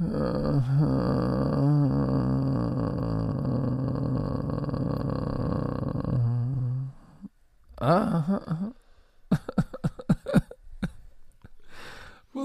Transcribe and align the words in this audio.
Wo 0.00 0.06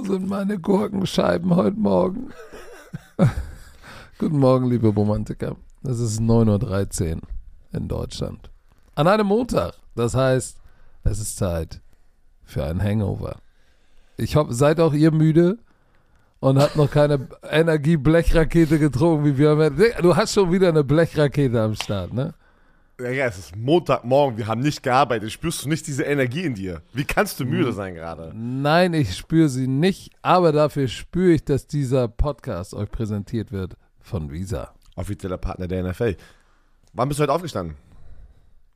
sind 0.03 0.27
meine 0.27 0.59
Gurkenscheiben 0.59 1.55
heute 1.55 1.77
Morgen? 1.77 2.33
Guten 4.19 4.37
Morgen, 4.37 4.69
liebe 4.69 4.89
Romantiker. 4.89 5.55
Es 5.83 5.99
ist 5.99 6.19
9.13 6.19 7.15
Uhr 7.15 7.21
in 7.71 7.87
Deutschland. 7.87 8.51
An 8.95 9.07
einem 9.07 9.27
Montag. 9.27 9.75
Das 9.95 10.13
heißt, 10.13 10.57
es 11.05 11.19
ist 11.19 11.37
Zeit 11.37 11.79
für 12.43 12.65
ein 12.65 12.83
Hangover. 12.83 13.37
Ich 14.17 14.35
hoffe, 14.35 14.53
seid 14.53 14.81
auch 14.81 14.93
ihr 14.93 15.11
müde 15.11 15.57
und 16.45 16.59
habt 16.59 16.75
noch 16.75 16.91
keine 16.91 17.27
Energie-Blechrakete 17.49 18.77
getrunken, 18.77 19.25
wie 19.25 19.35
wir. 19.35 19.71
Du 19.99 20.15
hast 20.15 20.33
schon 20.35 20.51
wieder 20.51 20.69
eine 20.69 20.83
Blechrakete 20.83 21.59
am 21.59 21.73
Start, 21.73 22.13
ne? 22.13 22.35
Ja, 23.01 23.09
ja, 23.09 23.25
es 23.25 23.39
ist 23.39 23.55
Montagmorgen, 23.55 24.37
wir 24.37 24.45
haben 24.45 24.61
nicht 24.61 24.83
gearbeitet. 24.83 25.31
Spürst 25.31 25.65
du 25.65 25.69
nicht 25.69 25.87
diese 25.87 26.03
Energie 26.03 26.43
in 26.43 26.53
dir? 26.53 26.83
Wie 26.93 27.03
kannst 27.03 27.39
du 27.39 27.45
müde 27.45 27.73
sein 27.73 27.95
gerade? 27.95 28.31
Nein, 28.35 28.93
ich 28.93 29.17
spüre 29.17 29.49
sie 29.49 29.67
nicht, 29.67 30.11
aber 30.21 30.51
dafür 30.51 30.87
spüre 30.87 31.33
ich, 31.33 31.43
dass 31.43 31.65
dieser 31.65 32.07
Podcast 32.07 32.75
euch 32.75 32.91
präsentiert 32.91 33.51
wird 33.51 33.75
von 33.99 34.31
Visa. 34.31 34.71
Offizieller 34.95 35.39
Partner 35.39 35.67
der 35.67 35.83
NFL. 35.83 36.15
Wann 36.93 37.09
bist 37.09 37.19
du 37.19 37.23
heute 37.23 37.33
aufgestanden? 37.33 37.75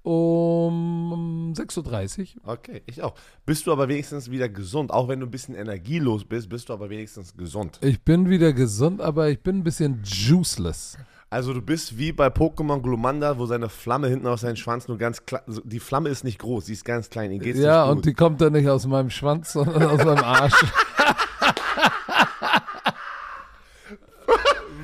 Um 0.01 1.53
6.30 1.55 2.37
Uhr. 2.37 2.53
Okay, 2.53 2.83
ich 2.85 3.01
auch. 3.03 3.15
Bist 3.45 3.67
du 3.67 3.71
aber 3.71 3.89
wenigstens 3.89 4.31
wieder 4.31 4.47
gesund? 4.47 4.91
Auch 4.91 5.07
wenn 5.07 5.19
du 5.19 5.25
ein 5.25 5.31
bisschen 5.31 5.55
energielos 5.55 6.23
bist, 6.23 6.49
bist 6.49 6.69
du 6.69 6.73
aber 6.73 6.89
wenigstens 6.89 7.35
gesund. 7.35 7.79
Ich 7.81 8.01
bin 8.01 8.29
wieder 8.29 8.53
gesund, 8.53 9.01
aber 9.01 9.29
ich 9.29 9.41
bin 9.41 9.57
ein 9.57 9.63
bisschen 9.63 10.01
juiceless. 10.03 10.97
Also 11.31 11.53
du 11.53 11.61
bist 11.61 11.97
wie 11.97 12.11
bei 12.11 12.27
Pokémon 12.27 12.81
Glumanda, 12.81 13.37
wo 13.37 13.45
seine 13.45 13.69
Flamme 13.69 14.07
hinten 14.07 14.25
aus 14.25 14.41
seinem 14.41 14.55
Schwanz 14.55 14.87
nur 14.87 14.97
ganz 14.97 15.25
klein, 15.25 15.41
die 15.63 15.79
Flamme 15.79 16.09
ist 16.09 16.23
nicht 16.23 16.39
groß, 16.39 16.65
sie 16.65 16.73
ist 16.73 16.85
ganz 16.85 17.09
klein. 17.09 17.31
Ihnen 17.31 17.41
geht's 17.41 17.59
ja, 17.59 17.83
und 17.83 18.05
die 18.05 18.13
kommt 18.13 18.41
dann 18.41 18.53
nicht 18.53 18.67
aus 18.67 18.87
meinem 18.87 19.11
Schwanz, 19.11 19.53
sondern 19.53 19.83
aus 19.83 20.03
meinem 20.03 20.23
Arsch. 20.23 20.55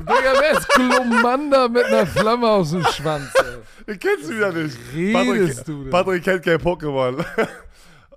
Digga, 0.08 0.34
wer 0.40 0.52
ist 0.58 0.68
Glumanda 0.70 1.68
mit 1.68 1.84
einer 1.86 2.06
Flamme 2.06 2.48
aus 2.50 2.72
dem 2.72 2.84
Schwanz? 2.86 3.32
Ey? 3.88 3.98
Kennst 3.98 4.30
du 4.30 4.36
wieder 4.36 4.52
nicht. 4.52 4.78
redest 4.94 5.14
Patrick, 5.14 5.66
du 5.66 5.82
denn? 5.84 5.90
Patrick 5.90 6.24
kennt 6.24 6.44
kein 6.44 6.58
Pokémon. 6.58 7.26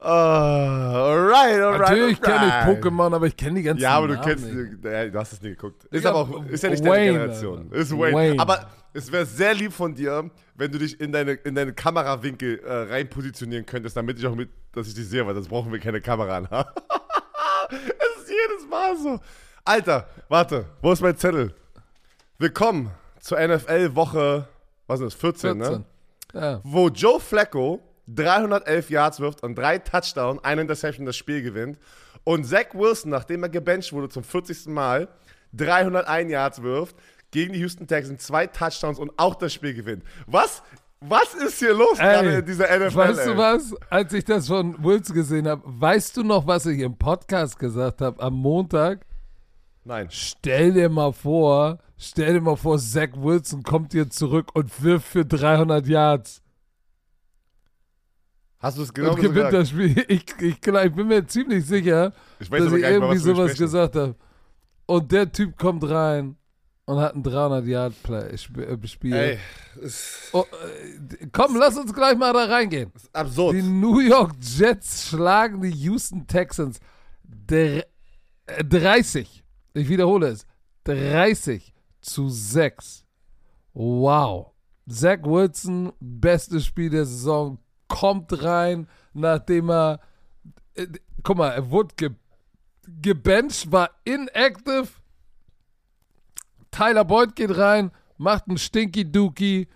Ah, 0.00 0.92
alright, 1.10 1.60
alright. 1.60 1.80
Natürlich 1.80 2.20
kenne 2.20 2.46
ich. 2.46 2.52
Pokémon, 2.68 3.12
aber 3.12 3.26
ich 3.26 3.36
kenne 3.36 3.56
die 3.56 3.64
ganzen 3.64 3.82
Ja, 3.82 3.96
aber 3.96 4.06
du 4.06 4.14
Namen 4.14 4.26
kennst, 4.28 4.44
nicht. 4.44 4.84
ja, 4.84 5.06
du 5.08 5.18
hast 5.18 5.32
es 5.32 5.42
nie 5.42 5.48
geguckt. 5.50 5.86
Ist 5.86 6.04
Ja, 6.04 6.10
aber 6.10 6.20
auch, 6.20 6.46
ist 6.46 6.62
ja 6.62 6.70
nicht 6.70 6.84
Wayne, 6.84 6.94
deine 6.94 7.12
Generation. 7.18 7.58
Alter. 7.64 7.74
Ist 7.74 7.98
Wayne. 7.98 8.16
Wayne. 8.16 8.40
Aber 8.40 8.70
es 8.92 9.10
wäre 9.10 9.26
sehr 9.26 9.54
lieb 9.54 9.72
von 9.72 9.92
dir, 9.96 10.30
wenn 10.54 10.70
du 10.70 10.78
dich 10.78 11.00
in 11.00 11.10
deine, 11.10 11.32
in 11.32 11.56
deine 11.56 11.72
Kamerawinkel 11.72 12.60
äh, 12.60 12.72
rein 12.92 13.10
positionieren 13.10 13.66
könntest, 13.66 13.96
damit 13.96 14.20
ich 14.20 14.26
auch 14.28 14.36
mit, 14.36 14.50
dass 14.72 14.86
ich 14.86 14.94
dich 14.94 15.08
sehe, 15.08 15.26
weil 15.26 15.34
sonst 15.34 15.48
brauchen 15.48 15.72
wir 15.72 15.80
keine 15.80 16.00
Kamera 16.00 16.36
an. 16.36 16.48
es 17.70 18.22
ist 18.22 18.30
jedes 18.30 18.70
Mal 18.70 18.96
so. 18.96 19.18
Alter, 19.64 20.06
warte, 20.28 20.64
wo 20.80 20.92
ist 20.92 21.02
mein 21.02 21.16
Zettel? 21.16 21.52
Willkommen 22.40 22.92
zur 23.18 23.40
NFL-Woche, 23.40 24.46
was 24.86 25.00
ist 25.00 25.14
das, 25.14 25.20
14, 25.20 25.60
14. 25.60 25.78
ne? 25.78 25.84
Ja. 26.40 26.60
wo 26.62 26.86
Joe 26.86 27.18
Flacco 27.18 27.80
311 28.06 28.90
Yards 28.90 29.18
wirft 29.18 29.42
und 29.42 29.58
drei 29.58 29.78
Touchdowns, 29.78 30.44
eine 30.44 30.60
Interception 30.60 31.04
das 31.04 31.16
Spiel 31.16 31.42
gewinnt. 31.42 31.80
Und 32.22 32.44
Zach 32.44 32.74
Wilson, 32.74 33.10
nachdem 33.10 33.42
er 33.42 33.48
gebencht 33.48 33.92
wurde 33.92 34.08
zum 34.08 34.22
40. 34.22 34.68
Mal, 34.68 35.08
301 35.54 36.30
Yards 36.30 36.62
wirft, 36.62 36.94
gegen 37.32 37.54
die 37.54 37.58
Houston 37.58 37.88
Texans 37.88 38.24
zwei 38.24 38.46
Touchdowns 38.46 39.00
und 39.00 39.10
auch 39.16 39.34
das 39.34 39.52
Spiel 39.52 39.74
gewinnt. 39.74 40.04
Was? 40.28 40.62
Was 41.00 41.34
ist 41.34 41.58
hier 41.58 41.74
los 41.74 41.98
gerade 41.98 42.36
in 42.36 42.46
dieser 42.46 42.66
NFL? 42.66 42.94
Weißt 42.94 43.18
ey? 43.18 43.26
du 43.26 43.36
was? 43.36 43.74
Als 43.90 44.12
ich 44.12 44.24
das 44.24 44.46
von 44.46 44.76
Wilson 44.84 45.16
gesehen 45.16 45.48
habe, 45.48 45.62
weißt 45.64 46.16
du 46.16 46.22
noch, 46.22 46.46
was 46.46 46.66
ich 46.66 46.78
im 46.78 46.96
Podcast 46.96 47.58
gesagt 47.58 48.00
habe 48.00 48.22
am 48.22 48.34
Montag? 48.34 49.07
Nein. 49.84 50.08
Stell 50.10 50.72
dir 50.74 50.88
mal 50.88 51.12
vor, 51.12 51.78
stell 51.96 52.34
dir 52.34 52.40
mal 52.40 52.56
vor, 52.56 52.78
Zach 52.78 53.10
Wilson 53.16 53.62
kommt 53.62 53.92
hier 53.92 54.10
zurück 54.10 54.50
und 54.54 54.82
wirft 54.82 55.06
für 55.08 55.24
300 55.24 55.86
Yards 55.86 56.42
Hast 58.60 58.76
du 58.76 58.82
es 58.82 58.92
genau 58.92 59.10
und 59.10 59.16
gewinnt 59.20 59.34
gesagt? 59.34 59.54
das 59.54 59.68
Spiel. 59.70 60.04
Ich, 60.08 60.24
ich, 60.40 60.56
ich 60.66 60.94
bin 60.94 61.06
mir 61.06 61.26
ziemlich 61.26 61.64
sicher, 61.64 62.12
Ich 62.40 62.50
dass 62.50 62.64
ich 62.64 62.70
mal, 62.70 62.80
irgendwie 62.80 63.16
was 63.18 63.24
wir 63.24 63.34
sowas 63.34 63.50
sprechen. 63.52 63.64
gesagt 63.64 63.94
habe. 63.96 64.14
Und 64.86 65.12
der 65.12 65.30
Typ 65.30 65.56
kommt 65.56 65.88
rein 65.88 66.36
und 66.86 66.98
hat 66.98 67.14
ein 67.14 67.22
300 67.22 67.64
Yard 67.66 68.02
Play 68.02 68.34
Sp- 68.34 68.64
äh, 68.66 68.86
Spiel. 68.88 69.14
Ey, 69.14 69.38
ist 69.80 70.30
Oh, 70.32 70.44
äh, 71.20 71.26
komm, 71.30 71.56
lass 71.56 71.76
uns 71.76 71.94
gleich 71.94 72.16
mal 72.18 72.32
da 72.32 72.46
reingehen. 72.46 72.90
absurd. 73.12 73.54
Die 73.54 73.62
New 73.62 74.00
York 74.00 74.32
Jets 74.40 75.08
schlagen 75.08 75.60
die 75.62 75.70
Houston 75.70 76.26
Texans 76.26 76.80
dr- 77.22 77.84
äh, 78.46 78.64
30. 78.64 79.44
Ich 79.78 79.88
wiederhole 79.88 80.28
es. 80.28 80.46
30 80.84 81.74
zu 82.00 82.28
6. 82.28 83.04
Wow. 83.74 84.52
Zach 84.88 85.18
Wilson, 85.22 85.92
bestes 86.00 86.64
Spiel 86.64 86.90
der 86.90 87.04
Saison, 87.04 87.58
kommt 87.88 88.42
rein, 88.42 88.88
nachdem 89.12 89.70
er. 89.70 90.00
Äh, 90.74 90.86
guck 91.22 91.36
mal, 91.36 91.50
er 91.50 91.70
wurde 91.70 91.94
ge, 91.96 92.10
gebencht, 92.86 93.70
war 93.70 93.90
inactive. 94.04 94.88
Tyler 96.70 97.04
Boyd 97.04 97.36
geht 97.36 97.56
rein, 97.56 97.90
macht 98.16 98.48
einen 98.48 98.58
Stinky 98.58 99.10
Dookie, 99.10 99.68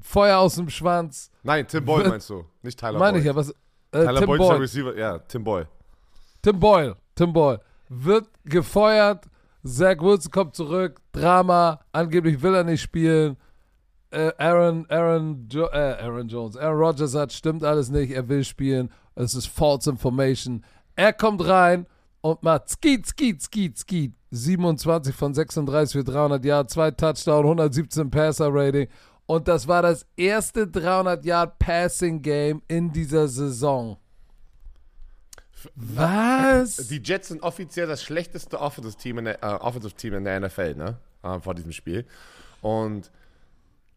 Feuer 0.00 0.38
aus 0.38 0.56
dem 0.56 0.70
Schwanz. 0.70 1.30
Nein, 1.42 1.66
Tim 1.66 1.84
Boyle 1.84 2.08
meinst 2.08 2.30
du, 2.30 2.44
nicht 2.62 2.78
Tyler 2.78 2.98
Meine 2.98 3.12
Boyd. 3.12 3.20
ich 3.20 3.26
ja, 3.26 3.36
was. 3.36 3.50
Äh, 3.50 3.54
Tyler 4.04 4.20
Tim 4.20 4.26
Boyd 4.26 4.40
ist 4.40 4.48
der. 4.48 4.60
Receiver. 4.60 4.96
Ja, 4.96 5.18
Tim 5.18 5.44
Boyle. 5.44 5.68
Tim 6.42 6.60
Boyle, 6.60 6.96
Tim 7.14 7.32
Boyle 7.32 7.60
wird 7.88 8.28
gefeuert. 8.44 9.26
Zach 9.66 10.00
Wilson 10.00 10.30
kommt 10.30 10.54
zurück. 10.54 11.00
Drama. 11.12 11.80
Angeblich 11.92 12.42
will 12.42 12.54
er 12.54 12.64
nicht 12.64 12.82
spielen. 12.82 13.36
Äh, 14.10 14.32
Aaron, 14.38 14.86
Aaron, 14.90 15.48
jo 15.50 15.66
äh, 15.72 15.96
Aaron 16.00 16.28
Jones, 16.28 16.56
Aaron 16.56 16.78
Rodgers 16.78 17.12
sagt, 17.12 17.32
stimmt 17.32 17.64
alles 17.64 17.90
nicht. 17.90 18.12
Er 18.12 18.28
will 18.28 18.44
spielen. 18.44 18.90
Es 19.14 19.34
ist 19.34 19.46
false 19.46 19.90
information. 19.90 20.64
Er 20.94 21.12
kommt 21.12 21.44
rein 21.46 21.86
und 22.20 22.42
macht 22.42 22.68
Skeet, 22.68 23.06
Skeet, 23.06 23.42
Skeet, 23.42 23.78
Skeet. 23.78 24.12
27 24.30 25.14
von 25.14 25.32
36 25.32 25.92
für 25.92 26.04
300 26.04 26.44
Yard, 26.44 26.70
zwei 26.70 26.90
Touchdown, 26.90 27.44
117 27.44 28.10
Passer 28.10 28.48
Rating. 28.52 28.88
Und 29.26 29.48
das 29.48 29.66
war 29.68 29.82
das 29.82 30.06
erste 30.16 30.66
300 30.66 31.24
Yard 31.24 31.58
Passing 31.58 32.20
Game 32.20 32.62
in 32.68 32.92
dieser 32.92 33.28
Saison. 33.28 33.96
Was? 35.74 36.76
Die 36.88 37.00
Jets 37.02 37.28
sind 37.28 37.42
offiziell 37.42 37.86
das 37.86 38.02
schlechteste 38.02 38.60
Offensive 38.60 38.96
Team 38.96 39.18
in 39.18 39.24
der, 39.26 39.42
äh, 39.42 39.46
Offensive 39.46 39.94
Team 39.94 40.14
in 40.14 40.24
der 40.24 40.40
NFL, 40.40 40.74
ne? 40.74 40.96
Äh, 41.22 41.40
vor 41.40 41.54
diesem 41.54 41.72
Spiel. 41.72 42.06
Und 42.60 43.10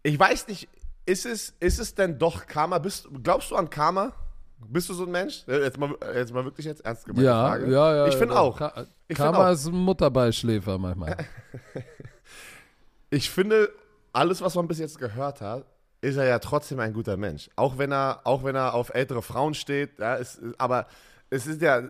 ich 0.03 0.17
weiß 0.19 0.47
nicht, 0.47 0.67
ist 1.05 1.25
es, 1.25 1.53
ist 1.59 1.79
es 1.79 1.95
denn 1.95 2.17
doch 2.19 2.47
Karma? 2.47 2.79
Bist, 2.79 3.07
glaubst 3.23 3.51
du 3.51 3.55
an 3.55 3.69
Karma? 3.69 4.13
Bist 4.59 4.89
du 4.89 4.93
so 4.93 5.03
ein 5.05 5.11
Mensch? 5.11 5.43
Äh, 5.47 5.61
Jetzt 5.63 5.77
mal, 5.77 5.95
jetzt 6.15 6.33
mal 6.33 6.43
wirklich 6.43 6.65
jetzt 6.65 6.83
ernst 6.83 7.05
gemeinte 7.05 7.25
Ja, 7.25 7.47
Frage. 7.49 7.71
ja, 7.71 7.95
ja. 7.95 8.07
Ich 8.07 8.15
finde 8.15 8.33
ja. 8.33 8.39
auch. 8.39 8.57
Ka 8.57 8.73
Ich 9.07 9.15
find 9.15 9.17
Karma 9.17 9.49
auch. 9.49 9.53
ist 9.53 9.65
ein 9.67 9.75
Mutterbeischläfer 9.75 10.77
manchmal. 10.77 11.17
Ich 13.09 13.29
finde, 13.29 13.69
alles, 14.11 14.41
was 14.41 14.55
man 14.55 14.67
bis 14.67 14.79
jetzt 14.79 14.99
gehört 14.99 15.39
hat, 15.41 15.65
ist 16.01 16.17
er 16.17 16.25
ja 16.25 16.39
trotzdem 16.39 16.79
ein 16.79 16.91
guter 16.93 17.15
Mensch. 17.17 17.49
Auch 17.55 17.77
wenn 17.77 17.91
er, 17.93 18.21
auch 18.25 18.43
wenn 18.43 18.55
er 18.55 18.73
auf 18.73 18.93
ältere 18.93 19.21
Frauen 19.21 19.53
steht, 19.53 19.99
ja, 19.99 20.17
es, 20.17 20.39
aber 20.57 20.87
es 21.29 21.47
ist 21.47 21.61
ja. 21.61 21.83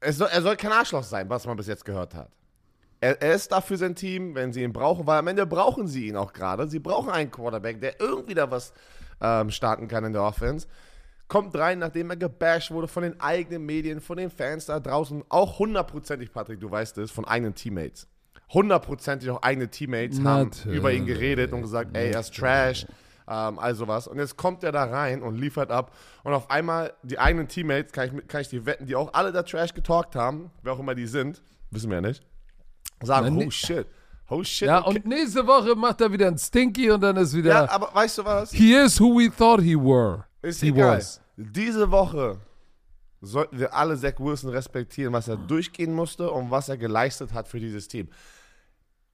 Es 0.00 0.16
soll, 0.16 0.28
er 0.30 0.42
soll 0.42 0.56
kein 0.56 0.72
Arschloch 0.72 1.02
sein, 1.02 1.28
was 1.28 1.46
man 1.46 1.56
bis 1.56 1.66
jetzt 1.66 1.84
gehört 1.84 2.14
hat. 2.14 2.30
Er, 3.00 3.20
er 3.20 3.34
ist 3.34 3.50
da 3.50 3.60
für 3.60 3.76
sein 3.76 3.94
Team, 3.94 4.34
wenn 4.34 4.52
sie 4.52 4.62
ihn 4.62 4.72
brauchen, 4.72 5.06
weil 5.06 5.18
am 5.18 5.26
Ende 5.26 5.46
brauchen 5.46 5.86
sie 5.88 6.08
ihn 6.08 6.16
auch 6.16 6.32
gerade. 6.32 6.68
Sie 6.68 6.78
brauchen 6.78 7.10
einen 7.10 7.30
Quarterback, 7.30 7.80
der 7.80 8.00
irgendwie 8.00 8.34
da 8.34 8.50
was 8.50 8.72
ähm, 9.20 9.50
starten 9.50 9.88
kann 9.88 10.04
in 10.04 10.12
der 10.12 10.22
Offense. 10.22 10.66
Kommt 11.28 11.54
rein, 11.56 11.78
nachdem 11.78 12.10
er 12.10 12.16
gebasht 12.16 12.70
wurde 12.70 12.88
von 12.88 13.02
den 13.02 13.20
eigenen 13.20 13.66
Medien, 13.66 14.00
von 14.00 14.16
den 14.16 14.30
Fans 14.30 14.66
da 14.66 14.80
draußen. 14.80 15.24
Auch 15.28 15.58
hundertprozentig, 15.58 16.32
Patrick, 16.32 16.60
du 16.60 16.70
weißt 16.70 16.98
es, 16.98 17.10
von 17.10 17.24
eigenen 17.26 17.54
Teammates. 17.54 18.08
Hundertprozentig 18.52 19.28
auch 19.30 19.42
eigene 19.42 19.68
Teammates 19.68 20.22
haben 20.22 20.48
Natürlich. 20.48 20.78
über 20.78 20.92
ihn 20.92 21.04
geredet 21.04 21.52
und 21.52 21.60
gesagt, 21.62 21.94
ey, 21.94 22.12
er 22.12 22.20
ist 22.20 22.34
Trash, 22.34 22.86
ähm, 23.28 23.58
also 23.58 23.86
was. 23.86 24.08
Und 24.08 24.18
jetzt 24.18 24.36
kommt 24.36 24.64
er 24.64 24.72
da 24.72 24.84
rein 24.84 25.22
und 25.22 25.36
liefert 25.36 25.70
ab. 25.70 25.94
Und 26.24 26.32
auf 26.32 26.50
einmal 26.50 26.94
die 27.02 27.18
eigenen 27.18 27.48
Teammates, 27.48 27.92
kann 27.92 28.16
ich, 28.16 28.26
kann 28.26 28.40
ich 28.40 28.48
die 28.48 28.64
wetten, 28.64 28.86
die 28.86 28.96
auch 28.96 29.12
alle 29.12 29.32
da 29.32 29.42
Trash 29.42 29.74
getalkt 29.74 30.16
haben, 30.16 30.50
wer 30.62 30.72
auch 30.72 30.78
immer 30.78 30.94
die 30.94 31.06
sind, 31.06 31.42
wissen 31.70 31.90
wir 31.90 31.96
ja 31.96 32.00
nicht, 32.00 32.24
sagen, 33.02 33.36
Nein, 33.36 33.46
oh 33.46 33.50
shit, 33.50 33.86
oh 34.30 34.42
shit. 34.42 34.68
ja, 34.68 34.80
okay. 34.86 34.98
und 34.98 35.06
nächste 35.06 35.46
Woche 35.46 35.74
macht 35.74 36.00
er 36.00 36.10
wieder 36.10 36.26
ein 36.26 36.38
Stinky 36.38 36.90
und 36.90 37.02
dann 37.02 37.16
ist 37.16 37.34
wieder. 37.34 37.50
ja, 37.50 37.70
aber 37.70 37.94
weißt 37.94 38.18
du 38.18 38.24
was? 38.24 38.50
he 38.50 38.74
is 38.74 38.98
who 39.00 39.18
we 39.18 39.30
thought 39.30 39.60
he 39.60 39.76
were. 39.76 40.24
Ist 40.42 40.60
he 40.60 40.68
egal. 40.68 40.98
was. 40.98 41.20
Diese 41.36 41.90
Woche 41.90 42.38
sollten 43.20 43.58
wir 43.58 43.74
alle 43.74 43.96
Zach 43.96 44.14
Wilson 44.18 44.50
respektieren, 44.50 45.12
was 45.12 45.28
er 45.28 45.36
durchgehen 45.36 45.92
musste 45.92 46.30
und 46.30 46.50
was 46.50 46.68
er 46.68 46.76
geleistet 46.76 47.32
hat 47.32 47.48
für 47.48 47.60
dieses 47.60 47.88
Team. 47.88 48.08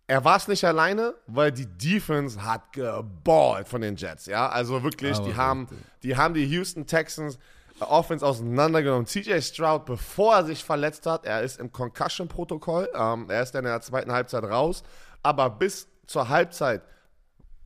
Er 0.06 0.24
war 0.24 0.36
es 0.36 0.48
nicht 0.48 0.64
alleine, 0.64 1.14
weil 1.26 1.50
die 1.50 1.66
Defense 1.66 2.44
hat 2.44 2.72
geballt 2.72 3.68
von 3.68 3.80
den 3.80 3.96
Jets, 3.96 4.26
ja. 4.26 4.48
Also 4.48 4.82
wirklich, 4.82 5.16
Aber 5.16 5.26
die 5.26 5.34
haben, 5.34 5.66
die 6.02 6.16
haben 6.16 6.34
die 6.34 6.44
Houston 6.44 6.86
Texans 6.86 7.38
Offense 7.80 8.24
auseinandergenommen. 8.24 9.06
CJ 9.06 9.40
Stroud, 9.40 9.84
bevor 9.84 10.36
er 10.36 10.44
sich 10.44 10.62
verletzt 10.62 11.06
hat, 11.06 11.24
er 11.24 11.42
ist 11.42 11.58
im 11.58 11.72
Concussion-Protokoll, 11.72 12.90
ähm, 12.94 13.26
er 13.28 13.42
ist 13.42 13.52
dann 13.54 13.64
in 13.64 13.70
der 13.70 13.80
zweiten 13.80 14.12
Halbzeit 14.12 14.44
raus, 14.44 14.82
aber 15.22 15.50
bis 15.50 15.88
zur 16.06 16.28
Halbzeit, 16.28 16.82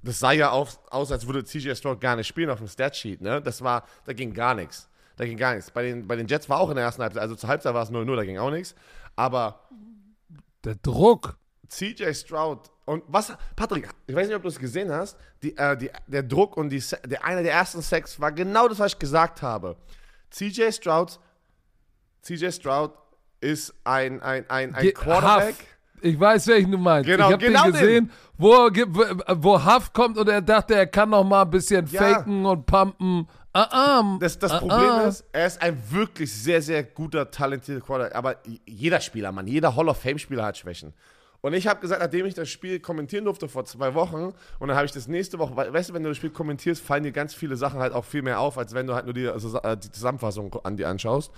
das 0.02 0.18
sah 0.18 0.32
ja 0.32 0.50
aus, 0.50 0.78
aus 0.90 1.12
als 1.12 1.26
würde 1.26 1.44
CJ 1.44 1.74
Stroud 1.74 2.00
gar 2.00 2.16
nicht 2.16 2.28
spielen 2.28 2.50
auf 2.50 2.58
dem 2.58 2.68
Statsheet, 2.68 3.20
ne? 3.20 3.42
Das 3.42 3.62
war, 3.62 3.84
da 4.04 4.12
ging 4.12 4.32
gar 4.32 4.54
nichts. 4.54 4.88
Da 5.16 5.24
ging 5.26 5.36
gar 5.36 5.54
nichts. 5.54 5.70
Bei 5.72 5.82
den, 5.82 6.06
bei 6.06 6.14
den 6.14 6.28
Jets 6.28 6.48
war 6.48 6.60
auch 6.60 6.70
in 6.70 6.76
der 6.76 6.84
ersten 6.84 7.02
Halbzeit, 7.02 7.20
also 7.20 7.34
zur 7.34 7.48
Halbzeit 7.48 7.74
war 7.74 7.82
es 7.82 7.90
0-0, 7.90 8.16
da 8.16 8.24
ging 8.24 8.38
auch 8.38 8.50
nichts. 8.50 8.74
Aber 9.16 9.60
Der 10.64 10.76
Druck. 10.76 11.36
CJ 11.68 12.14
Stroud 12.14 12.70
und 12.86 13.02
was, 13.06 13.32
Patrick, 13.54 13.88
ich 14.06 14.14
weiß 14.14 14.26
nicht, 14.28 14.36
ob 14.36 14.42
du 14.42 14.48
es 14.48 14.58
gesehen 14.58 14.90
hast, 14.90 15.16
die, 15.42 15.56
äh, 15.56 15.76
die, 15.76 15.90
der 16.06 16.22
Druck 16.22 16.56
und 16.56 16.70
die, 16.70 16.82
der, 17.04 17.24
einer 17.24 17.42
der 17.42 17.52
ersten 17.52 17.82
Sacks 17.82 18.18
war 18.18 18.32
genau 18.32 18.66
das, 18.68 18.78
was 18.78 18.92
ich 18.92 18.98
gesagt 18.98 19.42
habe. 19.42 19.76
CJ 20.30 20.72
Stroud, 20.72 21.18
CJ 22.22 22.50
Stroud 22.52 22.92
ist 23.40 23.74
ein, 23.84 24.20
ein, 24.22 24.48
ein, 24.48 24.74
ein 24.74 24.82
Ge- 24.82 24.92
Quarterback. 24.92 25.54
Huff. 25.54 25.64
Ich 26.00 26.18
weiß, 26.18 26.46
welchen 26.46 26.70
du 26.70 26.78
meinst. 26.78 27.08
Genau, 27.08 27.26
ich 27.28 27.32
habe 27.34 27.44
genau 27.44 27.64
den 27.64 27.72
den. 27.72 27.80
gesehen, 27.80 28.10
wo, 28.36 28.68
ge- 28.70 28.86
wo, 28.88 29.02
wo 29.42 29.64
Huff 29.64 29.92
kommt 29.92 30.16
und 30.16 30.28
er 30.28 30.40
dachte, 30.40 30.74
er 30.74 30.86
kann 30.86 31.10
noch 31.10 31.24
mal 31.24 31.42
ein 31.42 31.50
bisschen 31.50 31.84
Ja. 31.88 32.00
faken 32.02 32.46
und 32.46 32.64
pumpen. 32.66 33.28
Ah, 33.52 33.66
ah, 34.00 34.16
Das, 34.20 34.38
das 34.38 34.52
ah, 34.52 34.58
Problem 34.60 35.08
ist, 35.08 35.24
er 35.32 35.46
ist 35.46 35.60
ein 35.60 35.76
wirklich 35.90 36.32
sehr, 36.32 36.62
sehr 36.62 36.84
guter, 36.84 37.28
talentierter 37.30 37.84
Quarterback. 37.84 38.14
Aber 38.14 38.36
jeder 38.66 39.00
Spieler, 39.00 39.32
Mann, 39.32 39.46
jeder 39.48 39.74
Hall 39.74 39.88
of 39.88 40.00
Fame-Spieler 40.00 40.44
hat 40.44 40.56
Schwächen. 40.58 40.92
Und 41.40 41.52
ich 41.52 41.68
habe 41.68 41.80
gesagt, 41.80 42.02
nachdem 42.02 42.26
ich 42.26 42.34
das 42.34 42.48
Spiel 42.48 42.80
kommentieren 42.80 43.24
durfte 43.24 43.48
vor 43.48 43.64
zwei 43.64 43.94
Wochen, 43.94 44.32
und 44.58 44.68
dann 44.68 44.76
habe 44.76 44.86
ich 44.86 44.92
das 44.92 45.06
nächste 45.06 45.38
Woche, 45.38 45.56
we- 45.56 45.72
weißt 45.72 45.90
du, 45.90 45.94
wenn 45.94 46.02
du 46.02 46.08
das 46.08 46.16
Spiel 46.16 46.30
kommentierst, 46.30 46.82
fallen 46.82 47.04
dir 47.04 47.12
ganz 47.12 47.32
viele 47.32 47.56
Sachen 47.56 47.78
halt 47.78 47.92
auch 47.92 48.04
viel 48.04 48.22
mehr 48.22 48.40
auf, 48.40 48.58
als 48.58 48.74
wenn 48.74 48.86
du 48.86 48.94
halt 48.94 49.04
nur 49.04 49.14
die, 49.14 49.28
also, 49.28 49.56
äh, 49.60 49.76
die 49.76 49.90
Zusammenfassung 49.92 50.52
an 50.64 50.76
dir 50.76 50.88
anschaust. 50.88 51.30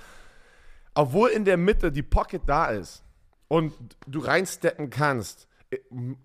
Obwohl 0.94 1.28
in 1.30 1.44
der 1.44 1.56
Mitte 1.56 1.92
die 1.92 2.02
Pocket 2.02 2.42
da 2.46 2.66
ist 2.66 3.04
und 3.48 3.74
du 4.06 4.20
reinsteppen 4.20 4.88
kannst, 4.88 5.46
äh, 5.70 5.78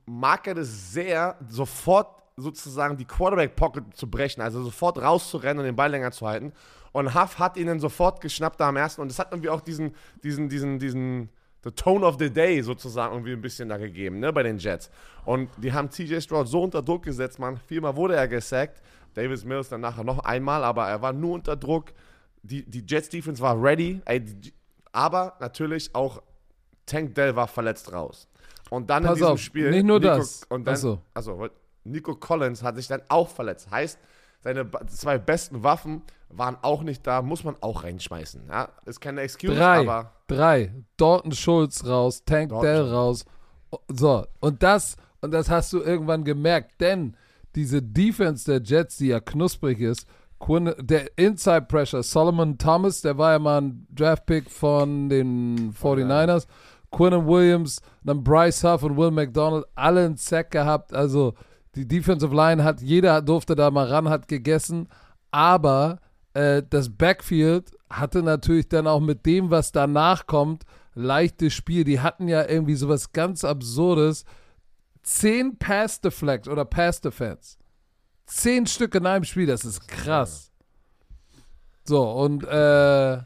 mag 0.05 0.47
er 0.47 0.55
das 0.55 0.93
sehr, 0.93 1.37
sofort 1.49 2.23
sozusagen 2.37 2.97
die 2.97 3.05
Quarterback-Pocket 3.05 3.95
zu 3.95 4.09
brechen, 4.09 4.41
also 4.41 4.63
sofort 4.63 4.97
rauszurennen 5.01 5.59
und 5.59 5.65
den 5.65 5.75
Ball 5.75 5.91
länger 5.91 6.11
zu 6.11 6.27
halten. 6.27 6.53
Und 6.91 7.13
Huff 7.13 7.39
hat 7.39 7.57
ihn 7.57 7.67
dann 7.67 7.79
sofort 7.79 8.21
geschnappt 8.21 8.59
da 8.59 8.69
am 8.69 8.77
ersten 8.77 9.01
und 9.01 9.09
das 9.09 9.19
hat 9.19 9.31
irgendwie 9.31 9.49
auch 9.49 9.61
diesen, 9.61 9.93
diesen, 10.23 10.47
diesen, 10.49 10.79
diesen, 10.79 11.29
the 11.65 11.71
tone 11.71 12.05
of 12.05 12.17
the 12.19 12.29
day 12.29 12.61
sozusagen 12.61 13.13
irgendwie 13.13 13.33
ein 13.33 13.41
bisschen 13.41 13.67
da 13.67 13.77
gegeben, 13.77 14.19
ne, 14.19 14.31
bei 14.31 14.43
den 14.43 14.57
Jets. 14.59 14.89
Und 15.25 15.49
die 15.57 15.73
haben 15.73 15.89
TJ 15.89 16.21
Stroud 16.21 16.47
so 16.47 16.61
unter 16.61 16.81
Druck 16.81 17.03
gesetzt, 17.03 17.39
man. 17.39 17.57
Viermal 17.57 17.95
wurde 17.95 18.15
er 18.15 18.27
gesackt. 18.27 18.81
Davis 19.15 19.43
Mills 19.43 19.69
dann 19.69 19.81
nachher 19.81 20.03
noch 20.03 20.19
einmal, 20.19 20.63
aber 20.63 20.87
er 20.87 21.01
war 21.01 21.11
nur 21.11 21.33
unter 21.33 21.55
Druck. 21.55 21.91
Die, 22.43 22.63
die 22.63 22.85
Jets 22.87 23.09
Defense 23.09 23.41
war 23.41 23.61
ready, 23.61 23.99
ey, 24.05 24.23
aber 24.91 25.35
natürlich 25.39 25.93
auch 25.95 26.21
Tank 26.85 27.15
Dell 27.15 27.35
war 27.35 27.47
verletzt 27.47 27.91
raus. 27.91 28.27
Und 28.69 28.89
dann 28.89 29.03
in 29.03 29.09
Pass 29.09 29.15
diesem 29.17 29.31
auf, 29.33 29.39
Spiel. 29.39 29.71
nicht 29.71 29.85
nur 29.85 29.99
das. 29.99 30.43
Und 30.49 30.65
dann, 30.65 30.75
Ach 30.75 30.79
so. 30.79 31.01
also, 31.15 31.49
Nico 31.83 32.15
Collins 32.15 32.61
hat 32.61 32.75
sich 32.75 32.87
dann 32.87 33.01
auch 33.07 33.29
verletzt. 33.29 33.71
Heißt, 33.71 33.97
seine 34.41 34.69
zwei 34.87 35.17
besten 35.17 35.63
Waffen 35.63 36.03
waren 36.29 36.57
auch 36.61 36.83
nicht 36.83 37.05
da, 37.05 37.21
muss 37.21 37.43
man 37.43 37.55
auch 37.61 37.83
reinschmeißen. 37.83 38.43
Ja? 38.49 38.69
Ist 38.85 39.01
keine 39.01 39.21
Excuse, 39.21 39.55
Drei. 39.55 39.79
aber 39.79 40.11
Drei. 40.27 40.73
Dalton 40.97 41.31
Schulz 41.31 41.85
raus, 41.85 42.23
Tank 42.25 42.49
Dalton 42.49 42.65
Dell 42.65 42.81
raus. 42.91 43.25
So, 43.89 44.25
und 44.39 44.63
das, 44.63 44.95
und 45.21 45.31
das 45.31 45.49
hast 45.49 45.73
du 45.73 45.81
irgendwann 45.81 46.23
gemerkt, 46.23 46.79
denn 46.81 47.15
diese 47.55 47.81
Defense 47.81 48.45
der 48.45 48.61
Jets, 48.61 48.97
die 48.97 49.07
ja 49.07 49.19
knusprig 49.19 49.79
ist, 49.79 50.07
Quinn, 50.39 50.73
der 50.79 51.17
Inside 51.17 51.63
Pressure, 51.63 52.03
Solomon 52.03 52.57
Thomas, 52.57 53.01
der 53.01 53.17
war 53.17 53.33
ja 53.33 53.39
mal 53.39 53.61
ein 53.61 53.87
Draftpick 53.89 54.51
von 54.51 55.09
den 55.09 55.73
49ers, 55.73 56.47
Quinnen 56.91 57.25
Williams, 57.25 57.81
dann 58.03 58.23
Bryce 58.23 58.63
Huff 58.63 58.83
und 58.83 58.97
Will 58.97 59.11
McDonald, 59.11 59.65
alle 59.75 60.05
einen 60.05 60.17
Sack 60.17 60.51
gehabt. 60.51 60.93
Also 60.93 61.33
die 61.75 61.87
Defensive 61.87 62.33
Line 62.33 62.63
hat, 62.63 62.81
jeder 62.81 63.21
durfte 63.21 63.55
da 63.55 63.71
mal 63.71 63.87
ran, 63.87 64.09
hat 64.09 64.27
gegessen, 64.27 64.87
aber 65.31 65.99
äh, 66.35 66.61
das 66.69 66.89
Backfield 66.89 67.71
hatte 67.89 68.21
natürlich 68.21 68.67
dann 68.67 68.87
auch 68.87 68.99
mit 68.99 69.25
dem, 69.25 69.49
was 69.49 69.71
danach 69.71 70.27
kommt, 70.27 70.65
leichtes 70.93 71.53
Spiel. 71.53 71.85
Die 71.85 72.01
hatten 72.01 72.27
ja 72.27 72.47
irgendwie 72.47 72.75
sowas 72.75 73.13
ganz 73.13 73.43
Absurdes. 73.43 74.25
Zehn 75.01 75.57
Pass 75.57 75.99
Deflect 76.01 76.47
oder 76.47 76.65
Pass 76.65 77.01
Defense. 77.01 77.57
Zehn 78.25 78.67
Stück 78.67 78.93
in 78.95 79.05
einem 79.05 79.23
Spiel, 79.23 79.45
das 79.45 79.63
ist 79.63 79.87
krass. 79.87 80.51
So, 81.85 82.11
und 82.11 82.43
äh, 82.43 83.21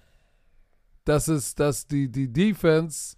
das 1.05 1.29
ist, 1.29 1.59
dass 1.59 1.87
die, 1.87 2.11
die 2.11 2.31
Defense 2.31 3.15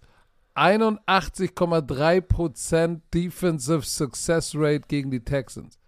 81,3% 0.54 3.00
Defensive 3.12 3.82
Success 3.82 4.54
Rate 4.54 4.86
gegen 4.88 5.10
die 5.10 5.24
Texans. 5.24 5.78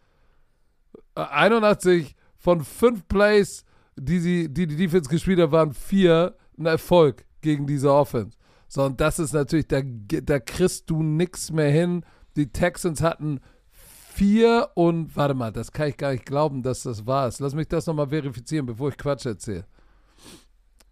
Äh, 1.14 1.22
81 1.22 2.16
von 2.36 2.62
5 2.64 3.08
Plays, 3.08 3.64
die, 3.96 4.18
sie, 4.20 4.52
die 4.52 4.66
die 4.66 4.76
Defense 4.76 5.08
gespielt 5.08 5.40
hat, 5.40 5.52
waren 5.52 5.72
4 5.72 6.34
ein 6.58 6.66
Erfolg 6.66 7.24
gegen 7.40 7.66
diese 7.66 7.92
Offense. 7.92 8.36
So, 8.68 8.84
und 8.84 9.00
das 9.00 9.18
ist 9.18 9.32
natürlich, 9.32 9.68
da, 9.68 9.80
da 9.82 10.38
kriegst 10.40 10.90
du 10.90 11.02
nichts 11.02 11.52
mehr 11.52 11.70
hin. 11.70 12.04
Die 12.36 12.50
Texans 12.50 13.02
hatten 13.02 13.40
4 13.70 14.70
und, 14.74 15.16
warte 15.16 15.34
mal, 15.34 15.52
das 15.52 15.72
kann 15.72 15.88
ich 15.88 15.96
gar 15.96 16.12
nicht 16.12 16.26
glauben, 16.26 16.62
dass 16.62 16.84
das 16.84 17.06
war 17.06 17.28
es. 17.28 17.40
Lass 17.40 17.54
mich 17.54 17.68
das 17.68 17.86
nochmal 17.86 18.08
verifizieren, 18.08 18.66
bevor 18.66 18.88
ich 18.88 18.96
Quatsch 18.96 19.26
erzähle. 19.26 19.66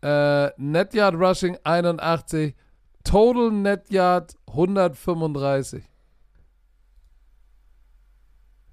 Äh, 0.03 0.51
Net 0.57 0.95
Yard 0.95 1.15
Rushing 1.15 1.57
81, 1.63 2.55
Total 3.05 3.51
Net 3.51 3.91
Yard 3.91 4.37
135. 4.49 5.85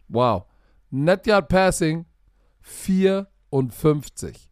Wow. 0.07 0.45
Net 0.89 1.27
Yard 1.27 1.47
Passing 1.47 2.05
54. 3.51 4.47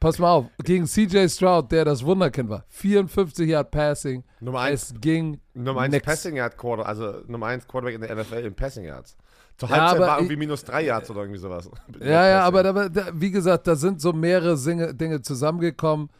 Pass 0.00 0.18
mal 0.20 0.30
auf, 0.30 0.46
gegen 0.62 0.86
CJ 0.86 1.26
Stroud, 1.28 1.72
der 1.72 1.84
das 1.84 2.04
Wunderkind 2.04 2.48
war, 2.48 2.64
54 2.68 3.48
Yard 3.48 3.70
Passing. 3.72 4.22
Nummer 4.38 4.60
eins, 4.60 4.92
Es 4.92 5.00
ging 5.00 5.40
Nummer 5.54 5.80
eins 5.80 5.92
nix. 5.92 6.06
Passing 6.06 6.36
Yard 6.36 6.56
Quarter, 6.56 6.86
also 6.86 7.20
Nummer 7.26 7.46
eins 7.46 7.66
Quarterback 7.66 7.96
in 7.96 8.00
der 8.02 8.14
NFL 8.14 8.44
in 8.46 8.54
Passing 8.54 8.84
Yards. 8.84 9.16
Zur 9.56 9.68
Ja, 9.70 9.74
Halbzeit 9.76 9.96
aber 9.96 10.06
war 10.06 10.16
ich- 10.18 10.22
irgendwie 10.22 10.36
minus 10.36 10.62
drei 10.62 10.82
Yards 10.84 11.10
oder 11.10 11.22
irgendwie 11.22 11.40
sowas. 11.40 11.68
Ja, 12.00 12.28
ja, 12.28 12.40
aber 12.42 12.62
da, 12.62 12.88
da, 12.88 13.08
wie 13.12 13.32
gesagt, 13.32 13.66
da 13.66 13.74
sind 13.74 14.00
so 14.00 14.12
mehrere 14.12 14.56
Singe, 14.56 14.94
Dinge 14.94 15.20
zusammengekommen. 15.20 16.10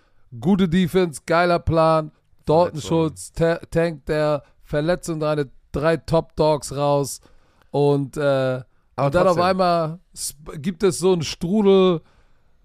Gute 0.40 0.68
Defense, 0.68 1.22
geiler 1.24 1.60
Plan. 1.60 2.10
Dalton 2.46 2.80
Verletzung. 2.80 2.88
Schulz, 2.88 3.32
Ta 3.32 3.60
Tank 3.70 4.06
der 4.06 4.42
Verletzung, 4.64 5.20
deine 5.20 5.50
drei 5.70 5.98
Top 5.98 6.34
Dogs 6.34 6.74
raus. 6.74 7.20
Und, 7.70 8.16
äh, 8.16 8.62
Aber 8.98 9.06
und 9.06 9.14
dann 9.14 9.28
auf 9.28 9.38
einmal 9.38 10.00
gibt 10.56 10.82
es 10.82 10.98
so 10.98 11.12
einen 11.12 11.22
Strudel 11.22 12.02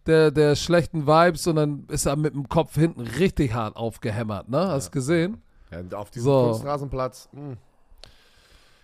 der, 0.07 0.31
der 0.31 0.55
schlechten 0.55 1.05
Vibes 1.05 1.45
und 1.47 1.55
dann 1.55 1.85
ist 1.89 2.05
er 2.05 2.15
mit 2.15 2.33
dem 2.33 2.49
Kopf 2.49 2.75
hinten 2.75 3.01
richtig 3.01 3.53
hart 3.53 3.75
aufgehämmert, 3.75 4.49
ne? 4.49 4.67
Hast 4.67 4.87
du 4.87 4.91
gesehen? 4.91 5.41
Ja, 5.71 5.97
auf 5.97 6.09
diesem 6.09 6.25
So. 6.25 6.47
Kunstrasenplatz. 6.51 7.29
Mh. 7.31 7.55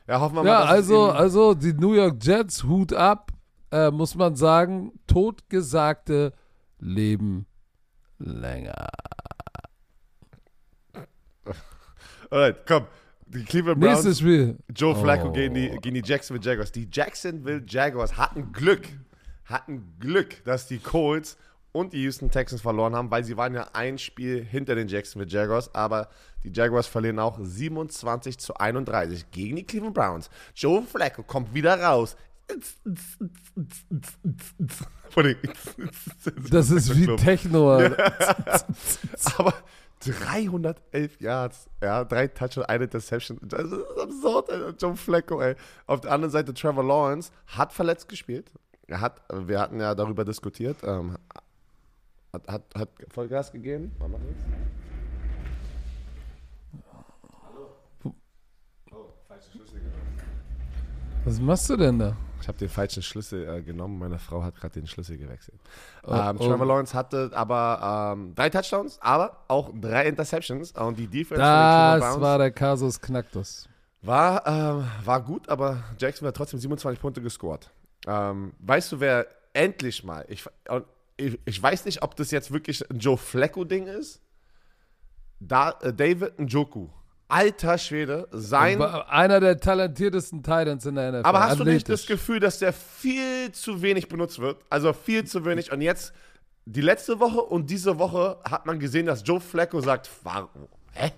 Ja, 0.07 0.19
hoffen 0.19 0.35
wir 0.35 0.43
Ja, 0.45 0.59
mal, 0.59 0.59
dass 0.61 0.69
es 0.69 0.75
also, 0.75 1.11
also 1.11 1.53
die 1.55 1.73
New 1.73 1.93
York 1.93 2.17
Jets, 2.23 2.63
Hut 2.63 2.93
ab, 2.93 3.31
äh, 3.71 3.91
muss 3.91 4.15
man 4.15 4.35
sagen, 4.35 4.91
totgesagte 5.07 6.33
leben 6.79 7.45
länger. 8.19 8.87
Alright, 12.31 12.65
komm. 12.67 12.85
Die 13.29 13.43
Cleveland 13.43 13.79
Browns, 13.79 13.93
Nächstes 14.03 14.19
Spiel. 14.19 14.57
Joe 14.75 14.95
Flacco 14.95 15.27
Oh. 15.29 15.31
gegen, 15.31 15.53
die, 15.53 15.69
gegen 15.81 15.95
die 15.95 16.01
Jacksonville 16.03 16.43
Jaguars. 16.43 16.71
Die 16.71 16.87
Jacksonville 16.91 17.63
Jaguars 17.67 18.17
hatten 18.17 18.51
Glück, 18.51 18.87
hatten 19.45 19.93
Glück, 19.99 20.43
dass 20.45 20.67
die 20.67 20.79
Colts 20.79 21.37
und 21.71 21.93
die 21.93 22.01
Houston 22.01 22.31
Texans 22.31 22.61
verloren 22.61 22.95
haben, 22.95 23.11
weil 23.11 23.23
sie 23.23 23.37
waren 23.37 23.53
ja 23.53 23.67
ein 23.73 23.99
Spiel 23.99 24.43
hinter 24.43 24.73
den 24.73 24.87
Jacksonville 24.87 25.29
Jaguars, 25.31 25.73
aber 25.75 26.09
die 26.43 26.51
Jaguars 26.51 26.87
verlieren 26.87 27.19
auch 27.19 27.37
27 27.39 28.39
zu 28.39 28.55
31 28.55 29.29
gegen 29.29 29.57
die 29.57 29.63
Cleveland 29.63 29.93
Browns. 29.93 30.29
Joe 30.55 30.81
Flacco 30.81 31.21
kommt 31.21 31.53
wieder 31.53 31.79
raus. 31.79 32.15
Das 36.49 36.71
ist 36.71 36.95
wie 36.97 37.15
Techno. 37.15 37.79
Aber 39.37 39.53
311 39.99 41.19
Yards, 41.19 41.69
ja, 41.83 42.03
drei 42.05 42.27
Touchdowns, 42.27 42.67
eine 42.67 42.85
Interception. 42.85 43.37
Das 43.41 43.63
ist 43.63 43.97
absurd, 44.01 44.49
Alter. 44.49 44.75
Joe 44.77 44.95
Flacco, 44.95 45.41
ey. 45.41 45.55
Auf 45.87 46.01
der 46.01 46.11
anderen 46.11 46.31
Seite 46.31 46.53
Trevor 46.53 46.83
Lawrence 46.83 47.31
hat 47.47 47.73
verletzt 47.73 48.07
gespielt. 48.07 48.51
Er 48.87 49.01
hat, 49.01 49.21
wir 49.31 49.59
hatten 49.59 49.79
ja 49.79 49.93
darüber 49.95 50.23
diskutiert. 50.25 50.77
Ähm, 50.83 51.17
Hat, 52.31 52.47
hat, 52.47 52.63
hat 52.75 52.89
Vollgas 53.09 53.51
gegeben. 53.51 53.91
Mach 53.99 54.07
mal 54.07 54.19
nichts. 54.19 54.43
Hallo. 57.43 58.13
Oh, 58.91 59.05
falsche 59.27 59.51
Schlüssel. 59.51 59.81
Was 61.25 61.39
machst 61.39 61.69
du 61.69 61.75
denn 61.77 61.99
da? 61.99 62.15
Ich 62.41 62.47
habe 62.47 62.57
den 62.57 62.69
falschen 62.69 63.03
Schlüssel 63.03 63.47
äh, 63.47 63.61
genommen. 63.61 63.99
Meine 63.99 64.19
Frau 64.19 64.43
hat 64.43 64.55
gerade 64.55 64.73
den 64.73 64.87
Schlüssel 64.87 65.17
gewechselt. 65.17 65.59
Oh, 66.03 66.13
ähm, 66.13 66.37
oh. 66.39 66.47
Trevor 66.47 66.65
Lawrence 66.65 66.93
hatte 66.93 67.31
aber 67.33 68.13
ähm, 68.15 68.33
drei 68.35 68.49
Touchdowns, 68.49 68.99
aber 69.01 69.43
auch 69.47 69.71
drei 69.79 70.07
Interceptions. 70.07 70.71
Und 70.73 70.97
die 70.97 71.07
Defense 71.07 71.41
Das 71.41 72.21
war 72.21 72.37
der 72.37 72.51
Kasus 72.51 72.99
Knacktus. 73.01 73.67
war, 74.01 74.45
ähm, 74.47 74.87
war 75.03 75.21
gut, 75.21 75.49
aber 75.49 75.83
Jacksonville 75.97 76.29
hat 76.29 76.37
trotzdem 76.37 76.59
27 76.59 77.01
Punkte 77.01 77.21
gescored. 77.21 77.69
Ähm, 78.07 78.53
weißt 78.59 78.93
du, 78.93 78.99
wer 78.99 79.27
endlich 79.53 80.03
mal, 80.03 80.25
ich, 80.29 80.45
ich, 81.17 81.39
ich 81.43 81.61
weiß 81.61 81.85
nicht, 81.85 82.01
ob 82.01 82.15
das 82.15 82.31
jetzt 82.31 82.51
wirklich 82.51 82.89
ein 82.89 82.99
Joe 82.99 83.17
Flacco-Ding 83.17 83.87
ist. 83.87 84.21
Da, 85.39 85.71
äh, 85.81 85.93
David 85.93 86.39
Njoku. 86.39 86.87
Alter 87.29 87.77
Schwede, 87.77 88.27
sein. 88.31 88.81
Einer 88.81 89.39
der 89.39 89.59
talentiertesten 89.59 90.41
Titans 90.43 90.85
in 90.85 90.95
der 90.95 91.11
NFL. 91.11 91.27
Aber 91.27 91.41
hast 91.41 91.59
du 91.59 91.63
nicht 91.63 91.87
das 91.87 92.01
Athletisch. 92.01 92.07
Gefühl, 92.07 92.39
dass 92.39 92.59
der 92.59 92.73
viel 92.73 93.51
zu 93.51 93.81
wenig 93.81 94.09
benutzt 94.09 94.39
wird? 94.39 94.57
Also 94.69 94.93
viel 94.93 95.23
zu 95.25 95.45
wenig. 95.45 95.71
Und 95.71 95.81
jetzt, 95.81 96.11
die 96.65 96.81
letzte 96.81 97.19
Woche 97.19 97.41
und 97.41 97.69
diese 97.69 97.99
Woche 97.99 98.37
hat 98.43 98.65
man 98.65 98.79
gesehen, 98.79 99.05
dass 99.05 99.21
Joe 99.25 99.39
Flacco 99.39 99.79
sagt? 99.79 100.09
Hä? 100.93 101.11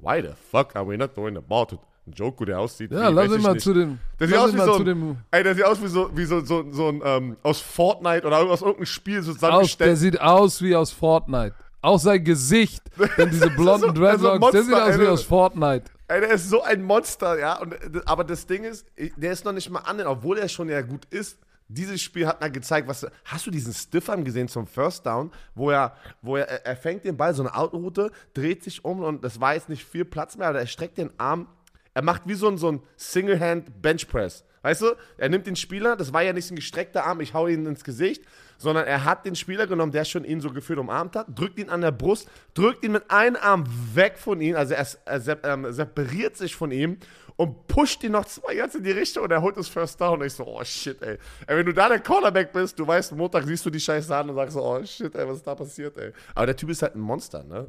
Why 0.00 0.22
the 0.22 0.34
fuck 0.50 0.76
are 0.76 0.86
we 0.88 0.96
not 0.96 1.10
the 1.16 1.40
ball 1.46 1.66
to 1.66 1.78
Njoku, 2.08 2.44
der 2.44 2.58
aussieht 2.58 2.90
Ja, 2.90 3.10
wie, 3.10 3.14
lass 3.14 3.32
ihn 3.32 3.42
mal 3.42 3.52
nicht. 3.52 3.62
zu 3.64 3.74
dem. 3.74 3.98
Der 4.18 4.28
sieht 4.28 4.36
aus 4.38 4.54
wie 4.54 4.58
so 4.58 4.74
ein, 4.76 5.24
ey, 5.30 5.42
der 5.42 5.54
sieht 5.54 5.64
aus 5.64 5.82
wie 5.82 5.88
so, 5.88 6.10
wie 6.16 6.24
so, 6.24 6.40
so, 6.40 6.64
so 6.72 6.88
ein, 6.88 7.02
ähm, 7.04 7.36
aus 7.42 7.60
Fortnite 7.60 8.26
oder 8.26 8.38
aus 8.38 8.60
irgendeinem 8.60 8.86
Spiel 8.86 9.18
aus, 9.18 9.26
der 9.26 9.34
zusammengestellt. 9.34 9.98
sieht 9.98 10.20
aus 10.20 10.62
wie 10.62 10.74
aus 10.74 10.90
Fortnite. 10.90 11.54
Auch 11.88 11.98
sein 11.98 12.22
Gesicht, 12.22 12.82
denn 13.16 13.30
diese 13.30 13.48
blonden 13.50 13.88
so- 13.88 13.92
Dreadlocks, 13.92 14.50
der 14.52 14.62
sieht 14.62 14.74
aus 14.74 14.98
wie 15.00 15.06
aus 15.06 15.22
Fortnite. 15.22 15.84
Ey, 16.08 16.20
der 16.20 16.30
ist 16.32 16.50
so 16.50 16.62
ein 16.62 16.82
Monster, 16.82 17.38
ja. 17.38 17.58
Und, 17.60 17.74
aber 18.06 18.24
das 18.24 18.46
Ding 18.46 18.64
ist, 18.64 18.86
der 19.16 19.32
ist 19.32 19.44
noch 19.46 19.52
nicht 19.52 19.70
mal 19.70 19.80
an, 19.80 19.98
obwohl 20.02 20.36
er 20.38 20.48
schon 20.48 20.68
ja 20.68 20.82
gut 20.82 21.06
ist. 21.10 21.38
Dieses 21.70 22.00
Spiel 22.02 22.26
hat 22.26 22.40
mal 22.42 22.50
gezeigt, 22.50 22.88
was. 22.88 23.06
Hast 23.24 23.46
du 23.46 23.50
diesen 23.50 23.72
Stiffarm 23.72 24.22
gesehen 24.24 24.48
zum 24.48 24.66
First 24.66 25.06
Down, 25.06 25.30
wo 25.54 25.70
er, 25.70 25.94
wo 26.22 26.36
er, 26.36 26.46
er- 26.66 26.76
fängt 26.76 27.04
den 27.04 27.16
Ball, 27.16 27.32
so 27.34 27.42
eine 27.42 27.54
Outroute, 27.54 28.10
dreht 28.34 28.62
sich 28.64 28.84
um 28.84 29.00
und 29.00 29.24
das 29.24 29.40
war 29.40 29.54
jetzt 29.54 29.68
nicht 29.70 29.84
viel 29.86 30.04
Platz 30.04 30.36
mehr, 30.36 30.48
aber 30.48 30.60
er 30.60 30.66
streckt 30.66 30.98
den 30.98 31.10
Arm. 31.18 31.46
Er 31.94 32.02
macht 32.02 32.22
wie 32.26 32.34
so 32.34 32.48
ein, 32.48 32.58
so 32.58 32.70
ein 32.72 32.82
Single-Hand 32.96 33.80
Benchpress. 33.82 34.44
Weißt 34.62 34.82
du? 34.82 34.92
Er 35.16 35.28
nimmt 35.30 35.46
den 35.46 35.56
Spieler, 35.56 35.96
das 35.96 36.12
war 36.12 36.22
ja 36.22 36.32
nicht 36.32 36.50
ein 36.50 36.56
gestreckter 36.56 37.04
Arm, 37.06 37.20
ich 37.20 37.32
hau 37.34 37.46
ihn 37.46 37.64
ins 37.66 37.84
Gesicht, 37.84 38.22
sondern 38.58 38.84
er 38.86 39.04
hat 39.04 39.24
den 39.24 39.34
Spieler 39.34 39.66
genommen, 39.66 39.92
der 39.92 40.04
schon 40.04 40.24
ihn 40.24 40.40
so 40.42 40.50
gefühlt 40.50 40.78
umarmt 40.78 41.16
hat, 41.16 41.26
drückt 41.34 41.58
ihn 41.58 41.70
an 41.70 41.80
der 41.80 41.92
Brust, 41.92 42.28
drückt 42.52 42.84
ihn 42.84 42.92
mit 42.92 43.10
einem 43.10 43.36
Arm 43.40 43.64
weg 43.94 44.18
von 44.18 44.40
ihm, 44.40 44.56
also 44.56 44.74
er, 44.74 44.86
er 45.06 45.20
sep- 45.20 45.46
ähm, 45.46 45.72
separiert 45.72 46.36
sich 46.36 46.54
von 46.54 46.70
ihm 46.70 46.98
und 47.36 47.68
pusht 47.68 48.02
ihn 48.02 48.12
noch 48.12 48.24
zwei 48.24 48.54
Yards 48.54 48.74
in 48.74 48.82
die 48.82 48.90
Richtung 48.90 49.22
und 49.22 49.30
er 49.30 49.40
holt 49.40 49.56
das 49.56 49.68
First 49.68 50.00
Down 50.00 50.18
und 50.20 50.26
ich 50.26 50.32
so, 50.32 50.44
oh 50.44 50.62
shit, 50.64 51.00
ey. 51.02 51.18
ey. 51.46 51.56
Wenn 51.56 51.66
du 51.66 51.72
da 51.72 51.88
der 51.88 52.00
Cornerback 52.00 52.52
bist, 52.52 52.76
du 52.78 52.84
weißt, 52.86 53.12
Montag 53.14 53.44
siehst 53.46 53.64
du 53.64 53.70
die 53.70 53.78
Scheiße 53.78 54.14
an 54.14 54.28
und 54.28 54.34
sagst 54.34 54.54
so, 54.54 54.62
oh 54.64 54.84
shit, 54.84 55.14
ey, 55.14 55.26
was 55.26 55.36
ist 55.36 55.46
da 55.46 55.54
passiert, 55.54 55.96
ey. 55.96 56.12
Aber 56.34 56.46
der 56.46 56.56
Typ 56.56 56.68
ist 56.70 56.82
halt 56.82 56.96
ein 56.96 57.00
Monster, 57.00 57.44
ne? 57.44 57.68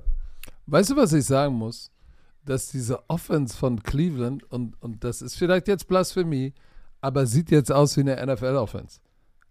Weißt 0.66 0.90
du, 0.90 0.96
was 0.98 1.14
ich 1.14 1.26
sagen 1.26 1.54
muss? 1.54 1.92
Dass 2.46 2.72
diese 2.72 3.08
Offense 3.10 3.56
von 3.56 3.84
Cleveland, 3.84 4.44
und, 4.52 4.74
und 4.82 5.04
das 5.04 5.22
ist 5.22 5.36
vielleicht 5.36 5.68
jetzt 5.68 5.88
Blasphemie, 5.88 6.54
aber 7.00 7.28
sieht 7.28 7.52
jetzt 7.52 7.72
aus 7.72 7.96
wie 7.96 8.02
eine 8.02 8.26
NFL-Offense. 8.26 9.00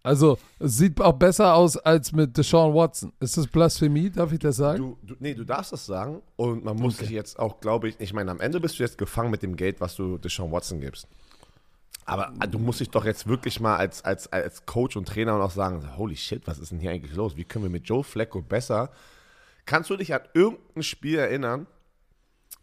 Also, 0.03 0.39
es 0.59 0.79
sieht 0.79 1.01
auch 1.01 1.13
besser 1.13 1.55
aus 1.55 1.77
als 1.77 2.13
mit 2.13 2.37
Deshaun 2.37 2.75
Watson. 2.75 3.13
Ist 3.21 3.37
das 3.37 3.47
Blasphemie? 3.47 4.11
Darf 4.11 4.33
ich 4.33 4.39
das 4.39 4.57
sagen? 4.57 4.79
Du, 4.79 4.99
du, 5.03 5.15
nee, 5.19 5.35
du 5.35 5.45
darfst 5.45 5.73
das 5.73 5.85
sagen 5.85 6.23
und 6.37 6.65
man 6.65 6.77
muss 6.77 6.99
sich 6.99 7.11
jetzt 7.11 7.39
auch, 7.39 7.61
glaube 7.61 7.89
ich, 7.89 7.97
ich 7.99 8.13
meine, 8.13 8.31
am 8.31 8.41
Ende 8.41 8.61
bist 8.61 8.79
du 8.79 8.85
jetzt 8.85 8.97
gefangen 8.97 9.31
mit 9.31 9.43
dem 9.43 9.57
Geld, 9.57 9.81
was 9.81 9.97
du 9.97 10.17
Deshaun 10.19 10.53
Watson 10.53 10.81
gibst. 10.81 11.09
Aber 12.09 12.33
äh, 12.41 12.49
du 12.49 12.59
musst 12.59 12.81
dich 12.81 12.89
doch 12.89 13.05
jetzt 13.05 13.27
wirklich 13.27 13.61
mal 13.61 13.77
als, 13.77 14.03
als, 14.03 14.33
als 14.33 14.65
Coach 14.65 14.97
und 14.97 15.07
Trainer 15.07 15.35
und 15.35 15.43
auch 15.43 15.51
sagen, 15.51 15.97
holy 15.99 16.17
shit, 16.17 16.47
was 16.47 16.59
ist 16.59 16.73
denn 16.73 16.79
hier 16.79 16.91
eigentlich 16.91 17.15
los? 17.15 17.37
Wie 17.37 17.45
können 17.45 17.65
wir 17.65 17.71
mit 17.71 17.87
Joe 17.87 18.03
Flacco 18.03 18.41
besser? 18.41 18.91
Kannst 19.67 19.91
du 19.91 19.97
dich 19.97 20.15
an 20.15 20.23
irgendein 20.33 20.83
Spiel 20.83 21.19
erinnern, 21.19 21.67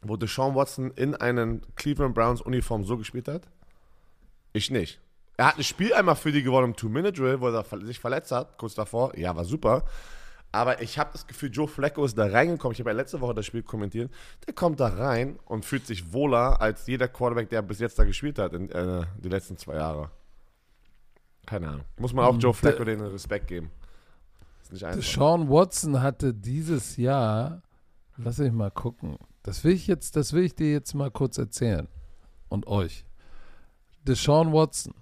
wo 0.01 0.17
Deshaun 0.17 0.55
Watson 0.55 0.89
in 0.95 1.13
einen 1.13 1.61
Cleveland 1.75 2.15
Browns 2.15 2.41
Uniform 2.41 2.85
so 2.85 2.97
gespielt 2.97 3.27
hat? 3.27 3.47
Ich 4.53 4.71
nicht. 4.71 4.99
Er 5.37 5.47
hat 5.47 5.57
ein 5.57 5.63
Spiel 5.63 5.93
einmal 5.93 6.15
für 6.15 6.31
die 6.31 6.43
gewonnen 6.43 6.67
im 6.67 6.75
Two-Minute-Drill, 6.75 7.41
wo 7.41 7.49
er 7.49 7.65
sich 7.81 7.99
verletzt 7.99 8.31
hat, 8.31 8.57
kurz 8.57 8.75
davor. 8.75 9.17
Ja, 9.17 9.35
war 9.35 9.45
super. 9.45 9.83
Aber 10.51 10.81
ich 10.81 10.97
habe 10.97 11.09
das 11.11 11.27
Gefühl, 11.27 11.49
Joe 11.51 11.67
Flacco 11.67 12.05
ist 12.05 12.17
da 12.17 12.27
reingekommen. 12.27 12.71
Ich 12.71 12.79
habe 12.79 12.91
ja 12.91 12.95
letzte 12.95 13.19
Woche 13.19 13.33
das 13.33 13.45
Spiel 13.45 13.61
kommentiert. 13.61 14.09
Der 14.47 14.53
kommt 14.53 14.79
da 14.79 14.87
rein 14.87 15.37
und 15.43 15.65
fühlt 15.65 15.85
sich 15.85 16.13
wohler 16.13 16.61
als 16.61 16.87
jeder 16.87 17.09
Quarterback, 17.09 17.49
der 17.49 17.61
bis 17.61 17.79
jetzt 17.79 17.99
da 17.99 18.05
gespielt 18.05 18.39
hat 18.39 18.53
in 18.53 18.71
äh, 18.71 19.03
die 19.17 19.27
letzten 19.27 19.57
zwei 19.57 19.75
Jahre. 19.75 20.11
Keine 21.45 21.67
Ahnung. 21.67 21.85
Muss 21.99 22.13
man 22.13 22.23
auch 22.23 22.37
Joe 22.37 22.53
Flacco 22.53 22.85
den 22.85 23.01
Respekt 23.01 23.47
geben. 23.47 23.69
Ist 24.63 24.71
nicht 24.71 24.85
einfach. 24.85 24.97
Deshaun 24.97 25.49
Watson 25.49 26.01
hatte 26.01 26.33
dieses 26.33 26.95
Jahr, 26.95 27.61
lass 28.15 28.37
mich 28.37 28.53
mal 28.53 28.71
gucken, 28.71 29.17
das 29.43 29.65
will 29.65 29.73
ich 29.73 29.87
jetzt, 29.87 30.15
das 30.15 30.31
will 30.31 30.43
ich 30.43 30.55
dir 30.55 30.71
jetzt 30.71 30.93
mal 30.93 31.11
kurz 31.11 31.37
erzählen 31.37 31.89
und 32.47 32.65
euch. 32.67 33.05
Deshaun 34.03 34.53
Watson 34.53 34.93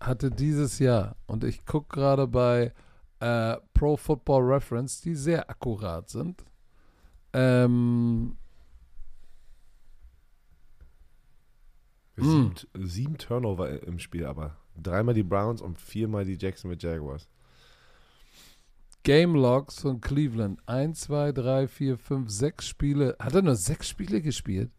hatte 0.00 0.30
dieses 0.30 0.78
Jahr, 0.78 1.16
und 1.26 1.44
ich 1.44 1.64
gucke 1.64 1.96
gerade 1.96 2.26
bei 2.26 2.72
äh, 3.20 3.56
Pro 3.74 3.96
Football 3.96 4.42
Reference, 4.44 5.00
die 5.00 5.14
sehr 5.14 5.48
akkurat 5.48 6.08
sind. 6.08 6.44
Ähm, 7.32 8.36
Sieben, 12.16 12.54
sieben 12.74 13.18
Turnover 13.18 13.82
im 13.82 13.98
Spiel, 13.98 14.26
aber 14.26 14.56
dreimal 14.76 15.14
die 15.14 15.22
Browns 15.22 15.62
und 15.62 15.78
viermal 15.78 16.24
die 16.24 16.36
Jacksonville 16.38 16.80
Jaguars. 16.80 17.28
Game 19.02 19.34
Logs 19.34 19.80
von 19.80 20.00
Cleveland. 20.00 20.60
1, 20.66 21.00
2, 21.00 21.32
3, 21.32 21.68
4, 21.68 21.96
5, 21.98 22.30
6 22.30 22.68
Spiele. 22.68 23.16
Hat 23.18 23.34
er 23.34 23.42
nur 23.42 23.56
sechs 23.56 23.88
Spiele 23.88 24.20
gespielt? 24.20 24.70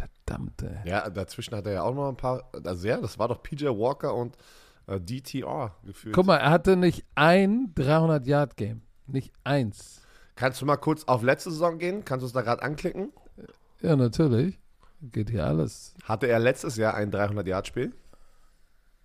Verdammt, 0.00 0.62
ey. 0.62 0.88
Ja, 0.88 1.10
dazwischen 1.10 1.54
hat 1.56 1.66
er 1.66 1.72
ja 1.72 1.82
auch 1.82 1.94
noch 1.94 2.08
ein 2.08 2.16
paar. 2.16 2.50
Also 2.64 2.88
ja, 2.88 2.96
das 2.98 3.18
war 3.18 3.28
doch 3.28 3.42
PJ 3.42 3.66
Walker 3.66 4.14
und 4.14 4.36
äh, 4.86 5.00
DTR 5.00 5.74
gefühlt. 5.84 6.14
Guck 6.14 6.26
mal, 6.26 6.36
er 6.36 6.50
hatte 6.50 6.76
nicht 6.76 7.04
ein 7.14 7.72
300-Yard-Game. 7.76 8.82
Nicht 9.06 9.32
eins. 9.44 10.02
Kannst 10.36 10.62
du 10.62 10.66
mal 10.66 10.76
kurz 10.76 11.04
auf 11.04 11.22
letzte 11.22 11.50
Saison 11.50 11.78
gehen? 11.78 12.04
Kannst 12.04 12.22
du 12.22 12.26
es 12.26 12.32
da 12.32 12.42
gerade 12.42 12.62
anklicken? 12.62 13.12
Ja, 13.82 13.96
natürlich. 13.96 14.58
Geht 15.02 15.30
hier 15.30 15.46
alles. 15.46 15.94
Hatte 16.04 16.26
er 16.26 16.38
letztes 16.38 16.76
Jahr 16.76 16.94
ein 16.94 17.10
300-Yard-Spiel? 17.10 17.92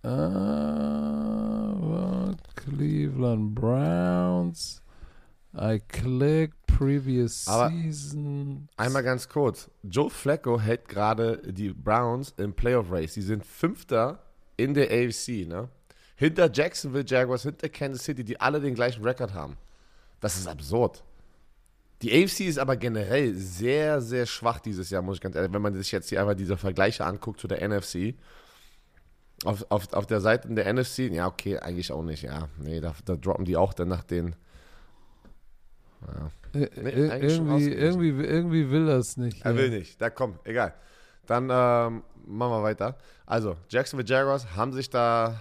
Ah, 0.02 1.26
Cleveland 2.54 3.54
Browns. 3.54 4.82
I 5.58 5.80
click 5.88 6.52
previous 6.66 7.48
Aber 7.48 7.70
season. 7.70 8.68
Einmal 8.76 9.02
ganz 9.02 9.28
kurz. 9.28 9.70
Joe 9.82 10.10
Flacco 10.10 10.60
hält 10.60 10.88
gerade 10.88 11.40
die 11.44 11.72
Browns 11.72 12.34
im 12.36 12.52
Playoff 12.52 12.90
Race. 12.90 13.14
Sie 13.14 13.22
sind 13.22 13.44
Fünfter 13.44 14.18
in 14.56 14.74
der 14.74 14.90
AFC, 14.90 15.46
ne? 15.46 15.68
Hinter 16.16 16.50
Jacksonville 16.52 17.04
Jaguars, 17.06 17.42
hinter 17.42 17.68
Kansas 17.68 18.04
City, 18.04 18.24
die 18.24 18.40
alle 18.40 18.60
den 18.60 18.74
gleichen 18.74 19.02
Rekord 19.02 19.34
haben. 19.34 19.56
Das 20.20 20.36
ist 20.36 20.46
absurd. 20.46 21.02
Die 22.02 22.12
AFC 22.12 22.40
ist 22.40 22.58
aber 22.58 22.76
generell 22.76 23.34
sehr, 23.34 24.00
sehr 24.02 24.26
schwach 24.26 24.60
dieses 24.60 24.90
Jahr, 24.90 25.02
muss 25.02 25.16
ich 25.16 25.20
ganz 25.22 25.36
ehrlich, 25.36 25.52
wenn 25.52 25.62
man 25.62 25.74
sich 25.74 25.92
jetzt 25.92 26.08
hier 26.10 26.20
einfach 26.20 26.34
diese 26.34 26.56
Vergleiche 26.56 27.04
anguckt 27.04 27.40
zu 27.40 27.48
der 27.48 27.66
NFC. 27.66 28.14
Auf, 29.44 29.64
auf, 29.70 29.92
auf 29.92 30.06
der 30.06 30.20
Seite 30.20 30.48
der 30.48 30.72
NFC, 30.72 31.10
ja, 31.10 31.26
okay, 31.26 31.58
eigentlich 31.58 31.92
auch 31.92 32.02
nicht, 32.02 32.22
ja. 32.22 32.48
Nee, 32.58 32.80
da, 32.80 32.94
da 33.04 33.16
droppen 33.16 33.44
die 33.44 33.56
auch 33.56 33.74
dann 33.74 33.88
nach 33.88 34.04
den. 34.04 34.36
Äh, 36.02 36.30
Nee, 36.56 36.64
äh, 36.64 37.10
eigentlich 37.10 37.36
schon 37.36 37.48
irgendwie, 37.48 37.72
irgendwie, 37.72 38.24
irgendwie 38.24 38.70
will 38.70 38.88
er 38.88 38.96
es 38.96 39.16
nicht. 39.16 39.44
Er 39.44 39.52
ja. 39.52 39.58
will 39.58 39.70
nicht. 39.70 40.00
Da 40.00 40.10
komm, 40.10 40.38
egal. 40.44 40.74
Dann 41.26 41.44
ähm, 41.44 42.02
machen 42.24 42.52
wir 42.52 42.62
weiter. 42.62 42.96
Also, 43.26 43.56
Jacksonville 43.68 44.08
Jaguars 44.08 44.54
haben 44.56 44.72
sich 44.72 44.88
da. 44.88 45.40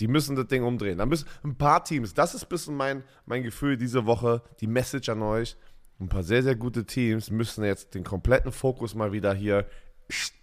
Die 0.00 0.08
müssen 0.08 0.36
das 0.36 0.46
Ding 0.46 0.64
umdrehen. 0.64 0.98
Da 0.98 1.06
müssen 1.06 1.26
ein 1.44 1.56
paar 1.56 1.84
Teams, 1.84 2.14
das 2.14 2.34
ist 2.34 2.44
ein 2.44 2.48
bisschen 2.48 2.76
mein, 2.76 3.04
mein 3.26 3.42
Gefühl 3.42 3.76
diese 3.76 4.06
Woche, 4.06 4.42
die 4.60 4.66
Message 4.66 5.08
an 5.08 5.22
euch. 5.22 5.56
Ein 6.00 6.08
paar 6.08 6.22
sehr, 6.22 6.42
sehr 6.42 6.56
gute 6.56 6.84
Teams 6.84 7.30
müssen 7.30 7.62
jetzt 7.62 7.94
den 7.94 8.02
kompletten 8.02 8.50
Fokus 8.50 8.94
mal 8.94 9.12
wieder 9.12 9.34
hier 9.34 9.66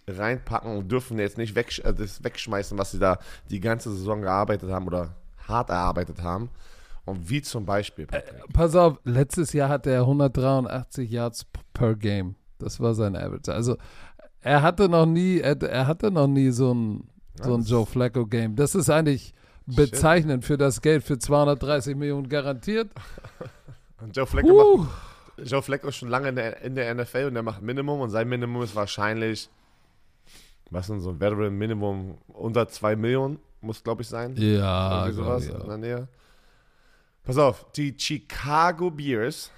reinpacken 0.08 0.76
und 0.76 0.90
dürfen 0.90 1.18
jetzt 1.18 1.36
nicht 1.36 1.54
wegsch 1.54 1.80
äh, 1.80 1.92
das 1.92 2.24
wegschmeißen, 2.24 2.78
was 2.78 2.92
sie 2.92 2.98
da 2.98 3.18
die 3.50 3.60
ganze 3.60 3.90
Saison 3.90 4.22
gearbeitet 4.22 4.70
haben 4.70 4.86
oder 4.86 5.16
hart 5.46 5.70
erarbeitet 5.70 6.22
haben. 6.22 6.50
Und 7.10 7.28
wie 7.28 7.42
zum 7.42 7.66
Beispiel, 7.66 8.06
Patrick, 8.06 8.52
Pass 8.52 8.74
auf, 8.74 8.98
letztes 9.04 9.52
Jahr 9.52 9.68
hatte 9.68 9.90
er 9.90 10.02
183 10.02 11.10
Yards 11.10 11.46
per 11.72 11.94
Game. 11.96 12.36
Das 12.58 12.80
war 12.80 12.94
sein 12.94 13.16
Average. 13.16 13.52
Also 13.52 13.76
er 14.40 14.62
hatte 14.62 14.88
noch 14.88 15.06
nie, 15.06 15.38
er, 15.38 15.60
er 15.62 15.86
hatte 15.86 16.10
noch 16.10 16.26
nie 16.26 16.50
so 16.50 16.72
ein, 16.72 17.08
so 17.42 17.54
ein 17.54 17.62
Joe 17.62 17.86
Flacco 17.86 18.26
Game. 18.26 18.56
Das 18.56 18.74
ist 18.74 18.90
eigentlich 18.90 19.34
bezeichnend 19.66 20.44
für 20.44 20.56
das 20.56 20.80
Geld 20.80 21.04
für 21.04 21.18
230 21.18 21.96
Millionen 21.96 22.28
garantiert. 22.28 22.90
Und 24.00 24.16
Joe 24.16 24.26
Flacco, 24.26 24.78
macht. 24.78 24.90
Joe 25.44 25.62
Flacco 25.62 25.88
ist 25.88 25.96
schon 25.96 26.08
lange 26.08 26.28
in 26.28 26.36
der, 26.36 26.62
in 26.62 26.74
der 26.74 26.94
NFL 26.94 27.26
und 27.28 27.34
der 27.34 27.42
macht 27.42 27.62
Minimum 27.62 28.00
und 28.00 28.10
sein 28.10 28.28
Minimum 28.28 28.62
ist 28.62 28.74
wahrscheinlich, 28.74 29.48
was 30.70 30.86
ist 30.86 30.90
denn 30.90 31.00
so 31.00 31.10
ein 31.10 31.20
Veteran 31.20 31.54
Minimum 31.56 32.18
unter 32.28 32.68
2 32.68 32.96
Millionen, 32.96 33.38
muss 33.60 33.82
glaube 33.82 34.02
ich 34.02 34.08
sein. 34.08 34.34
Ja, 34.36 35.06
Irgendwie 35.06 35.22
sowas 35.22 35.44
ich 35.46 35.54
in 35.54 35.66
der 35.66 35.76
Nähe. 35.76 36.08
Pass 37.24 37.38
auf, 37.38 37.66
die 37.72 37.94
Chicago 37.96 38.90
Bears 38.90 39.50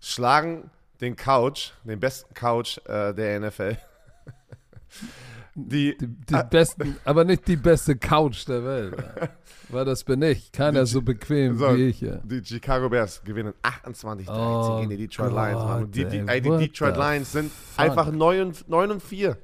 schlagen 0.00 0.70
den 1.00 1.16
Couch, 1.16 1.70
den 1.84 2.00
besten 2.00 2.34
Couch 2.34 2.78
äh, 2.86 3.12
der 3.14 3.40
NFL. 3.40 3.76
die, 5.54 5.96
Die, 5.96 6.06
die 6.06 6.34
Ah. 6.34 6.42
besten, 6.42 6.96
aber 7.04 7.24
nicht 7.24 7.46
die 7.46 7.56
beste 7.56 7.96
Couch 7.96 8.46
der 8.48 8.64
Welt. 8.64 8.94
Weil 9.68 9.84
das 9.84 10.04
bin 10.04 10.20
ich. 10.22 10.52
Keiner 10.52 10.84
so 10.86 11.00
bequem 11.00 11.56
So, 11.58 11.74
wie 11.76 11.86
ich. 11.88 12.00
Ja. 12.00 12.16
die 12.24 12.44
Chicago 12.44 12.88
Bears 12.90 13.22
gewinnen 13.24 13.54
28 13.62 14.26
13 14.26 14.42
Oh 14.42 14.78
gegen 14.78 14.90
die 14.90 14.96
Detroit 14.98 15.30
Gott, 15.30 15.38
Lions. 15.46 15.64
Mann. 15.64 15.90
Die, 15.90 16.04
die, 16.04 16.18
ey, 16.26 16.40
die 16.42 16.50
Detroit 16.50 16.96
Lions 16.96 17.32
sind 17.32 17.50
fuck? 17.50 17.78
einfach 17.84 18.10
9 18.10 18.40
und, 18.48 18.68
9 18.68 18.90
und 18.90 19.02
4. 19.02 19.36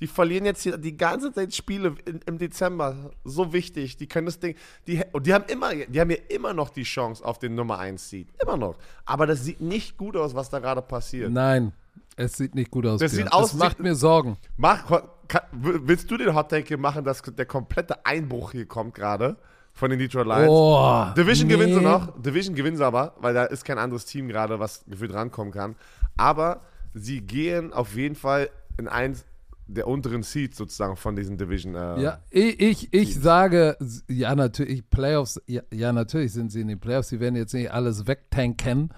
Die 0.00 0.06
verlieren 0.06 0.44
jetzt 0.44 0.62
hier 0.62 0.76
die 0.76 0.96
ganze 0.96 1.32
Zeit 1.32 1.54
Spiele 1.54 1.94
in, 2.04 2.20
im 2.26 2.38
Dezember. 2.38 3.10
So 3.24 3.52
wichtig. 3.52 3.96
Die 3.96 4.06
können 4.06 4.26
das 4.26 4.38
Ding. 4.38 4.54
Die, 4.86 5.02
und 5.12 5.26
die 5.26 5.32
haben 5.32 5.44
immer, 5.48 5.74
die 5.74 6.00
haben 6.00 6.10
ja 6.10 6.18
immer 6.28 6.52
noch 6.52 6.70
die 6.70 6.82
Chance 6.82 7.24
auf 7.24 7.38
den 7.38 7.54
Nummer 7.54 7.78
1 7.78 8.08
Seed. 8.10 8.28
Immer 8.42 8.56
noch. 8.56 8.76
Aber 9.04 9.26
das 9.26 9.44
sieht 9.44 9.60
nicht 9.60 9.96
gut 9.96 10.16
aus, 10.16 10.34
was 10.34 10.50
da 10.50 10.58
gerade 10.58 10.82
passiert. 10.82 11.30
Nein, 11.30 11.72
es 12.16 12.34
sieht 12.34 12.54
nicht 12.54 12.70
gut 12.70 12.86
aus. 12.86 13.00
Das 13.00 13.12
sieht 13.12 13.32
aus 13.32 13.52
Das 13.52 13.58
macht 13.58 13.80
mir 13.80 13.94
Sorgen. 13.94 14.36
Mach, 14.56 14.84
kann, 15.28 15.42
willst 15.52 16.10
du 16.10 16.16
den 16.16 16.34
Hot 16.34 16.50
Take 16.50 16.68
hier 16.68 16.78
machen, 16.78 17.04
dass 17.04 17.22
der 17.22 17.46
komplette 17.46 18.04
Einbruch 18.04 18.52
hier 18.52 18.66
kommt 18.66 18.94
gerade 18.94 19.36
von 19.72 19.90
den 19.90 19.98
Detroit 19.98 20.26
Lions? 20.26 20.48
Oh, 20.48 21.06
Division 21.16 21.48
gewinnen 21.48 21.74
sie 21.74 21.80
nee. 21.80 21.86
noch. 21.86 22.20
Division 22.20 22.54
gewinnen 22.54 22.76
sie 22.76 22.84
aber, 22.84 23.14
weil 23.20 23.34
da 23.34 23.44
ist 23.44 23.64
kein 23.64 23.78
anderes 23.78 24.04
Team 24.04 24.28
gerade, 24.28 24.60
was 24.60 24.84
gefühlt 24.86 25.14
rankommen 25.14 25.52
kann. 25.52 25.74
Aber 26.16 26.62
sie 26.94 27.20
gehen 27.20 27.72
auf 27.72 27.96
jeden 27.96 28.14
Fall 28.14 28.50
in 28.78 28.88
eins 28.88 29.24
der 29.68 29.86
unteren 29.88 30.22
Seeds 30.22 30.56
sozusagen 30.56 30.96
von 30.96 31.16
diesen 31.16 31.36
Division. 31.38 31.74
Äh, 31.74 32.00
Ja, 32.00 32.20
ich, 32.30 32.60
ich, 32.60 32.88
ich 32.94 33.14
sage, 33.16 33.76
ja, 34.08 34.34
natürlich, 34.34 34.88
Playoffs, 34.88 35.40
ja, 35.46 35.62
ja, 35.72 35.92
natürlich 35.92 36.32
sind 36.32 36.52
sie 36.52 36.60
in 36.60 36.68
den 36.68 36.78
Playoffs. 36.80 37.08
Sie 37.08 37.20
werden 37.20 37.36
jetzt 37.36 37.52
nicht 37.54 37.70
alles 37.72 38.06
wegtanken. 38.06 38.90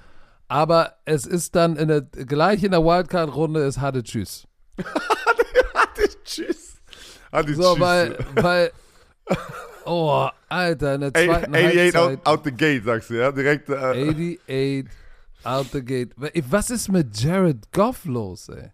Aber 0.48 0.94
es 1.04 1.26
ist 1.26 1.54
dann 1.56 1.76
in 1.76 1.88
der, 1.88 2.00
gleich 2.02 2.62
in 2.64 2.70
der 2.70 2.82
Wildcard-Runde 2.82 3.60
ist 3.64 3.80
harte 3.80 4.02
Tschüss. 4.02 4.46
Hatte 5.74 6.08
tschüss. 6.24 6.76
Hatte 7.32 7.54
So, 7.54 7.72
tschüss. 7.74 7.80
weil, 7.80 8.18
weil, 8.34 8.70
oh, 9.84 10.28
Alter, 10.48 10.94
in 10.94 11.00
der 11.02 11.12
zweiten 11.14 11.54
88 11.54 11.94
Halbzeit. 11.94 11.96
out, 11.96 12.26
out 12.26 12.40
the 12.44 12.52
gate, 12.52 12.84
sagst 12.84 13.10
du, 13.10 13.14
ja? 13.14 13.30
Direkt. 13.32 13.68
Äh, 13.68 13.74
88 13.74 14.86
out 15.44 15.66
the 15.72 15.82
gate. 15.84 16.10
Was 16.50 16.70
ist 16.70 16.88
mit 16.90 17.18
Jared 17.20 17.70
Goff 17.72 18.04
los, 18.06 18.48
ey? 18.48 18.70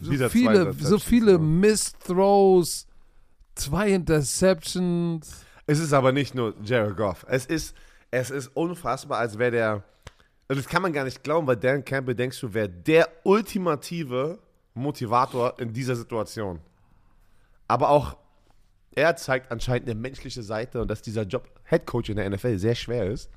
So 0.00 0.12
Wieder 0.12 0.30
viele, 0.30 0.72
so 0.74 0.98
viele 0.98 1.32
ja. 1.32 1.38
Miss-Throws, 1.38 2.86
zwei 3.54 3.90
Interceptions. 3.90 5.44
Es 5.66 5.80
ist 5.80 5.92
aber 5.92 6.12
nicht 6.12 6.34
nur 6.34 6.54
Jared 6.64 6.96
Goff. 6.96 7.26
Es 7.28 7.46
ist, 7.46 7.74
es 8.10 8.30
ist 8.30 8.48
unfassbar, 8.54 9.18
als 9.18 9.38
wäre 9.38 9.50
der. 9.50 9.84
Also 10.46 10.62
das 10.62 10.68
kann 10.70 10.82
man 10.82 10.92
gar 10.92 11.04
nicht 11.04 11.22
glauben, 11.22 11.46
weil 11.46 11.56
Dan 11.56 11.84
Campbell 11.84 12.14
denkst 12.14 12.40
du, 12.40 12.54
wäre 12.54 12.70
der 12.70 13.08
ultimative 13.24 14.38
Motivator 14.72 15.58
in 15.58 15.72
dieser 15.72 15.94
Situation. 15.94 16.60
Aber 17.66 17.90
auch 17.90 18.16
er 18.98 19.14
zeigt 19.16 19.52
anscheinend 19.52 19.88
eine 19.88 19.98
menschliche 19.98 20.42
Seite 20.42 20.80
und 20.80 20.88
dass 20.88 21.02
dieser 21.02 21.22
Job 21.22 21.48
Head 21.64 21.86
Coach 21.86 22.08
in 22.08 22.16
der 22.16 22.28
NFL 22.28 22.58
sehr 22.58 22.74
schwer 22.74 23.06
ist. 23.06 23.30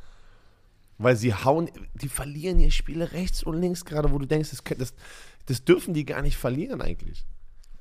Weil 0.97 1.15
sie 1.15 1.33
hauen, 1.33 1.69
die 1.93 2.09
verlieren 2.09 2.59
ihr 2.59 2.71
Spiele 2.71 3.11
rechts 3.11 3.43
und 3.43 3.59
links 3.59 3.85
gerade, 3.85 4.11
wo 4.11 4.19
du 4.19 4.25
denkst, 4.25 4.51
das, 4.51 4.63
das, 4.77 4.93
das 5.47 5.63
dürfen 5.63 5.93
die 5.93 6.05
gar 6.05 6.21
nicht 6.21 6.37
verlieren 6.37 6.81
eigentlich. 6.81 7.25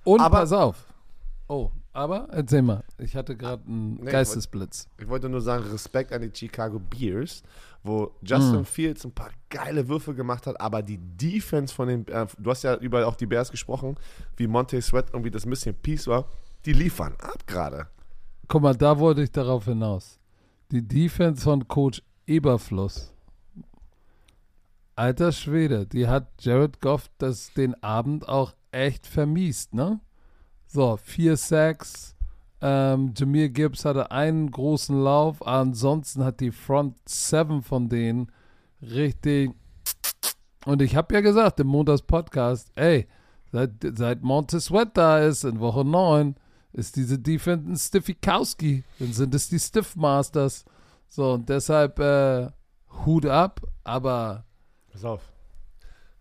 Und 0.04 0.20
Aber- 0.20 0.38
pass 0.38 0.52
auf. 0.52 0.86
Oh, 1.48 1.70
aber 1.92 2.28
erzähl 2.30 2.62
mal. 2.62 2.84
Ich 2.98 3.16
hatte 3.16 3.36
gerade 3.36 3.64
einen 3.66 3.94
Nee, 3.96 4.04
ich 4.06 4.12
Geistesblitz. 4.12 4.86
Ich 4.98 5.08
wollte 5.08 5.28
nur 5.28 5.40
sagen, 5.40 5.64
Respekt 5.64 6.12
an 6.12 6.22
die 6.22 6.30
Chicago 6.32 6.78
Bears, 6.78 7.42
wo 7.82 8.12
Justin 8.22 8.60
Mm. 8.60 8.64
Fields 8.64 9.04
ein 9.04 9.10
paar 9.12 9.30
geile 9.48 9.88
Würfe 9.88 10.14
gemacht 10.14 10.46
hat, 10.46 10.60
aber 10.60 10.80
die 10.82 10.98
Defense 10.98 11.74
von 11.74 11.88
den, 11.88 12.06
äh, 12.06 12.26
du 12.38 12.50
hast 12.50 12.62
ja 12.62 12.76
über 12.76 13.04
auch 13.06 13.16
die 13.16 13.26
Bears 13.26 13.50
gesprochen, 13.50 13.96
wie 14.36 14.46
Monte 14.46 14.80
Sweat 14.80 15.06
irgendwie 15.12 15.32
das 15.32 15.44
bisschen 15.44 15.74
Peace 15.74 16.06
war, 16.06 16.26
die 16.66 16.72
liefern 16.72 17.14
ab 17.18 17.44
gerade. 17.48 17.88
Guck 18.46 18.62
mal, 18.62 18.76
da 18.76 18.98
wollte 18.98 19.22
ich 19.22 19.32
darauf 19.32 19.64
hinaus. 19.64 20.18
Die 20.70 20.86
Defense 20.86 21.42
von 21.42 21.66
Coach 21.66 22.00
Eberfluss. 22.28 23.12
Alter 25.00 25.32
Schwede, 25.32 25.86
die 25.86 26.08
hat 26.08 26.28
Jared 26.40 26.82
Goff 26.82 27.08
das, 27.16 27.54
den 27.54 27.82
Abend 27.82 28.28
auch 28.28 28.52
echt 28.70 29.06
vermiest, 29.06 29.72
ne? 29.72 29.98
So, 30.66 30.98
vier 30.98 31.38
Sacks. 31.38 32.14
Ähm, 32.60 33.14
Jameer 33.16 33.48
Gibbs 33.48 33.86
hatte 33.86 34.10
einen 34.10 34.50
großen 34.50 35.02
Lauf. 35.02 35.46
Ansonsten 35.46 36.22
hat 36.22 36.40
die 36.40 36.50
Front 36.50 36.98
Seven 37.08 37.62
von 37.62 37.88
denen 37.88 38.30
richtig. 38.82 39.52
Und 40.66 40.82
ich 40.82 40.96
habe 40.96 41.14
ja 41.14 41.22
gesagt 41.22 41.60
im 41.60 41.68
Montags-Podcast, 41.68 42.70
ey, 42.74 43.08
seit, 43.50 43.70
seit 43.94 44.22
Monte 44.22 44.60
Sweat 44.60 44.98
da 44.98 45.20
ist, 45.20 45.44
in 45.44 45.60
Woche 45.60 45.82
9, 45.82 46.34
ist 46.74 46.96
diese 46.96 47.18
Defense 47.18 47.70
ein 47.70 47.76
Stiffikowski. 47.76 48.84
Dann 48.98 49.14
sind 49.14 49.34
es 49.34 49.48
die 49.48 49.60
Stiff 49.60 49.96
Masters. 49.96 50.66
So, 51.08 51.32
und 51.32 51.48
deshalb 51.48 51.98
äh, 52.00 52.50
Hut 53.06 53.24
ab, 53.24 53.62
aber 53.82 54.44
Pass 54.92 55.04
auf. 55.04 55.20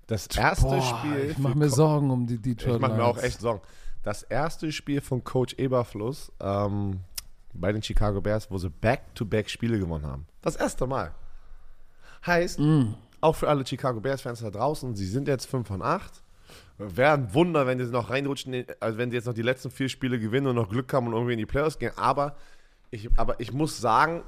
Das 0.07 0.27
erste 0.27 0.65
boah, 0.65 0.81
Spiel. 0.81 1.29
ich 1.31 1.37
mache 1.37 1.57
mir 1.57 1.69
Sorgen 1.69 2.09
um 2.09 2.25
die 2.25 2.39
Detroit 2.39 2.75
Ich 2.75 2.81
mache 2.81 2.93
mir 2.95 3.03
auch 3.05 3.17
echt 3.21 3.39
Sorgen. 3.41 3.61
Das 4.03 4.23
erste 4.23 4.71
Spiel 4.71 5.01
von 5.01 5.23
Coach 5.23 5.53
Eberfluss 5.57 6.31
ähm, 6.39 7.01
bei 7.53 7.71
den 7.71 7.83
Chicago 7.83 8.21
Bears, 8.21 8.49
wo 8.49 8.57
sie 8.57 8.69
Back-to-Back 8.69 9.49
Spiele 9.49 9.77
gewonnen 9.77 10.05
haben. 10.05 10.25
Das 10.41 10.55
erste 10.55 10.87
Mal. 10.87 11.11
Heißt, 12.25 12.59
Mm. 12.59 12.93
auch 13.21 13.35
für 13.35 13.49
alle 13.49 13.65
Chicago 13.65 13.99
Bears-Fans 13.99 14.39
da 14.41 14.49
draußen, 14.49 14.95
sie 14.95 15.05
sind 15.05 15.27
jetzt 15.27 15.45
5 15.45 15.67
von 15.67 15.81
8. 15.81 16.23
Wäre 16.77 17.13
ein 17.13 17.33
Wunder, 17.33 17.67
wenn 17.67 17.77
sie 17.77 17.91
noch 17.91 18.09
reinrutschen, 18.09 18.65
also 18.79 18.97
wenn 18.97 19.11
sie 19.11 19.17
jetzt 19.17 19.25
noch 19.25 19.33
die 19.33 19.41
letzten 19.41 19.69
vier 19.69 19.89
Spiele 19.89 20.17
gewinnen 20.19 20.47
und 20.47 20.55
noch 20.55 20.69
Glück 20.69 20.91
haben 20.93 21.07
und 21.07 21.13
irgendwie 21.13 21.33
in 21.33 21.39
die 21.39 21.45
Playoffs 21.45 21.77
gehen. 21.77 21.91
Aber 21.97 22.35
ich, 22.89 23.09
aber 23.17 23.39
ich 23.39 23.51
muss 23.51 23.79
sagen, 23.79 24.23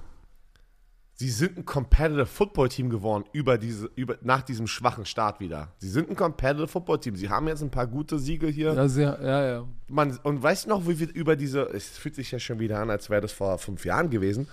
sie 1.22 1.30
sind 1.30 1.58
ein 1.58 1.66
Competitive 1.66 2.26
Football 2.26 2.70
Team 2.70 2.90
geworden 2.90 3.24
über 3.32 3.58
diese, 3.58 3.90
über, 3.96 4.18
nach 4.22 4.42
diesem 4.42 4.66
schwachen 4.68 5.06
Start 5.06 5.40
wieder. 5.40 5.72
Sie 5.78 5.90
sind 5.90 6.10
ein 6.10 6.16
Competitive 6.16 6.68
Football 6.68 7.00
Team. 7.00 7.16
Sie 7.16 7.30
haben 7.30 7.48
jetzt 7.48 7.62
ein 7.62 7.70
paar 7.70 7.86
gute 7.88 8.18
Siege 8.18 8.48
hier. 8.48 8.74
Ja, 8.74 8.88
sie, 8.88 9.04
ja, 9.04 9.46
ja. 9.46 9.68
Man, 9.88 10.18
und 10.24 10.42
weißt 10.42 10.66
du 10.66 10.70
noch, 10.70 10.88
wie 10.88 11.00
wir 11.00 11.14
über 11.14 11.36
diese, 11.36 11.62
es 11.62 11.90
fühlt 11.98 12.16
sich 12.16 12.32
ja 12.32 12.40
schon 12.40 12.60
wieder 12.60 12.80
an, 12.80 12.90
als 12.90 13.10
wäre 13.10 13.22
das 13.22 13.32
vor 13.32 13.58
fünf 13.60 13.86
Jahren 13.86 14.10
gewesen, 14.10 14.48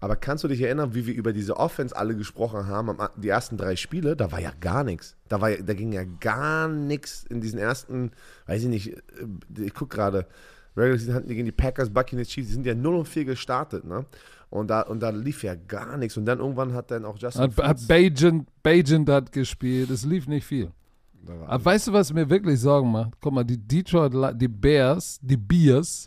aber 0.00 0.16
kannst 0.16 0.44
du 0.44 0.48
dich 0.48 0.60
erinnern, 0.60 0.94
wie 0.94 1.06
wir 1.06 1.14
über 1.14 1.32
diese 1.32 1.56
Offense 1.56 1.96
alle 1.96 2.14
gesprochen 2.16 2.66
haben, 2.66 2.98
die 3.16 3.28
ersten 3.28 3.56
drei 3.56 3.76
Spiele, 3.76 4.14
da 4.16 4.30
war 4.32 4.40
ja 4.40 4.50
gar 4.60 4.84
nichts. 4.84 5.16
Da, 5.28 5.40
war, 5.40 5.48
ja- 5.50 5.62
da 5.62 5.72
ging 5.74 5.92
ja 5.92 6.02
gar 6.20 6.68
nichts 6.68 7.24
in 7.30 7.40
diesen 7.40 7.58
ersten, 7.58 8.10
weiß 8.46 8.62
ich 8.64 8.68
nicht, 8.68 8.88
äh, 8.96 9.62
ich 9.64 9.72
guck 9.74 9.90
gerade, 9.90 10.26
Regular 10.76 10.98
Season 10.98 11.14
hatten 11.14 11.28
die 11.28 11.34
gegen 11.34 11.46
die 11.46 11.52
Packers, 11.52 11.90
Buccaneers, 11.90 12.28
Chiefs, 12.28 12.48
die 12.48 12.54
sind 12.54 12.66
ja 12.66 12.74
0 12.74 12.94
und 12.96 13.08
4 13.08 13.24
gestartet, 13.24 13.84
ne? 13.84 14.04
Und 14.52 14.68
da, 14.68 14.82
und 14.82 15.00
da 15.00 15.08
lief 15.08 15.42
ja 15.44 15.54
gar 15.54 15.96
nichts. 15.96 16.18
Und 16.18 16.26
dann 16.26 16.38
irgendwann 16.38 16.74
hat 16.74 16.90
dann 16.90 17.06
auch 17.06 17.16
Justin 17.18 17.42
Hat, 17.42 17.56
hat 17.56 17.88
Bajent, 17.88 18.46
Bajent 18.62 19.08
hat 19.08 19.32
gespielt, 19.32 19.88
es 19.88 20.04
lief 20.04 20.28
nicht 20.28 20.44
viel. 20.44 20.70
Aber 21.46 21.64
weißt 21.64 21.88
du, 21.88 21.92
was 21.94 22.12
mir 22.12 22.28
wirklich 22.28 22.60
Sorgen 22.60 22.92
macht? 22.92 23.14
Guck 23.18 23.32
mal, 23.32 23.44
die 23.44 23.56
Detroit, 23.56 24.12
die 24.38 24.48
Bears, 24.48 25.18
die 25.22 25.38
Bears 25.38 26.06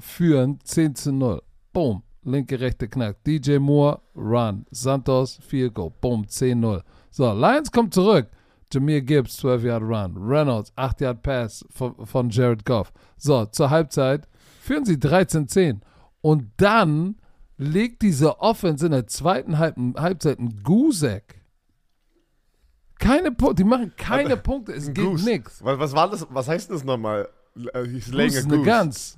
führen 0.00 0.58
10 0.64 0.96
zu 0.96 1.12
0. 1.12 1.40
Boom, 1.72 2.02
linke, 2.24 2.58
rechte 2.58 2.88
Knack. 2.88 3.22
DJ 3.22 3.58
Moore, 3.58 4.00
Run. 4.16 4.66
Santos, 4.72 5.38
Field 5.46 5.74
Goal. 5.74 5.92
Boom, 6.00 6.22
10-0. 6.22 6.82
So, 7.12 7.32
Lions 7.32 7.70
kommt 7.70 7.94
zurück. 7.94 8.26
Jameer 8.72 9.02
Gibbs, 9.02 9.36
12 9.36 9.62
Yard 9.62 9.82
Run. 9.84 10.16
Reynolds, 10.16 10.72
8 10.74 11.00
Yard 11.00 11.22
Pass 11.22 11.64
von, 11.70 11.94
von 12.04 12.28
Jared 12.28 12.64
Goff. 12.64 12.92
So, 13.16 13.46
zur 13.46 13.70
Halbzeit 13.70 14.26
führen 14.60 14.84
sie 14.84 14.96
13-10. 14.96 15.78
Und 16.22 16.50
dann 16.56 17.16
legt 17.56 18.02
diese 18.02 18.40
Offense 18.40 18.86
in 18.86 18.92
der 18.92 19.06
zweiten 19.06 19.58
Halb 19.58 19.76
Halbzeit 19.96 20.38
einen 20.38 20.62
Gusek. 20.62 21.40
Keine 22.98 23.32
Punkte, 23.32 23.56
die 23.56 23.64
machen 23.64 23.92
keine 23.96 24.36
Punkte, 24.36 24.72
es 24.72 24.88
Ein 24.88 24.94
geht 24.94 25.24
nichts. 25.24 25.62
Was, 25.62 25.78
was 25.78 25.92
war 25.94 26.10
das? 26.10 26.26
Was 26.30 26.48
heißt 26.48 26.70
das 26.70 26.84
nochmal? 26.84 27.28
Äh, 27.74 27.84
He's 27.86 28.08
laying 28.12 28.32
Goose 28.32 28.48
a 28.48 28.52
eine. 28.54 28.62
Gans. 28.62 29.16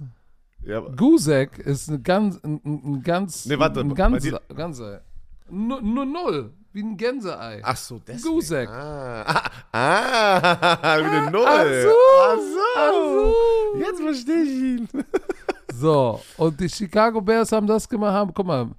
Ja, 0.62 0.80
Gusek 0.80 1.58
ist 1.58 1.88
ein 1.88 2.02
ganz, 2.02 2.42
ein, 2.42 2.60
ein 2.64 2.94
ein 2.94 3.02
ganz, 3.02 3.46
Nee, 3.46 3.58
warte, 3.58 3.80
ein 3.80 3.94
dir- 3.94 4.40
ganzer. 4.54 5.02
Nur, 5.48 5.80
null, 5.80 6.52
wie 6.72 6.82
ein 6.82 6.96
Gänseei. 6.96 7.60
Ach 7.62 7.76
so, 7.76 8.00
deswegen. 8.00 8.34
Gusek. 8.34 8.68
Ah, 8.68 9.22
ah, 9.72 10.78
ah 10.82 10.98
wieder 10.98 11.30
Null. 11.30 11.46
Ach 11.46 11.64
so. 11.82 11.94
Ach 12.22 12.36
so. 12.36 12.60
Ach 12.76 12.92
so. 12.92 13.78
Jetzt 13.78 14.00
verstehe 14.00 14.42
ich 14.42 14.50
ihn. 14.50 14.88
So, 15.78 16.22
und 16.38 16.58
die 16.58 16.68
Chicago 16.70 17.20
Bears 17.20 17.52
haben 17.52 17.66
das 17.66 17.86
gemacht, 17.86 18.14
haben, 18.14 18.32
guck 18.32 18.46
mal, 18.46 18.70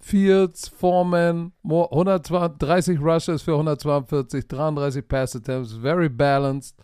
Fields, 0.00 0.68
Foreman, 0.68 1.52
130 1.64 2.98
Rushes 2.98 3.42
für 3.42 3.52
142, 3.52 4.48
33 4.48 5.06
Pass 5.06 5.36
Attempts, 5.36 5.72
very 5.72 6.08
balanced. 6.08 6.74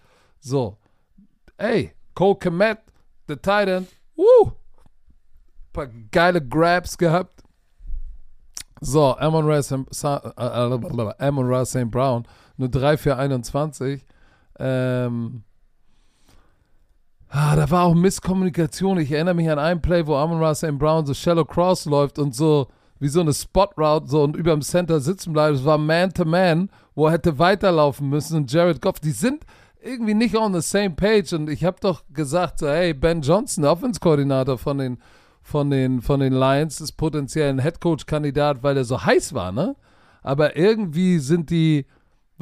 So, 0.40 0.76
ey, 1.56 1.92
Cole 2.14 2.34
Komet, 2.34 2.80
the 3.28 3.36
Titan, 3.36 3.86
woo, 4.14 4.52
paar 5.72 5.88
geile 6.10 6.46
Grabs 6.46 6.98
gehabt. 6.98 7.42
So, 8.80 9.16
Amon 9.16 9.46
Ra 9.46 9.62
St. 11.64 11.90
Brown, 11.90 12.26
nur 12.56 12.68
3 12.68 12.96
für 12.98 13.16
21. 13.16 14.04
Ähm, 14.58 15.44
ah, 17.32 17.56
da 17.56 17.70
war 17.70 17.84
auch 17.84 17.94
Misskommunikation. 17.94 18.98
Ich 18.98 19.10
erinnere 19.10 19.34
mich 19.34 19.50
an 19.50 19.58
einen 19.58 19.80
Play, 19.80 20.06
wo 20.06 20.16
Amon 20.16 20.42
Ra 20.42 20.54
St. 20.54 20.78
Brown 20.78 21.06
so 21.06 21.14
shallow 21.14 21.44
cross 21.44 21.86
läuft 21.86 22.18
und 22.18 22.34
so 22.34 22.68
wie 23.00 23.08
so 23.08 23.20
eine 23.20 23.32
Spot 23.32 23.68
Route 23.76 24.06
so 24.06 24.22
und 24.22 24.36
über 24.36 24.52
dem 24.52 24.62
Center 24.62 25.00
sitzen 25.00 25.32
bleibt. 25.32 25.56
Es 25.56 25.64
war 25.64 25.78
Man 25.78 26.12
to 26.12 26.24
Man, 26.24 26.70
wo 26.94 27.06
er 27.06 27.12
hätte 27.12 27.38
weiterlaufen 27.38 28.08
müssen 28.08 28.36
und 28.36 28.52
Jared 28.52 28.80
Goff, 28.80 29.00
die 29.00 29.10
sind 29.10 29.44
irgendwie 29.82 30.14
nicht 30.14 30.36
on 30.36 30.54
the 30.54 30.60
same 30.60 30.90
page 30.90 31.32
und 31.32 31.50
ich 31.50 31.64
habe 31.64 31.78
doch 31.80 32.04
gesagt 32.12 32.60
so, 32.60 32.68
hey, 32.68 32.94
Ben 32.94 33.22
Johnson, 33.22 33.64
Offense-Koordinator 33.64 34.58
von 34.58 34.78
den 34.78 34.98
von 35.42 35.70
den, 35.70 36.00
von 36.00 36.20
den 36.20 36.32
Lions 36.32 36.80
ist 36.80 36.92
potenziell 36.92 37.50
ein 37.50 37.58
Headcoach-Kandidat, 37.58 38.62
weil 38.62 38.76
er 38.76 38.84
so 38.84 39.04
heiß 39.04 39.34
war, 39.34 39.50
ne? 39.50 39.74
Aber 40.22 40.56
irgendwie 40.56 41.18
sind 41.18 41.50
die, 41.50 41.84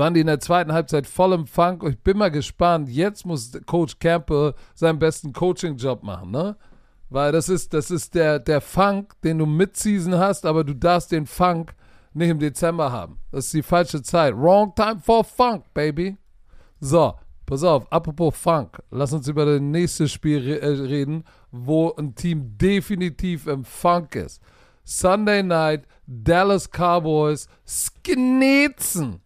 waren 0.01 0.15
die 0.15 0.21
in 0.21 0.27
der 0.27 0.41
zweiten 0.41 0.73
Halbzeit 0.73 1.07
voll 1.07 1.35
im 1.35 1.47
Funk. 1.47 1.85
Ich 1.85 2.01
bin 2.01 2.19
mal 2.19 2.31
gespannt. 2.31 2.89
Jetzt 2.89 3.25
muss 3.25 3.53
Coach 3.67 3.99
Campbell 4.01 4.55
seinen 4.75 4.99
besten 4.99 5.33
Coaching-Job 5.33 6.03
machen, 6.03 6.33
ne? 6.33 6.57
Weil 7.11 7.33
das 7.33 7.49
ist, 7.49 7.75
das 7.75 7.91
ist 7.91 8.15
der, 8.15 8.39
der 8.39 8.61
Funk, 8.61 9.13
den 9.23 9.39
du 9.39 9.47
Mid-Season 9.47 10.17
hast, 10.17 10.47
aber 10.47 10.65
du 10.65 10.75
darfst 10.75 11.13
den 11.13 11.27
Funk 11.27 11.75
nicht 12.15 12.31
im 12.31 12.39
Dezember 12.39 12.91
haben. 12.91 13.19
Das 13.31 13.47
ist 13.47 13.55
die 13.55 13.63
falsche 13.63 14.03
Zeit. 14.03 14.35
Wrong 14.35 14.75
time 14.75 15.01
for 15.01 15.23
Funk, 15.23 15.65
baby. 15.75 16.17
So, 16.81 17.15
pass 17.45 17.63
auf, 17.63 17.93
apropos 17.93 18.35
Funk. 18.37 18.83
Lass 18.91 19.13
uns 19.13 19.29
über 19.29 19.45
das 19.45 19.61
nächste 19.61 20.09
Spiel 20.09 20.39
re 20.39 20.61
äh, 20.61 20.67
reden, 20.67 21.25
wo 21.51 21.93
ein 21.97 22.15
Team 22.15 22.57
definitiv 22.57 23.47
im 23.47 23.65
Funk 23.65 24.15
ist. 24.15 24.41
Sunday 24.85 25.43
Night, 25.43 25.85
Dallas 26.07 26.71
Cowboys, 26.71 27.49
Sknetzen. 27.67 29.21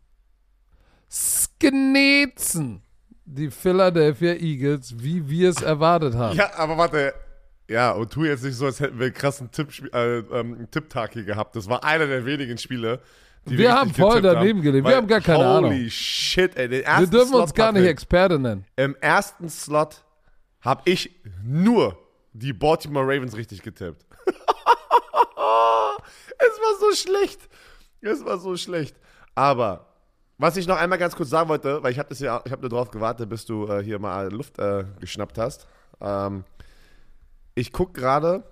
Sknetzen. 1.14 2.82
Die 3.24 3.50
Philadelphia 3.50 4.34
Eagles, 4.34 4.94
wie 4.98 5.28
wir 5.28 5.50
es 5.50 5.62
erwartet 5.62 6.14
haben. 6.14 6.36
Ja, 6.36 6.50
aber 6.56 6.76
warte. 6.76 7.14
Ja, 7.68 7.92
und 7.92 8.12
tu 8.12 8.24
jetzt 8.24 8.42
nicht 8.42 8.56
so, 8.56 8.66
als 8.66 8.80
hätten 8.80 8.98
wir 8.98 9.06
einen 9.06 9.14
krassen 9.14 9.50
Tipp, 9.50 9.68
äh, 9.94 10.18
ähm, 10.18 10.68
Tipptag 10.70 11.12
hier 11.12 11.24
gehabt. 11.24 11.56
Das 11.56 11.68
war 11.68 11.82
einer 11.84 12.06
der 12.06 12.26
wenigen 12.26 12.58
Spiele, 12.58 13.00
die 13.46 13.52
wir, 13.52 13.58
wir 13.58 13.74
haben 13.74 13.94
voll 13.94 14.20
daneben 14.20 14.60
gelegt. 14.60 14.86
Wir 14.86 14.96
haben 14.96 15.06
gar 15.06 15.20
keine 15.20 15.38
holy 15.38 15.48
Ahnung. 15.48 15.70
Holy 15.70 15.90
shit, 15.90 16.56
ey. 16.56 16.68
wir 16.70 17.06
dürfen 17.06 17.28
Slot 17.28 17.42
uns 17.42 17.54
gar 17.54 17.72
nicht 17.72 17.86
Experte 17.86 18.38
nennen. 18.38 18.66
Im 18.76 18.96
ersten 19.00 19.48
Slot 19.48 20.04
habe 20.60 20.82
ich 20.84 21.10
nur 21.42 21.96
die 22.32 22.52
Baltimore 22.52 23.06
Ravens 23.06 23.36
richtig 23.36 23.62
getippt. 23.62 24.04
es 24.26 24.34
war 25.36 26.78
so 26.80 26.92
schlecht. 26.94 27.40
Es 28.00 28.24
war 28.24 28.38
so 28.38 28.56
schlecht. 28.56 28.96
Aber 29.34 29.93
was 30.44 30.58
ich 30.58 30.66
noch 30.66 30.76
einmal 30.76 30.98
ganz 30.98 31.16
kurz 31.16 31.30
sagen 31.30 31.48
wollte, 31.48 31.82
weil 31.82 31.90
ich 31.90 31.98
habe 31.98 32.14
ja, 32.16 32.42
ich 32.44 32.52
habe 32.52 32.60
nur 32.60 32.68
darauf 32.68 32.90
gewartet, 32.90 33.30
bis 33.30 33.46
du 33.46 33.66
äh, 33.66 33.82
hier 33.82 33.98
mal 33.98 34.30
Luft 34.30 34.58
äh, 34.58 34.84
geschnappt 35.00 35.38
hast. 35.38 35.66
Ähm, 36.02 36.44
ich 37.54 37.72
gucke 37.72 37.98
gerade 37.98 38.44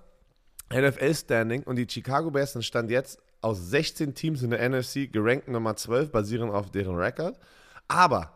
NFL 0.73 1.13
Standing 1.13 1.61
und 1.61 1.75
die 1.75 1.87
Chicago 1.87 2.31
Bears 2.31 2.53
sind 2.53 2.65
stand 2.65 2.89
jetzt 2.89 3.19
aus 3.41 3.69
16 3.69 4.15
Teams 4.15 4.41
in 4.41 4.49
der 4.49 4.67
NFC 4.67 5.13
gerankt 5.13 5.47
Nummer 5.47 5.75
12, 5.75 6.11
basierend 6.11 6.51
auf 6.51 6.71
deren 6.71 6.95
Rekord. 6.95 7.37
Aber 7.87 8.33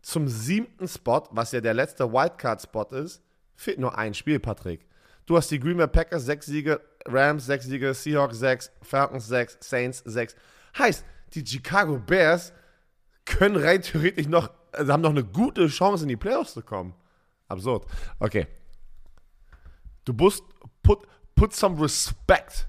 zum 0.00 0.26
siebten 0.26 0.88
Spot, 0.88 1.24
was 1.30 1.52
ja 1.52 1.60
der 1.60 1.74
letzte 1.74 2.10
Wildcard-Spot 2.10 2.86
ist, 2.96 3.22
fehlt 3.54 3.80
nur 3.80 3.98
ein 3.98 4.14
Spiel, 4.14 4.40
Patrick. 4.40 4.86
Du 5.26 5.36
hast 5.36 5.50
die 5.50 5.60
Green 5.60 5.76
Bay 5.76 5.88
Packers 5.88 6.24
6 6.24 6.46
Siege, 6.46 6.80
Rams 7.04 7.44
6 7.44 7.66
Siege, 7.66 7.92
Seahawks 7.92 8.38
6, 8.38 8.70
Falcons 8.80 9.26
6, 9.28 9.58
Saints 9.60 10.02
6. 10.06 10.34
Heißt, 10.78 11.04
die 11.34 11.44
Chicago 11.44 11.98
Bears 11.98 12.54
können 13.24 13.56
rein 13.56 13.82
theoretisch 13.82 14.28
noch, 14.28 14.50
also 14.72 14.92
haben 14.92 15.00
noch 15.00 15.10
eine 15.10 15.24
gute 15.24 15.66
Chance, 15.68 16.04
in 16.04 16.08
die 16.08 16.16
Playoffs 16.16 16.54
zu 16.54 16.62
kommen. 16.62 16.94
Absurd. 17.48 17.86
Okay. 18.18 18.46
Du 20.04 20.12
musst 20.12 20.44
put, 20.82 21.06
put 21.34 21.54
some 21.54 21.80
respect 21.80 22.68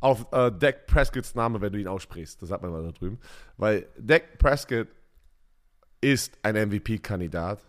auf 0.00 0.26
äh, 0.32 0.52
Dak 0.52 0.86
Prescotts 0.86 1.34
Name, 1.34 1.60
wenn 1.60 1.72
du 1.72 1.80
ihn 1.80 1.88
aussprichst. 1.88 2.40
Das 2.42 2.50
sagt 2.50 2.62
man 2.62 2.72
mal 2.72 2.82
da 2.82 2.92
drüben. 2.92 3.18
Weil 3.56 3.88
Dak 3.98 4.38
Prescott 4.38 4.88
ist 6.00 6.36
ein 6.42 6.56
MVP-Kandidat. 6.68 7.60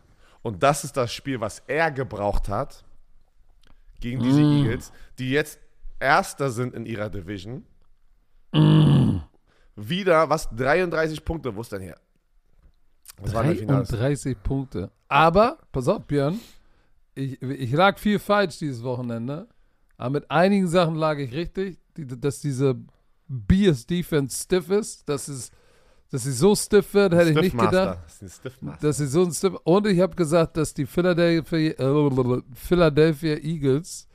Und 0.41 0.61
das 0.61 0.83
ist 0.83 0.97
das 0.97 1.13
Spiel, 1.13 1.39
was 1.39 1.63
er 1.67 1.91
gebraucht 1.91 2.49
hat 2.49 2.83
gegen 3.99 4.21
diese 4.21 4.41
mm. 4.41 4.51
Eagles, 4.51 4.91
die 5.17 5.31
jetzt 5.31 5.59
Erster 5.99 6.49
sind 6.49 6.75
in 6.75 6.85
ihrer 6.85 7.09
Division. 7.09 7.63
Mm. 8.51 8.84
Wieder, 9.75 10.29
was? 10.29 10.49
33 10.55 11.23
Punkte, 11.23 11.55
wo 11.55 11.61
ist 11.61 11.71
denn 11.71 11.81
her? 11.81 11.97
Was 13.17 13.31
33 13.31 14.41
Punkte. 14.41 14.91
Aber, 15.07 15.57
pass 15.71 15.87
auf, 15.87 16.05
Björn, 16.05 16.39
ich, 17.13 17.41
ich 17.41 17.71
lag 17.71 17.97
viel 17.97 18.19
falsch 18.19 18.59
dieses 18.59 18.83
Wochenende. 18.83 19.47
Aber 19.97 20.09
mit 20.11 20.31
einigen 20.31 20.67
Sachen 20.67 20.95
lag 20.95 21.17
ich 21.17 21.33
richtig, 21.33 21.77
die, 21.95 22.05
dass 22.05 22.41
diese 22.41 22.75
Bias 23.27 23.85
Defense 23.85 24.43
stiff 24.43 24.69
ist, 24.69 25.07
dass, 25.07 25.27
es, 25.27 25.51
dass 26.11 26.23
sie 26.23 26.33
so 26.33 26.55
stiff 26.55 26.93
wird, 26.93 27.13
hätte 27.13 27.31
ich 27.31 27.37
nicht 27.37 27.57
gedacht. 27.57 27.99
Das 28.19 28.41
dass 28.81 28.97
sie 28.97 29.07
so 29.07 29.23
ein 29.23 29.31
stiff 29.31 29.55
Und 29.63 29.87
ich 29.87 29.99
habe 29.99 30.15
gesagt, 30.15 30.57
dass 30.57 30.73
die 30.73 30.85
Philadelphia, 30.85 31.71
äh, 31.71 32.41
Philadelphia 32.53 33.35
Eagles, 33.37 34.07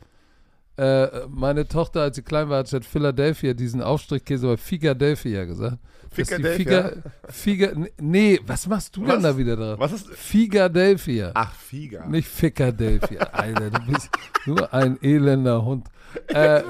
äh, 0.80 1.26
meine 1.28 1.68
Tochter, 1.68 2.00
als 2.00 2.16
sie 2.16 2.22
klein 2.22 2.48
war, 2.48 2.64
hat 2.64 2.84
Philadelphia 2.86 3.52
diesen 3.52 3.82
Aufstrichkäse 3.82 4.46
bei 4.46 4.56
Philadelphia 4.56 5.44
gesagt. 5.44 5.76
Philadelphia? 6.10 6.92
Figa, 7.28 7.72
nee, 8.00 8.40
was 8.46 8.66
machst 8.66 8.96
du 8.96 9.02
was? 9.02 9.12
denn 9.12 9.22
da 9.22 9.36
wieder 9.36 9.56
drauf? 9.56 9.78
Was 9.78 9.92
ist? 9.92 10.08
Philadelphia. 10.08 11.32
Ach, 11.34 11.54
Figa. 11.54 12.06
Nicht 12.06 12.28
Philadelphia. 12.28 13.20
Alter, 13.32 13.70
du 13.70 13.92
bist 13.92 14.08
nur 14.46 14.72
ein 14.72 14.98
elender 15.02 15.64
Hund. 15.64 15.86
Äh, 16.26 16.64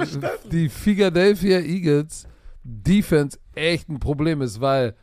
die 0.52 0.68
Philadelphia 0.68 1.60
Eagles 1.60 2.26
Defense 2.62 3.38
echt 3.54 3.88
ein 3.88 3.98
Problem 3.98 4.42
ist, 4.42 4.60
weil 4.60 4.94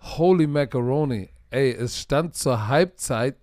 holy 0.00 0.46
macaroni, 0.46 1.28
ey, 1.50 1.72
es 1.72 1.98
stand 1.98 2.34
zur 2.34 2.68
Halbzeit 2.68 3.36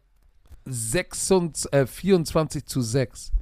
26, 0.66 1.72
äh, 1.72 1.86
24 1.86 2.66
zu 2.66 2.82
6. 2.82 3.34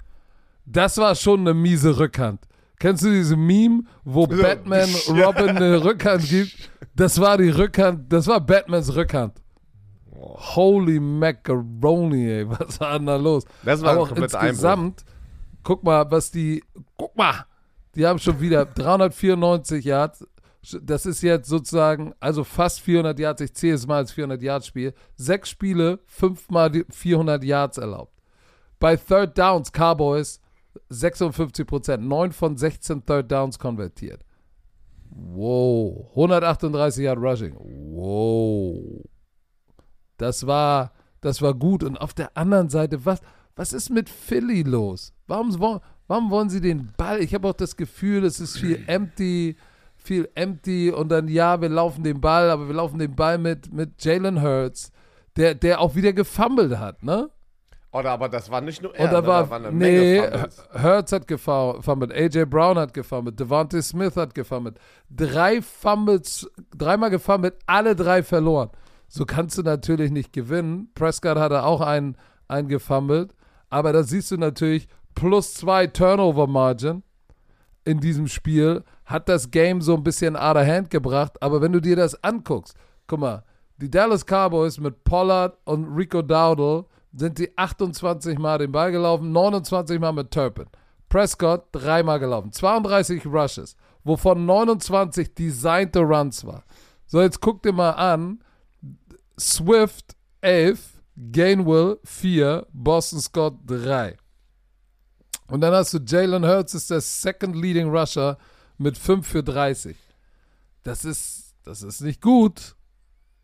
Das 0.66 0.98
war 0.98 1.16
schon 1.16 1.42
eine 1.42 1.54
miese 1.54 1.98
Rückhand. 1.98 2.48
Kennst 2.80 3.04
du 3.04 3.10
diese 3.10 3.36
Meme, 3.36 3.84
wo 4.04 4.28
so, 4.30 4.42
Batman 4.42 4.90
Robin 5.10 5.50
eine 5.50 5.84
Rückhand 5.84 6.28
gibt? 6.28 6.70
Das 6.96 7.20
war 7.20 7.38
die 7.38 7.50
Rückhand, 7.50 8.12
das 8.12 8.28
war 8.28 8.42
Batmans 8.42 8.96
Rückhand. 8.96 9.42
Holy 10.56 11.00
macaroni, 11.00 12.30
ey, 12.30 12.50
was 12.50 12.80
war 12.80 12.98
denn 12.98 13.08
da 13.08 13.16
los? 13.16 13.44
Das 13.64 13.82
war 13.82 13.92
Aber 13.92 14.02
auch 14.02 14.12
insgesamt, 14.12 15.02
Einbruch. 15.02 15.14
guck 15.64 15.84
mal, 15.84 16.10
was 16.12 16.32
die, 16.32 16.64
guck 16.98 17.16
mal, 17.16 17.46
die 17.96 18.06
haben 18.06 18.20
schon 18.20 18.40
wieder 18.40 18.66
394 18.76 19.86
Yards. 19.86 20.26
Das 20.82 21.06
ist 21.06 21.22
jetzt 21.22 21.50
sozusagen, 21.50 22.14
also 22.22 22.46
fast 22.46 22.80
400 22.82 23.20
Yards. 23.20 23.42
Ich 23.42 23.54
zähle 23.54 23.76
es 23.76 23.86
mal 23.86 23.98
als 23.98 24.14
400 24.14 24.42
Yards 24.42 24.68
Spiel. 24.68 24.94
Sechs 25.16 25.50
Spiele, 25.50 26.00
fünfmal 26.06 26.86
400 26.90 27.44
Yards 27.44 27.78
erlaubt. 27.78 28.14
Bei 28.80 28.96
Third 28.96 29.38
Downs, 29.38 29.72
Cowboys, 29.74 30.40
56 30.90 31.66
Prozent, 31.66 32.08
9 32.08 32.32
von 32.32 32.58
16 32.58 33.06
Third 33.06 33.32
Downs 33.32 33.60
konvertiert. 33.60 34.26
Wow. 35.10 36.10
138 36.12 37.04
Yard 37.04 37.20
Rushing. 37.20 37.56
Wow. 37.56 39.06
Das 40.18 40.48
war, 40.48 40.92
das 41.22 41.42
war 41.42 41.54
gut. 41.54 41.84
Und 41.84 41.98
auf 41.98 42.14
der 42.14 42.36
anderen 42.38 42.70
Seite, 42.70 43.06
was, 43.06 43.22
was 43.56 43.74
ist 43.74 43.90
mit 43.90 44.10
Philly 44.10 44.64
los? 44.64 45.14
Warum, 45.28 45.54
warum 46.08 46.32
wollen 46.32 46.50
sie 46.50 46.62
den 46.62 46.92
Ball? 46.98 47.22
Ich 47.22 47.34
habe 47.34 47.48
auch 47.48 47.54
das 47.54 47.76
Gefühl, 47.76 48.26
es 48.26 48.40
ist 48.40 48.58
viel 48.58 48.84
empty, 48.88 49.56
viel 49.96 50.30
empty 50.36 50.92
und 50.92 51.10
dann, 51.10 51.28
ja, 51.28 51.62
wir 51.62 51.70
laufen 51.70 52.04
den 52.04 52.20
Ball, 52.20 52.50
aber 52.50 52.68
wir 52.68 52.76
laufen 52.76 53.00
den 53.00 53.16
Ball 53.16 53.38
mit, 53.38 53.72
mit 53.72 54.04
Jalen 54.04 54.42
Hurts, 54.42 54.92
der, 55.36 55.56
der 55.56 55.80
auch 55.80 55.96
wieder 55.96 56.14
gefummelt 56.14 56.78
hat, 56.78 57.04
ne? 57.04 57.30
Oder 57.94 58.10
aber 58.10 58.28
das 58.28 58.50
war 58.50 58.60
nicht 58.60 58.82
nur 58.82 58.96
er, 58.96 59.08
Oder 59.08 59.22
ne? 59.22 59.28
war, 59.28 59.50
war 59.52 59.58
eine 59.58 59.72
nee, 59.72 60.20
Menge 60.20 60.50
Hurts 60.82 61.12
hat 61.12 61.28
gefummelt, 61.28 62.12
AJ 62.12 62.46
Brown 62.46 62.78
hat 62.80 62.94
gefummelt, 62.94 63.40
Devontae 63.40 63.84
Smith 63.84 64.16
hat 64.16 64.34
gefummelt. 64.34 64.80
Drei 65.12 65.62
Fumbles, 65.62 66.50
dreimal 66.76 67.12
gefummelt, 67.12 67.54
alle 67.68 67.96
drei 67.96 68.24
verloren. 68.24 68.72
So 69.08 69.26
kannst 69.26 69.60
du 69.60 69.62
natürlich 69.62 70.10
nicht 70.10 70.34
gewinnen. 70.34 70.90
Prescott 70.96 71.38
hatte 71.38 71.64
auch 71.64 71.82
einen, 71.82 72.18
einen 72.48 72.68
gefummelt. 72.68 73.36
Aber 73.70 73.94
da 73.94 74.02
siehst 74.02 74.32
du 74.32 74.38
natürlich, 74.38 74.88
plus 75.14 75.54
zwei 75.54 75.86
Turnover 75.86 76.48
Margin 76.48 77.04
in 77.86 78.00
diesem 78.00 78.28
Spiel, 78.28 78.84
hat 79.06 79.30
das 79.30 79.52
Game 79.52 79.82
so 79.82 79.96
ein 79.96 80.04
bisschen 80.04 80.36
out 80.36 80.56
of 80.56 80.66
hand 80.66 80.90
gebracht. 80.90 81.42
Aber 81.44 81.62
wenn 81.62 81.74
du 81.74 81.80
dir 81.80 81.96
das 81.96 82.24
anguckst, 82.24 82.76
guck 83.06 83.20
mal, 83.20 83.44
die 83.78 83.92
Dallas 83.92 84.26
Cowboys 84.26 84.80
mit 84.80 85.04
Pollard 85.04 85.58
und 85.66 85.96
Rico 85.96 86.24
Dowdle 86.24 86.86
sind 87.14 87.38
die 87.38 87.56
28 87.58 88.38
Mal 88.40 88.58
den 88.58 88.72
Ball 88.72 88.92
gelaufen, 88.92 89.32
29 89.32 90.00
Mal 90.00 90.12
mit 90.12 90.32
Turpin. 90.32 90.68
Prescott 91.10 91.68
dreimal 91.72 92.20
gelaufen, 92.20 92.52
32 92.52 93.26
Rushes, 93.28 93.76
wovon 94.04 94.46
29 94.46 95.36
designte 95.36 96.00
Runs 96.00 96.44
war. 96.46 96.64
So, 97.06 97.22
jetzt 97.22 97.40
guck 97.40 97.62
dir 97.62 97.72
mal 97.72 97.92
an, 97.92 98.44
Swift 99.40 100.16
11, 100.42 101.04
Gainwell 101.32 102.00
4, 102.04 102.66
Boston 102.74 103.20
Scott 103.20 103.56
3. 103.68 104.18
Und 105.48 105.62
dann 105.62 105.74
hast 105.74 105.94
du 105.94 106.00
Jalen 106.00 106.46
Hurts, 106.46 106.74
ist 106.74 106.90
der 106.90 107.02
Second 107.02 107.56
Leading 107.56 107.96
Rusher 107.96 108.38
mit 108.78 108.98
5 108.98 109.28
für 109.28 109.44
30. 109.44 109.96
Das 110.82 111.06
ist, 111.06 111.54
das 111.64 111.84
ist 111.84 112.02
nicht 112.02 112.22
gut. 112.22 112.76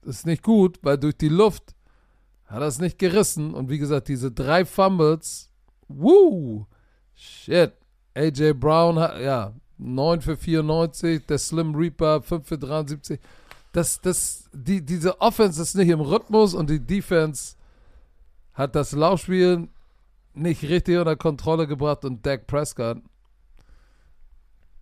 Das 0.01 0.17
ist 0.17 0.25
nicht 0.25 0.43
gut, 0.43 0.79
weil 0.81 0.97
durch 0.97 1.17
die 1.17 1.29
Luft 1.29 1.75
hat 2.49 2.61
er 2.61 2.67
es 2.67 2.79
nicht 2.79 2.97
gerissen. 2.97 3.53
Und 3.53 3.69
wie 3.69 3.77
gesagt, 3.77 4.07
diese 4.07 4.31
drei 4.31 4.65
Fumbles, 4.65 5.49
woo, 5.87 6.65
shit. 7.15 7.73
AJ 8.15 8.53
Brown 8.53 8.99
hat, 8.99 9.19
ja, 9.21 9.53
9 9.77 10.21
für 10.21 10.35
94, 10.35 11.25
der 11.25 11.37
Slim 11.37 11.75
Reaper 11.75 12.21
5 12.21 12.47
für 12.47 12.57
73. 12.57 13.19
Das, 13.71 14.01
das, 14.01 14.49
die, 14.51 14.83
diese 14.83 15.21
Offense 15.21 15.61
ist 15.61 15.75
nicht 15.75 15.89
im 15.89 16.01
Rhythmus 16.01 16.53
und 16.53 16.69
die 16.69 16.79
Defense 16.79 17.55
hat 18.53 18.75
das 18.75 18.91
Laufspiel 18.91 19.69
nicht 20.33 20.63
richtig 20.63 20.97
unter 20.97 21.15
Kontrolle 21.15 21.67
gebracht 21.67 22.03
und 22.03 22.25
Dak 22.25 22.47
Prescott 22.47 22.97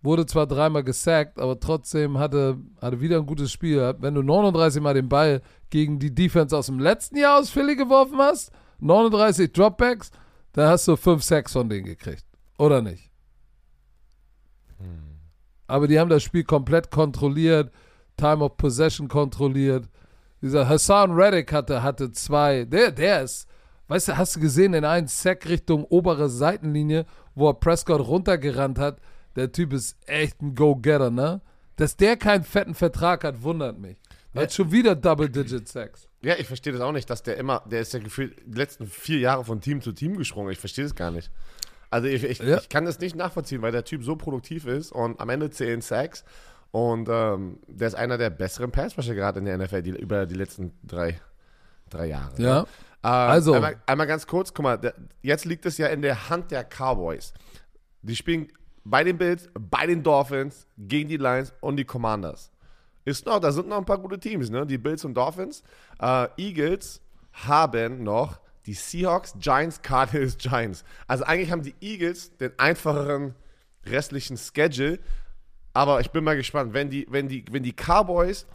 wurde 0.02 0.26
zwar 0.26 0.46
dreimal 0.46 0.84
gesackt, 0.84 1.38
aber 1.38 1.58
trotzdem 1.58 2.18
hatte, 2.18 2.58
hatte 2.80 3.00
wieder 3.00 3.16
ein 3.18 3.26
gutes 3.26 3.50
Spiel. 3.50 3.94
Wenn 3.98 4.14
du 4.14 4.22
39 4.22 4.80
Mal 4.80 4.94
den 4.94 5.08
Ball 5.08 5.42
gegen 5.70 5.98
die 5.98 6.14
Defense 6.14 6.56
aus 6.56 6.66
dem 6.66 6.78
letzten 6.78 7.16
Jahr 7.16 7.38
aus 7.38 7.50
Philly 7.50 7.76
geworfen 7.76 8.18
hast, 8.18 8.52
39 8.80 9.52
Dropbacks, 9.52 10.10
dann 10.52 10.68
hast 10.68 10.86
du 10.88 10.96
5 10.96 11.22
Sacks 11.22 11.52
von 11.52 11.68
denen 11.68 11.84
gekriegt. 11.84 12.24
Oder 12.58 12.80
nicht? 12.80 13.10
Hm. 14.78 15.18
Aber 15.66 15.88
die 15.88 15.98
haben 15.98 16.10
das 16.10 16.22
Spiel 16.22 16.44
komplett 16.44 16.90
kontrolliert, 16.90 17.72
Time 18.16 18.44
of 18.44 18.56
Possession 18.56 19.08
kontrolliert. 19.08 19.88
Dieser 20.40 20.68
Hassan 20.68 21.12
Reddick 21.12 21.52
hatte, 21.52 21.82
hatte 21.82 22.12
zwei. 22.12 22.64
Der, 22.64 22.92
der 22.92 23.22
ist, 23.22 23.48
weißt 23.88 24.08
du, 24.08 24.16
hast 24.16 24.36
du 24.36 24.40
gesehen, 24.40 24.74
in 24.74 24.84
einen 24.84 25.08
Sack 25.08 25.48
Richtung 25.48 25.84
obere 25.84 26.28
Seitenlinie, 26.28 27.06
wo 27.34 27.48
er 27.48 27.54
Prescott 27.54 28.00
runtergerannt 28.00 28.78
hat, 28.78 29.00
der 29.38 29.52
Typ 29.52 29.72
ist 29.72 29.96
echt 30.06 30.42
ein 30.42 30.54
Go-Getter, 30.54 31.10
ne? 31.10 31.40
Dass 31.76 31.96
der 31.96 32.16
keinen 32.16 32.44
fetten 32.44 32.74
Vertrag 32.74 33.24
hat, 33.24 33.42
wundert 33.42 33.78
mich. 33.78 33.98
Er 34.34 34.42
hat 34.42 34.52
schon 34.52 34.72
wieder 34.72 34.94
Double-Digit-Sex. 34.94 36.08
Ja, 36.22 36.34
ich 36.36 36.46
verstehe 36.46 36.72
das 36.72 36.82
auch 36.82 36.92
nicht, 36.92 37.08
dass 37.08 37.22
der 37.22 37.36
immer, 37.36 37.62
der 37.70 37.80
ist 37.80 37.92
ja 37.92 38.00
gefühlt 38.00 38.36
die 38.44 38.58
letzten 38.58 38.86
vier 38.86 39.18
Jahre 39.18 39.44
von 39.44 39.60
Team 39.60 39.80
zu 39.80 39.92
Team 39.92 40.16
gesprungen. 40.16 40.50
Ich 40.52 40.58
verstehe 40.58 40.84
das 40.84 40.94
gar 40.94 41.10
nicht. 41.10 41.30
Also 41.90 42.08
ich, 42.08 42.24
ich, 42.24 42.38
ja. 42.40 42.58
ich, 42.58 42.68
kann 42.68 42.84
das 42.84 42.98
nicht 42.98 43.16
nachvollziehen, 43.16 43.62
weil 43.62 43.72
der 43.72 43.84
Typ 43.84 44.04
so 44.04 44.16
produktiv 44.16 44.66
ist 44.66 44.92
und 44.92 45.18
am 45.20 45.28
Ende 45.30 45.50
10 45.50 45.80
Sacks 45.80 46.24
und 46.70 47.08
ähm, 47.10 47.60
der 47.66 47.88
ist 47.88 47.94
einer 47.94 48.18
der 48.18 48.30
besseren 48.30 48.70
Passrusher 48.70 49.14
gerade 49.14 49.38
in 49.38 49.46
der 49.46 49.56
NFL 49.56 49.82
die, 49.82 49.90
über 49.90 50.26
die 50.26 50.34
letzten 50.34 50.72
drei, 50.82 51.20
drei 51.88 52.06
Jahre. 52.06 52.32
Ja. 52.36 52.60
Ne? 52.60 52.66
Äh, 53.02 53.08
also. 53.08 53.54
Einmal, 53.54 53.80
einmal, 53.86 54.06
ganz 54.06 54.26
kurz, 54.26 54.52
guck 54.52 54.64
mal, 54.64 54.76
der, 54.76 54.94
jetzt 55.22 55.46
liegt 55.46 55.64
es 55.64 55.78
ja 55.78 55.86
in 55.86 56.02
der 56.02 56.28
Hand 56.28 56.50
der 56.50 56.64
Cowboys. 56.64 57.32
Die 58.02 58.16
spielen 58.16 58.48
bei 58.84 59.04
den 59.04 59.18
Bills, 59.18 59.48
bei 59.54 59.86
den 59.86 60.02
Dolphins, 60.02 60.66
gegen 60.76 61.08
die 61.08 61.16
Lions 61.16 61.52
und 61.60 61.76
die 61.76 61.84
Commanders. 61.84 62.50
Ist 63.04 63.26
noch, 63.26 63.40
da 63.40 63.52
sind 63.52 63.68
noch 63.68 63.78
ein 63.78 63.84
paar 63.84 63.98
gute 63.98 64.18
Teams, 64.18 64.50
ne? 64.50 64.66
Die 64.66 64.78
Bills 64.78 65.04
und 65.04 65.14
Dolphins. 65.14 65.62
Äh, 66.00 66.28
Eagles 66.36 67.00
haben 67.32 68.02
noch 68.02 68.40
die 68.66 68.74
Seahawks, 68.74 69.34
Giants, 69.38 69.80
Cardinals, 69.82 70.36
Giants. 70.36 70.84
Also 71.06 71.24
eigentlich 71.24 71.50
haben 71.50 71.62
die 71.62 71.74
Eagles 71.80 72.36
den 72.36 72.52
einfacheren 72.58 73.34
restlichen 73.86 74.36
Schedule. 74.36 74.98
Aber 75.72 76.00
ich 76.00 76.10
bin 76.10 76.24
mal 76.24 76.36
gespannt, 76.36 76.74
wenn 76.74 76.90
die, 76.90 77.06
wenn 77.08 77.28
die, 77.28 77.44
wenn 77.50 77.62
die 77.62 77.72
Cowboys 77.72 78.46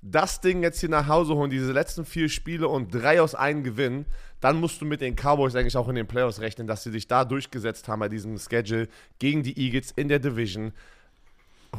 das 0.00 0.40
Ding 0.40 0.62
jetzt 0.62 0.80
hier 0.80 0.88
nach 0.88 1.08
Hause 1.08 1.34
holen, 1.34 1.50
diese 1.50 1.72
letzten 1.72 2.04
vier 2.04 2.28
Spiele 2.28 2.68
und 2.68 2.94
drei 2.94 3.20
aus 3.20 3.34
einem 3.34 3.64
gewinnen, 3.64 4.06
dann 4.40 4.60
musst 4.60 4.80
du 4.80 4.84
mit 4.84 5.00
den 5.00 5.16
Cowboys 5.16 5.54
eigentlich 5.54 5.76
auch 5.76 5.88
in 5.88 5.94
den 5.94 6.06
Playoffs 6.06 6.40
rechnen, 6.40 6.66
dass 6.66 6.82
sie 6.82 6.90
sich 6.90 7.08
da 7.08 7.24
durchgesetzt 7.24 7.88
haben 7.88 8.00
bei 8.00 8.08
diesem 8.08 8.38
Schedule 8.38 8.88
gegen 9.18 9.42
die 9.42 9.58
Eagles 9.58 9.92
in 9.92 10.08
der 10.08 10.18
Division. 10.18 10.72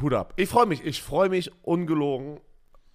Hut 0.01 0.13
ab. 0.13 0.33
Ich 0.35 0.49
freue 0.49 0.65
mich, 0.65 0.83
ich 0.83 1.01
freue 1.01 1.29
mich 1.29 1.51
ungelogen 1.63 2.39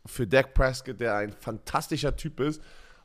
für 0.07 0.27
Dak 0.27 0.55
Prescott, 0.55 1.01
der 1.01 1.16
ein 1.16 1.33
fantastischer 1.33 2.16
Typ 2.16 2.40
ist 2.40 2.61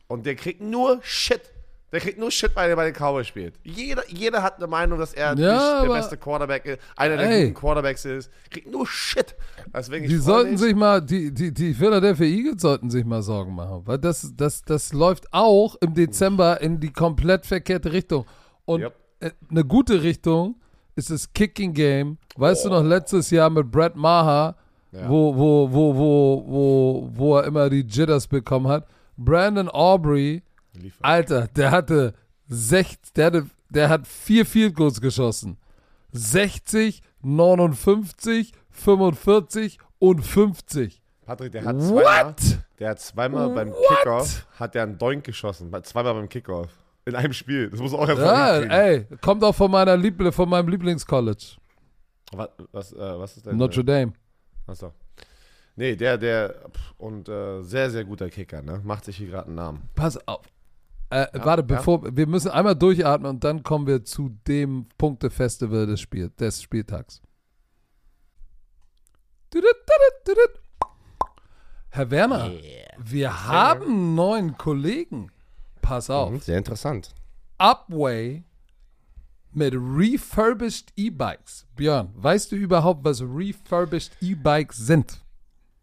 und 0.06 0.26
der 0.26 0.36
kriegt 0.36 0.60
nur 0.60 1.00
Shit 1.02 1.52
der 1.90 2.00
kriegt 2.00 2.18
nur 2.18 2.30
Shit, 2.30 2.54
weil 2.54 2.68
er 2.68 2.76
bei 2.76 2.90
den 2.90 2.94
Cowboys 2.94 3.26
spielt. 3.26 3.54
Jeder, 3.62 4.02
jeder 4.08 4.42
hat 4.42 4.56
eine 4.58 4.66
Meinung, 4.66 4.98
dass 4.98 5.14
er 5.14 5.34
ja, 5.38 5.82
nicht 5.82 5.88
der 5.88 5.94
beste 5.94 6.16
Quarterback 6.18 6.66
ist, 6.66 6.80
einer 6.96 7.16
der 7.16 7.30
ey, 7.30 7.42
guten 7.48 7.54
Quarterbacks 7.54 8.04
ist. 8.04 8.30
Kriegt 8.50 8.70
nur 8.70 8.86
Shit. 8.86 9.34
Deswegen, 9.74 10.06
die 10.06 10.16
sollten 10.16 10.52
mich. 10.52 10.60
sich 10.60 10.74
mal, 10.74 11.00
die, 11.00 11.32
die, 11.32 11.52
die 11.52 11.72
Philadelphia 11.72 12.26
Eagles 12.26 12.60
sollten 12.60 12.90
sich 12.90 13.04
mal 13.06 13.22
Sorgen 13.22 13.54
machen, 13.54 13.82
weil 13.86 13.98
das, 13.98 14.32
das, 14.36 14.62
das 14.62 14.92
läuft 14.92 15.32
auch 15.32 15.76
im 15.80 15.94
Dezember 15.94 16.60
in 16.60 16.78
die 16.78 16.92
komplett 16.92 17.46
verkehrte 17.46 17.92
Richtung. 17.92 18.26
Und 18.66 18.82
yep. 18.82 18.94
Äh, 19.20 19.30
eine 19.50 19.64
gute 19.64 20.02
Richtung 20.02 20.56
ist 20.94 21.10
das 21.10 21.32
Kicking 21.32 21.72
Game. 21.72 22.18
Weißt 22.36 22.66
oh. 22.66 22.68
du 22.68 22.74
noch, 22.76 22.84
letztes 22.84 23.30
Jahr 23.30 23.50
mit 23.50 23.70
Brett 23.70 23.96
Maher, 23.96 24.56
ja. 24.92 25.08
wo, 25.08 25.34
wo, 25.34 25.72
wo, 25.72 25.96
wo, 25.96 26.44
wo, 26.46 27.10
wo 27.14 27.36
er 27.38 27.44
immer 27.44 27.70
die 27.70 27.80
Jitters 27.80 28.26
bekommen 28.26 28.68
hat. 28.68 28.86
Brandon 29.16 29.68
Aubrey 29.68 30.42
Liefert. 30.78 31.04
Alter, 31.04 31.48
der 31.48 31.70
hatte 31.70 32.14
60, 32.48 33.12
der, 33.14 33.26
hatte, 33.26 33.46
der 33.70 33.88
hat 33.88 34.06
vier 34.06 34.46
Field 34.46 34.74
Goals 34.74 35.00
geschossen. 35.00 35.58
60, 36.12 37.02
59, 37.22 38.52
45 38.70 39.78
und 39.98 40.24
50. 40.24 41.02
Patrick, 41.26 41.52
der 41.52 41.64
hat 41.64 41.80
zweimal, 41.82 42.34
der 42.78 42.90
hat 42.90 43.00
zweimal 43.00 43.50
beim 43.50 43.72
Kickoff 43.72 44.46
hat 44.58 44.74
der 44.74 44.84
einen 44.84 44.96
Doink 44.96 45.24
geschossen. 45.24 45.70
Zweimal 45.82 46.14
beim 46.14 46.28
Kickoff. 46.28 46.70
In 47.04 47.14
einem 47.14 47.32
Spiel. 47.32 47.70
Das 47.70 47.80
muss 47.80 47.92
auch 47.94 48.08
erst 48.08 48.20
Ja, 48.20 48.58
ey, 48.60 49.06
kommt 49.20 49.42
auch 49.42 49.54
von 49.54 49.70
meiner 49.70 49.96
Liebl 49.96 50.30
von 50.32 50.48
meinem 50.48 50.68
Lieblingscollege. 50.68 51.56
Was, 52.32 52.48
was, 52.72 52.92
äh, 52.92 53.18
was 53.18 53.36
ist 53.36 53.46
denn? 53.46 53.56
Notre 53.56 53.84
Dame. 53.84 54.12
Achso. 54.66 54.92
Nee, 55.76 55.96
der, 55.96 56.18
der, 56.18 56.54
und 56.98 57.28
äh, 57.28 57.62
sehr, 57.62 57.90
sehr 57.90 58.04
guter 58.04 58.28
Kicker, 58.28 58.62
ne? 58.62 58.80
Macht 58.84 59.04
sich 59.04 59.16
hier 59.16 59.28
gerade 59.28 59.46
einen 59.46 59.54
Namen. 59.54 59.88
Pass 59.94 60.18
auf. 60.26 60.44
Äh, 61.10 61.26
ja, 61.34 61.44
warte, 61.44 61.62
bevor 61.62 62.04
ja. 62.04 62.16
wir 62.16 62.26
müssen 62.26 62.50
einmal 62.50 62.76
durchatmen 62.76 63.30
und 63.30 63.44
dann 63.44 63.62
kommen 63.62 63.86
wir 63.86 64.04
zu 64.04 64.30
dem 64.46 64.86
Punktefestival 64.98 65.86
des, 65.86 66.00
Spiel, 66.00 66.30
des 66.30 66.62
Spieltags. 66.62 67.22
Herr 71.90 72.10
Werner, 72.10 72.50
yeah. 72.50 72.62
wir 72.98 73.46
haben 73.48 74.14
neuen 74.14 74.58
Kollegen. 74.58 75.32
Pass 75.80 76.10
auf. 76.10 76.30
Mhm, 76.30 76.40
sehr 76.40 76.58
interessant. 76.58 77.14
Upway 77.56 78.44
mit 79.52 79.74
refurbished 79.74 80.92
E-Bikes. 80.96 81.66
Björn, 81.74 82.10
weißt 82.14 82.52
du 82.52 82.56
überhaupt, 82.56 83.04
was 83.04 83.22
refurbished 83.22 84.12
E-Bikes 84.20 84.76
sind? 84.76 85.22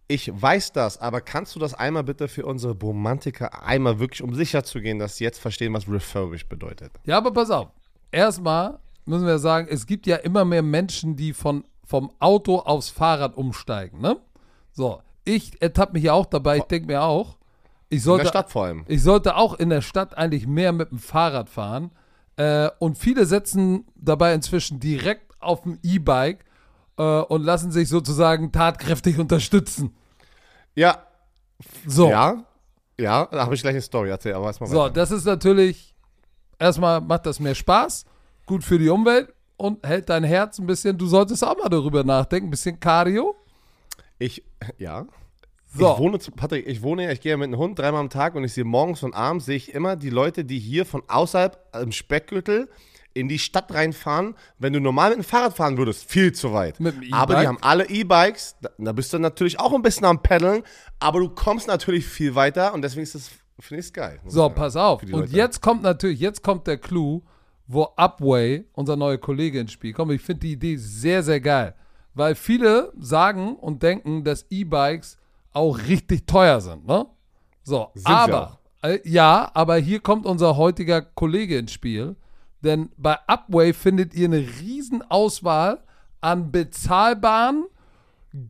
Ich 0.08 0.30
weiß 0.34 0.72
das, 0.74 1.00
aber 1.00 1.22
kannst 1.22 1.56
du 1.56 1.60
das 1.60 1.74
einmal 1.74 2.04
bitte 2.04 2.28
für 2.28 2.46
unsere 2.46 2.74
Romantiker 2.74 3.64
einmal 3.64 4.00
wirklich, 4.00 4.22
um 4.22 4.36
sicher 4.36 4.64
zu 4.64 4.80
gehen, 4.80 5.00
dass 5.00 5.18
sie 5.18 5.24
jetzt 5.24 5.40
verstehen, 5.40 5.74
was 5.74 5.90
refurbished 5.90 6.48
bedeutet? 6.48 6.92
Ja, 7.06 7.18
aber 7.18 7.32
pass 7.32 7.50
auf. 7.50 7.70
Erstmal 8.12 8.80
müssen 9.06 9.26
wir 9.26 9.40
sagen, 9.40 9.68
es 9.70 9.88
gibt 9.88 10.06
ja 10.06 10.18
immer 10.18 10.46
mehr 10.46 10.62
Menschen, 10.62 11.16
die 11.16 11.34
von, 11.34 11.64
vom 11.84 12.12
Auto 12.20 12.60
aufs 12.60 12.90
Fahrrad 12.90 13.36
umsteigen, 13.36 14.00
ne? 14.00 14.18
So, 14.72 15.02
ich 15.24 15.60
ertappe 15.62 15.94
mich 15.94 16.04
ja 16.04 16.14
auch 16.14 16.28
dabei, 16.28 16.58
ich 16.58 16.64
denke 16.64 16.88
mir 16.88 17.02
auch, 17.02 17.38
ich 17.90 18.04
sollte, 18.04 18.22
in 18.22 18.26
der 18.26 18.30
Stadt 18.30 18.52
vor 18.52 18.66
allem. 18.66 18.86
Ich 18.88 19.02
sollte 19.02 19.36
auch 19.36 19.54
in 19.56 19.70
der 19.70 19.82
Stadt 19.82 20.18
eigentlich 20.18 20.48
mehr 20.48 20.72
mit 20.72 20.92
dem 20.92 21.00
Fahrrad 21.00 21.50
fahren. 21.50 21.92
Äh, 22.36 22.70
und 22.80 22.98
viele 22.98 23.26
setzen 23.26 23.86
dabei 23.96 24.34
inzwischen 24.34 24.80
direkt 24.80 25.32
auf 25.40 25.62
dem 25.62 25.80
E-Bike 25.84 26.46
äh, 26.98 27.04
und 27.22 27.44
lassen 27.44 27.72
sich 27.72 27.90
sozusagen 27.90 28.52
tatkräftig 28.52 29.20
unterstützen. 29.20 29.96
Ja. 30.76 31.06
So. 31.86 32.10
Ja. 32.10 32.44
Ja, 33.00 33.26
da 33.30 33.44
habe 33.44 33.56
ich 33.56 33.62
gleich 33.62 33.74
eine 33.74 33.82
Story 33.82 34.10
erzählt, 34.10 34.36
aber 34.36 34.46
erstmal 34.48 34.70
So, 34.70 34.78
weiter. 34.78 34.94
das 34.94 35.12
ist 35.12 35.26
natürlich, 35.26 35.94
erstmal 36.60 37.02
macht 37.02 37.26
das 37.26 37.42
mehr 37.42 37.56
Spaß, 37.56 38.06
gut 38.46 38.64
für 38.64 38.80
die 38.80 38.88
Umwelt 38.88 39.34
und 39.58 39.86
hält 39.86 40.10
dein 40.10 40.24
Herz 40.24 40.60
ein 40.60 40.66
bisschen, 40.66 40.98
du 40.98 41.06
solltest 41.06 41.44
auch 41.44 41.58
mal 41.58 41.68
darüber 41.68 42.06
nachdenken, 42.06 42.48
ein 42.48 42.52
bisschen 42.52 42.80
Cardio. 42.80 43.36
Ich, 44.18 44.44
ja. 44.78 45.06
So. 45.78 45.92
Ich 45.92 46.00
wohne, 46.00 46.18
Patrick, 46.38 46.66
ich 46.68 46.82
wohne, 46.84 47.12
ich 47.12 47.20
gehe 47.20 47.36
mit 47.36 47.48
einem 47.48 47.58
Hund 47.58 47.78
dreimal 47.78 48.00
am 48.00 48.10
Tag 48.10 48.34
und 48.36 48.46
ich 48.46 48.54
sehe 48.54 48.64
morgens 48.64 49.04
und 49.04 49.14
abends, 49.14 49.46
sehe 49.46 49.58
ich 49.58 49.74
immer 49.74 49.98
die 49.98 50.10
Leute, 50.10 50.46
die 50.46 50.58
hier 50.60 50.86
von 50.86 51.04
außerhalb 51.10 51.60
im 51.82 51.92
Speckgürtel 51.92 52.70
in 53.16 53.28
die 53.28 53.40
Stadt 53.40 53.74
reinfahren, 53.74 54.36
wenn 54.60 54.74
du 54.74 54.80
normal 54.80 55.10
mit 55.10 55.20
dem 55.20 55.24
Fahrrad 55.24 55.56
fahren 55.56 55.78
würdest, 55.78 56.10
viel 56.10 56.34
zu 56.34 56.54
weit. 56.54 56.80
E-Bike? 56.80 57.14
aber 57.14 57.40
die 57.40 57.48
haben 57.48 57.58
alle 57.62 57.90
E-Bikes, 57.90 58.58
da, 58.62 58.70
da 58.78 58.92
bist 58.92 59.12
du 59.14 59.20
natürlich 59.20 59.60
auch 59.60 59.74
ein 59.74 59.82
bisschen 59.82 60.06
am 60.06 60.22
Peddeln, 60.22 60.64
aber 61.00 61.20
du 61.22 61.30
kommst 61.30 61.68
natürlich 61.68 62.06
viel 62.06 62.36
weiter 62.36 62.74
und 62.74 62.82
deswegen 62.82 63.04
ist 63.04 63.16
das, 63.16 63.30
finde 63.60 63.80
ich 63.80 63.88
es 63.88 63.94
geil. 63.94 64.20
So, 64.26 64.42
sagen. 64.42 64.56
pass 64.56 64.76
auf. 64.76 65.02
Und 65.02 65.10
Leute. 65.10 65.36
jetzt 65.36 65.62
kommt 65.62 65.82
natürlich, 65.82 66.20
jetzt 66.20 66.44
kommt 66.44 66.68
der 66.68 66.78
Clou, 66.78 67.24
wo 67.68 67.88
Upway, 67.96 68.66
unser 68.74 68.96
neuer 68.96 69.18
Kollege, 69.18 69.60
ins 69.60 69.72
Spiel 69.72 69.94
kommt. 69.94 70.12
Ich 70.12 70.22
finde 70.22 70.42
die 70.42 70.52
Idee 70.52 70.76
sehr, 70.76 71.24
sehr 71.24 71.40
geil. 71.40 71.74
Weil 72.14 72.36
viele 72.36 72.94
sagen 73.00 73.56
und 73.56 73.82
denken, 73.82 74.24
dass 74.24 74.46
E-Bikes 74.50 75.18
auch 75.52 75.78
richtig 75.88 76.28
teuer 76.28 76.62
sind, 76.62 76.86
ne? 76.86 77.08
So, 77.64 77.90
Sind 77.94 78.08
aber, 78.08 78.60
äh, 78.84 79.00
ja, 79.04 79.50
aber 79.54 79.78
hier 79.78 80.00
kommt 80.00 80.26
unser 80.26 80.56
heutiger 80.56 81.02
Kollege 81.02 81.58
ins 81.58 81.72
Spiel. 81.72 82.16
Denn 82.66 82.90
bei 82.98 83.18
Upway 83.28 83.74
findet 83.74 84.14
ihr 84.16 84.26
eine 84.26 84.40
riesen 84.40 85.04
Auswahl 85.04 85.84
an 86.20 86.52
bezahlbaren, 86.52 87.66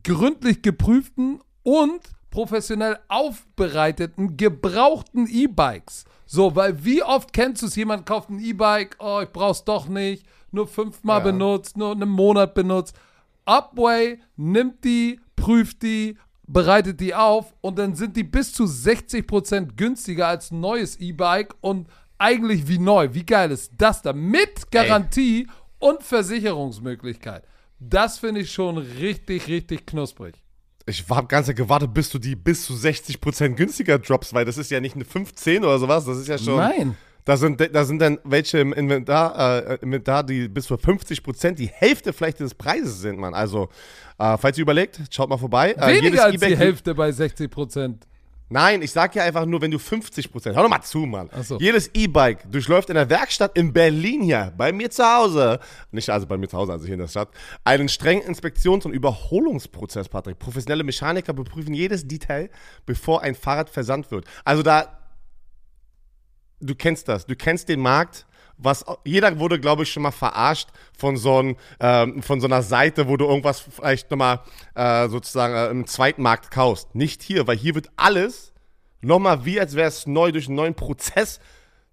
gründlich 0.02 0.62
geprüften 0.62 1.40
und 1.62 2.00
professionell 2.30 2.98
aufbereiteten, 3.08 4.36
gebrauchten 4.36 5.26
E-Bikes. 5.26 6.04
So, 6.26 6.56
weil 6.56 6.84
wie 6.84 7.02
oft 7.02 7.32
kennst 7.32 7.62
du 7.62 7.66
es, 7.66 7.76
jemand 7.76 8.06
kauft 8.06 8.30
ein 8.30 8.40
E-Bike, 8.40 8.96
oh, 8.98 9.20
ich 9.22 9.30
brauch's 9.30 9.64
doch 9.64 9.86
nicht, 9.86 10.26
nur 10.50 10.66
fünfmal 10.66 11.18
Ja. 11.18 11.24
benutzt, 11.24 11.76
nur 11.76 11.92
einen 11.92 12.08
Monat 12.08 12.54
benutzt. 12.54 12.96
Upway 13.44 14.18
nimmt 14.36 14.82
die, 14.84 15.20
prüft 15.36 15.82
die, 15.82 16.16
bereitet 16.46 17.00
die 17.00 17.14
auf 17.14 17.54
und 17.60 17.78
dann 17.78 17.94
sind 17.94 18.16
die 18.16 18.24
bis 18.24 18.52
zu 18.52 18.64
60% 18.64 19.76
günstiger 19.76 20.28
als 20.28 20.50
ein 20.50 20.60
neues 20.60 20.96
E-Bike 20.98 21.54
und 21.60 21.88
eigentlich 22.18 22.66
wie 22.68 22.78
neu. 22.78 23.08
Wie 23.12 23.24
geil 23.24 23.50
ist 23.50 23.72
das 23.76 24.02
da? 24.02 24.12
Mit 24.12 24.70
Garantie 24.70 25.46
und 25.78 26.02
Versicherungsmöglichkeit. 26.02 27.44
Das 27.78 28.18
finde 28.18 28.40
ich 28.40 28.52
schon 28.52 28.78
richtig, 28.78 29.48
richtig 29.48 29.86
knusprig. 29.86 30.34
Ich 30.86 31.04
habe 31.10 31.26
ganz 31.26 31.52
gewartet, 31.52 31.92
bis 31.92 32.10
du 32.10 32.18
die 32.18 32.36
bis 32.36 32.64
zu 32.64 32.74
60% 32.74 33.50
günstiger 33.50 33.98
droppst, 33.98 34.32
weil 34.32 34.44
das 34.44 34.56
ist 34.56 34.70
ja 34.70 34.80
nicht 34.80 34.94
eine 34.94 35.04
15 35.04 35.64
oder 35.64 35.78
sowas, 35.78 36.04
das 36.04 36.18
ist 36.18 36.28
ja 36.28 36.38
schon. 36.38 36.56
Nein. 36.56 36.96
Da 37.24 37.36
sind, 37.36 37.60
da 37.74 37.84
sind 37.84 37.98
dann 37.98 38.20
welche 38.22 38.60
im 38.60 38.72
Inventar, 38.72 39.66
äh, 39.68 39.78
Inventar, 39.82 40.22
die 40.22 40.46
bis 40.46 40.66
zu 40.66 40.74
50%, 40.76 41.56
die 41.58 41.66
Hälfte 41.66 42.12
vielleicht 42.12 42.38
des 42.38 42.54
Preises 42.54 43.00
sind, 43.00 43.18
Mann. 43.18 43.34
Also, 43.34 43.68
äh, 44.16 44.38
falls 44.38 44.56
ihr 44.58 44.62
überlegt, 44.62 45.00
schaut 45.10 45.28
mal 45.28 45.36
vorbei. 45.36 45.72
Äh, 45.72 46.00
Weniger 46.00 46.24
als 46.26 46.36
E-Bike- 46.36 46.50
die 46.50 46.56
Hälfte 46.56 46.94
bei 46.94 47.10
60%. 47.10 48.06
Nein, 48.48 48.80
ich 48.80 48.92
sag 48.92 49.14
ja 49.16 49.24
einfach 49.24 49.44
nur, 49.44 49.60
wenn 49.60 49.72
du 49.72 49.78
50%, 49.78 50.54
hör 50.54 50.62
doch 50.62 50.68
mal 50.68 50.82
zu, 50.82 51.00
Mann. 51.00 51.28
So. 51.42 51.58
Jedes 51.58 51.90
E-Bike 51.94 52.50
durchläuft 52.50 52.88
in 52.90 52.94
der 52.94 53.10
Werkstatt 53.10 53.58
in 53.58 53.72
Berlin 53.72 54.22
hier, 54.22 54.52
bei 54.56 54.70
mir 54.70 54.88
zu 54.88 55.04
Hause, 55.04 55.58
nicht 55.90 56.08
also 56.10 56.26
bei 56.26 56.36
mir 56.36 56.48
zu 56.48 56.56
Hause, 56.56 56.72
also 56.72 56.84
hier 56.84 56.94
in 56.94 57.00
der 57.00 57.08
Stadt, 57.08 57.28
einen 57.64 57.88
strengen 57.88 58.22
Inspektions- 58.22 58.84
und 58.86 58.92
Überholungsprozess, 58.92 60.08
Patrick. 60.08 60.38
Professionelle 60.38 60.84
Mechaniker 60.84 61.32
beprüfen 61.32 61.74
jedes 61.74 62.06
Detail, 62.06 62.48
bevor 62.84 63.22
ein 63.22 63.34
Fahrrad 63.34 63.68
versandt 63.68 64.12
wird. 64.12 64.26
Also 64.44 64.62
da, 64.62 64.96
du 66.60 66.76
kennst 66.76 67.08
das, 67.08 67.26
du 67.26 67.34
kennst 67.34 67.68
den 67.68 67.80
Markt. 67.80 68.26
Was, 68.58 68.84
jeder 69.04 69.38
wurde, 69.38 69.60
glaube 69.60 69.82
ich, 69.82 69.92
schon 69.92 70.02
mal 70.02 70.10
verarscht 70.12 70.68
von 70.96 71.16
so, 71.16 71.42
ein, 71.42 71.56
ähm, 71.78 72.22
von 72.22 72.40
so 72.40 72.46
einer 72.46 72.62
Seite, 72.62 73.06
wo 73.08 73.16
du 73.16 73.26
irgendwas 73.26 73.60
vielleicht 73.60 74.10
nochmal 74.10 74.40
äh, 74.74 75.08
sozusagen 75.08 75.54
äh, 75.54 75.68
im 75.68 75.86
Zweitmarkt 75.86 76.50
kaufst. 76.50 76.94
Nicht 76.94 77.22
hier, 77.22 77.46
weil 77.46 77.56
hier 77.56 77.74
wird 77.74 77.90
alles 77.96 78.52
nochmal 79.02 79.44
wie, 79.44 79.60
als 79.60 79.74
wäre 79.74 79.88
es 79.88 80.06
neu 80.06 80.32
durch 80.32 80.46
einen 80.46 80.56
neuen 80.56 80.74
Prozess. 80.74 81.38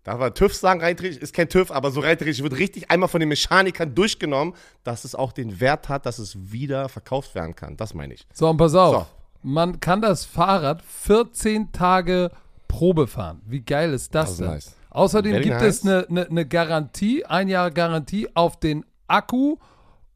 Darf 0.04 0.20
man 0.20 0.34
TÜV 0.34 0.54
sagen, 0.54 0.82
rein 0.82 0.98
ist 0.98 1.34
kein 1.34 1.48
TÜV, 1.48 1.72
aber 1.72 1.92
so 1.92 2.02
rein 2.02 2.20
wird 2.20 2.58
richtig 2.58 2.92
einmal 2.92 3.08
von 3.08 3.22
den 3.22 3.30
Mechanikern 3.30 3.96
durchgenommen, 3.96 4.54
dass 4.84 5.06
es 5.06 5.16
auch 5.16 5.32
den 5.32 5.62
Wert 5.62 5.88
hat, 5.88 6.06
dass 6.06 6.20
es 6.20 6.52
wieder 6.52 6.90
verkauft 6.90 7.36
werden 7.36 7.56
kann. 7.56 7.78
Das 7.78 7.94
meine 7.94 8.14
ich. 8.14 8.28
So, 8.34 8.50
und 8.50 8.58
pass 8.58 8.76
auf. 8.76 8.96
So. 8.96 9.06
Man 9.44 9.80
kann 9.80 10.02
das 10.02 10.26
Fahrrad 10.26 10.82
14 10.82 11.72
Tage 11.72 12.32
Probe 12.68 13.08
fahren. 13.08 13.42
Wie 13.46 13.62
geil 13.62 13.94
ist 13.94 14.14
das, 14.16 14.26
Das 14.26 14.32
ist 14.32 14.40
denn? 14.40 14.48
nice. 14.48 14.76
Außerdem 14.94 15.32
Very 15.32 15.44
gibt 15.44 15.60
nice. 15.60 15.78
es 15.78 15.86
eine, 15.86 16.08
eine, 16.08 16.28
eine 16.28 16.48
Garantie, 16.48 17.26
ein 17.26 17.48
Jahr 17.48 17.72
Garantie 17.72 18.28
auf 18.36 18.60
den 18.60 18.86
Akku, 19.08 19.58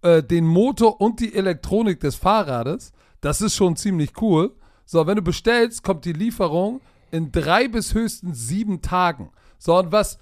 äh, 0.04 0.24
den 0.24 0.46
Motor 0.46 1.02
und 1.02 1.20
die 1.20 1.34
Elektronik 1.34 2.00
des 2.00 2.16
Fahrrades. 2.16 2.94
Das 3.22 3.42
ist 3.42 3.56
schon 3.56 3.76
ziemlich 3.76 4.22
cool. 4.22 4.56
So, 4.86 5.06
wenn 5.08 5.16
du 5.16 5.22
bestellst, 5.22 5.84
kommt 5.84 6.06
die 6.06 6.14
Lieferung 6.14 6.80
in 7.12 7.32
drei 7.32 7.68
bis 7.68 7.94
höchstens 7.94 8.48
sieben 8.48 8.82
Tagen. 8.82 9.32
So, 9.58 9.78
und 9.78 9.92
was, 9.92 10.20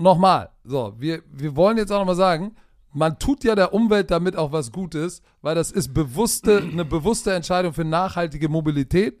nochmal, 0.00 0.50
so, 0.64 0.94
wir, 0.98 1.22
wir 1.30 1.54
wollen 1.54 1.76
jetzt 1.76 1.92
auch 1.92 1.98
nochmal 1.98 2.16
sagen, 2.16 2.56
man 2.92 3.18
tut 3.18 3.44
ja 3.44 3.54
der 3.54 3.74
Umwelt 3.74 4.10
damit 4.10 4.36
auch 4.36 4.52
was 4.52 4.72
Gutes, 4.72 5.22
weil 5.42 5.54
das 5.54 5.70
ist 5.70 5.92
bewusste, 5.92 6.58
eine 6.58 6.84
bewusste 6.84 7.32
Entscheidung 7.34 7.74
für 7.74 7.84
nachhaltige 7.84 8.48
Mobilität. 8.48 9.20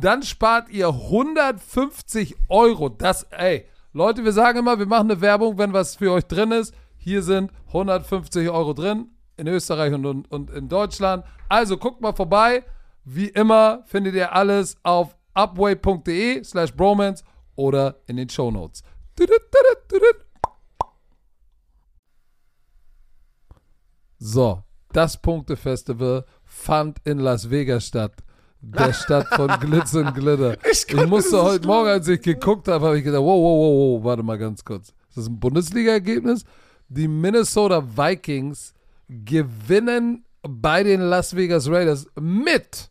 Dann 0.00 0.22
spart 0.22 0.70
ihr 0.70 0.88
150 0.88 2.34
Euro. 2.48 2.88
Das, 2.88 3.24
ey, 3.24 3.66
Leute, 3.92 4.24
wir 4.24 4.32
sagen 4.32 4.60
immer, 4.60 4.78
wir 4.78 4.86
machen 4.86 5.10
eine 5.10 5.20
Werbung, 5.20 5.58
wenn 5.58 5.74
was 5.74 5.96
für 5.96 6.12
euch 6.12 6.24
drin 6.24 6.52
ist. 6.52 6.74
Hier 6.96 7.22
sind 7.22 7.52
150 7.68 8.48
Euro 8.48 8.72
drin 8.72 9.08
in 9.36 9.46
Österreich 9.46 9.92
und, 9.92 10.06
und, 10.06 10.30
und 10.30 10.50
in 10.50 10.68
Deutschland. 10.68 11.24
Also 11.50 11.76
guckt 11.76 12.00
mal 12.00 12.14
vorbei. 12.14 12.64
Wie 13.04 13.28
immer 13.28 13.82
findet 13.84 14.14
ihr 14.14 14.32
alles 14.34 14.78
auf 14.84 15.16
upway.de 15.34 16.44
slash 16.44 16.74
bromance 16.74 17.22
oder 17.54 17.96
in 18.06 18.16
den 18.16 18.28
Shownotes. 18.28 18.82
So, 24.18 24.62
das 24.92 25.20
Punktefestival 25.20 26.24
fand 26.42 27.00
in 27.04 27.18
Las 27.18 27.50
Vegas 27.50 27.86
statt. 27.86 28.12
Der 28.62 28.92
Stadt 28.92 29.26
von 29.28 29.48
Glitz 29.60 29.94
und 29.94 30.14
Glitter. 30.14 30.56
Ich 30.70 30.86
Ich, 30.88 31.06
musste 31.06 31.42
heute 31.42 31.66
Morgen, 31.66 31.88
als 31.88 32.08
ich 32.08 32.20
geguckt 32.20 32.68
habe, 32.68 32.84
habe 32.86 32.98
ich 32.98 33.04
gedacht, 33.04 33.22
wow, 33.22 33.40
wow, 33.42 33.58
wow, 33.58 33.98
wow, 33.98 34.04
warte 34.04 34.22
mal 34.22 34.38
ganz 34.38 34.64
kurz. 34.64 34.88
Ist 35.08 35.16
das 35.16 35.26
ein 35.26 35.40
Bundesliga-Ergebnis? 35.40 36.44
Die 36.88 37.08
Minnesota 37.08 37.82
Vikings 37.96 38.74
gewinnen 39.08 40.24
bei 40.42 40.82
den 40.82 41.00
Las 41.00 41.34
Vegas 41.34 41.68
Raiders 41.68 42.06
mit. 42.20 42.90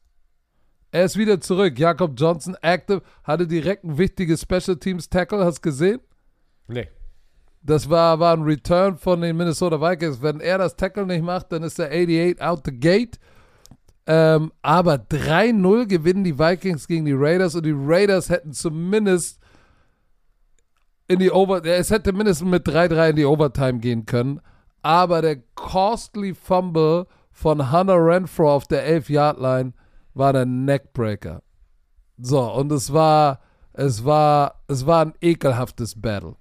Er 0.91 1.05
ist 1.05 1.17
wieder 1.17 1.39
zurück. 1.39 1.77
Jakob 1.77 2.13
Johnson, 2.17 2.55
active, 2.61 3.01
hatte 3.23 3.45
direkt 3.45 3.83
ein 3.83 3.97
wichtiges 3.97 4.41
Special 4.41 4.77
Teams 4.77 5.09
Tackle. 5.09 5.45
Hast 5.45 5.59
du 5.59 5.69
gesehen? 5.69 5.99
Nee. 6.67 6.87
Das 7.61 7.89
war, 7.89 8.19
war 8.19 8.35
ein 8.35 8.43
Return 8.43 8.97
von 8.97 9.21
den 9.21 9.37
Minnesota 9.37 9.79
Vikings. 9.79 10.21
Wenn 10.21 10.39
er 10.39 10.57
das 10.57 10.75
Tackle 10.75 11.05
nicht 11.05 11.23
macht, 11.23 11.51
dann 11.51 11.63
ist 11.63 11.77
der 11.77 11.87
88 11.87 12.41
out 12.41 12.61
the 12.65 12.71
gate. 12.71 13.19
Ähm, 14.11 14.51
aber 14.63 14.95
3-0 14.95 15.85
gewinnen 15.85 16.23
die 16.23 16.39
Vikings 16.39 16.87
gegen 16.87 17.05
die 17.05 17.13
Raiders 17.13 17.53
und 17.53 17.63
die 17.63 17.75
Raiders 17.75 18.29
hätten 18.29 18.53
zumindest 18.53 19.39
in 21.07 21.19
die 21.19 21.29
Over, 21.29 21.63
es 21.63 21.91
hätte 21.91 22.11
mindestens 22.11 22.49
mit 22.49 22.67
3-3 22.67 23.11
in 23.11 23.15
die 23.17 23.25
Overtime 23.25 23.77
gehen 23.77 24.07
können. 24.07 24.41
Aber 24.81 25.21
der 25.21 25.37
costly 25.53 26.33
Fumble 26.33 27.05
von 27.29 27.71
Hunter 27.71 28.03
Renfro 28.03 28.51
auf 28.51 28.65
der 28.65 28.83
11-Yard-Line 28.99 29.73
war 30.15 30.33
der 30.33 30.47
Neckbreaker. 30.47 31.43
So, 32.17 32.51
und 32.51 32.71
es 32.71 32.91
war, 32.91 33.41
es 33.73 34.05
war, 34.05 34.63
es 34.67 34.87
war 34.87 35.05
ein 35.05 35.13
ekelhaftes 35.21 36.01
Battle. 36.01 36.35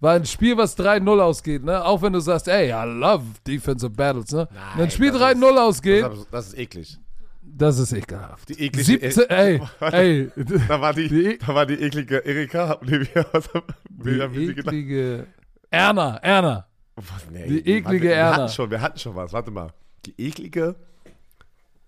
War 0.00 0.14
ein 0.14 0.26
Spiel, 0.26 0.56
was 0.58 0.76
3-0 0.78 1.20
ausgeht, 1.20 1.64
ne? 1.64 1.82
Auch 1.84 2.02
wenn 2.02 2.12
du 2.12 2.20
sagst, 2.20 2.48
ey, 2.48 2.68
I 2.70 2.84
love 2.86 3.24
defensive 3.46 3.90
battles, 3.90 4.30
ne? 4.32 4.46
Wenn 4.74 4.84
ein 4.84 4.90
Spiel 4.90 5.10
das 5.10 5.20
3-0 5.22 5.52
ist- 5.52 5.58
ausgeht, 5.58 6.02
Das, 6.04 6.26
das 6.30 6.46
ist 6.48 6.58
eklig. 6.58 6.98
das 7.42 7.78
ist 7.78 7.92
ekelhaft. 7.92 8.48
Die 8.50 8.60
eklige- 8.66 8.84
17, 8.84 9.30
ey, 9.30 9.60
ey, 9.80 10.30
Da 10.68 10.80
war 10.80 10.92
die, 10.92 11.08
Die- 11.08 11.38
da 11.38 11.54
war 11.54 11.64
die 11.64 11.74
eklige 11.80 12.18
Erika. 12.26 12.68
Haben 12.68 12.86
die, 12.86 13.08
was 13.32 13.48
die 13.88 14.04
wir 14.04 14.22
haben 14.24 14.34
sie 14.34 14.46
gedacht? 14.54 14.66
eklige 14.74 15.26
Erna, 15.70 16.16
Erna. 16.18 16.66
Was? 16.96 17.06
Nee, 17.30 17.46
die 17.46 17.58
eklige 17.60 17.84
warte, 17.84 18.00
wir 18.02 18.12
Erna. 18.14 18.36
hatten 18.36 18.48
schon, 18.52 18.70
wir 18.70 18.80
hatten 18.80 18.98
schon 18.98 19.14
was. 19.16 19.32
Warte 19.32 19.50
mal. 19.50 19.70
Die 20.04 20.14
eklige 20.18 20.76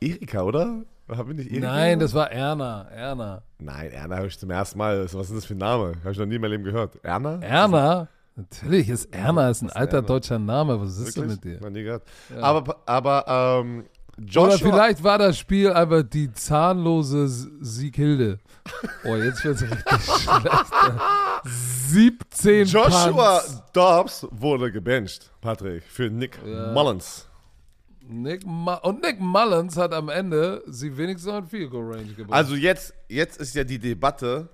Erika, 0.01 0.43
oder? 0.43 0.83
Haben 1.09 1.29
wir 1.29 1.35
nicht 1.35 1.51
Erika? 1.51 1.67
Nein, 1.67 1.99
das 2.01 2.13
war 2.15 2.31
Erna, 2.31 2.83
Erna. 2.91 3.43
Nein, 3.59 3.91
Erna 3.91 4.17
habe 4.17 4.27
ich 4.27 4.39
zum 4.39 4.51
ersten 4.51 4.79
Mal. 4.79 5.05
Was 5.05 5.15
ist 5.15 5.37
das 5.37 5.45
für 5.47 5.55
ein 5.55 5.59
Name? 5.59 5.95
Habe 6.01 6.13
ich 6.13 6.19
noch 6.19 6.27
nie 6.27 6.35
in 6.37 6.41
meinem 6.41 6.53
Leben 6.53 6.65
gehört. 6.65 7.03
Erna? 7.03 7.39
Erna? 7.41 8.09
Natürlich 8.37 8.89
ist 8.89 9.07
Erna 9.15 9.51
ist 9.51 9.63
ein 9.63 9.69
ist 9.69 9.77
alter 9.77 9.97
Erna. 9.97 10.07
deutscher 10.07 10.39
Name. 10.39 10.81
Was 10.81 10.99
ist 10.99 11.17
denn 11.17 11.29
Wirklich? 11.31 11.45
mit 11.45 11.61
dir? 11.61 11.61
Noch 11.67 11.71
nie 11.75 11.83
gehört. 11.83 12.03
Ja. 12.31 12.41
Aber, 12.43 12.77
aber 12.87 13.25
ähm, 13.65 13.85
Oder 14.17 14.27
Joshua, 14.27 14.59
vielleicht 14.71 15.03
war 15.03 15.19
das 15.19 15.39
Spiel 15.39 15.73
einfach 15.73 16.03
die 16.03 16.33
zahnlose 16.33 17.29
Sieghilde. 17.61 18.39
Oh, 19.05 19.17
jetzt 19.17 19.45
wird's 19.45 19.63
richtig 19.63 19.83
schlecht. 20.21 20.65
17 21.45 22.67
Joshua 22.67 23.39
Punts. 23.39 23.63
Dobbs 23.73 24.27
wurde 24.31 24.71
gebencht, 24.73 25.31
Patrick, 25.41 25.83
für 25.85 26.11
Nick 26.11 26.39
Ja. 26.47 26.73
Mullins. 26.73 27.28
Nick 28.09 28.45
und 28.45 29.03
Nick 29.03 29.21
Mullins 29.21 29.77
hat 29.77 29.93
am 29.93 30.09
Ende 30.09 30.63
sie 30.67 30.97
wenigstens 30.97 31.31
noch 31.31 31.39
in 31.39 31.47
Field 31.47 31.71
Goal 31.71 31.93
Range 31.93 32.13
gebracht. 32.15 32.37
Also 32.37 32.55
jetzt, 32.55 32.95
jetzt 33.09 33.41
ist 33.41 33.55
ja 33.55 33.65
die 33.65 33.79
Debatte 33.79 34.49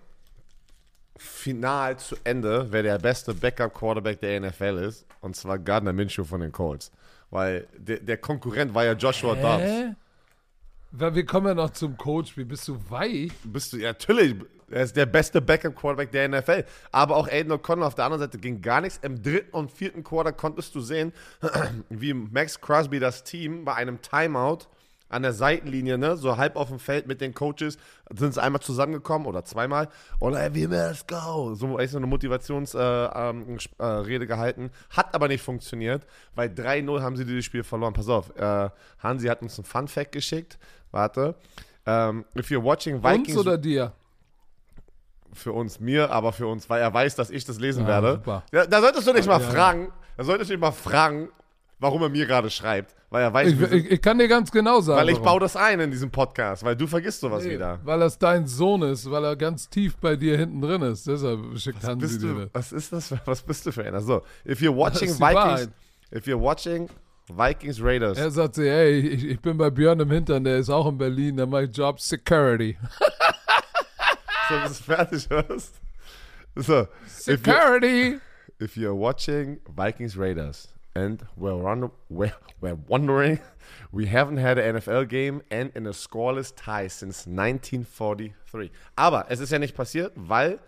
final 1.16 1.96
zu 1.98 2.16
Ende, 2.24 2.66
wer 2.70 2.82
der 2.82 2.98
beste 2.98 3.32
Backup-Quarterback 3.34 4.20
der 4.20 4.40
NFL 4.40 4.78
ist. 4.88 5.06
Und 5.20 5.36
zwar 5.36 5.58
Gardner 5.58 5.92
Minshew 5.92 6.24
von 6.24 6.40
den 6.40 6.52
Colts. 6.52 6.90
Weil 7.30 7.66
der, 7.76 8.00
der 8.00 8.18
Konkurrent 8.18 8.74
war 8.74 8.84
ja 8.84 8.92
Joshua 8.92 9.34
Dobbs. 9.34 9.62
Hä? 9.62 9.94
Weil 10.90 11.14
wir 11.14 11.26
kommen 11.26 11.48
ja 11.48 11.54
noch 11.54 11.70
zum 11.70 11.96
Coach. 11.96 12.36
Wie 12.36 12.44
bist 12.44 12.68
du 12.68 12.78
weich? 12.88 13.32
Bist 13.44 13.72
du, 13.72 13.78
ja, 13.78 13.88
natürlich, 13.88 14.36
er 14.70 14.82
ist 14.82 14.96
der 14.96 15.06
beste 15.06 15.40
Backup-Quarterback 15.40 16.10
der 16.10 16.28
NFL. 16.28 16.64
Aber 16.92 17.16
auch 17.16 17.28
Aiden 17.28 17.52
O'Connell 17.52 17.84
auf 17.84 17.94
der 17.94 18.04
anderen 18.04 18.20
Seite 18.20 18.38
ging 18.38 18.60
gar 18.60 18.80
nichts. 18.80 18.98
Im 19.02 19.22
dritten 19.22 19.54
und 19.54 19.70
vierten 19.70 20.04
Quarter 20.04 20.32
konntest 20.32 20.74
du 20.74 20.80
sehen, 20.80 21.12
wie 21.88 22.14
Max 22.14 22.60
Crosby 22.60 22.98
das 22.98 23.24
Team 23.24 23.64
bei 23.64 23.74
einem 23.74 24.00
Timeout 24.00 24.66
an 25.14 25.22
der 25.22 25.32
Seitenlinie, 25.32 25.96
ne, 25.96 26.16
so 26.16 26.36
halb 26.36 26.56
auf 26.56 26.68
dem 26.68 26.78
Feld 26.78 27.06
mit 27.06 27.20
den 27.20 27.34
Coaches, 27.34 27.78
sind 28.18 28.34
sie 28.34 28.42
einmal 28.42 28.60
zusammengekommen 28.60 29.28
oder 29.28 29.44
zweimal 29.44 29.88
und 30.18 30.34
ey, 30.34 30.52
we 30.54 30.66
must 30.66 31.06
go. 31.06 31.54
So 31.54 31.78
echt 31.78 31.92
so 31.92 31.98
eine 31.98 32.06
Motivationsrede 32.06 33.12
äh, 33.14 33.30
ähm, 33.30 34.22
äh, 34.22 34.26
gehalten. 34.26 34.70
Hat 34.90 35.14
aber 35.14 35.28
nicht 35.28 35.42
funktioniert, 35.42 36.04
weil 36.34 36.48
3-0 36.48 37.00
haben 37.00 37.16
sie 37.16 37.24
dieses 37.24 37.44
Spiel 37.44 37.62
verloren. 37.62 37.92
Pass 37.92 38.08
auf, 38.08 38.34
äh, 38.36 38.70
Hansi 38.98 39.28
hat 39.28 39.42
uns 39.42 39.58
einen 39.58 39.66
Fun-Fact 39.66 40.10
geschickt. 40.10 40.58
Warte. 40.90 41.36
Ähm, 41.86 42.24
if 42.36 42.48
you're 42.50 42.62
watching 42.62 43.02
Vikings 43.02 43.36
Uns 43.36 43.46
oder 43.46 43.58
dir? 43.58 43.92
Für 45.34 45.52
uns, 45.52 45.80
mir, 45.80 46.10
aber 46.10 46.32
für 46.32 46.46
uns, 46.46 46.68
weil 46.70 46.80
er 46.80 46.92
weiß, 46.92 47.14
dass 47.16 47.30
ich 47.30 47.44
das 47.44 47.58
lesen 47.60 47.82
Ja, 47.82 48.02
werde. 48.02 48.42
Ja, 48.52 48.66
da 48.66 48.80
solltest 48.80 49.06
du 49.06 49.12
nicht 49.12 49.26
mal 49.28 49.40
fragen, 49.40 49.92
da 50.16 50.24
solltest 50.24 50.50
du 50.50 50.54
nicht 50.54 50.60
mal 50.60 50.72
fragen, 50.72 51.28
warum 51.78 52.02
er 52.02 52.08
mir 52.08 52.24
gerade 52.26 52.48
schreibt, 52.50 52.94
weil 53.10 53.22
er 53.22 53.32
weiß, 53.34 53.52
Ich, 53.52 53.60
ich, 53.60 53.90
ich 53.92 54.00
kann 54.02 54.18
dir 54.18 54.28
ganz 54.28 54.50
genau 54.50 54.80
sagen. 54.80 54.98
weil 55.00 55.08
ich 55.10 55.14
warum. 55.16 55.24
baue 55.26 55.40
das 55.40 55.56
ein 55.56 55.80
in 55.80 55.90
diesem 55.90 56.10
Podcast, 56.10 56.64
weil 56.64 56.76
du 56.76 56.86
vergisst 56.86 57.20
sowas 57.20 57.44
Nee, 57.44 57.52
wieder. 57.54 57.78
Weil 57.84 58.00
das 58.00 58.18
dein 58.18 58.46
Sohn 58.46 58.82
ist, 58.82 59.10
weil 59.10 59.24
er 59.24 59.36
ganz 59.36 59.68
tief 59.68 59.96
bei 59.98 60.16
dir 60.16 60.38
hinten 60.38 60.60
drin 60.62 60.82
ist. 60.82 61.06
Deshalb 61.06 61.40
schickt 61.58 61.82
Hansi 61.84 62.06
Bist 62.06 62.22
dir 62.22 62.34
das. 62.34 62.48
was 62.54 62.72
ist 62.72 62.92
das? 62.92 63.08
für- 63.08 63.20
Was 63.26 63.42
bist 63.42 63.66
du 63.66 63.72
für 63.72 63.84
einer? 63.84 64.00
So, 64.00 64.22
if 64.48 64.60
you're 64.60 64.74
watching 64.74 65.08
Vikings, 65.10 65.20
Wahrheit. 65.20 65.68
if 66.14 66.26
you're 66.26 66.40
watching 66.40 66.88
Vikings 67.28 67.82
Raiders, 67.82 68.18
Er 68.18 68.30
sagt 68.30 68.54
sich, 68.54 68.66
ey, 68.68 68.98
ich, 69.00 69.24
ich 69.24 69.40
bin 69.40 69.56
bei 69.56 69.70
Björn 69.70 69.98
im 70.00 70.10
Hintern, 70.10 70.44
der 70.44 70.58
ist 70.58 70.70
auch 70.70 70.86
in 70.88 70.96
Berlin, 70.98 71.36
der 71.36 71.46
macht 71.46 71.76
Job 71.76 72.00
Security. 72.00 72.76
so 74.62 74.68
bis 74.68 74.78
du 74.78 74.84
fertig 74.84 75.30
wirst. 75.30 75.80
So, 76.56 76.88
if 77.26 77.26
you're, 77.26 77.36
Security! 77.38 78.20
if 78.60 78.76
you're 78.76 78.94
watching 78.94 79.58
Vikings 79.68 80.16
Raiders 80.16 80.68
and 80.94 81.26
we're, 81.36 81.54
run, 81.54 81.90
we're, 82.08 82.34
we're 82.60 82.76
wondering, 82.86 83.40
we 83.90 84.06
haven't 84.06 84.36
had 84.36 84.58
an 84.58 84.76
NFL 84.76 85.08
game 85.08 85.42
and 85.50 85.72
in 85.74 85.86
a 85.86 85.92
scoreless 85.92 86.52
tie 86.54 86.86
since 86.86 87.26
1943. 87.26 88.70
Aber 88.96 89.26
es 89.28 89.40
ist 89.40 89.50
ja 89.50 89.58
nicht 89.58 89.74
passiert, 89.74 90.12
weil 90.14 90.60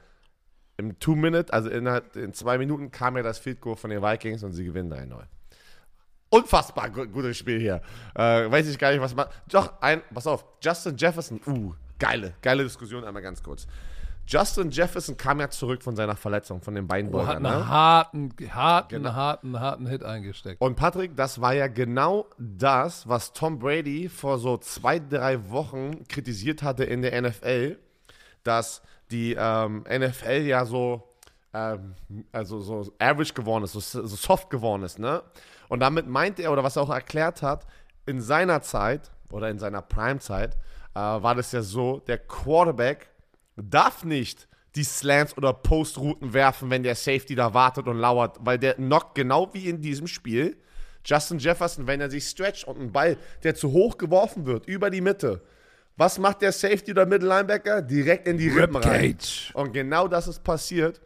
im 0.78 0.98
Two-Minute, 0.98 1.52
also 1.52 1.70
innerhalb 1.70 2.16
in 2.16 2.32
zwei 2.32 2.58
Minuten, 2.58 2.90
kam 2.90 3.16
ja 3.16 3.22
das 3.22 3.38
Field 3.38 3.60
Goal 3.60 3.76
von 3.76 3.90
den 3.90 4.02
Vikings 4.02 4.42
und 4.42 4.52
sie 4.52 4.64
gewinnen 4.64 4.92
3-0. 4.92 5.22
Unfassbar 6.28 6.90
gu 6.90 7.06
gutes 7.06 7.38
Spiel 7.38 7.60
hier. 7.60 7.80
Äh, 8.14 8.50
weiß 8.50 8.68
ich 8.68 8.78
gar 8.78 8.90
nicht, 8.90 9.00
was 9.00 9.14
man. 9.14 9.26
Doch, 9.48 9.80
ein, 9.80 10.02
pass 10.12 10.26
auf, 10.26 10.44
Justin 10.60 10.96
Jefferson, 10.96 11.40
uh, 11.46 11.72
geile, 11.98 12.34
geile 12.42 12.62
Diskussion, 12.64 13.04
einmal 13.04 13.22
ganz 13.22 13.42
kurz. 13.42 13.66
Justin 14.28 14.70
Jefferson 14.70 15.16
kam 15.16 15.38
ja 15.38 15.48
zurück 15.50 15.84
von 15.84 15.94
seiner 15.94 16.16
Verletzung, 16.16 16.60
von 16.60 16.74
den 16.74 16.84
Oh, 16.84 16.88
Beinbeuger, 16.88 17.26
hat 17.28 17.36
einen 17.36 17.44
ne? 17.44 17.68
harten, 17.68 18.34
harten, 18.50 18.88
Genau. 18.88 19.12
harten, 19.14 19.60
harten 19.60 19.86
Hit 19.86 20.02
eingesteckt. 20.02 20.60
Und 20.60 20.74
Patrick, 20.74 21.14
das 21.16 21.40
war 21.40 21.54
ja 21.54 21.68
genau 21.68 22.26
das, 22.36 23.08
was 23.08 23.32
Tom 23.32 23.60
Brady 23.60 24.08
vor 24.08 24.38
so 24.38 24.56
zwei, 24.56 24.98
drei 24.98 25.48
Wochen 25.50 26.08
kritisiert 26.08 26.64
hatte 26.64 26.82
in 26.82 27.02
der 27.02 27.20
NFL, 27.22 27.78
dass 28.42 28.82
die 29.12 29.36
ähm, 29.38 29.84
NFL 29.88 30.42
ja 30.44 30.64
so, 30.64 31.08
ähm, 31.54 31.94
also 32.32 32.58
so 32.60 32.92
average 32.98 33.32
geworden 33.32 33.62
ist, 33.62 33.74
so, 33.74 33.80
so 33.80 34.04
soft 34.16 34.50
geworden 34.50 34.82
ist, 34.82 34.98
ne? 34.98 35.22
Und 35.68 35.78
damit 35.80 36.08
meint 36.08 36.40
er, 36.40 36.50
oder 36.52 36.64
was 36.64 36.74
er 36.74 36.82
auch 36.82 36.90
erklärt 36.90 37.42
hat, 37.42 37.64
in 38.06 38.20
seiner 38.20 38.60
Zeit 38.62 39.12
oder 39.30 39.50
in 39.50 39.58
seiner 39.60 39.82
Prime-Zeit 39.82 40.56
äh, 40.96 41.22
war 41.22 41.34
das 41.34 41.52
ja 41.52 41.60
so, 41.60 42.00
der 42.06 42.18
Quarterback 42.18 43.10
darf 43.56 44.04
nicht 44.04 44.48
die 44.74 44.84
Slants 44.84 45.36
oder 45.36 45.52
Postrouten 45.52 46.32
werfen, 46.32 46.70
wenn 46.70 46.82
der 46.82 46.94
Safety 46.94 47.34
da 47.34 47.54
wartet 47.54 47.86
und 47.86 47.98
lauert, 47.98 48.38
weil 48.40 48.58
der 48.58 48.74
knockt 48.74 49.14
genau 49.14 49.52
wie 49.52 49.68
in 49.68 49.80
diesem 49.80 50.06
Spiel 50.06 50.56
Justin 51.04 51.38
Jefferson, 51.38 51.86
wenn 51.86 52.00
er 52.00 52.10
sich 52.10 52.26
stretcht 52.26 52.66
und 52.66 52.80
ein 52.80 52.92
Ball, 52.92 53.16
der 53.42 53.54
zu 53.54 53.72
hoch 53.72 53.96
geworfen 53.96 54.44
wird, 54.44 54.66
über 54.66 54.90
die 54.90 55.00
Mitte. 55.00 55.42
Was 55.96 56.18
macht 56.18 56.42
der 56.42 56.52
Safety 56.52 56.90
oder 56.90 57.06
Middle 57.06 57.28
Linebacker? 57.28 57.80
Direkt 57.80 58.26
in 58.26 58.36
die 58.38 58.48
Rippen 58.48 58.76
rein. 58.76 59.16
Und 59.54 59.72
genau 59.72 60.08
das 60.08 60.28
ist 60.28 60.42
passiert. 60.42 61.00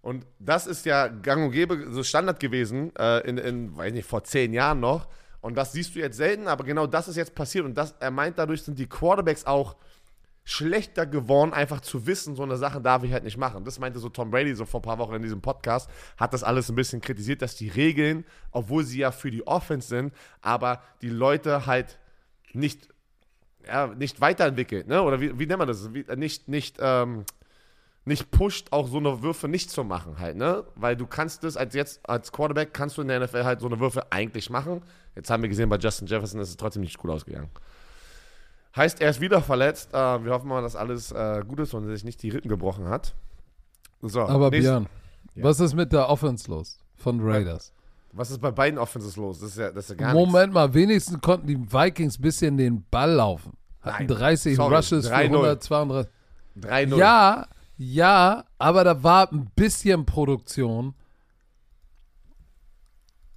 Und 0.00 0.26
das 0.40 0.66
ist 0.66 0.84
ja 0.86 1.06
gang 1.06 1.44
und 1.44 1.52
gäbe, 1.52 1.86
so 1.90 2.02
Standard 2.02 2.40
gewesen, 2.40 2.92
äh, 2.96 3.28
in, 3.28 3.38
in, 3.38 3.76
weiß 3.76 3.92
nicht, 3.92 4.08
vor 4.08 4.24
zehn 4.24 4.52
Jahren 4.52 4.80
noch. 4.80 5.06
Und 5.42 5.56
das 5.56 5.72
siehst 5.72 5.94
du 5.94 5.98
jetzt 5.98 6.16
selten, 6.16 6.48
aber 6.48 6.64
genau 6.64 6.86
das 6.86 7.08
ist 7.08 7.16
jetzt 7.16 7.34
passiert. 7.34 7.66
Und 7.66 7.74
das, 7.74 7.94
er 8.00 8.10
meint, 8.10 8.38
dadurch 8.38 8.62
sind 8.62 8.78
die 8.78 8.86
Quarterbacks 8.86 9.44
auch 9.44 9.76
schlechter 10.44 11.04
geworden, 11.04 11.52
einfach 11.52 11.80
zu 11.80 12.06
wissen, 12.06 12.34
so 12.34 12.42
eine 12.42 12.56
Sache 12.56 12.80
darf 12.80 13.02
ich 13.02 13.12
halt 13.12 13.24
nicht 13.24 13.36
machen. 13.36 13.64
Das 13.64 13.78
meinte 13.78 13.98
so 13.98 14.08
Tom 14.08 14.30
Brady 14.30 14.54
so 14.54 14.64
vor 14.64 14.80
ein 14.80 14.84
paar 14.84 14.98
Wochen 14.98 15.14
in 15.14 15.22
diesem 15.22 15.40
Podcast, 15.40 15.90
hat 16.16 16.32
das 16.32 16.42
alles 16.42 16.68
ein 16.68 16.74
bisschen 16.74 17.00
kritisiert, 17.00 17.42
dass 17.42 17.56
die 17.56 17.68
Regeln, 17.68 18.24
obwohl 18.50 18.84
sie 18.84 18.98
ja 18.98 19.10
für 19.10 19.30
die 19.30 19.46
Offense 19.46 19.88
sind, 19.88 20.12
aber 20.40 20.80
die 21.00 21.10
Leute 21.10 21.66
halt 21.66 21.98
nicht, 22.52 22.88
ja, 23.66 23.88
nicht 23.88 24.20
weiterentwickelt, 24.20 24.88
ne? 24.88 25.02
Oder 25.02 25.20
wie, 25.20 25.38
wie 25.38 25.46
nennt 25.46 25.58
man 25.58 25.68
das? 25.68 25.92
Wie, 25.94 26.04
nicht, 26.16 26.48
nicht, 26.48 26.78
ähm, 26.80 27.24
nicht 28.04 28.32
pusht, 28.32 28.72
auch 28.72 28.88
so 28.88 28.98
eine 28.98 29.22
Würfe 29.22 29.46
nicht 29.46 29.70
zu 29.70 29.84
machen 29.84 30.18
halt, 30.18 30.36
ne? 30.36 30.64
Weil 30.74 30.96
du 30.96 31.06
kannst 31.06 31.44
das 31.44 31.56
als 31.56 31.74
jetzt, 31.74 32.08
als 32.08 32.32
Quarterback 32.32 32.74
kannst 32.74 32.96
du 32.96 33.02
in 33.02 33.08
der 33.08 33.20
NFL 33.20 33.44
halt 33.44 33.60
so 33.60 33.66
eine 33.66 33.78
Würfe 33.78 34.10
eigentlich 34.10 34.50
machen. 34.50 34.82
Jetzt 35.14 35.30
haben 35.30 35.42
wir 35.42 35.48
gesehen, 35.48 35.68
bei 35.68 35.76
Justin 35.76 36.06
Jefferson 36.06 36.40
ist 36.40 36.48
es 36.48 36.56
trotzdem 36.56 36.82
nicht 36.82 36.98
gut 36.98 37.10
ausgegangen. 37.10 37.50
Heißt, 38.74 39.00
er 39.02 39.10
ist 39.10 39.20
wieder 39.20 39.42
verletzt. 39.42 39.90
Äh, 39.92 40.24
wir 40.24 40.32
hoffen 40.32 40.48
mal, 40.48 40.62
dass 40.62 40.76
alles 40.76 41.12
äh, 41.12 41.42
gut 41.46 41.60
ist 41.60 41.74
und 41.74 41.86
er 41.86 41.94
sich 41.94 42.04
nicht 42.04 42.22
die 42.22 42.30
Rippen 42.30 42.48
gebrochen 42.48 42.88
hat. 42.88 43.14
So, 44.00 44.22
Aber 44.22 44.50
nächst- 44.50 44.62
Björn, 44.66 44.86
Ja. 45.34 45.44
was 45.44 45.60
ist 45.60 45.74
mit 45.74 45.92
der 45.92 46.08
Offense 46.08 46.50
los 46.50 46.78
von 46.96 47.20
Raiders? 47.20 47.72
Was 48.12 48.30
ist 48.30 48.40
bei 48.40 48.50
beiden 48.50 48.78
Offenses 48.78 49.16
los? 49.16 49.40
Das 49.40 49.50
ist 49.50 49.58
ja, 49.58 49.70
das 49.70 49.84
ist 49.84 49.90
ja 49.90 49.96
gar 49.96 50.14
nichts. 50.14 50.26
Moment 50.26 50.52
mal, 50.52 50.72
wenigstens 50.74 51.20
konnten 51.20 51.46
die 51.46 51.58
Vikings 51.58 52.18
ein 52.18 52.22
bisschen 52.22 52.56
den 52.56 52.84
Ball 52.90 53.10
laufen. 53.12 53.52
Hatten 53.82 54.06
Nein, 54.06 54.18
30 54.18 54.56
sorry, 54.56 54.76
Rushes 54.76 55.08
für 55.08 55.14
3-0. 55.14 55.24
132. 55.24 56.12
3-0. 56.60 56.96
Ja, 56.98 57.46
ja, 57.78 58.44
aber 58.58 58.84
da 58.84 59.02
war 59.02 59.32
ein 59.32 59.50
bisschen 59.56 60.04
Produktion. 60.06 60.94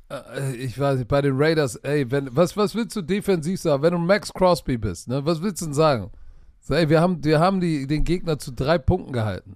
Äh, 0.10 0.56
Ich 0.56 0.80
weiß 0.80 1.00
nicht, 1.00 1.08
bei 1.08 1.22
den 1.22 1.34
Raiders, 1.36 1.76
ey, 1.78 2.10
wenn, 2.12 2.36
was, 2.36 2.56
was 2.58 2.76
willst 2.76 2.96
du 2.96 3.02
defensiv 3.02 3.60
sagen, 3.60 3.82
wenn 3.84 3.94
du 3.94 4.00
Max 4.00 4.34
Crosby 4.34 4.78
bist, 4.78 5.08
ne? 5.08 5.26
Was 5.26 5.42
willst 5.42 5.62
du 5.62 5.66
denn 5.66 5.74
sagen? 5.74 6.12
So, 6.62 6.74
ey, 6.74 6.90
wir 6.90 7.02
haben, 7.02 7.24
wir 7.24 7.40
haben 7.40 7.60
die, 7.60 7.86
den 7.88 8.04
Gegner 8.04 8.40
zu 8.40 8.52
drei 8.52 8.78
Punkten 8.78 9.14
gehalten. 9.14 9.56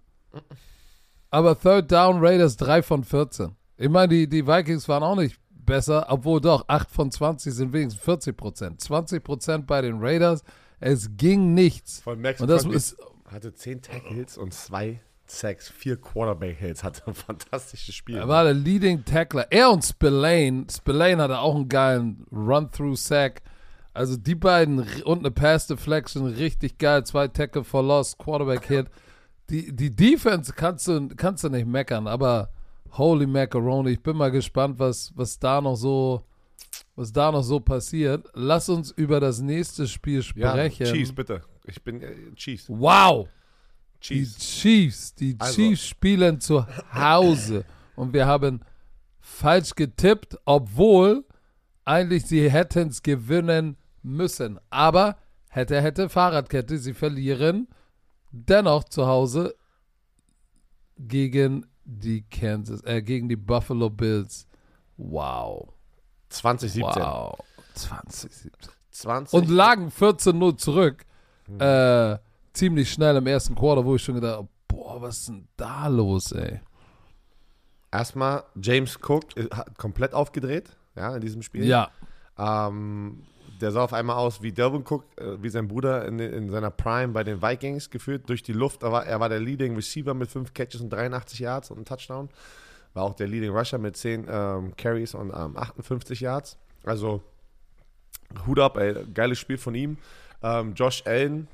Aber 1.32 1.60
Third 1.60 1.92
Down 1.92 2.20
Raiders 2.20 2.58
3 2.58 2.82
von 2.82 3.04
14. 3.04 3.56
Ich 3.78 3.90
meine, 3.90 4.10
die, 4.10 4.28
die 4.28 4.46
Vikings 4.46 4.88
waren 4.88 5.04
auch 5.04 5.16
nicht 5.16 5.40
besser, 5.52 6.08
obwohl 6.10 6.42
doch 6.42 6.66
8 6.68 6.90
von 6.90 7.12
20 7.12 7.54
sind 7.54 7.74
wenigstens 7.74 8.04
40 8.04 8.36
Prozent. 8.38 8.82
20 8.82 9.24
Prozent 9.24 9.68
bei 9.68 9.82
den 9.82 10.00
Raiders. 10.00 10.44
Es 10.80 11.10
ging 11.18 11.54
nichts. 11.54 12.02
Von 12.02 12.22
Max 12.22 12.42
Und 12.42 12.48
das 12.48 12.64
Crosby 12.64 12.76
ist, 12.78 12.98
hatte 13.26 13.54
10 13.54 13.82
Tackles 13.82 14.38
und 14.38 14.54
2 14.54 15.00
Sacks, 15.32 15.70
4 15.70 15.98
Quarterback-Hits. 15.98 16.84
Hatte 16.84 17.04
ein 17.08 17.14
fantastisches 17.14 17.96
Spiel. 17.96 18.18
Er 18.18 18.28
war 18.28 18.44
der 18.44 18.54
Leading 18.54 19.04
Tackler. 19.06 19.48
Er 19.52 19.72
und 19.72 19.84
Spillane. 19.84 20.66
Spillane 20.72 21.24
hatte 21.24 21.40
auch 21.40 21.56
einen 21.56 21.70
geilen 21.70 22.26
Run-Through-Sack. 22.32 23.42
Also 23.94 24.18
die 24.18 24.36
beiden 24.36 24.86
und 25.04 25.20
eine 25.20 25.32
Pass-Deflection, 25.32 26.26
richtig 26.26 26.78
geil. 26.78 27.04
Zwei 27.06 27.28
Tackle 27.28 27.64
for 27.64 27.84
Loss, 27.84 28.18
Quarterback-Hit. 28.18 28.88
Die, 29.50 29.76
die 29.76 29.96
Defense 29.96 30.54
kannst 30.54 30.88
du, 30.88 31.10
kannst 31.10 31.44
du 31.44 31.50
nicht 31.50 31.66
meckern, 31.66 32.08
aber 32.08 32.52
holy 32.92 33.26
macaroni, 33.26 33.92
ich 33.92 34.04
bin 34.04 34.16
mal 34.16 34.30
gespannt, 34.30 34.78
was, 34.78 35.12
was 35.16 35.40
da 35.40 35.60
noch 35.60 35.76
so 35.76 36.24
was 36.96 37.14
da 37.14 37.32
noch 37.32 37.44
so 37.44 37.60
passiert. 37.62 38.28
Lass 38.34 38.68
uns 38.68 38.92
über 38.92 39.20
das 39.22 39.40
nächste 39.40 39.88
Spiel 39.88 40.22
ja, 40.36 40.52
sprechen. 40.52 40.86
Chiefs, 40.86 41.14
bitte. 41.14 41.42
Ich 41.66 41.82
bin 41.82 42.02
äh, 42.02 42.14
Chiefs. 42.36 42.66
Wow! 42.68 43.30
Die 44.02 44.06
Chiefs. 44.24 44.38
Chiefs, 44.38 45.16
die 45.16 45.36
Also- 45.40 45.54
Chiefs 45.56 45.86
spielen 45.88 46.40
zu 46.40 46.66
Hause 46.94 47.66
und 47.96 48.14
wir 48.14 48.26
haben 48.26 48.62
falsch 49.20 49.76
getippt, 49.76 50.38
obwohl 50.46 51.26
eigentlich 51.86 52.26
sie 52.26 52.50
hätten 52.50 52.90
es 52.90 53.02
gewinnen 53.02 53.78
müssen. 54.04 54.60
Aber 54.70 55.18
hätte, 55.50 55.82
hätte 55.82 56.08
Fahrradkette, 56.10 56.78
sie 56.78 56.94
verlieren 56.94 57.68
dennoch 58.32 58.84
zu 58.86 59.08
Hause 59.08 59.56
gegen 60.98 61.66
die 61.86 62.22
Kansas, 62.24 62.84
äh, 62.84 63.02
gegen 63.02 63.28
die 63.30 63.36
Buffalo 63.36 63.90
Bills. 63.90 64.48
Wow. 64.98 65.70
2017. 66.30 67.02
Wow. 67.02 67.40
2017. 67.74 68.52
20. 68.92 69.34
Und 69.34 69.50
lagen 69.50 69.90
14-0 69.92 70.58
zurück. 70.58 71.06
Äh, 71.58 72.18
ziemlich 72.60 72.92
schnell 72.92 73.16
im 73.16 73.26
ersten 73.26 73.56
Quarter, 73.56 73.86
wo 73.86 73.96
ich 73.96 74.04
schon 74.04 74.16
gedacht 74.16 74.38
habe, 74.38 74.48
boah, 74.68 75.02
was 75.02 75.20
ist 75.20 75.30
denn 75.30 75.48
da 75.56 75.88
los, 75.88 76.34
ey? 76.34 76.60
Erstmal, 77.92 78.44
James 78.62 79.00
Cook 79.02 79.24
hat 79.52 79.78
komplett 79.78 80.14
aufgedreht, 80.14 80.76
ja, 80.96 81.16
in 81.16 81.22
diesem 81.22 81.42
Spiel. 81.42 81.66
Ja. 81.66 81.90
Ähm, 82.38 83.24
der 83.62 83.72
sah 83.72 83.84
auf 83.84 83.94
einmal 83.94 84.18
aus 84.18 84.42
wie 84.42 84.52
Delvin 84.52 84.84
Cook, 84.88 85.06
äh, 85.18 85.42
wie 85.42 85.50
sein 85.50 85.68
Bruder 85.68 86.06
in, 86.06 86.20
in 86.20 86.50
seiner 86.50 86.70
Prime 86.70 87.14
bei 87.14 87.24
den 87.24 87.42
Vikings 87.42 87.90
geführt 87.90 88.30
durch 88.30 88.44
die 88.44 88.54
Luft. 88.54 88.84
Er 88.84 88.92
war, 88.92 89.06
er 89.06 89.20
war 89.20 89.30
der 89.30 89.40
Leading 89.40 89.76
Receiver 89.76 90.14
mit 90.14 90.30
5 90.30 90.54
Catches 90.54 90.82
und 90.82 90.90
83 90.90 91.40
Yards 91.40 91.72
und 91.72 91.78
einem 91.78 91.86
Touchdown. 91.86 92.30
War 92.94 93.04
auch 93.04 93.16
der 93.16 93.28
Leading 93.28 93.52
Rusher 93.52 93.78
mit 93.78 93.96
10 93.96 94.28
ähm, 94.30 94.76
Carries 94.76 95.16
und 95.16 95.30
ähm, 95.30 95.56
58 95.58 96.20
Yards. 96.20 96.58
Also 96.84 97.24
Hut 98.46 98.60
ab, 98.60 98.78
ey, 98.78 99.06
geiles 99.14 99.40
Spiel 99.40 99.58
von 99.58 99.76
ihm. 99.76 99.98
Ähm, 100.42 100.74
Josh 100.74 101.04
Allen 101.06 101.48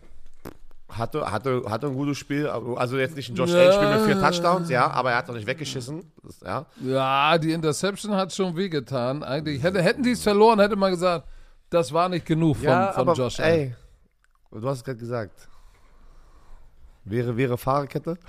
hatte, 0.90 1.32
hatte, 1.32 1.64
hatte 1.70 1.88
ein 1.88 1.94
gutes 1.94 2.18
Spiel. 2.18 2.48
Also 2.48 2.98
jetzt 2.98 3.16
nicht 3.16 3.30
ein 3.30 3.36
Josh 3.36 3.54
Allen-Spiel 3.54 3.90
mit 3.90 4.02
vier 4.06 4.20
Touchdowns, 4.20 4.70
ja, 4.70 4.90
aber 4.90 5.12
er 5.12 5.18
hat 5.18 5.28
noch 5.28 5.36
nicht 5.36 5.48
weggeschissen. 5.48 6.12
Das, 6.24 6.40
ja. 6.42 6.66
Ja, 6.82 7.38
die 7.38 7.52
Interception 7.52 8.16
hat 8.16 8.34
schon 8.34 8.56
wehgetan. 8.56 9.24
Eigentlich 9.24 9.64
hätte, 9.64 9.82
hätten 9.82 10.04
die 10.04 10.12
es 10.12 10.24
verloren, 10.24 10.60
hätte 10.60 10.76
man 10.76 10.92
gesagt, 10.92 11.28
das 11.70 11.92
war 11.92 12.10
nicht 12.10 12.26
genug 12.26 12.58
von, 12.58 12.66
ja, 12.66 12.92
von 12.94 13.02
aber, 13.02 13.14
Josh 13.14 13.40
Allen. 13.40 13.76
Ey, 14.52 14.60
du 14.60 14.68
hast 14.68 14.78
es 14.78 14.84
gerade 14.84 15.00
gesagt. 15.00 15.48
Wäre, 17.04 17.36
wäre 17.36 17.58
Fahrerkette? 17.58 18.18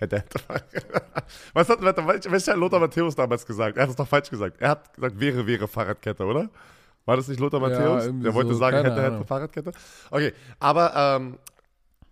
Hätte, 0.00 0.16
hätte 0.16 0.38
Fahrradkette. 0.38 1.02
Was 1.52 1.68
hat, 1.68 1.82
welcher 1.82 2.52
hat 2.52 2.58
Lothar 2.58 2.80
Matthäus 2.80 3.14
damals 3.14 3.44
gesagt? 3.44 3.76
Er 3.76 3.82
hat 3.82 3.90
es 3.90 3.96
doch 3.96 4.08
falsch 4.08 4.30
gesagt. 4.30 4.56
Er 4.58 4.70
hat 4.70 4.94
gesagt, 4.94 5.20
wäre, 5.20 5.46
wäre 5.46 5.68
Fahrradkette, 5.68 6.24
oder? 6.24 6.48
War 7.04 7.16
das 7.16 7.28
nicht 7.28 7.38
Lothar 7.38 7.60
Ja, 7.60 7.68
Matthäus? 7.68 8.10
Der 8.22 8.32
wollte 8.32 8.54
so, 8.54 8.58
sagen, 8.58 8.78
hätte, 8.78 8.92
hätte 8.92 9.06
Ahnung. 9.06 9.26
Fahrradkette. 9.26 9.72
Okay, 10.10 10.32
aber 10.58 10.92
ähm, 10.96 11.38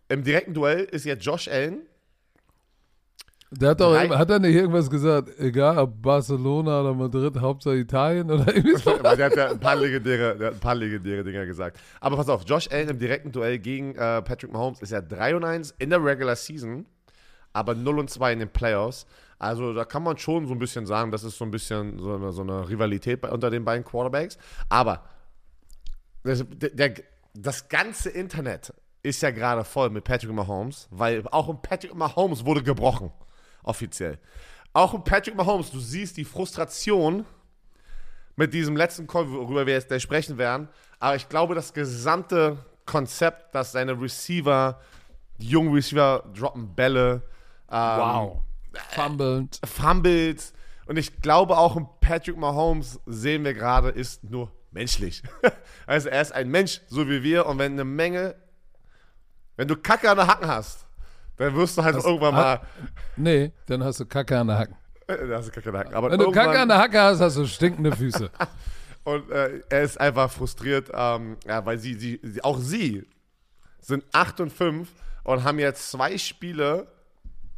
im 0.09 0.23
direkten 0.25 0.55
Duell 0.55 0.81
ist 0.85 1.05
jetzt 1.05 1.25
Josh 1.25 1.49
Allen. 1.49 1.83
Der 3.51 3.71
hat 3.71 3.81
doch, 3.81 3.95
Drei- 3.95 4.09
hat 4.09 4.29
er 4.29 4.39
nicht 4.41 4.55
irgendwas 4.55 4.91
gesagt, 4.91 5.31
egal 5.39 5.79
ob 5.79 6.03
Barcelona 6.03 6.83
oder 6.83 6.93
Madrid, 6.93 7.35
Hauptsache 7.41 7.77
Italien 7.77 8.31
oder 8.31 8.55
irgendwie 8.55 8.77
so? 8.77 8.95
Der 8.99 9.11
hat 9.27 9.37
ja 9.37 9.51
ein 9.51 9.59
paar 9.61 9.75
legendäre, 9.77 10.37
der 10.37 10.49
hat 10.49 10.55
ein 10.55 10.61
paar 10.61 10.75
legendäre 10.75 11.25
Dinger 11.25 11.47
gesagt. 11.47 11.81
Aber 12.01 12.17
pass 12.17 12.29
auf, 12.29 12.43
Josh 12.47 12.69
Allen 12.71 12.91
im 12.91 12.99
direkten 12.99 13.33
Duell 13.33 13.59
gegen 13.59 13.95
äh, 13.95 14.21
Patrick 14.21 14.53
Mahomes 14.53 14.83
ist 14.83 14.91
ja 14.93 15.01
3 15.01 15.37
und 15.37 15.45
1 15.45 15.75
in 15.79 15.89
der 15.89 16.05
Regular 16.05 16.37
Season, 16.37 16.85
aber 17.55 17.75
0 17.75 18.01
und 18.01 18.11
2 18.11 18.35
in 18.35 18.39
den 18.41 18.51
Playoffs. 18.51 19.07
Also 19.39 19.73
da 19.73 19.87
kann 19.87 20.03
man 20.03 20.19
schon 20.19 20.47
so 20.47 20.53
ein 20.53 20.59
bisschen 20.59 20.85
sagen, 20.85 21.11
das 21.11 21.25
ist 21.25 21.39
so 21.39 21.45
ein 21.47 21.51
bisschen 21.51 21.99
so 22.01 22.17
eine, 22.17 22.33
so 22.33 22.43
eine 22.43 22.69
Rivalität 22.69 23.25
unter 23.25 23.49
den 23.49 23.65
beiden 23.65 23.83
Quarterbacks. 23.85 24.37
Aber 24.69 25.05
das, 26.23 26.45
der, 26.51 26.93
das 27.35 27.69
ganze 27.71 28.11
Internet 28.11 28.75
ist 29.03 29.23
ja 29.23 29.31
gerade 29.31 29.65
voll 29.65 29.91
mit 29.91 30.05
Patrick 30.05 30.33
Mahomes, 30.33 30.89
weil 30.91 31.27
auch 31.29 31.49
ein 31.49 31.61
Patrick 31.63 31.95
Mahomes 31.95 32.45
wurde 32.45 32.63
gebrochen, 32.63 33.13
offiziell. 33.63 34.19
Auch 34.73 34.95
ein 34.95 35.05
Patrick 35.05 35.35
Mahomes, 35.35 35.71
du 35.71 35.81
siehst 35.81 36.17
die 36.17 36.25
Frustration 36.25 37.25
mit 38.37 38.55
diesem 38.55 38.77
letzten 38.77 39.07
Call, 39.07 39.31
worüber 39.31 39.67
wir 39.67 39.75
jetzt 39.75 39.89
gleich 39.89 40.03
sprechen 40.03 40.39
werden. 40.39 40.69
Aber 41.01 41.17
ich 41.17 41.29
glaube, 41.29 41.55
das 41.55 41.73
gesamte 41.73 42.59
Konzept, 42.87 43.55
dass 43.55 43.73
seine 43.73 44.01
Receiver, 44.01 44.81
die 45.39 45.49
jungen 45.49 45.73
Receiver 45.73 46.25
droppen 46.35 46.75
Bälle, 46.75 47.23
ähm, 47.71 48.41
Fumbled. 48.91 49.61
Fumbles. 49.65 50.53
Und 50.87 50.97
ich 50.97 51.21
glaube 51.21 51.59
auch 51.59 51.77
ein 51.77 51.89
Patrick 52.01 52.37
Mahomes, 52.37 53.01
sehen 53.07 53.45
wir 53.45 53.55
gerade, 53.55 53.91
ist 53.91 54.25
nur 54.25 54.51
menschlich. 54.71 55.23
also 55.87 56.09
er 56.09 56.23
ist 56.23 56.33
ein 56.33 56.49
Mensch, 56.49 56.81
so 56.89 57.09
wie 57.09 57.23
wir. 57.23 57.47
Und 57.47 57.59
wenn 57.59 57.73
eine 57.73 57.85
Menge, 57.85 58.35
wenn 59.59 59.67
du 59.67 59.77
Kacke 59.77 60.09
an 60.09 60.17
der 60.17 60.27
Hacken 60.29 60.47
hast, 60.49 60.87
dann 61.37 61.55
wirst 61.57 61.77
du 61.77 61.83
halt 61.83 61.97
irgendwann 61.97 62.33
mal. 62.33 62.61
Nee, 63.17 63.53
dann 63.67 63.83
hast 63.83 63.99
du 63.99 64.07
Kacke 64.07 64.39
an 64.39 64.47
der 64.47 64.59
Hacken. 64.59 64.77
Äh, 65.09 65.27
da 65.27 65.39
hast 65.39 65.49
du 65.49 65.53
Kacke 65.53 65.69
an 65.69 65.73
der 65.73 65.81
Hacken. 65.81 65.95
Aber 65.95 66.11
Wenn 66.13 66.21
du 66.21 66.31
Kacke 66.31 66.61
an 66.61 66.69
der 66.69 66.79
Hacke 66.79 67.01
hast, 67.01 67.21
hast 67.21 67.37
du 67.37 67.45
stinkende 67.45 67.95
Füße. 67.95 68.31
Und 69.05 69.31
äh, 69.31 69.63
er 69.69 69.83
ist 69.83 70.01
einfach 70.01 70.31
frustriert, 70.31 70.91
ähm, 70.95 71.39
ja, 71.45 71.65
weil 71.67 71.79
sie, 71.79 71.95
sie, 71.95 72.21
sie, 72.23 72.45
auch 72.45 72.59
sie 72.59 73.05
sind 73.81 74.05
8 74.13 74.41
und 74.41 74.53
5 74.53 74.89
und 75.25 75.45
haben 75.45 75.59
jetzt 75.59 75.91
zwei 75.91 76.19
Spiele 76.19 76.87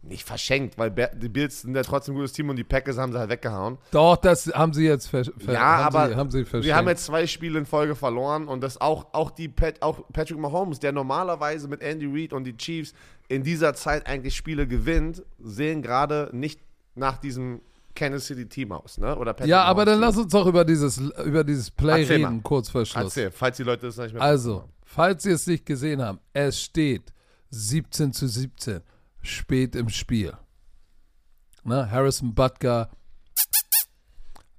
nicht 0.03 0.27
verschenkt, 0.27 0.79
weil 0.79 0.91
die 0.91 1.29
Bills 1.29 1.61
sind 1.63 1.75
ja 1.75 1.83
trotzdem 1.83 2.15
ein 2.15 2.19
gutes 2.19 2.33
Team 2.33 2.49
und 2.49 2.57
die 2.57 2.65
Packers 2.65 2.97
haben 2.97 3.13
sie 3.13 3.19
halt 3.19 3.29
weggehauen. 3.31 3.77
Doch, 3.91 4.17
das 4.17 4.47
haben 4.47 4.73
sie 4.73 4.85
jetzt 4.87 5.09
ver 5.09 5.25
ver 5.25 5.53
Ja, 5.53 5.61
haben 5.61 5.95
aber 5.95 6.09
sie, 6.09 6.17
haben 6.17 6.31
sie 6.31 6.45
verschenkt. 6.45 6.67
wir 6.67 6.75
haben 6.77 6.89
jetzt 6.89 7.05
zwei 7.05 7.27
Spiele 7.27 7.59
in 7.59 7.67
Folge 7.67 7.95
verloren 7.95 8.49
und 8.49 8.63
das 8.63 8.81
auch, 8.81 9.13
auch, 9.13 9.31
die 9.31 9.49
Pat, 9.49 9.83
auch 9.83 10.01
Patrick 10.13 10.39
Mahomes, 10.39 10.79
der 10.79 10.93
normalerweise 10.93 11.69
mit 11.69 11.83
Andy 11.83 12.07
Reid 12.07 12.33
und 12.33 12.45
die 12.45 12.57
Chiefs 12.57 12.95
in 13.29 13.43
dieser 13.43 13.75
Zeit 13.75 14.07
eigentlich 14.07 14.35
Spiele 14.35 14.67
gewinnt, 14.67 15.23
sehen 15.39 15.83
gerade 15.83 16.31
nicht 16.33 16.61
nach 16.95 17.19
diesem 17.19 17.61
Kansas 17.95 18.27
City 18.27 18.47
Team 18.47 18.73
aus, 18.73 18.97
ne? 18.97 19.15
Oder 19.17 19.35
Patrick 19.35 19.51
ja, 19.51 19.65
aber 19.65 19.85
dann 19.85 20.01
Mahomes 20.01 20.17
lass 20.17 20.25
uns 20.25 20.33
doch 20.33 20.47
über 20.47 20.65
dieses, 20.65 20.97
über 21.27 21.45
dieses 21.45 21.71
Play 21.71 22.01
Erzähl 22.03 22.17
reden, 22.25 22.37
mal. 22.37 22.43
kurz 22.43 22.71
vor. 22.71 22.87
Schluss. 22.87 23.05
Erzähl, 23.05 23.31
falls 23.31 23.59
die 23.59 23.65
Leute 23.65 23.87
das 23.87 23.99
nicht 23.99 24.15
mehr 24.15 24.23
Also, 24.23 24.65
falls 24.83 25.25
Sie 25.25 25.31
es 25.31 25.47
nicht 25.47 25.67
gesehen 25.67 26.01
haben, 26.01 26.19
es 26.33 26.59
steht 26.61 27.13
17 27.51 28.13
zu 28.13 28.27
17, 28.29 28.81
spät 29.23 29.75
im 29.75 29.89
Spiel. 29.89 30.35
Ne? 31.65 31.91
Harrison 31.91 32.35
Butker, 32.35 32.91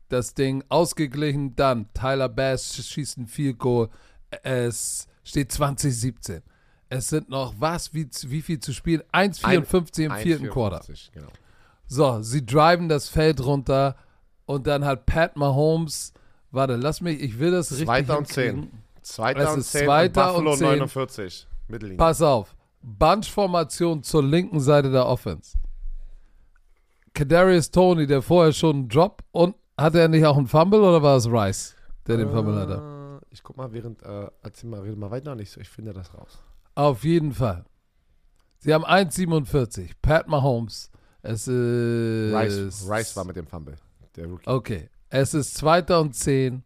das 0.09 0.34
Ding 0.34 0.64
ausgeglichen, 0.70 1.55
dann 1.55 1.91
Tyler 1.93 2.30
Bass 2.30 2.76
schießt 2.76 3.18
ein 3.18 3.28
Field 3.28 3.57
Goal. 3.59 3.89
Es 4.43 5.07
steht 5.24 5.51
2017. 5.51 6.41
Es 6.89 7.07
sind 7.07 7.30
noch 7.30 7.53
was, 7.57 7.93
wie, 7.93 8.09
wie 8.24 8.41
viel 8.41 8.59
zu 8.59 8.74
spielen? 8.74 9.01
1,54 9.14 10.03
im 10.03 10.12
vierten 10.18 10.49
Quarter. 10.49 10.82
1,54, 10.82 11.12
Genau. 11.14 11.28
So, 11.88 12.22
sie 12.22 12.45
driven 12.45 12.89
das 12.89 13.09
Feld 13.09 13.43
runter 13.43 13.95
und 14.45 14.68
dann 14.68 14.84
hat 14.86 15.05
Pat 15.05 15.36
Mahomes, 15.38 16.14
warte, 16.51 16.76
lass 16.76 17.01
mich, 17.01 17.22
ich 17.22 17.39
will 17.39 17.51
das 17.51 17.72
richtig 17.72 17.86
Zweiter 17.88 18.18
und 18.18 18.28
hinkriegen. 18.28 18.64
zehn. 18.64 18.82
Zweiter 19.01 19.39
Es 19.43 19.49
und 19.51 19.59
ist 19.59 19.72
10 19.72 19.86
Zweiter 19.86 20.36
und 20.36 20.43
Buffalo 20.45 20.51
und 20.51 20.57
zehn. 20.57 20.68
49. 20.68 21.47
Mittellinie. 21.68 21.97
Pass 21.97 22.22
auf. 22.22 22.55
Bunch-Formation 22.82 24.04
zur 24.04 24.24
linken 24.24 24.60
Seite 24.60 24.92
der 24.92 25.06
Offense. 25.06 25.58
Kadarius 27.14 27.72
Tony, 27.72 28.08
der 28.08 28.22
vorher 28.22 28.54
schon 28.54 28.76
einen 28.76 28.90
Drop 28.90 29.24
und 29.32 29.56
hatte 29.78 30.00
er 30.00 30.08
nicht 30.08 30.26
auch 30.26 30.38
einen 30.38 30.48
Fumble 30.48 30.80
oder 30.82 31.02
war 31.04 31.18
es 31.18 31.28
Rice, 31.28 31.76
der 32.08 32.18
den 32.18 32.30
Fumble 32.30 32.56
hatte? 32.56 33.20
Äh, 33.22 33.26
Ich 33.34 33.44
guck 33.44 33.58
mal, 33.58 33.72
während, 33.72 34.02
äh, 34.04 34.28
erzähl 34.44 34.70
mal, 34.70 34.82
rede 34.82 34.96
mal 34.96 35.12
weiter, 35.12 35.36
nicht 35.36 35.52
so, 35.52 35.60
ich 35.62 35.70
finde 35.70 35.94
das 35.94 36.14
raus. 36.14 36.40
Auf 36.76 37.04
jeden 37.04 37.34
Fall. 37.34 37.66
Sie 38.60 38.74
haben 38.74 38.86
1,47. 38.86 39.92
Pat 40.02 40.28
Mahomes. 40.28 40.90
Es 41.24 41.48
ist. 41.48 42.34
Rice, 42.34 42.88
Rice 42.90 43.16
war 43.16 43.26
mit 43.26 43.36
dem 43.36 43.46
Fumble, 43.48 43.76
der 44.16 44.28
Rookie. 44.28 44.48
Okay. 44.50 44.90
Es 45.10 45.34
ist 45.34 45.56
zweiter 45.56 46.00
und 46.00 46.16
zehn. 46.16 46.64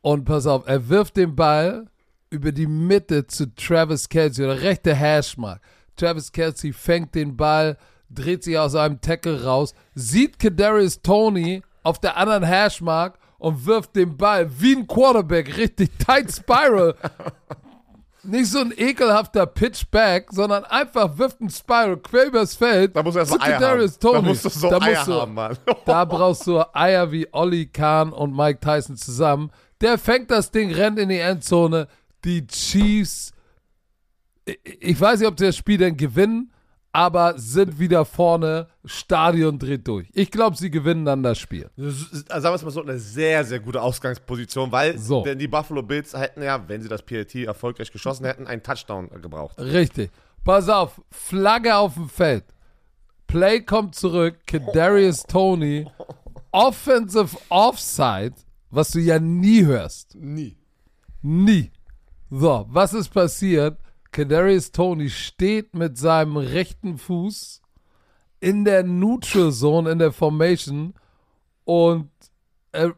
Und 0.00 0.24
pass 0.24 0.46
auf, 0.46 0.66
er 0.66 0.88
wirft 0.88 1.16
den 1.16 1.34
Ball 1.36 1.88
über 2.32 2.50
die 2.52 2.66
Mitte 2.66 3.26
zu 3.26 3.54
Travis 3.54 4.08
Kelsey 4.08 4.44
oder 4.44 4.60
rechte 4.62 4.94
Hashmark. 4.94 5.60
Travis 5.96 6.32
Kelsey 6.32 6.72
fängt 6.72 7.14
den 7.14 7.36
Ball, 7.36 7.76
dreht 8.10 8.42
sich 8.42 8.58
aus 8.58 8.74
einem 8.74 9.00
Tackle 9.00 9.44
raus, 9.44 9.74
sieht 9.94 10.38
Kadarius 10.38 11.02
Tony 11.02 11.62
auf 11.82 11.98
der 12.00 12.16
anderen 12.16 12.44
Hashmark 12.44 13.18
und 13.38 13.66
wirft 13.66 13.94
den 13.96 14.16
Ball 14.16 14.48
wie 14.60 14.76
ein 14.76 14.86
Quarterback, 14.86 15.56
richtig 15.56 15.90
tight 15.98 16.32
Spiral. 16.32 16.94
Nicht 18.24 18.46
so 18.52 18.60
ein 18.60 18.72
ekelhafter 18.76 19.46
Pitchback, 19.46 20.28
sondern 20.30 20.64
einfach 20.64 21.18
wirft 21.18 21.40
ein 21.40 21.50
Spiral 21.50 21.96
quer 21.96 22.26
übers 22.26 22.54
Feld. 22.54 22.94
Da 22.94 23.02
musst 23.02 23.16
du 23.16 23.18
erst 23.18 23.32
Eier 23.32 23.54
Kadarius 23.54 23.94
haben. 23.94 24.00
Toney. 24.00 24.14
Da 24.14 24.22
musst 24.22 24.44
du 24.44 24.48
so 24.48 24.70
Da 24.70 24.80
Eier 24.80 25.04
du- 25.04 25.12
haben, 25.14 25.34
Mann. 25.34 25.58
da 25.84 26.04
brauchst 26.04 26.46
du 26.46 26.62
Eier 26.72 27.10
wie 27.10 27.26
Olli 27.32 27.66
Kahn 27.66 28.12
und 28.12 28.34
Mike 28.36 28.60
Tyson 28.60 28.96
zusammen. 28.96 29.50
Der 29.80 29.98
fängt 29.98 30.30
das 30.30 30.52
Ding, 30.52 30.72
rennt 30.72 31.00
in 31.00 31.08
die 31.08 31.18
Endzone. 31.18 31.88
Die 32.24 32.46
Chiefs, 32.46 33.32
ich- 34.44 35.00
weiß 35.00 35.20
nicht, 35.20 35.28
ob 35.28 35.38
sie 35.38 35.46
das 35.46 35.56
Spiel 35.56 35.78
denn 35.78 35.96
gewinnen, 35.96 36.52
aber 36.92 37.38
sind 37.38 37.78
wieder 37.78 38.04
vorne. 38.04 38.68
Stadion 38.84 39.58
dreht 39.58 39.86
durch. 39.88 40.08
Ich 40.12 40.30
glaube, 40.30 40.56
sie 40.56 40.70
gewinnen 40.70 41.04
dann 41.04 41.22
das 41.22 41.38
Spiel. 41.38 41.70
Ist, 41.76 42.30
also 42.30 42.42
sagen 42.42 42.52
wir 42.52 42.54
es 42.56 42.62
mal 42.64 42.70
so, 42.70 42.82
eine 42.82 42.98
sehr, 42.98 43.44
sehr 43.44 43.60
gute 43.60 43.80
Ausgangsposition, 43.80 44.70
weil 44.70 44.98
So. 44.98 45.22
denn 45.24 45.38
die 45.38 45.48
Buffalo 45.48 45.82
Bills 45.82 46.12
hätten 46.14 46.42
ja, 46.42 46.68
wenn 46.68 46.82
sie 46.82 46.88
das 46.88 47.02
PLT 47.02 47.44
erfolgreich 47.46 47.90
geschossen 47.92 48.26
hätten, 48.26 48.46
einen 48.46 48.62
Touchdown 48.62 49.08
gebraucht. 49.22 49.58
Richtig. 49.58 50.10
Pass 50.44 50.68
auf, 50.68 51.00
Flagge 51.10 51.74
auf 51.76 51.94
dem 51.94 52.08
Feld. 52.08 52.44
Play 53.26 53.60
kommt 53.62 53.94
zurück, 53.94 54.40
Kadarius 54.46 55.22
Tony, 55.22 55.86
Offensive 56.50 57.34
Offside, 57.48 58.34
was 58.70 58.90
du 58.90 58.98
ja 59.00 59.18
nie 59.18 59.64
hörst. 59.64 60.14
Nie. 60.16 60.56
Nie. 61.22 61.70
So, 62.34 62.64
was 62.70 62.94
ist 62.94 63.10
passiert? 63.10 63.76
Kadarius 64.10 64.72
Tony 64.72 65.10
steht 65.10 65.74
mit 65.74 65.98
seinem 65.98 66.38
rechten 66.38 66.96
Fuß 66.96 67.60
in 68.40 68.64
der 68.64 68.84
Neutral 68.84 69.52
Zone, 69.52 69.90
in 69.90 69.98
der 69.98 70.12
Formation 70.12 70.94
und 71.64 72.08
äh, 72.72 72.88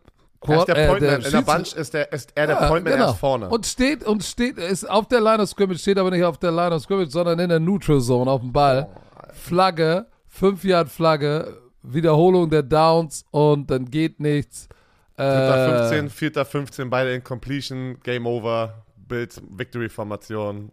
Er 0.47 0.59
ist 0.59 0.69
der 0.69 0.77
äh, 0.77 1.17
in 1.17 1.33
der 1.33 1.43
Bunch 1.43 1.75
ist, 1.75 1.95
der, 1.95 2.13
ist 2.13 2.31
er 2.37 2.47
der 2.47 2.61
ja, 2.61 2.69
Pointman 2.69 2.93
genau. 2.93 3.07
erst 3.09 3.19
vorne. 3.19 3.49
Und 3.49 3.67
steht, 3.67 4.05
und 4.05 4.23
steht, 4.23 4.57
ist 4.57 4.89
auf 4.89 5.09
der 5.09 5.21
Line 5.21 5.43
of 5.43 5.49
Scrimmage, 5.49 5.81
steht 5.81 5.99
aber 5.99 6.13
nicht 6.13 6.23
auf 6.23 6.39
der 6.39 6.53
Line 6.53 6.73
of 6.73 6.83
Scrimmage, 6.83 7.11
sondern 7.11 7.41
in 7.41 7.49
der 7.49 7.59
Neutral 7.59 8.01
Zone 8.01 8.31
auf 8.31 8.41
dem 8.41 8.53
Ball. 8.53 8.89
Flagge, 9.33 10.07
5 10.29 10.63
Yard 10.63 10.89
Flagge, 10.89 11.61
Wiederholung 11.83 12.51
der 12.51 12.63
Downs 12.63 13.25
und 13.33 13.69
dann 13.69 13.91
geht 13.91 14.21
nichts. 14.21 14.69
Dritter 15.17 15.75
Äh, 15.75 15.89
15, 15.89 16.11
vierter 16.11 16.45
15, 16.45 16.89
beide 16.89 17.13
in 17.13 17.25
Completion, 17.25 17.99
Game 18.01 18.27
Over, 18.27 18.84
Bild, 19.15 19.41
Victory-Formation. 19.51 20.71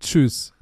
Tschüss. 0.00 0.52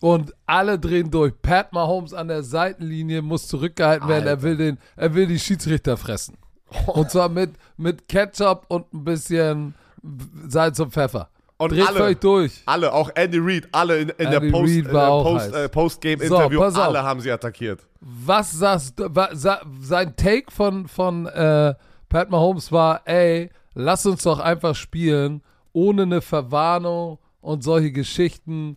Und 0.00 0.32
alle 0.46 0.78
drehen 0.78 1.10
durch. 1.10 1.32
Pat 1.42 1.72
Mahomes 1.72 2.14
an 2.14 2.28
der 2.28 2.42
Seitenlinie 2.44 3.20
muss 3.20 3.48
zurückgehalten 3.48 4.08
werden. 4.08 4.26
Er 4.28 4.42
will, 4.42 4.56
den, 4.56 4.78
er 4.96 5.12
will 5.14 5.26
die 5.26 5.38
Schiedsrichter 5.40 5.96
fressen. 5.96 6.36
Und 6.86 7.10
zwar 7.10 7.28
mit, 7.28 7.50
mit 7.76 8.06
Ketchup 8.08 8.66
und 8.68 8.92
ein 8.94 9.02
bisschen 9.04 9.74
Salz 10.48 10.78
und 10.78 10.92
Pfeffer. 10.92 11.28
Und 11.56 11.72
Dreht 11.72 11.88
alle, 11.88 11.96
völlig 11.98 12.20
durch. 12.20 12.62
alle, 12.66 12.92
auch 12.92 13.10
Andy 13.16 13.38
Reid, 13.40 13.66
alle 13.72 13.98
in, 13.98 14.08
in 14.10 14.26
Andy 14.28 14.40
der 14.46 14.50
Post, 14.52 14.72
in 14.76 14.84
der 14.84 14.92
Post, 14.92 15.52
äh, 15.54 15.68
Post-Game-Interview, 15.68 16.58
So, 16.60 16.64
auf. 16.66 16.76
alle 16.78 17.02
haben 17.02 17.20
sie 17.20 17.32
attackiert. 17.32 17.80
Was 18.00 18.52
sagst 18.52 19.00
du? 19.00 19.12
wa- 19.12 19.30
sa- 19.32 19.62
Sein 19.80 20.14
Take 20.14 20.52
von, 20.52 20.86
von 20.86 21.26
äh, 21.26 21.74
Pat 22.08 22.30
Mahomes 22.30 22.70
war, 22.70 23.00
ey, 23.06 23.50
lass 23.74 24.06
uns 24.06 24.22
doch 24.22 24.38
einfach 24.38 24.76
spielen, 24.76 25.42
ohne 25.72 26.02
eine 26.02 26.20
Verwarnung 26.20 27.18
und 27.40 27.62
solche 27.62 27.92
Geschichten. 27.92 28.76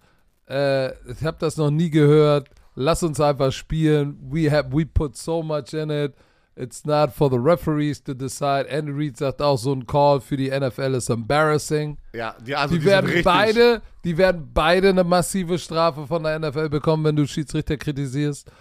Äh, 0.50 0.92
ich 1.12 1.24
habe 1.24 1.38
das 1.40 1.58
noch 1.58 1.72
nie 1.72 1.90
gehört. 1.90 2.50
Lass 2.76 3.04
uns 3.04 3.20
einfach 3.20 3.52
spielen. 3.52 4.18
We 4.30 4.52
have 4.52 4.70
we 4.72 4.86
put 4.86 5.18
so 5.18 5.44
much 5.44 5.74
in 5.74 5.90
it. 5.90 6.14
It's 6.56 6.86
not 6.86 7.14
for 7.14 7.30
the 7.30 7.38
referees 7.38 8.04
to 8.04 8.14
decide. 8.14 8.68
Andy 8.70 8.92
Reid 8.92 9.18
sagt 9.18 9.42
auch, 9.42 9.58
so 9.58 9.74
ein 9.74 9.88
Call 9.88 10.20
für 10.20 10.36
die 10.36 10.50
NFL 10.50 10.96
ist 10.96 11.10
embarrassing. 11.10 11.98
Ja, 12.14 12.36
die, 12.46 12.56
also 12.56 12.76
Die, 12.76 12.82
die, 12.82 12.86
werden 12.86 13.22
beide, 13.24 13.82
die 14.04 14.18
werden 14.18 14.52
beide 14.54 14.90
eine 14.90 15.04
massive 15.04 15.58
Strafe 15.58 16.06
von 16.06 16.24
der 16.24 16.40
NFL 16.40 16.70
bekommen, 16.70 17.06
wenn 17.06 17.16
du 17.16 17.26
Schiedsrichter 17.26 17.78
kritisierst. 17.78 18.52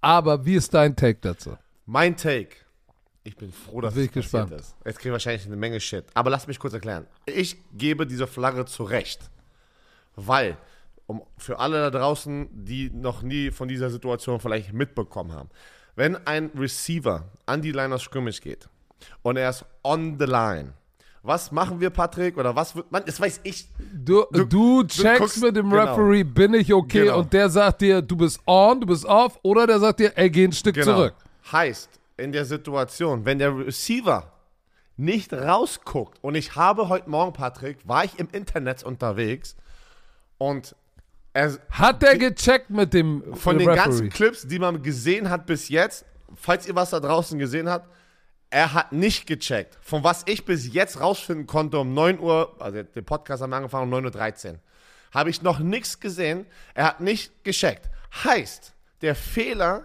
Aber 0.00 0.44
wie 0.46 0.54
ist 0.54 0.72
dein 0.72 0.94
Take 0.94 1.18
dazu? 1.20 1.56
Mein 1.86 2.16
Take. 2.16 2.56
Ich 3.22 3.36
bin 3.36 3.52
froh, 3.52 3.80
dass 3.82 3.92
Bin 3.94 4.02
es 4.04 4.08
ich 4.08 4.14
passiert 4.14 4.44
gespannt. 4.48 4.60
ist. 4.60 4.74
Jetzt 4.84 4.98
kriege 4.98 5.10
ich 5.10 5.12
wahrscheinlich 5.12 5.46
eine 5.46 5.56
Menge 5.56 5.78
Shit. 5.78 6.04
Aber 6.14 6.30
lass 6.30 6.46
mich 6.46 6.58
kurz 6.58 6.72
erklären. 6.72 7.06
Ich 7.26 7.56
gebe 7.74 8.06
diese 8.06 8.26
Flagge 8.26 8.64
zurecht. 8.64 9.20
Weil, 10.16 10.56
um, 11.06 11.22
für 11.38 11.58
alle 11.58 11.90
da 11.90 11.98
draußen, 11.98 12.48
die 12.52 12.90
noch 12.90 13.22
nie 13.22 13.50
von 13.50 13.68
dieser 13.68 13.90
Situation 13.90 14.40
vielleicht 14.40 14.72
mitbekommen 14.72 15.32
haben, 15.32 15.50
wenn 15.96 16.16
ein 16.26 16.50
Receiver 16.56 17.24
an 17.46 17.60
die 17.62 17.72
Line 17.72 17.94
of 17.94 18.00
Scrimmage 18.00 18.40
geht 18.40 18.68
und 19.22 19.36
er 19.36 19.50
ist 19.50 19.64
on 19.84 20.18
the 20.18 20.24
line, 20.24 20.72
was 21.22 21.52
machen 21.52 21.78
wir, 21.80 21.90
Patrick? 21.90 22.38
Oder 22.38 22.56
was 22.56 22.74
wird 22.74 22.90
man? 22.90 23.04
Das 23.04 23.20
weiß 23.20 23.40
ich. 23.42 23.68
Du, 23.92 24.24
du, 24.32 24.44
Du- 24.46 24.82
du 24.82 24.86
checkst 24.86 25.20
guckst- 25.20 25.42
mit 25.42 25.54
dem 25.56 25.68
genau. 25.68 25.82
Referee, 25.94 26.24
bin 26.24 26.54
ich 26.54 26.72
okay? 26.72 27.02
Genau. 27.04 27.18
Und 27.18 27.32
der 27.34 27.50
sagt 27.50 27.82
dir, 27.82 28.00
du 28.00 28.16
bist 28.16 28.40
on, 28.46 28.80
du 28.80 28.86
bist 28.86 29.04
off, 29.04 29.38
oder 29.42 29.66
der 29.66 29.78
sagt 29.78 30.00
dir, 30.00 30.16
ey, 30.16 30.30
geh 30.30 30.44
ein 30.44 30.52
Stück 30.52 30.82
zurück. 30.82 31.12
Heißt, 31.52 31.90
in 32.20 32.32
der 32.32 32.44
Situation, 32.44 33.24
wenn 33.24 33.38
der 33.38 33.56
Receiver 33.56 34.32
nicht 34.96 35.32
rausguckt, 35.32 36.22
und 36.22 36.34
ich 36.34 36.56
habe 36.56 36.88
heute 36.88 37.08
Morgen, 37.08 37.32
Patrick, 37.32 37.78
war 37.88 38.04
ich 38.04 38.18
im 38.18 38.28
Internet 38.32 38.82
unterwegs 38.82 39.56
und 40.38 40.76
er, 41.32 41.58
Hat 41.70 42.02
der 42.02 42.18
gecheckt 42.18 42.70
mit 42.70 42.92
dem 42.92 43.34
von 43.34 43.56
den 43.56 43.68
Referee? 43.68 43.84
ganzen 43.84 44.08
Clips, 44.10 44.46
die 44.46 44.58
man 44.58 44.82
gesehen 44.82 45.30
hat 45.30 45.46
bis 45.46 45.68
jetzt, 45.68 46.04
falls 46.34 46.66
ihr 46.66 46.74
was 46.74 46.90
da 46.90 47.00
draußen 47.00 47.38
gesehen 47.38 47.68
habt, 47.68 47.88
er 48.50 48.74
hat 48.74 48.92
nicht 48.92 49.26
gecheckt. 49.26 49.78
Von 49.80 50.02
was 50.02 50.24
ich 50.26 50.44
bis 50.44 50.72
jetzt 50.72 51.00
rausfinden 51.00 51.46
konnte 51.46 51.78
um 51.78 51.94
9 51.94 52.18
Uhr, 52.18 52.56
also 52.58 52.82
den 52.82 53.04
Podcast 53.04 53.42
haben 53.42 53.50
wir 53.50 53.56
angefangen 53.56 53.92
um 53.92 54.06
9.13 54.06 54.52
Uhr, 54.52 54.58
habe 55.14 55.30
ich 55.30 55.40
noch 55.42 55.60
nichts 55.60 56.00
gesehen. 56.00 56.46
Er 56.74 56.84
hat 56.84 57.00
nicht 57.00 57.44
gecheckt. 57.44 57.88
Heißt, 58.24 58.74
der 59.02 59.14
Fehler 59.14 59.84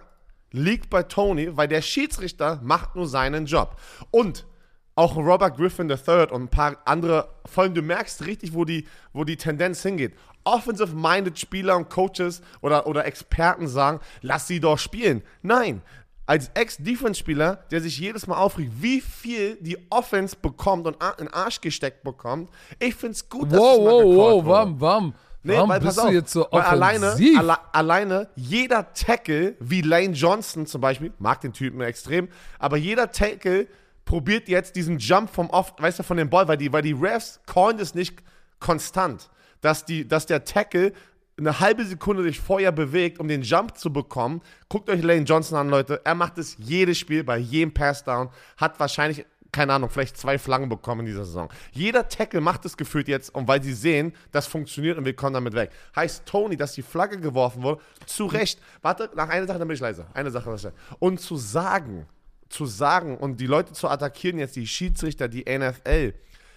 liegt 0.52 0.90
bei 0.90 1.02
Tony, 1.02 1.56
weil 1.56 1.68
der 1.68 1.82
Schiedsrichter 1.82 2.60
macht 2.62 2.96
nur 2.96 3.08
seinen 3.08 3.46
Job. 3.46 3.76
Und 4.10 4.46
auch 4.94 5.16
Robert 5.16 5.56
Griffin 5.56 5.90
III 5.90 6.28
und 6.30 6.44
ein 6.44 6.48
paar 6.48 6.76
andere, 6.86 7.28
vor 7.44 7.64
allem 7.64 7.74
du 7.74 7.82
merkst 7.82 8.24
richtig, 8.24 8.54
wo 8.54 8.64
die, 8.64 8.86
wo 9.12 9.24
die 9.24 9.36
Tendenz 9.36 9.82
hingeht. 9.82 10.14
Offensive-minded 10.44 11.38
Spieler 11.38 11.76
und 11.76 11.90
Coaches 11.90 12.40
oder, 12.62 12.86
oder 12.86 13.04
Experten 13.04 13.68
sagen, 13.68 14.00
lass 14.22 14.46
sie 14.46 14.60
doch 14.60 14.78
spielen. 14.78 15.22
Nein, 15.42 15.82
als 16.24 16.50
Ex-Defense-Spieler, 16.54 17.64
der 17.70 17.80
sich 17.80 17.98
jedes 17.98 18.26
Mal 18.26 18.36
aufregt, 18.36 18.72
wie 18.80 19.00
viel 19.00 19.56
die 19.60 19.78
Offense 19.90 20.34
bekommt 20.40 20.86
und 20.86 20.96
in 21.18 21.26
den 21.26 21.34
Arsch 21.34 21.60
gesteckt 21.60 22.02
bekommt, 22.02 22.50
ich 22.78 22.94
finde 22.94 23.12
es 23.12 23.28
gut, 23.28 23.52
dass 23.52 23.58
Wow, 23.60 23.78
es 23.78 23.84
mal 23.84 23.90
wow, 23.92 24.04
wow, 24.04 24.34
wurde. 24.44 24.46
warum, 24.48 24.80
warum? 24.80 25.14
Nee, 25.46 25.54
warum 25.54 25.70
weil, 25.70 25.80
bist 25.80 25.96
pass 25.96 26.04
du 26.04 26.08
auf, 26.08 26.14
jetzt 26.14 26.32
so 26.32 26.48
weil 26.50 26.62
alleine, 26.62 27.16
alle, 27.38 27.74
alleine 27.74 28.28
jeder 28.34 28.92
Tackle, 28.92 29.54
wie 29.60 29.80
Lane 29.80 30.12
Johnson 30.12 30.66
zum 30.66 30.80
Beispiel, 30.80 31.12
mag 31.18 31.40
den 31.40 31.52
Typen 31.52 31.80
extrem, 31.80 32.28
aber 32.58 32.76
jeder 32.76 33.12
Tackle 33.12 33.68
probiert 34.04 34.48
jetzt 34.48 34.76
diesen 34.76 34.98
Jump 34.98 35.30
vom 35.30 35.50
Off, 35.50 35.74
weißt 35.78 36.00
du, 36.00 36.02
von 36.02 36.16
dem 36.16 36.30
Ball, 36.30 36.48
weil 36.48 36.56
die, 36.56 36.72
weil 36.72 36.82
die 36.82 36.92
Refs 36.92 37.40
callen 37.46 37.78
das 37.78 37.94
nicht 37.94 38.22
konstant, 38.58 39.30
dass, 39.60 39.84
die, 39.84 40.06
dass 40.06 40.26
der 40.26 40.44
Tackle 40.44 40.92
eine 41.38 41.60
halbe 41.60 41.84
Sekunde 41.84 42.22
sich 42.22 42.40
vorher 42.40 42.72
bewegt, 42.72 43.20
um 43.20 43.28
den 43.28 43.42
Jump 43.42 43.76
zu 43.76 43.92
bekommen. 43.92 44.40
Guckt 44.68 44.88
euch 44.88 45.02
Lane 45.02 45.22
Johnson 45.22 45.58
an, 45.58 45.68
Leute. 45.68 46.00
Er 46.04 46.14
macht 46.14 46.38
es 46.38 46.56
jedes 46.58 46.98
Spiel, 46.98 47.24
bei 47.24 47.36
jedem 47.36 47.74
Passdown, 47.74 48.30
hat 48.56 48.80
wahrscheinlich 48.80 49.26
keine 49.56 49.72
Ahnung, 49.72 49.88
vielleicht 49.88 50.18
zwei 50.18 50.38
Flaggen 50.38 50.68
bekommen 50.68 51.00
in 51.00 51.06
dieser 51.06 51.24
Saison. 51.24 51.48
Jeder 51.72 52.06
Tackle 52.06 52.42
macht 52.42 52.66
es 52.66 52.76
gefühlt 52.76 53.08
jetzt, 53.08 53.34
und 53.34 53.48
weil 53.48 53.62
sie 53.62 53.72
sehen, 53.72 54.12
das 54.30 54.46
funktioniert 54.46 54.98
und 54.98 55.06
wir 55.06 55.16
kommen 55.16 55.32
damit 55.32 55.54
weg. 55.54 55.70
Heißt 55.96 56.26
Tony, 56.26 56.58
dass 56.58 56.74
die 56.74 56.82
Flagge 56.82 57.18
geworfen 57.18 57.62
wurde, 57.62 57.80
zu 58.04 58.26
Recht. 58.26 58.60
Warte, 58.82 59.10
nach 59.16 59.30
einer 59.30 59.46
Sache, 59.46 59.58
dann 59.58 59.66
bin 59.66 59.74
ich 59.74 59.80
leise. 59.80 60.06
Eine 60.12 60.30
Sache, 60.30 60.52
was 60.52 60.68
Und 60.98 61.22
zu 61.22 61.36
sagen, 61.36 62.04
zu 62.50 62.66
sagen 62.66 63.16
und 63.16 63.40
die 63.40 63.46
Leute 63.46 63.72
zu 63.72 63.88
attackieren, 63.88 64.38
jetzt 64.38 64.56
die 64.56 64.66
Schiedsrichter, 64.66 65.26
die 65.26 65.46
NFL, 65.48 66.12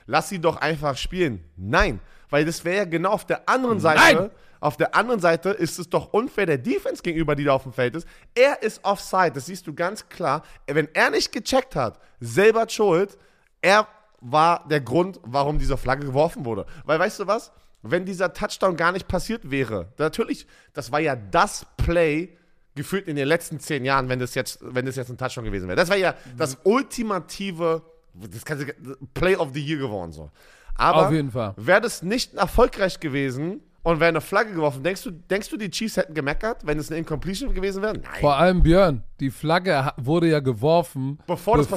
lass 0.05 0.27
sie 0.27 0.39
doch 0.39 0.57
einfach 0.57 0.97
spielen. 0.97 1.45
Nein, 1.55 2.01
weil 2.29 2.45
das 2.45 2.63
wäre 2.65 2.77
ja 2.77 2.85
genau 2.85 3.11
auf 3.11 3.25
der 3.25 3.47
anderen 3.47 3.79
Seite. 3.79 4.15
Nein! 4.15 4.31
Auf 4.61 4.75
der 4.75 4.93
anderen 4.93 5.21
Seite 5.21 5.51
ist 5.51 5.79
es 5.79 5.89
doch 5.89 6.11
unfair 6.11 6.45
der 6.45 6.57
Defense 6.57 7.01
gegenüber, 7.01 7.35
die 7.35 7.45
da 7.45 7.53
auf 7.53 7.63
dem 7.63 7.71
Feld 7.71 7.95
ist. 7.95 8.05
Er 8.35 8.61
ist 8.61 8.83
offside, 8.83 9.31
das 9.31 9.45
siehst 9.45 9.65
du 9.67 9.73
ganz 9.73 10.09
klar. 10.09 10.43
Wenn 10.67 10.89
er 10.93 11.11
nicht 11.11 11.31
gecheckt 11.31 11.77
hat, 11.77 11.99
selber 12.19 12.67
schuld, 12.67 13.17
er 13.61 13.87
war 14.19 14.67
der 14.67 14.81
Grund, 14.81 15.19
warum 15.23 15.59
diese 15.59 15.77
Flagge 15.77 16.05
geworfen 16.05 16.43
wurde. 16.43 16.65
Weil 16.83 16.99
weißt 16.99 17.21
du 17.21 17.27
was? 17.27 17.51
Wenn 17.81 18.05
dieser 18.05 18.33
Touchdown 18.33 18.75
gar 18.75 18.91
nicht 18.91 19.07
passiert 19.07 19.49
wäre, 19.49 19.93
natürlich, 19.97 20.45
das 20.73 20.91
war 20.91 20.99
ja 20.99 21.15
das 21.15 21.65
Play 21.77 22.37
gefühlt 22.75 23.07
in 23.07 23.15
den 23.15 23.27
letzten 23.27 23.59
zehn 23.59 23.85
Jahren, 23.85 24.09
wenn 24.09 24.19
das 24.19 24.35
jetzt, 24.35 24.59
wenn 24.61 24.85
das 24.85 24.97
jetzt 24.97 25.09
ein 25.09 25.17
Touchdown 25.17 25.45
gewesen 25.45 25.67
wäre. 25.67 25.77
Das 25.77 25.89
war 25.89 25.97
ja 25.97 26.15
das 26.37 26.57
ultimative, 26.63 27.81
das 28.13 28.43
du, 28.43 28.65
Play 29.13 29.37
of 29.37 29.49
the 29.53 29.61
Year 29.61 29.79
geworden 29.79 30.11
so. 30.11 30.29
Aber 30.79 31.07
Auf 31.07 31.11
jeden 31.11 31.31
Fall. 31.31 31.53
wäre 31.57 31.81
das 31.81 32.03
nicht 32.03 32.35
erfolgreich 32.35 32.99
gewesen 32.99 33.61
und 33.83 33.99
wäre 33.99 34.09
eine 34.09 34.21
Flagge 34.21 34.53
geworfen, 34.53 34.81
denkst 34.81 35.03
du, 35.03 35.11
denkst 35.11 35.49
du, 35.49 35.57
die 35.57 35.69
Chiefs 35.69 35.97
hätten 35.97 36.13
gemeckert, 36.13 36.65
wenn 36.65 36.79
es 36.79 36.89
eine 36.89 36.99
Incompletion 36.99 37.53
gewesen 37.53 37.81
wäre? 37.81 37.93
Nein. 37.93 38.21
Vor 38.21 38.35
allem 38.35 38.63
Björn, 38.63 39.03
die 39.19 39.29
Flagge 39.29 39.91
wurde 39.97 40.29
ja 40.29 40.39
geworfen, 40.39 41.19
Bevor 41.27 41.59
ist. 41.59 41.69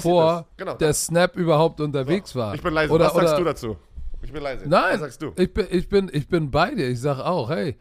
Genau. 0.56 0.74
der 0.74 0.92
Snap 0.94 1.36
überhaupt 1.36 1.80
unterwegs 1.80 2.34
war. 2.36 2.54
Ich 2.54 2.62
bin 2.62 2.72
leise. 2.74 2.92
Oder, 2.92 3.06
Was 3.06 3.14
sagst 3.14 3.28
oder, 3.34 3.38
du 3.38 3.44
dazu? 3.44 3.76
Ich 4.22 4.32
bin 4.32 4.42
leise. 4.42 4.68
Nein, 4.68 4.94
Was 4.94 5.00
sagst 5.00 5.22
du? 5.22 5.32
Ich, 5.36 5.52
bin, 5.52 5.66
ich, 5.70 5.88
bin, 5.88 6.10
ich 6.12 6.28
bin 6.28 6.50
bei 6.50 6.74
dir. 6.74 6.88
Ich 6.88 7.00
sage 7.00 7.24
auch, 7.24 7.50
hey, 7.50 7.76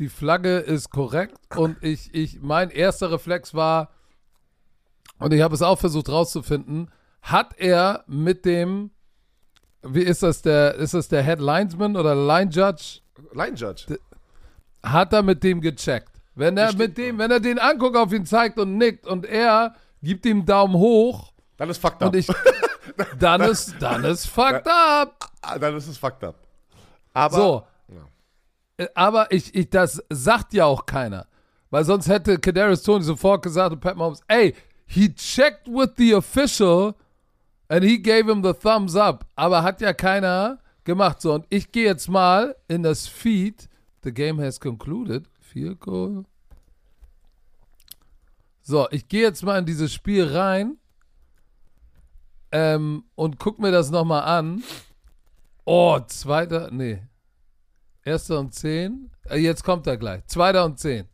die 0.00 0.08
Flagge 0.08 0.58
ist 0.58 0.90
korrekt 0.90 1.38
und 1.56 1.76
ich, 1.82 2.12
ich, 2.14 2.40
mein 2.42 2.70
erster 2.70 3.12
Reflex 3.12 3.54
war, 3.54 3.90
und 5.18 5.32
ich 5.32 5.40
habe 5.40 5.54
es 5.54 5.62
auch 5.62 5.78
versucht 5.78 6.08
rauszufinden, 6.08 6.90
hat 7.22 7.54
er 7.58 8.04
mit 8.08 8.44
dem, 8.44 8.90
wie 9.86 10.02
ist 10.02 10.22
das, 10.22 10.42
der, 10.42 10.74
ist 10.74 10.94
das 10.94 11.08
der 11.08 11.22
Head 11.22 11.40
Linesman 11.40 11.96
oder 11.96 12.14
Line 12.14 12.50
Judge? 12.50 13.00
Line 13.32 13.56
Judge. 13.56 13.98
hat 14.82 15.12
er 15.12 15.22
mit 15.22 15.42
dem 15.42 15.60
gecheckt. 15.60 16.10
Wenn 16.34 16.56
er 16.56 16.66
Bestimmt, 16.66 16.88
mit 16.88 16.98
dem, 16.98 17.18
wenn 17.18 17.30
er 17.30 17.40
den 17.40 17.58
anguckt, 17.58 17.96
auf 17.96 18.12
ihn 18.12 18.26
zeigt 18.26 18.58
und 18.58 18.76
nickt 18.76 19.06
und 19.06 19.24
er 19.24 19.74
gibt 20.02 20.26
ihm 20.26 20.44
Daumen 20.44 20.74
hoch 20.74 21.32
Dann 21.56 21.70
ist 21.70 21.78
fucked 21.78 22.02
up. 22.02 22.08
und 22.12 22.16
ich, 22.18 22.26
dann 23.18 23.40
ist, 23.50 23.74
dann 23.80 24.04
ist 24.04 24.26
fucked 24.26 24.66
up. 24.66 25.30
Ah, 25.42 25.58
Dann 25.58 25.76
ist 25.76 25.86
es 25.86 25.96
fucked 25.98 26.24
up. 26.24 26.36
Aber 27.12 27.36
So. 27.36 27.62
Ja. 27.88 28.84
Äh, 28.84 28.88
Aber 28.94 29.30
ich, 29.30 29.54
ich, 29.54 29.70
das 29.70 30.02
sagt 30.10 30.52
ja 30.54 30.64
auch 30.64 30.84
keiner. 30.86 31.26
Weil 31.70 31.84
sonst 31.84 32.08
hätte 32.08 32.38
Kadarius 32.38 32.82
Tony 32.82 33.04
sofort 33.04 33.42
gesagt 33.42 33.72
und 33.72 33.80
Pat 33.80 33.96
Mahomes, 33.96 34.20
ey, 34.28 34.54
he 34.86 35.12
checked 35.14 35.66
with 35.68 35.90
the 35.96 36.14
official 36.14 36.94
and 37.68 37.84
he 37.84 37.98
gave 37.98 38.28
him 38.28 38.42
the 38.42 38.52
thumbs 38.52 38.96
up. 38.96 39.26
Aber 39.36 39.62
hat 39.62 39.80
ja 39.80 39.92
keiner 39.92 40.58
gemacht. 40.84 41.20
So, 41.20 41.34
und 41.34 41.46
ich 41.50 41.72
gehe 41.72 41.86
jetzt 41.86 42.08
mal 42.08 42.56
in 42.68 42.82
das 42.82 43.06
Feed. 43.06 43.68
The 44.02 44.12
game 44.12 44.40
has 44.40 44.60
concluded. 44.60 45.26
Field 45.40 45.80
Goal. 45.80 46.24
So, 48.62 48.88
ich 48.90 49.08
gehe 49.08 49.22
jetzt 49.22 49.42
mal 49.42 49.58
in 49.58 49.66
dieses 49.66 49.92
Spiel 49.92 50.24
rein 50.24 50.78
ähm, 52.50 53.04
und 53.14 53.38
guck 53.38 53.58
mir 53.58 53.70
das 53.70 53.90
nochmal 53.90 54.22
an. 54.22 54.62
Oh, 55.64 55.98
zweiter, 56.06 56.70
nee. 56.70 57.02
Erster 58.04 58.38
und 58.38 58.54
zehn. 58.54 59.10
Äh, 59.28 59.38
jetzt 59.38 59.64
kommt 59.64 59.86
er 59.86 59.96
gleich. 59.96 60.24
Zweiter 60.26 60.64
und 60.64 60.78
zehn. 60.78 61.08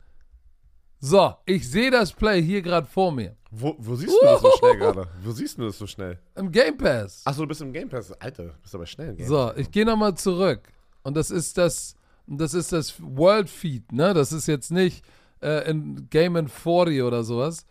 So, 1.01 1.35
ich 1.47 1.69
sehe 1.69 1.91
das 1.91 2.13
Play 2.13 2.43
hier 2.43 2.63
gerade 2.63 2.87
vor 2.87 3.11
mir. 3.11 3.37
Wo, 3.51 3.75
wo 3.79 3.97
siehst 3.97 4.13
du 4.13 4.25
das 4.25 4.41
so 4.41 4.51
schnell 4.59 4.77
gerade? 4.79 5.09
Wo 5.23 5.33
siehst 5.33 5.59
du 5.59 5.63
das 5.67 5.79
so 5.79 5.87
schnell? 5.87 6.19
Im 6.37 6.53
Game 6.53 6.77
Pass. 6.79 7.23
Achso, 7.25 7.43
du 7.43 7.49
bist 7.49 7.61
im 7.61 7.73
Game 7.73 7.89
Pass. 7.89 8.13
Alter, 8.13 8.45
du 8.45 8.53
bist 8.63 8.75
aber 8.75 8.87
schnell 8.87 9.11
im 9.11 9.17
Game 9.17 9.27
So, 9.27 9.53
ich 9.57 9.71
gehe 9.71 9.85
nochmal 9.85 10.15
zurück. 10.15 10.69
Und 11.03 11.17
das 11.17 11.31
ist 11.31 11.59
das, 11.59 11.97
das 12.27 12.55
ist 12.55 12.73
das 12.73 12.95
World 13.01 13.51
Feed, 13.51 13.91
ne? 13.93 14.15
Das 14.15 14.33
ist 14.33 14.47
jetzt 14.47 14.71
nicht 14.71 15.05
äh, 15.43 15.69
in 15.69 16.09
Game 16.11 16.37
in 16.37 16.49
40 16.49 17.03
oder 17.03 17.25
sowas. 17.25 17.67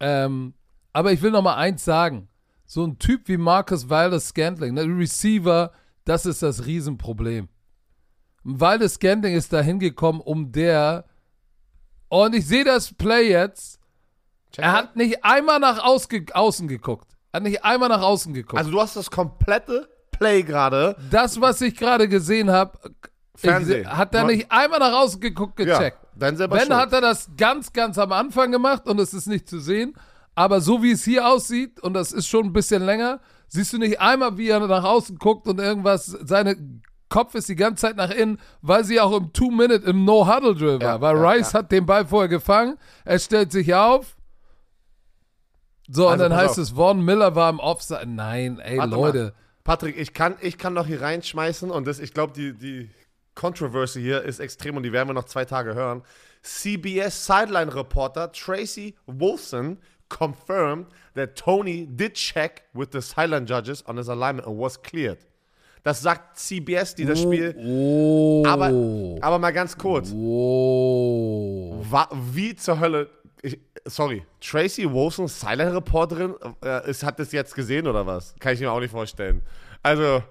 Ähm, 0.00 0.54
aber 0.92 1.12
ich 1.12 1.22
will 1.22 1.30
nochmal 1.30 1.56
eins 1.56 1.84
sagen. 1.84 2.28
So 2.66 2.84
ein 2.84 2.98
Typ 2.98 3.28
wie 3.28 3.36
Marcus 3.36 3.88
Wilder 3.88 4.20
Scantling, 4.20 4.74
ne? 4.74 4.82
Receiver, 4.82 5.72
das 6.04 6.26
ist 6.26 6.42
das 6.42 6.66
Riesenproblem. 6.66 7.48
Wilder 8.42 8.88
Scantling 8.88 9.34
ist 9.34 9.52
da 9.52 9.60
hingekommen, 9.60 10.20
um 10.20 10.50
der. 10.50 11.04
Und 12.08 12.34
ich 12.34 12.46
sehe 12.46 12.64
das 12.64 12.92
Play 12.94 13.30
jetzt. 13.30 13.77
Check 14.52 14.64
Er 14.64 14.72
hat 14.72 14.96
nicht 14.96 15.24
einmal 15.24 15.60
nach 15.60 15.84
außen 15.84 16.68
geguckt. 16.68 17.08
Hat 17.32 17.42
nicht 17.42 17.64
einmal 17.64 17.88
nach 17.88 18.02
außen 18.02 18.32
geguckt. 18.32 18.58
Also 18.58 18.70
du 18.70 18.80
hast 18.80 18.96
das 18.96 19.10
komplette 19.10 19.88
Play 20.10 20.42
gerade. 20.42 20.96
das, 21.10 21.40
was 21.40 21.60
ich 21.60 21.76
gerade 21.76 22.08
gesehen 22.08 22.50
habe, 22.50 22.78
Fernsehen. 23.36 23.86
hat 23.86 24.14
er 24.14 24.24
nicht 24.24 24.50
einmal 24.50 24.80
nach 24.80 24.92
außen 24.92 25.20
geguckt, 25.20 25.56
gecheckt. 25.56 25.98
Ja, 26.02 26.08
dann 26.16 26.36
selber 26.36 26.56
Wenn 26.56 26.74
hat 26.74 26.92
er 26.92 27.00
das 27.00 27.30
ganz, 27.36 27.72
ganz 27.72 27.96
am 27.98 28.10
Anfang 28.10 28.50
gemacht 28.50 28.86
und 28.88 28.98
es 28.98 29.14
ist 29.14 29.28
nicht 29.28 29.48
zu 29.48 29.60
sehen. 29.60 29.94
Aber 30.34 30.60
so 30.60 30.82
wie 30.82 30.92
es 30.92 31.04
hier 31.04 31.26
aussieht, 31.26 31.80
und 31.80 31.94
das 31.94 32.12
ist 32.12 32.26
schon 32.26 32.46
ein 32.46 32.52
bisschen 32.52 32.84
länger, 32.84 33.20
siehst 33.48 33.72
du 33.72 33.78
nicht 33.78 34.00
einmal, 34.00 34.38
wie 34.38 34.48
er 34.48 34.60
nach 34.66 34.84
außen 34.84 35.18
guckt 35.18 35.46
und 35.46 35.60
irgendwas, 35.60 36.06
seine 36.06 36.56
Kopf 37.08 37.34
ist 37.34 37.48
die 37.48 37.56
ganze 37.56 37.82
Zeit 37.82 37.96
nach 37.96 38.10
innen, 38.10 38.38
weil 38.60 38.84
sie 38.84 39.00
auch 39.00 39.16
im 39.16 39.32
Two-Minute, 39.32 39.88
im 39.88 40.04
No-Huddle-Drill 40.04 40.80
war. 40.80 40.88
Ja, 40.88 41.00
weil 41.00 41.16
ja, 41.16 41.30
Rice 41.30 41.54
hat 41.54 41.72
den 41.72 41.86
Ball 41.86 42.06
vorher 42.06 42.28
gefangen, 42.28 42.76
er 43.04 43.18
stellt 43.18 43.50
sich 43.52 43.74
auf. 43.74 44.16
So, 45.88 46.06
und 46.06 46.12
Also, 46.12 46.24
dann 46.24 46.32
pass 46.32 46.40
heißt 46.42 46.58
auf. 46.58 46.64
es, 46.64 46.70
Von 46.70 47.02
Miller 47.04 47.34
war 47.34 47.50
im 47.50 47.58
Offside. 47.58 48.06
Nein, 48.06 48.58
ey, 48.60 48.78
Warte 48.78 48.90
Leute. 48.94 49.22
Mal. 49.24 49.32
Patrick, 49.64 49.98
ich 49.98 50.14
kann, 50.14 50.36
ich 50.40 50.56
kann 50.58 50.74
noch 50.74 50.86
hier 50.86 51.00
reinschmeißen 51.02 51.70
und 51.70 51.86
das, 51.86 51.98
ich 51.98 52.14
glaube, 52.14 52.32
die, 52.32 52.54
die 52.54 52.90
Controversy 53.34 54.00
hier 54.00 54.22
ist 54.22 54.40
extrem 54.40 54.76
und 54.76 54.82
die 54.82 54.92
werden 54.92 55.08
wir 55.08 55.14
noch 55.14 55.24
zwei 55.24 55.44
Tage 55.44 55.74
hören. 55.74 56.02
CBS 56.42 57.26
Sideline 57.26 57.74
Reporter 57.74 58.32
Tracy 58.32 58.94
Wolfson 59.06 59.78
confirmed 60.08 60.86
that 61.14 61.36
Tony 61.36 61.86
did 61.86 62.14
check 62.14 62.62
with 62.72 62.88
the 62.92 63.00
sideline 63.02 63.46
judges 63.46 63.84
on 63.86 63.96
his 63.98 64.08
alignment 64.08 64.46
and 64.46 64.58
was 64.58 64.80
cleared. 64.80 65.18
Das 65.82 66.00
sagt 66.02 66.38
CBS, 66.38 66.94
die 66.94 67.04
das 67.04 67.20
Spiel. 67.20 67.54
Oh. 67.58 68.44
Aber, 68.46 68.66
aber 69.20 69.38
mal 69.38 69.52
ganz 69.52 69.76
kurz. 69.76 70.12
Oh. 70.12 71.84
Wie 72.32 72.54
zur 72.56 72.80
Hölle. 72.80 73.08
Ich, 73.42 73.58
sorry, 73.88 74.24
Tracy 74.40 74.84
Wilson, 74.90 75.28
Silent 75.28 75.74
Reporterin, 75.74 76.34
äh, 76.64 76.90
ist, 76.90 77.02
hat 77.02 77.18
das 77.18 77.32
jetzt 77.32 77.54
gesehen 77.54 77.86
oder 77.86 78.06
was? 78.06 78.34
Kann 78.38 78.54
ich 78.54 78.60
mir 78.60 78.70
auch 78.70 78.80
nicht 78.80 78.90
vorstellen. 78.90 79.42
Also, 79.82 80.22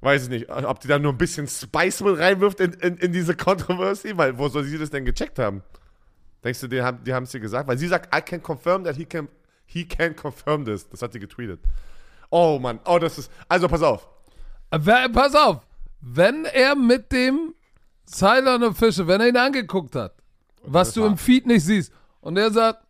weiß 0.00 0.24
ich 0.24 0.28
nicht, 0.28 0.50
ob 0.50 0.80
die 0.80 0.88
da 0.88 0.98
nur 0.98 1.12
ein 1.12 1.18
bisschen 1.18 1.46
Spice 1.48 2.00
mit 2.02 2.18
reinwirft 2.18 2.60
in, 2.60 2.72
in, 2.74 2.96
in 2.98 3.12
diese 3.12 3.34
Controversy, 3.36 4.16
weil 4.16 4.36
wo 4.38 4.48
soll 4.48 4.64
sie 4.64 4.78
das 4.78 4.90
denn 4.90 5.04
gecheckt 5.04 5.38
haben? 5.38 5.62
Denkst 6.42 6.60
du, 6.60 6.68
die 6.68 6.82
haben 6.82 7.02
die 7.04 7.10
es 7.10 7.30
dir 7.30 7.40
gesagt? 7.40 7.68
Weil 7.68 7.78
sie 7.78 7.88
sagt, 7.88 8.14
I 8.14 8.20
can 8.20 8.42
confirm 8.42 8.84
that 8.84 8.96
he 8.96 9.04
can, 9.06 9.28
he 9.66 9.86
can 9.86 10.14
confirm 10.14 10.64
this. 10.64 10.88
Das 10.88 11.00
hat 11.00 11.12
sie 11.14 11.20
getweetet. 11.20 11.60
Oh 12.30 12.58
Mann, 12.58 12.80
oh, 12.84 12.98
das 12.98 13.16
ist. 13.18 13.30
Also, 13.48 13.66
pass 13.68 13.82
auf. 13.82 14.08
Wer- 14.70 15.08
Pass 15.08 15.34
auf, 15.34 15.66
wenn 16.00 16.44
er 16.44 16.74
mit 16.74 17.10
dem 17.12 17.54
Silent 18.04 18.62
Official, 18.64 19.06
wenn 19.06 19.20
er 19.22 19.28
ihn 19.28 19.36
angeguckt 19.36 19.94
hat, 19.96 20.14
was 20.62 20.92
du 20.92 21.04
im 21.06 21.16
Feed 21.16 21.46
nicht 21.46 21.64
siehst, 21.64 21.92
und 22.20 22.36
er 22.36 22.50
sagt, 22.50 22.83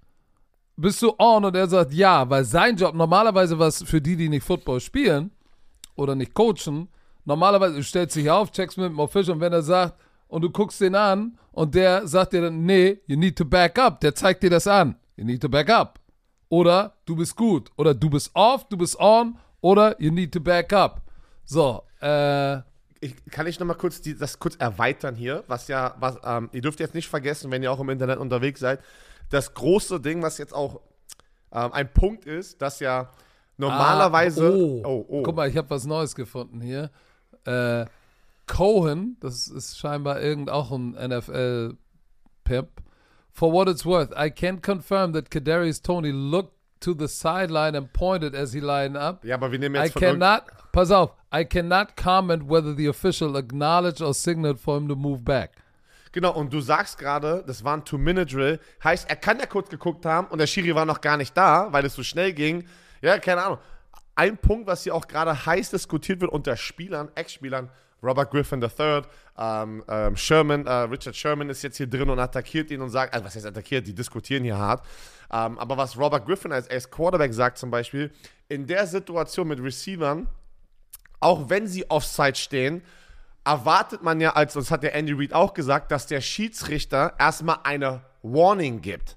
bist 0.76 1.02
du 1.02 1.14
on? 1.18 1.44
Und 1.44 1.56
er 1.56 1.66
sagt, 1.68 1.92
ja, 1.92 2.28
weil 2.28 2.44
sein 2.44 2.76
Job, 2.76 2.94
normalerweise 2.94 3.58
was 3.58 3.82
für 3.82 4.00
die, 4.00 4.16
die 4.16 4.28
nicht 4.28 4.44
Football 4.44 4.80
spielen 4.80 5.30
oder 5.96 6.14
nicht 6.14 6.34
coachen, 6.34 6.88
normalerweise 7.24 7.76
du 7.76 7.82
stellst 7.82 8.16
dich 8.16 8.30
auf, 8.30 8.50
checkst 8.50 8.78
mit 8.78 8.86
dem 8.86 8.98
Official 8.98 9.34
und 9.34 9.40
wenn 9.40 9.52
er 9.52 9.62
sagt, 9.62 10.00
und 10.28 10.42
du 10.42 10.50
guckst 10.50 10.80
den 10.80 10.94
an 10.94 11.38
und 11.52 11.74
der 11.74 12.06
sagt 12.08 12.32
dir 12.32 12.42
dann, 12.42 12.64
nee, 12.64 13.00
you 13.06 13.16
need 13.16 13.36
to 13.36 13.44
back 13.44 13.78
up, 13.78 14.00
der 14.00 14.14
zeigt 14.14 14.42
dir 14.42 14.50
das 14.50 14.66
an, 14.66 14.96
you 15.16 15.24
need 15.24 15.40
to 15.40 15.48
back 15.48 15.70
up. 15.70 16.00
Oder 16.54 16.94
du 17.04 17.16
bist 17.16 17.34
gut. 17.34 17.70
Oder 17.76 17.94
du 17.94 18.08
bist 18.08 18.30
off, 18.34 18.68
du 18.68 18.76
bist 18.76 18.96
on. 19.00 19.36
Oder 19.60 20.00
you 20.00 20.12
need 20.12 20.32
to 20.32 20.40
back 20.40 20.72
up. 20.72 21.02
So, 21.44 21.82
äh, 22.00 22.58
ich, 23.00 23.16
kann 23.30 23.46
ich 23.46 23.58
noch 23.58 23.66
mal 23.66 23.74
kurz 23.74 24.00
die, 24.00 24.16
das 24.16 24.38
kurz 24.38 24.54
erweitern 24.56 25.14
hier, 25.14 25.42
was 25.48 25.68
ja, 25.68 25.94
was, 25.98 26.16
ähm, 26.24 26.48
ihr 26.52 26.62
dürft 26.62 26.80
jetzt 26.80 26.94
nicht 26.94 27.08
vergessen, 27.08 27.50
wenn 27.50 27.62
ihr 27.62 27.72
auch 27.72 27.80
im 27.80 27.90
Internet 27.90 28.18
unterwegs 28.18 28.60
seid, 28.60 28.80
das 29.30 29.54
große 29.54 30.00
Ding, 30.00 30.22
was 30.22 30.38
jetzt 30.38 30.54
auch 30.54 30.80
ähm, 31.52 31.72
ein 31.72 31.92
Punkt 31.92 32.26
ist, 32.26 32.60
dass 32.62 32.80
ja 32.80 33.10
normalerweise, 33.56 34.46
Ah, 34.46 34.50
oh. 34.52 34.82
oh, 34.84 35.04
oh, 35.08 35.22
Guck 35.22 35.36
mal, 35.36 35.48
ich 35.48 35.56
habe 35.56 35.70
was 35.70 35.86
Neues 35.86 36.14
gefunden 36.14 36.60
hier. 36.60 36.90
Äh, 37.44 37.86
Cohen, 38.46 39.16
das 39.20 39.48
ist 39.48 39.78
scheinbar 39.78 40.20
irgend 40.20 40.50
auch 40.50 40.70
ein 40.70 40.92
NFL-Pimp. 40.92 42.68
For 43.32 43.52
what 43.52 43.68
it's 43.68 43.84
worth, 43.84 44.10
I 44.16 44.30
can 44.30 44.60
confirm 44.62 45.12
that 45.14 45.30
Kadarius 45.30 45.82
Tony 45.82 46.10
looked 46.12 46.52
to 46.80 46.94
the 46.94 47.08
sideline 47.08 47.74
and 47.76 47.92
pointed 47.92 48.34
as 48.34 48.52
he 48.52 48.60
lined 48.60 48.96
up. 48.96 49.24
ja, 49.24 49.34
aber 49.36 49.50
wir 49.50 49.58
nehmen 49.58 49.74
I 49.76 49.84
jetzt 49.86 49.96
irgend- 49.96 50.20
cannot, 50.20 50.42
pass 50.72 50.90
auf, 50.90 51.10
I 51.34 51.44
cannot 51.44 51.96
comment 51.96 52.48
whether 52.48 52.76
the 52.76 52.88
official 52.88 53.34
acknowledged 53.36 54.02
or 54.02 54.12
signaled 54.14 54.60
for 54.60 54.76
him 54.76 54.86
to 54.88 54.94
move 54.94 55.24
back. 55.24 55.52
Genau, 56.14 56.30
und 56.30 56.52
du 56.52 56.60
sagst 56.60 56.96
gerade, 56.96 57.42
das 57.44 57.64
war 57.64 57.76
ein 57.76 57.84
Two-Minute-Drill. 57.84 58.60
Heißt, 58.84 59.10
er 59.10 59.16
kann 59.16 59.40
ja 59.40 59.46
kurz 59.46 59.68
geguckt 59.68 60.06
haben 60.06 60.28
und 60.28 60.38
der 60.38 60.46
Schiri 60.46 60.72
war 60.72 60.84
noch 60.84 61.00
gar 61.00 61.16
nicht 61.16 61.36
da, 61.36 61.72
weil 61.72 61.84
es 61.84 61.94
so 61.94 62.04
schnell 62.04 62.32
ging. 62.32 62.68
Ja, 63.02 63.18
keine 63.18 63.42
Ahnung. 63.42 63.58
Ein 64.14 64.38
Punkt, 64.38 64.68
was 64.68 64.84
hier 64.84 64.94
auch 64.94 65.08
gerade 65.08 65.44
heiß 65.44 65.70
diskutiert 65.70 66.20
wird 66.20 66.30
unter 66.30 66.56
Spielern, 66.56 67.08
Ex-Spielern, 67.16 67.68
Robert 68.00 68.30
Griffin 68.30 68.62
III, 68.62 69.02
ähm, 69.36 69.82
ähm, 69.88 70.16
Sherman, 70.16 70.64
äh, 70.68 70.72
Richard 70.72 71.16
Sherman 71.16 71.50
ist 71.50 71.64
jetzt 71.64 71.78
hier 71.78 71.88
drin 71.88 72.08
und 72.08 72.20
attackiert 72.20 72.70
ihn 72.70 72.80
und 72.80 72.90
sagt, 72.90 73.12
also 73.12 73.26
was 73.26 73.34
heißt 73.34 73.46
attackiert, 73.46 73.84
die 73.84 73.92
diskutieren 73.92 74.44
hier 74.44 74.56
hart. 74.56 74.86
Ähm, 75.32 75.58
aber 75.58 75.76
was 75.76 75.98
Robert 75.98 76.24
Griffin 76.26 76.52
als 76.52 76.68
Ex-Quarterback 76.68 77.34
sagt 77.34 77.58
zum 77.58 77.72
Beispiel, 77.72 78.12
in 78.46 78.68
der 78.68 78.86
Situation 78.86 79.48
mit 79.48 79.60
Receivern, 79.60 80.28
auch 81.18 81.50
wenn 81.50 81.66
sie 81.66 81.90
offside 81.90 82.36
stehen, 82.36 82.82
erwartet 83.44 84.02
man 84.02 84.20
ja, 84.20 84.32
als 84.32 84.54
das 84.54 84.70
hat 84.70 84.82
der 84.82 84.94
Andy 84.94 85.12
Reid 85.12 85.32
auch 85.32 85.54
gesagt, 85.54 85.92
dass 85.92 86.06
der 86.06 86.20
Schiedsrichter 86.20 87.14
erstmal 87.18 87.58
eine 87.64 88.02
Warning 88.22 88.80
gibt. 88.80 89.16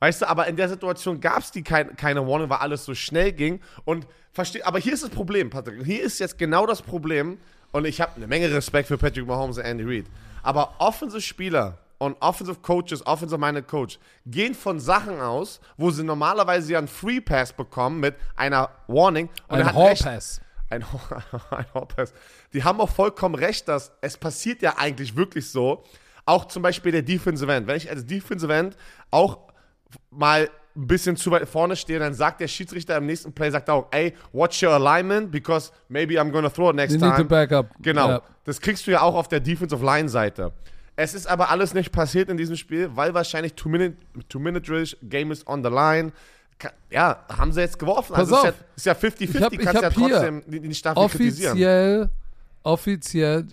Weißt 0.00 0.22
du, 0.22 0.28
aber 0.28 0.46
in 0.46 0.56
der 0.56 0.68
Situation 0.68 1.20
gab 1.20 1.38
es 1.38 1.50
die 1.50 1.62
kein, 1.62 1.96
keine 1.96 2.26
Warning, 2.26 2.48
weil 2.50 2.58
alles 2.58 2.84
so 2.84 2.94
schnell 2.94 3.32
ging. 3.32 3.60
Und 3.84 4.06
versteh, 4.32 4.62
aber 4.62 4.78
hier 4.78 4.92
ist 4.92 5.02
das 5.02 5.10
Problem, 5.10 5.50
Patrick. 5.50 5.84
Hier 5.84 6.02
ist 6.02 6.18
jetzt 6.18 6.36
genau 6.38 6.66
das 6.66 6.82
Problem. 6.82 7.38
Und 7.72 7.86
ich 7.86 8.00
habe 8.00 8.12
eine 8.16 8.26
Menge 8.26 8.52
Respekt 8.52 8.88
für 8.88 8.98
Patrick 8.98 9.26
Mahomes 9.26 9.58
und 9.58 9.64
Andy 9.64 9.84
Reid. 9.84 10.06
Aber 10.42 10.74
offensive 10.78 11.22
Spieler 11.22 11.78
und 11.98 12.16
offensive 12.20 12.58
Coaches, 12.60 13.06
offensive 13.06 13.38
minded 13.38 13.66
Coach 13.66 13.98
gehen 14.26 14.54
von 14.54 14.78
Sachen 14.78 15.20
aus, 15.20 15.60
wo 15.76 15.90
sie 15.90 16.04
normalerweise 16.04 16.72
ja 16.72 16.78
einen 16.78 16.88
Free 16.88 17.20
Pass 17.20 17.52
bekommen 17.52 18.00
mit 18.00 18.14
einer 18.36 18.70
Warning. 18.86 19.28
Und 19.48 19.58
Ein 19.58 19.64
hat 19.64 19.76
recht. 19.76 20.40
Ein, 20.70 20.82
ein 21.50 21.66
Hallpass. 21.74 22.12
Die 22.52 22.64
haben 22.64 22.80
auch 22.80 22.90
vollkommen 22.90 23.34
recht, 23.34 23.68
dass 23.68 23.92
es 24.00 24.16
passiert 24.16 24.62
ja 24.62 24.74
eigentlich 24.78 25.16
wirklich 25.16 25.50
so. 25.50 25.84
Auch 26.26 26.46
zum 26.46 26.62
Beispiel 26.62 26.92
der 26.92 27.02
Defensive 27.02 27.52
End. 27.52 27.66
Wenn 27.66 27.76
ich 27.76 27.90
als 27.90 28.06
Defensive 28.06 28.52
End 28.52 28.76
auch 29.10 29.38
mal 30.10 30.48
ein 30.76 30.86
bisschen 30.86 31.16
zu 31.16 31.30
weit 31.30 31.48
vorne 31.48 31.76
stehe, 31.76 31.98
dann 31.98 32.14
sagt 32.14 32.40
der 32.40 32.48
Schiedsrichter 32.48 32.96
im 32.96 33.06
nächsten 33.06 33.32
Play, 33.32 33.50
sagt 33.50 33.70
auch, 33.70 33.86
ey, 33.92 34.14
watch 34.32 34.62
your 34.62 34.72
alignment, 34.72 35.30
because 35.30 35.70
maybe 35.88 36.14
I'm 36.14 36.30
gonna 36.30 36.48
throw 36.50 36.70
it 36.70 36.76
next 36.76 36.94
You 36.94 36.98
time. 36.98 37.12
need 37.12 37.18
to 37.18 37.24
back 37.24 37.52
up. 37.52 37.70
Genau. 37.80 38.08
Ja. 38.08 38.22
Das 38.44 38.60
kriegst 38.60 38.86
du 38.86 38.90
ja 38.90 39.02
auch 39.02 39.14
auf 39.14 39.28
der 39.28 39.40
Defensive 39.40 39.84
Line 39.84 40.08
Seite. 40.08 40.52
Es 40.96 41.14
ist 41.14 41.26
aber 41.26 41.50
alles 41.50 41.74
nicht 41.74 41.90
passiert 41.90 42.28
in 42.28 42.36
diesem 42.36 42.56
Spiel, 42.56 42.90
weil 42.94 43.14
wahrscheinlich 43.14 43.54
Two-Minute 43.54 43.96
two 44.28 44.40
Game 45.02 45.32
is 45.32 45.46
on 45.46 45.64
the 45.64 45.70
line. 45.70 46.12
Ja, 46.90 47.24
haben 47.28 47.52
sie 47.52 47.60
jetzt 47.60 47.78
geworfen. 47.78 48.14
Pass 48.14 48.32
also 48.32 48.36
auf. 48.36 48.44
ist 48.48 48.54
ja- 48.54 48.66
ist 48.76 48.86
ja 48.86 48.94
50-50, 48.94 49.34
Ich 49.36 49.42
hab- 49.42 49.52
ich 49.52 49.58
kannst 49.60 49.82
ja 49.82 49.90
trotzdem 49.90 50.42
die 50.46 50.60
nicht 50.60 50.86
dafür 50.86 51.08
kritisieren. 51.08 51.52
Offiziell, 51.52 52.10
offiziell, 52.62 53.46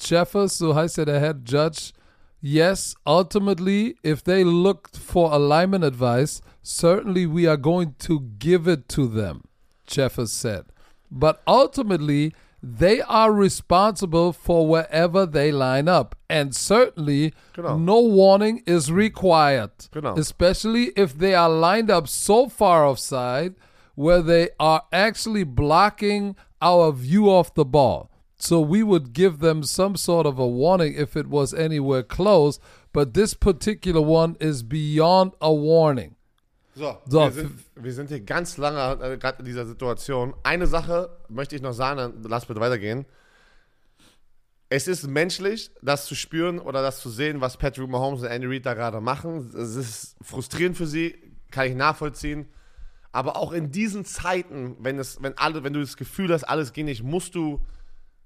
Jeffers, 0.00 0.58
so 0.58 0.74
heißt 0.74 0.96
ja 0.98 1.04
der 1.04 1.20
Head 1.20 1.36
Judge, 1.46 1.90
Yes, 2.40 2.94
ultimately, 3.06 3.96
if 4.04 4.22
they 4.22 4.42
looked 4.42 4.98
for 4.98 5.32
alignment 5.32 5.82
advice, 5.82 6.42
certainly 6.62 7.26
we 7.26 7.48
are 7.48 7.58
going 7.58 7.94
to 7.98 8.20
give 8.38 8.70
it 8.70 8.86
to 8.90 9.06
them, 9.06 9.40
Jeffers 9.86 10.30
said. 10.38 10.66
But 11.08 11.38
ultimately, 11.46 12.34
they 12.66 13.02
are 13.02 13.30
responsible 13.30 14.32
for 14.32 14.66
wherever 14.66 15.26
they 15.26 15.52
line 15.52 15.86
up. 15.86 16.16
And 16.30 16.54
certainly, 16.56 17.34
Genau. 17.52 17.76
no 17.76 18.00
warning 18.00 18.62
is 18.66 18.90
required. 18.90 19.72
Genau. 19.92 20.14
Especially 20.16 20.84
if 20.96 21.18
they 21.18 21.34
are 21.34 21.50
lined 21.50 21.90
up 21.90 22.08
so 22.08 22.48
far 22.48 22.86
offside 22.86 23.54
where 23.94 24.22
they 24.22 24.48
are 24.58 24.82
actually 24.92 25.44
blocking 25.44 26.36
our 26.62 26.90
view 26.90 27.30
of 27.30 27.52
the 27.54 27.66
ball. 27.66 28.10
So 28.36 28.60
we 28.60 28.82
would 28.82 29.12
give 29.12 29.40
them 29.40 29.62
some 29.62 29.94
sort 29.96 30.26
of 30.26 30.38
a 30.38 30.46
warning 30.46 30.94
if 30.96 31.16
it 31.16 31.26
was 31.26 31.52
anywhere 31.52 32.02
close. 32.02 32.58
But 32.92 33.12
this 33.14 33.34
particular 33.34 34.00
one 34.00 34.36
is 34.40 34.62
beyond 34.62 35.32
a 35.40 35.52
warning. 35.52 36.13
So, 36.74 36.98
So, 37.06 37.20
wir, 37.20 37.30
sind, 37.30 37.52
wir 37.76 37.92
sind 37.92 38.08
hier 38.08 38.20
ganz 38.20 38.56
lange 38.56 39.04
äh, 39.04 39.16
gerade 39.16 39.38
in 39.38 39.44
dieser 39.44 39.66
Situation. 39.66 40.34
Eine 40.42 40.66
Sache 40.66 41.16
möchte 41.28 41.54
ich 41.54 41.62
noch 41.62 41.72
sagen, 41.72 41.98
dann 41.98 42.22
lass 42.24 42.46
bitte 42.46 42.60
weitergehen. 42.60 43.06
Es 44.68 44.88
ist 44.88 45.06
menschlich, 45.06 45.70
das 45.82 46.06
zu 46.06 46.16
spüren 46.16 46.58
oder 46.58 46.82
das 46.82 47.00
zu 47.00 47.10
sehen, 47.10 47.40
was 47.40 47.56
Patrick 47.56 47.88
Mahomes 47.88 48.22
und 48.22 48.26
Andy 48.26 48.48
Reid 48.48 48.66
da 48.66 48.74
gerade 48.74 49.00
machen. 49.00 49.52
Es 49.56 49.76
ist 49.76 50.16
frustrierend 50.20 50.76
für 50.76 50.86
sie, 50.86 51.14
kann 51.50 51.68
ich 51.68 51.76
nachvollziehen. 51.76 52.46
Aber 53.12 53.36
auch 53.36 53.52
in 53.52 53.70
diesen 53.70 54.04
Zeiten, 54.04 54.76
wenn, 54.80 54.98
es, 54.98 55.22
wenn, 55.22 55.38
alle, 55.38 55.62
wenn 55.62 55.72
du 55.72 55.80
das 55.80 55.96
Gefühl 55.96 56.32
hast, 56.32 56.42
alles 56.42 56.72
geht 56.72 56.86
nicht, 56.86 57.04
musst 57.04 57.36
du 57.36 57.64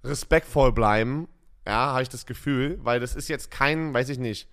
respektvoll 0.03 0.73
bleiben. 0.73 1.29
Ja, 1.67 1.93
habe 1.93 2.03
ich 2.03 2.09
das 2.09 2.25
Gefühl, 2.25 2.79
weil 2.83 2.99
das 2.99 3.15
ist 3.15 3.29
jetzt 3.29 3.51
kein, 3.51 3.93
weiß 3.93 4.09
ich 4.09 4.19
nicht, 4.19 4.49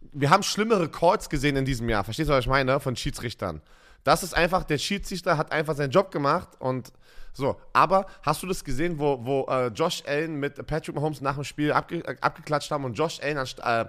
wir 0.00 0.30
haben 0.30 0.42
schlimmere 0.42 0.88
Calls 0.88 1.28
gesehen 1.28 1.56
in 1.56 1.64
diesem 1.64 1.88
Jahr. 1.88 2.04
Verstehst 2.04 2.28
du, 2.28 2.34
was 2.34 2.44
ich 2.44 2.50
meine? 2.50 2.80
Von 2.80 2.96
Schiedsrichtern. 2.96 3.60
Das 4.04 4.22
ist 4.22 4.34
einfach, 4.34 4.64
der 4.64 4.78
Schiedsrichter 4.78 5.36
hat 5.36 5.52
einfach 5.52 5.76
seinen 5.76 5.90
Job 5.90 6.10
gemacht 6.10 6.48
und 6.58 6.92
so. 7.32 7.60
Aber 7.72 8.06
hast 8.22 8.42
du 8.42 8.46
das 8.46 8.64
gesehen, 8.64 8.98
wo, 8.98 9.24
wo 9.24 9.46
äh, 9.50 9.68
Josh 9.68 10.02
Allen 10.06 10.36
mit 10.36 10.64
Patrick 10.66 10.94
Mahomes 10.94 11.20
nach 11.20 11.34
dem 11.34 11.44
Spiel 11.44 11.72
abge, 11.72 11.98
äh, 12.06 12.16
abgeklatscht 12.20 12.70
haben 12.70 12.84
und 12.84 12.94
Josh 12.94 13.20
Allen 13.20 13.36
äh, 13.36 13.84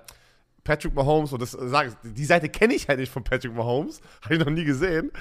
Patrick 0.64 0.94
Mahomes, 0.94 1.32
und 1.34 1.42
das 1.42 1.54
äh, 1.54 1.68
sag 1.68 1.88
ich, 1.88 1.94
die 2.04 2.26
Seite 2.26 2.50
kenne 2.50 2.74
ich 2.74 2.88
halt 2.88 3.00
nicht 3.00 3.12
von 3.12 3.24
Patrick 3.24 3.54
Mahomes, 3.54 4.02
habe 4.24 4.36
ich 4.36 4.40
noch 4.40 4.52
nie 4.52 4.66
gesehen. 4.66 5.12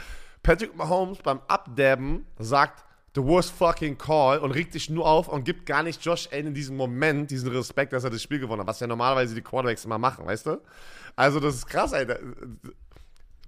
Patrick 0.42 0.76
Mahomes 0.76 1.18
beim 1.18 1.40
Abdabben 1.48 2.26
sagt, 2.38 2.84
the 3.18 3.24
worst 3.24 3.50
fucking 3.50 3.98
call 3.98 4.38
und 4.38 4.52
regt 4.52 4.72
sich 4.72 4.88
nur 4.90 5.06
auf 5.06 5.28
und 5.28 5.44
gibt 5.44 5.66
gar 5.66 5.82
nicht 5.82 6.04
Josh 6.04 6.28
Allen 6.32 6.48
in 6.48 6.54
diesem 6.54 6.76
Moment 6.76 7.30
diesen 7.30 7.50
Respekt, 7.50 7.92
dass 7.92 8.04
er 8.04 8.10
das 8.10 8.22
Spiel 8.22 8.38
gewonnen 8.38 8.60
hat, 8.60 8.68
was 8.68 8.80
ja 8.80 8.86
normalerweise 8.86 9.34
die 9.34 9.42
Quarterbacks 9.42 9.84
immer 9.84 9.98
machen, 9.98 10.24
weißt 10.26 10.46
du? 10.46 10.60
Also 11.16 11.40
das 11.40 11.56
ist 11.56 11.66
krass, 11.66 11.92
Alter. 11.92 12.18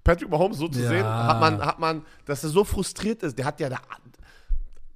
Patrick 0.03 0.29
Mahomes 0.31 0.59
so 0.59 0.67
zu 0.69 0.81
Ja. 0.81 0.89
sehen, 0.89 1.05
hat 1.07 1.41
man, 1.41 1.61
hat 1.65 1.79
man, 1.79 2.03
dass 2.25 2.43
er 2.43 2.51
so 2.51 2.65
frustriert 2.65 3.23
ist. 3.23 3.39
Der 3.39 3.45
hat 3.45 3.61
ja 3.61 3.69
da 3.69 3.79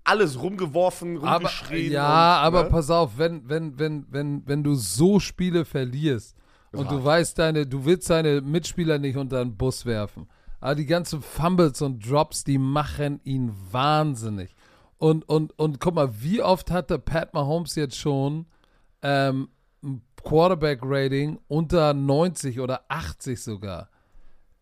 alles 0.02 0.40
rumgeworfen, 0.40 1.18
Aber, 1.18 1.34
rumgeschrien. 1.48 1.92
ja, 1.92 2.40
und, 2.40 2.44
aber 2.46 2.64
ne? 2.64 2.70
pass 2.70 2.90
auf, 2.90 3.16
wenn, 3.16 3.48
wenn, 3.48 3.78
wenn, 3.78 4.06
wenn, 4.10 4.42
wenn 4.46 4.62
du 4.64 4.74
so 4.74 5.18
Spiele 5.20 5.64
verlierst 5.64 6.36
und 6.72 6.90
du 6.90 6.96
hart. 6.96 7.04
weißt, 7.04 7.38
deine, 7.38 7.66
du 7.66 7.84
willst 7.84 8.10
deine 8.10 8.40
Mitspieler 8.40 8.98
nicht 8.98 9.16
unter 9.16 9.42
den 9.42 9.56
Bus 9.56 9.86
werfen. 9.86 10.26
Aber 10.60 10.74
die 10.74 10.86
ganzen 10.86 11.20
Fumbles 11.22 11.80
und 11.82 12.06
Drops, 12.10 12.42
die 12.44 12.58
machen 12.58 13.20
ihn 13.24 13.52
wahnsinnig. 13.70 14.54
Und, 15.04 15.28
und, 15.28 15.52
und 15.58 15.80
guck 15.80 15.96
mal, 15.96 16.22
wie 16.22 16.40
oft 16.40 16.70
hatte 16.70 16.98
Pat 16.98 17.34
Mahomes 17.34 17.74
jetzt 17.74 17.98
schon 17.98 18.46
ähm, 19.02 19.50
Quarterback-Rating 20.22 21.40
unter 21.46 21.92
90 21.92 22.58
oder 22.58 22.86
80 22.88 23.38
sogar? 23.38 23.90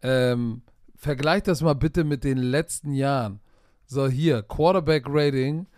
Ähm, 0.03 0.62
vergleich 0.97 1.45
das 1.45 1.62
mal 1.62 1.76
bitte 1.76 2.03
mit 2.03 2.24
den 2.24 2.38
letzten 2.38 2.93
Jahren. 2.93 3.38
So, 3.86 4.09
hier, 4.09 4.43
Quarterback-Rating 4.43 5.68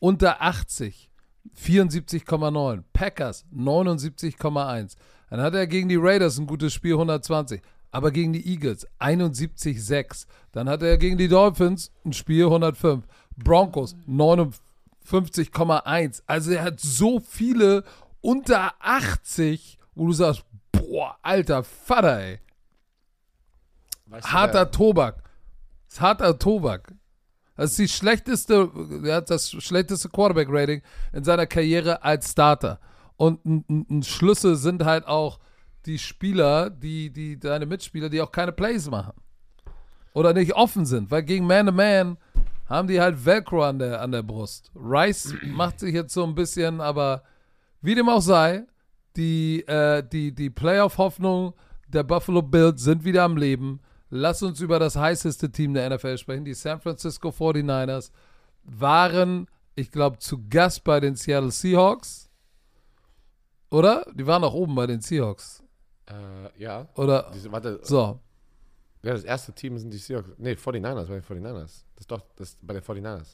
unter 0.00 0.42
80, 0.42 1.08
74,9. 1.56 2.82
Packers 2.92 3.46
79,1. 3.54 4.96
Dann 5.30 5.40
hat 5.40 5.54
er 5.54 5.68
gegen 5.68 5.88
die 5.88 6.00
Raiders 6.00 6.36
ein 6.36 6.48
gutes 6.48 6.72
Spiel, 6.72 6.94
120. 6.94 7.62
Aber 7.92 8.10
gegen 8.10 8.32
die 8.32 8.44
Eagles 8.44 8.88
71,6. 8.98 10.26
Dann 10.50 10.68
hat 10.68 10.82
er 10.82 10.98
gegen 10.98 11.16
die 11.16 11.28
Dolphins 11.28 11.92
ein 12.04 12.12
Spiel, 12.12 12.46
105. 12.46 13.06
Broncos 13.36 13.94
59,1. 14.08 16.22
Also 16.26 16.52
er 16.52 16.62
hat 16.64 16.80
so 16.80 17.20
viele 17.20 17.84
unter 18.20 18.72
80, 18.80 19.78
wo 19.94 20.06
du 20.06 20.12
sagst, 20.12 20.44
boah, 20.72 21.16
alter 21.22 21.62
Vater, 21.64 22.20
ey. 22.20 22.38
Weißt 24.06 24.26
du, 24.26 24.32
Harter 24.32 24.60
wer- 24.60 24.70
Tobak. 24.70 25.22
Das 25.88 25.98
ist 25.98 26.00
harter 26.00 26.38
Tobak. 26.38 26.92
Das 27.56 27.70
ist 27.70 27.78
die 27.78 27.88
schlechteste, 27.88 28.68
er 29.04 29.16
hat 29.16 29.30
das 29.30 29.50
schlechteste 29.50 30.08
Quarterback-Rating 30.08 30.82
in 31.12 31.24
seiner 31.24 31.46
Karriere 31.46 32.02
als 32.02 32.32
Starter. 32.32 32.80
Und 33.16 33.44
ein, 33.44 33.64
ein, 33.88 34.02
Schlüssel 34.02 34.56
sind 34.56 34.84
halt 34.84 35.06
auch 35.06 35.38
die 35.86 35.98
Spieler, 36.00 36.68
die, 36.70 37.10
die, 37.10 37.38
deine 37.38 37.64
Mitspieler, 37.66 38.08
die 38.08 38.20
auch 38.20 38.32
keine 38.32 38.50
Plays 38.50 38.90
machen. 38.90 39.12
Oder 40.14 40.32
nicht 40.32 40.54
offen 40.54 40.84
sind, 40.84 41.12
weil 41.12 41.22
gegen 41.22 41.46
Man-to-Man 41.46 42.16
haben 42.66 42.88
die 42.88 43.00
halt 43.00 43.24
Velcro 43.24 43.62
an 43.64 43.78
der, 43.78 44.00
an 44.00 44.12
der 44.12 44.22
Brust. 44.22 44.70
Rice 44.74 45.34
macht 45.44 45.80
sich 45.80 45.94
jetzt 45.94 46.14
so 46.14 46.24
ein 46.24 46.34
bisschen, 46.34 46.80
aber 46.80 47.22
wie 47.80 47.94
dem 47.94 48.08
auch 48.08 48.22
sei, 48.22 48.66
die, 49.16 49.60
äh, 49.66 50.02
die, 50.02 50.34
die 50.34 50.50
Playoff-Hoffnung 50.50 51.54
der 51.88 52.02
Buffalo 52.02 52.42
Bills 52.42 52.82
sind 52.82 53.04
wieder 53.04 53.22
am 53.24 53.36
Leben. 53.36 53.80
Lass 54.10 54.42
uns 54.42 54.60
über 54.60 54.78
das 54.78 54.96
heißeste 54.96 55.50
Team 55.50 55.74
der 55.74 55.90
NFL 55.90 56.18
sprechen. 56.18 56.44
Die 56.44 56.54
San 56.54 56.80
Francisco 56.80 57.28
49ers 57.28 58.10
waren, 58.64 59.48
ich 59.74 59.90
glaube, 59.90 60.18
zu 60.18 60.48
Gast 60.48 60.84
bei 60.84 61.00
den 61.00 61.16
Seattle 61.16 61.50
Seahawks. 61.50 62.30
Oder? 63.70 64.06
Die 64.14 64.26
waren 64.26 64.44
auch 64.44 64.54
oben 64.54 64.74
bei 64.74 64.86
den 64.86 65.00
Seahawks. 65.00 65.62
Äh, 66.06 66.62
ja. 66.62 66.88
Oder? 66.94 67.30
Diese, 67.34 67.50
warte, 67.50 67.80
So. 67.82 68.20
ja, 69.02 69.12
das 69.12 69.24
erste 69.24 69.52
Team 69.52 69.78
sind 69.78 69.90
die 69.92 69.98
Seahawks. 69.98 70.30
Nee, 70.38 70.52
49ers, 70.52 71.06
bei 71.06 71.20
den 71.20 71.44
49ers. 71.44 71.84
Ist 72.04 72.10
doch 72.10 72.20
das 72.36 72.50
ist 72.50 72.58
bei 72.60 72.74
den 72.74 72.82
49ers. 72.82 73.28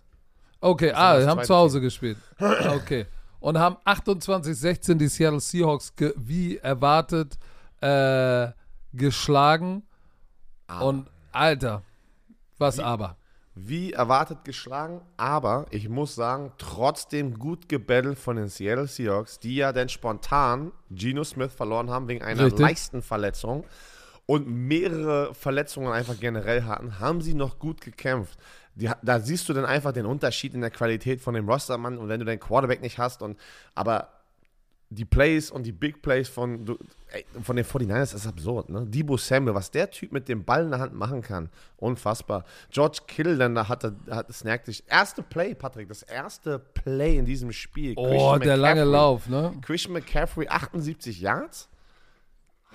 Okay, 0.61 0.93
ah, 0.93 1.19
das 1.19 1.27
haben 1.27 1.43
zu 1.43 1.53
Hause 1.53 1.81
gespielt. 1.81 2.19
Okay. 2.39 3.05
Und 3.41 3.59
haben 3.59 3.79
28-16 3.85 4.95
die 4.95 5.09
Seattle 5.09 5.41
Seahawks 5.41 5.93
wie 6.15 6.59
erwartet 6.59 7.37
äh, 7.81 8.53
geschlagen. 8.93 9.83
Aber. 10.69 10.87
Und 10.87 11.11
Alter, 11.33 11.83
was 12.59 12.79
aber? 12.79 13.17
Wie 13.57 13.93
erwartet 13.93 14.45
geschlagen, 14.45 15.01
aber 15.17 15.67
ich 15.71 15.89
muss 15.89 16.15
sagen, 16.15 16.53
trotzdem 16.57 17.41
gut 17.41 17.69
gebettelt 17.69 18.21
von 18.21 18.37
den 18.37 18.47
Seattle 18.47 18.87
Seahawks, 18.87 19.41
die 19.41 19.57
ja 19.57 19.73
dann 19.73 19.89
spontan 19.89 20.71
Geno 20.91 21.25
Smith 21.25 21.53
verloren 21.53 21.91
haben 21.91 22.07
wegen 22.07 22.23
einer 22.23 22.45
Richtig. 22.45 22.61
Leistenverletzung 22.61 23.65
und 24.31 24.47
mehrere 24.47 25.35
Verletzungen 25.35 25.91
einfach 25.91 26.21
generell 26.21 26.63
hatten, 26.63 27.01
haben 27.01 27.21
sie 27.21 27.35
noch 27.35 27.59
gut 27.59 27.81
gekämpft. 27.81 28.39
Die, 28.75 28.91
da 29.03 29.21
siehst 29.21 29.49
du 29.49 29.53
dann 29.53 29.65
einfach 29.65 29.93
den 29.93 30.07
Unterschied 30.07 30.55
in 30.55 30.61
der 30.61 30.71
Qualität 30.71 31.21
von 31.21 31.35
dem 31.35 31.49
Rostermann 31.49 31.99
und 31.99 32.09
wenn 32.09 32.21
du 32.21 32.27
deinen 32.27 32.41
Quarterback 32.41 32.81
nicht 32.81 32.99
hast 32.99 33.23
und 33.23 33.39
aber 33.75 34.09
die 34.93 35.05
Plays 35.05 35.53
und 35.53 35.63
die 35.63 35.73
Big 35.73 36.03
Plays 36.03 36.29
von, 36.29 36.65
du, 36.67 36.77
ey, 37.13 37.25
von 37.43 37.55
den 37.55 37.65
49ers 37.65 38.13
ist 38.15 38.27
absurd, 38.27 38.69
ne? 38.71 38.85
Debo 38.87 39.17
Samuel, 39.17 39.55
was 39.55 39.71
der 39.71 39.89
Typ 39.89 40.11
mit 40.11 40.29
dem 40.29 40.45
Ball 40.45 40.65
in 40.65 40.71
der 40.71 40.81
Hand 40.81 40.95
machen 40.95 41.23
kann, 41.23 41.49
unfassbar. 41.77 42.45
George 42.71 42.99
Kittle 43.07 43.37
dann 43.37 43.55
da 43.55 43.69
hatte, 43.69 43.95
hat 44.11 44.29
das 44.29 44.43
nervt 44.43 44.67
dich. 44.67 44.83
Erste 44.89 45.23
Play, 45.23 45.55
Patrick, 45.55 45.89
das 45.89 46.03
erste 46.03 46.59
Play 46.59 47.19
in 47.19 47.25
diesem 47.25 47.53
Spiel. 47.53 47.95
Oh, 47.97 48.09
Christian 48.09 48.41
der 48.41 48.57
lange 48.57 48.85
McCaffrey. 48.85 48.93
Lauf, 48.93 49.29
ne? 49.29 49.55
Christian 49.63 49.93
McCaffrey, 49.93 50.49
78 50.49 51.21
Yards. 51.21 51.69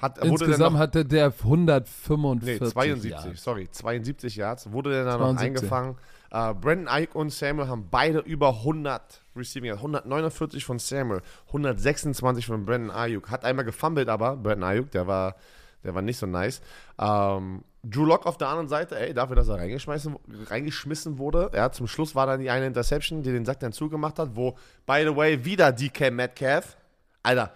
Hat, 0.02 0.18
Insgesamt 0.18 0.74
noch, 0.74 0.80
hatte 0.80 1.06
der 1.06 1.28
145 1.32 2.62
Nee, 2.62 2.68
72, 2.68 3.12
Yards. 3.12 3.44
sorry, 3.44 3.70
72 3.72 4.36
Yards. 4.36 4.72
Wurde 4.72 4.92
der 4.92 5.06
dann 5.06 5.20
noch 5.20 5.36
72. 5.36 5.46
eingefangen. 5.46 5.96
Äh, 6.32 6.54
Brandon 6.54 6.88
Ayuk 6.88 7.16
und 7.16 7.32
Samuel 7.32 7.68
haben 7.70 7.88
beide 7.90 8.20
über 8.20 8.50
100 8.50 9.22
Receiving 9.36 9.70
Yards. 9.70 9.80
149 9.82 10.66
von 10.66 10.80
Samuel, 10.80 11.22
126 11.48 12.46
von 12.46 12.66
Brandon 12.66 12.92
Ayuk. 12.92 13.30
Hat 13.30 13.46
einmal 13.46 13.64
gefummelt, 13.66 14.10
aber 14.10 14.36
Brandon 14.36 14.64
Ayuk, 14.70 14.92
der 14.92 15.08
war, 15.08 15.36
der 15.84 15.96
war 15.96 16.02
nicht 16.02 16.18
so 16.18 16.26
nice. 16.26 16.62
Ähm, 17.00 17.64
Drew 17.84 18.04
Lock 18.06 18.26
auf 18.26 18.38
der 18.38 18.48
anderen 18.50 18.68
Seite, 18.68 19.00
ey, 19.00 19.14
dafür, 19.14 19.36
dass 19.36 19.48
er 19.48 19.56
reingeschmissen, 19.56 20.18
reingeschmissen 20.50 21.20
wurde. 21.20 21.52
Ja, 21.54 21.72
zum 21.72 21.88
Schluss 21.88 22.16
war 22.16 22.26
dann 22.26 22.40
die 22.42 22.50
eine 22.50 22.66
Interception, 22.66 23.22
die 23.22 23.32
den 23.32 23.46
Sack 23.46 23.60
dann 23.60 23.72
zugemacht 23.72 24.18
hat, 24.20 24.36
wo, 24.36 24.58
by 24.86 25.04
the 25.08 25.16
way, 25.16 25.46
wieder 25.46 25.72
DK 25.72 26.12
Metcalf. 26.12 26.76
Alter, 27.22 27.52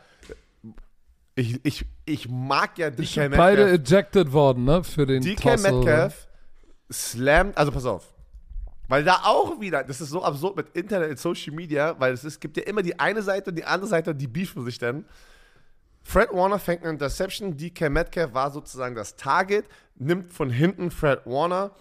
ich, 1.39 1.59
ich, 1.63 1.85
ich 2.05 2.29
mag 2.29 2.77
ja 2.77 2.89
DK 2.89 2.99
Metcalf. 2.99 3.37
Beide 3.37 3.71
ejected 3.71 4.33
worden, 4.33 4.65
ne? 4.65 4.83
Für 4.83 5.05
den 5.05 5.21
DK 5.21 5.41
Tossel, 5.41 5.71
Metcalf 5.71 6.27
slammt, 6.91 7.57
also 7.57 7.71
pass 7.71 7.85
auf. 7.85 8.13
Weil 8.87 9.03
da 9.03 9.21
auch 9.23 9.61
wieder, 9.61 9.83
das 9.83 10.01
ist 10.01 10.09
so 10.09 10.23
absurd 10.23 10.57
mit 10.57 10.69
Internet 10.75 11.11
und 11.11 11.19
Social 11.19 11.53
Media, 11.53 11.95
weil 11.99 12.11
es 12.13 12.23
ist, 12.23 12.41
gibt 12.41 12.57
ja 12.57 12.63
immer 12.63 12.81
die 12.81 12.99
eine 12.99 13.21
Seite 13.21 13.51
und 13.51 13.55
die 13.55 13.63
andere 13.63 13.87
Seite, 13.87 14.15
die 14.15 14.27
beefen 14.27 14.65
sich 14.65 14.79
dann. 14.79 15.05
Fred 16.03 16.29
Warner 16.33 16.59
fängt 16.59 16.81
eine 16.81 16.93
Interception, 16.93 17.55
DK 17.55 17.89
Metcalf 17.89 18.33
war 18.33 18.51
sozusagen 18.51 18.95
das 18.95 19.15
Target, 19.15 19.65
nimmt 19.95 20.33
von 20.33 20.49
hinten 20.49 20.91
Fred 20.91 21.25
Warner. 21.25 21.71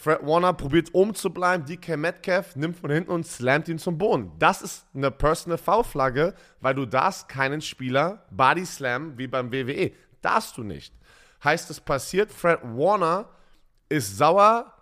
Fred 0.00 0.20
Warner 0.22 0.52
probiert 0.52 0.90
oben 0.92 1.12
zu 1.12 1.30
bleiben, 1.30 1.64
DK 1.64 1.96
Metcalf 1.96 2.54
nimmt 2.54 2.76
von 2.76 2.88
hinten 2.88 3.10
und 3.10 3.26
slammt 3.26 3.66
ihn 3.66 3.80
zum 3.80 3.98
Boden. 3.98 4.30
Das 4.38 4.62
ist 4.62 4.86
eine 4.94 5.10
Personal 5.10 5.58
Foul-Flagge, 5.58 6.34
weil 6.60 6.74
du 6.76 6.86
darfst 6.86 7.28
keinen 7.28 7.60
Spieler 7.60 8.24
Body 8.30 8.64
Slam 8.64 9.18
wie 9.18 9.26
beim 9.26 9.50
WWE. 9.50 9.90
Darfst 10.22 10.56
du 10.56 10.62
nicht. 10.62 10.94
Heißt, 11.42 11.68
es 11.70 11.80
passiert, 11.80 12.30
Fred 12.30 12.60
Warner 12.62 13.28
ist 13.88 14.16
sauer, 14.16 14.72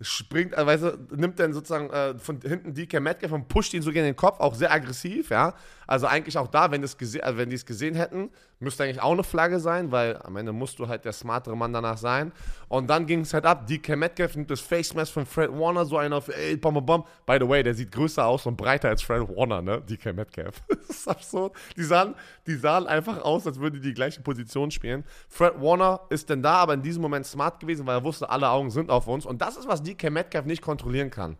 springt, 0.00 0.54
also 0.54 0.66
weißt 0.66 0.82
du, 0.84 1.16
nimmt 1.16 1.38
dann 1.40 1.52
sozusagen 1.52 1.90
äh, 1.90 2.16
von 2.18 2.40
hinten 2.40 2.72
DK 2.72 3.00
Metcalf 3.00 3.32
und 3.32 3.48
pusht 3.48 3.74
ihn 3.74 3.82
so 3.82 3.90
gegen 3.90 4.04
den 4.04 4.16
Kopf, 4.16 4.38
auch 4.38 4.54
sehr 4.54 4.72
aggressiv, 4.72 5.30
ja. 5.30 5.54
Also 5.88 6.06
eigentlich 6.06 6.36
auch 6.38 6.48
da, 6.48 6.70
wenn, 6.70 6.82
also 6.82 6.98
wenn 7.00 7.48
die 7.48 7.56
es 7.56 7.64
gesehen 7.64 7.94
hätten, 7.94 8.30
müsste 8.60 8.84
eigentlich 8.84 9.00
auch 9.00 9.12
eine 9.12 9.24
Flagge 9.24 9.58
sein, 9.58 9.90
weil 9.90 10.18
am 10.22 10.36
Ende 10.36 10.52
musst 10.52 10.78
du 10.78 10.86
halt 10.86 11.04
der 11.04 11.12
smartere 11.12 11.56
Mann 11.56 11.72
danach 11.72 11.96
sein. 11.96 12.32
Und 12.68 12.88
dann 12.90 13.06
ging 13.06 13.20
es 13.20 13.32
halt 13.32 13.46
ab, 13.46 13.66
DK 13.66 13.96
Metcalf 13.96 14.36
nimmt 14.36 14.50
das 14.50 14.60
Face 14.60 14.94
Mask 14.94 15.12
von 15.12 15.24
Fred 15.24 15.50
Warner, 15.50 15.86
so 15.86 15.96
einer 15.96 16.16
auf, 16.16 16.28
ey, 16.28 16.56
bom, 16.56 16.74
bom, 16.74 16.84
bom. 16.84 17.04
By 17.24 17.38
the 17.40 17.48
way, 17.48 17.62
der 17.62 17.74
sieht 17.74 17.90
größer 17.90 18.24
aus 18.24 18.44
und 18.46 18.56
breiter 18.56 18.90
als 18.90 19.02
Fred 19.02 19.28
Warner, 19.28 19.62
ne, 19.62 19.80
DK 19.80 20.14
Metcalf. 20.14 20.62
das 20.68 20.90
ist 20.90 21.08
absurd. 21.08 21.56
Die 21.76 21.84
sahen, 21.84 22.14
die 22.46 22.56
sahen 22.56 22.86
einfach 22.86 23.22
aus, 23.22 23.46
als 23.46 23.58
würden 23.58 23.76
die 23.76 23.88
die 23.88 23.94
gleiche 23.94 24.20
Position 24.20 24.70
spielen. 24.70 25.04
Fred 25.28 25.54
Warner 25.60 26.00
ist 26.10 26.28
denn 26.28 26.42
da, 26.42 26.56
aber 26.56 26.74
in 26.74 26.82
diesem 26.82 27.00
Moment 27.00 27.24
smart 27.26 27.60
gewesen, 27.60 27.86
weil 27.86 27.96
er 27.96 28.04
wusste, 28.04 28.28
alle 28.28 28.50
Augen 28.50 28.70
sind 28.70 28.90
auf 28.90 29.08
uns. 29.08 29.24
Und 29.24 29.40
das 29.40 29.56
ist, 29.56 29.66
was 29.66 29.82
DK 29.94 30.10
Metcalf 30.10 30.44
nicht 30.46 30.62
kontrollieren 30.62 31.10
kann. 31.10 31.36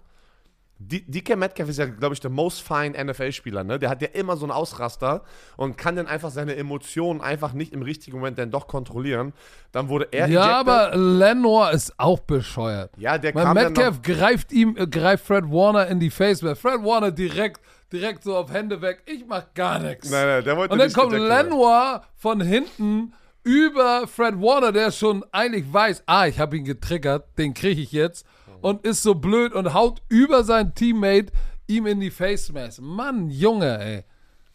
D- 0.80 1.02
DK 1.08 1.34
Metcalf 1.36 1.68
ist 1.70 1.78
ja, 1.78 1.86
glaube 1.86 2.14
ich, 2.14 2.20
der 2.20 2.30
most 2.30 2.60
fine 2.62 2.92
NFL-Spieler, 3.04 3.64
ne? 3.64 3.80
Der 3.80 3.90
hat 3.90 4.00
ja 4.00 4.06
immer 4.12 4.36
so 4.36 4.44
einen 4.44 4.52
Ausraster 4.52 5.24
und 5.56 5.76
kann 5.76 5.96
dann 5.96 6.06
einfach 6.06 6.30
seine 6.30 6.54
Emotionen 6.54 7.20
einfach 7.20 7.52
nicht 7.52 7.72
im 7.72 7.82
richtigen 7.82 8.18
Moment 8.18 8.38
dann 8.38 8.52
doch 8.52 8.68
kontrollieren. 8.68 9.32
Dann 9.72 9.88
wurde 9.88 10.06
er 10.12 10.28
Ja, 10.28 10.44
ejected. 10.60 10.72
aber 10.72 10.96
Lenore 10.96 11.72
ist 11.72 11.98
auch 11.98 12.20
bescheuert. 12.20 12.92
Ja, 12.96 13.18
der 13.18 13.34
Weil 13.34 13.54
Metcalf 13.54 14.02
greift 14.02 14.52
ihm, 14.52 14.76
äh, 14.76 14.86
greift 14.86 15.26
Fred 15.26 15.50
Warner 15.50 15.88
in 15.88 15.98
die 15.98 16.10
Face. 16.10 16.38
Fred 16.42 16.84
Warner 16.84 17.10
direkt, 17.10 17.60
direkt 17.92 18.22
so 18.22 18.36
auf 18.36 18.52
Hände 18.52 18.80
weg. 18.80 19.02
Ich 19.06 19.26
mach 19.26 19.52
gar 19.54 19.80
nichts. 19.80 20.08
Nein, 20.10 20.26
nein, 20.28 20.44
der 20.44 20.56
wollte 20.56 20.72
Und 20.74 20.78
dann 20.78 20.92
kommt. 20.92 21.12
Lenoir 21.12 22.04
von 22.14 22.40
hinten 22.40 23.14
über 23.42 24.06
Fred 24.06 24.40
Warner, 24.40 24.70
der 24.70 24.92
schon 24.92 25.24
eigentlich 25.32 25.72
weiß, 25.72 26.04
ah, 26.06 26.26
ich 26.28 26.38
habe 26.38 26.56
ihn 26.56 26.64
getriggert, 26.64 27.36
den 27.36 27.52
kriege 27.52 27.80
ich 27.80 27.90
jetzt. 27.90 28.24
Und 28.60 28.84
ist 28.84 29.02
so 29.02 29.14
blöd 29.14 29.52
und 29.52 29.72
haut 29.74 30.02
über 30.08 30.44
sein 30.44 30.74
Teammate 30.74 31.32
ihm 31.66 31.86
in 31.86 32.00
die 32.00 32.10
Face 32.10 32.50
Mask. 32.52 32.80
Mann, 32.80 33.28
Junge, 33.30 33.78
ey. 33.78 34.04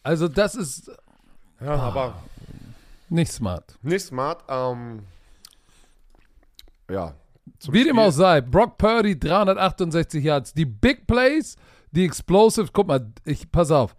Also 0.02 0.28
das 0.28 0.54
ist 0.54 0.90
Ja, 1.60 1.74
aber 1.76 2.14
nicht 3.08 3.32
smart. 3.32 3.78
nicht 3.82 4.04
smart. 4.04 4.42
Ähm, 4.48 5.00
ja. 6.90 7.14
Wie 7.70 7.84
dem 7.84 7.98
auch 7.98 8.10
sei, 8.10 8.40
Brock 8.40 8.76
Purdy 8.76 9.18
368 9.18 10.22
Yards. 10.22 10.52
Die 10.54 10.66
Big 10.66 11.06
Plays, 11.06 11.56
die 11.92 12.04
Explosive, 12.04 12.68
guck 12.72 12.88
mal, 12.88 13.06
ich 13.24 13.50
pass 13.50 13.70
auf. 13.70 13.96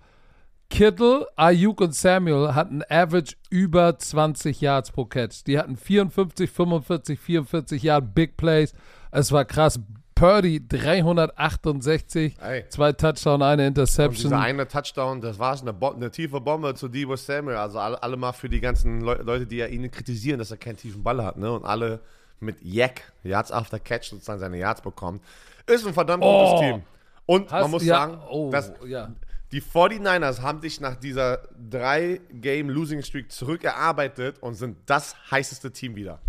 Kittle, 0.70 1.28
Ayuk 1.36 1.80
und 1.82 1.96
Samuel 1.96 2.54
hatten 2.54 2.82
Average 2.90 3.36
über 3.50 3.98
20 3.98 4.62
Yards 4.62 4.92
pro 4.92 5.06
Catch. 5.06 5.44
Die 5.46 5.58
hatten 5.58 5.78
54, 5.78 6.50
45, 6.50 7.20
44 7.20 7.84
Yard 7.84 8.14
Big 8.16 8.36
Plays. 8.36 8.74
Es 9.16 9.32
war 9.32 9.46
krass. 9.46 9.80
Purdy 10.14 10.66
368, 10.66 12.36
Ey. 12.42 12.66
zwei 12.70 12.94
Touchdown, 12.94 13.42
eine 13.42 13.64
Und 13.64 13.68
Interception. 13.70 14.24
dieser 14.32 14.40
eine 14.40 14.68
Touchdown, 14.68 15.20
das 15.22 15.38
war 15.40 15.60
eine, 15.60 15.74
Bo 15.74 15.92
eine 15.92 16.10
tiefe 16.12 16.40
Bombe 16.40 16.74
zu 16.74 16.88
Debo 16.88 17.16
Samuel. 17.18 17.58
Also 17.58 17.80
alle, 17.80 18.02
alle 18.02 18.16
mal 18.18 18.32
für 18.32 18.48
die 18.50 18.62
ganzen 18.62 19.02
Leu 19.02 19.16
Leute, 19.22 19.46
die 19.46 19.58
ja 19.58 19.68
ihn 19.68 19.90
kritisieren, 19.92 20.40
dass 20.40 20.52
er 20.52 20.58
keinen 20.58 20.78
tiefen 20.78 21.04
Ball 21.04 21.24
hat, 21.24 21.38
ne? 21.38 21.52
Und 21.52 21.66
alle 21.66 22.00
mit 22.40 22.62
Yak, 22.62 23.02
Yards 23.24 23.52
after 23.52 23.80
Catch, 23.80 24.10
sozusagen 24.12 24.40
seine 24.40 24.58
Yards 24.58 24.82
bekommen. 24.82 25.20
Ist 25.68 25.86
ein 25.86 25.94
verdammt 25.94 26.24
Oh. 26.26 26.46
gutes 26.56 26.60
Team. 26.62 26.84
Und 27.26 27.52
Hast- 27.52 27.62
man 27.64 27.72
muss 27.72 27.84
ja, 27.84 27.96
sagen, 27.96 28.18
oh, 28.30 28.52
dass 28.52 28.72
ja. 28.86 29.10
die 29.52 29.62
49ers 29.62 30.42
haben 30.42 30.62
sich 30.62 30.80
nach 30.80 30.96
dieser 30.96 31.40
drei 31.70 32.22
Game 32.32 32.70
Losing 32.70 33.02
Streak 33.02 33.32
zurückerarbeitet 33.32 34.38
und 34.42 34.54
sind 34.56 34.78
das 34.86 35.16
heißeste 35.32 35.72
Team 35.72 35.96
wieder. 35.96 36.20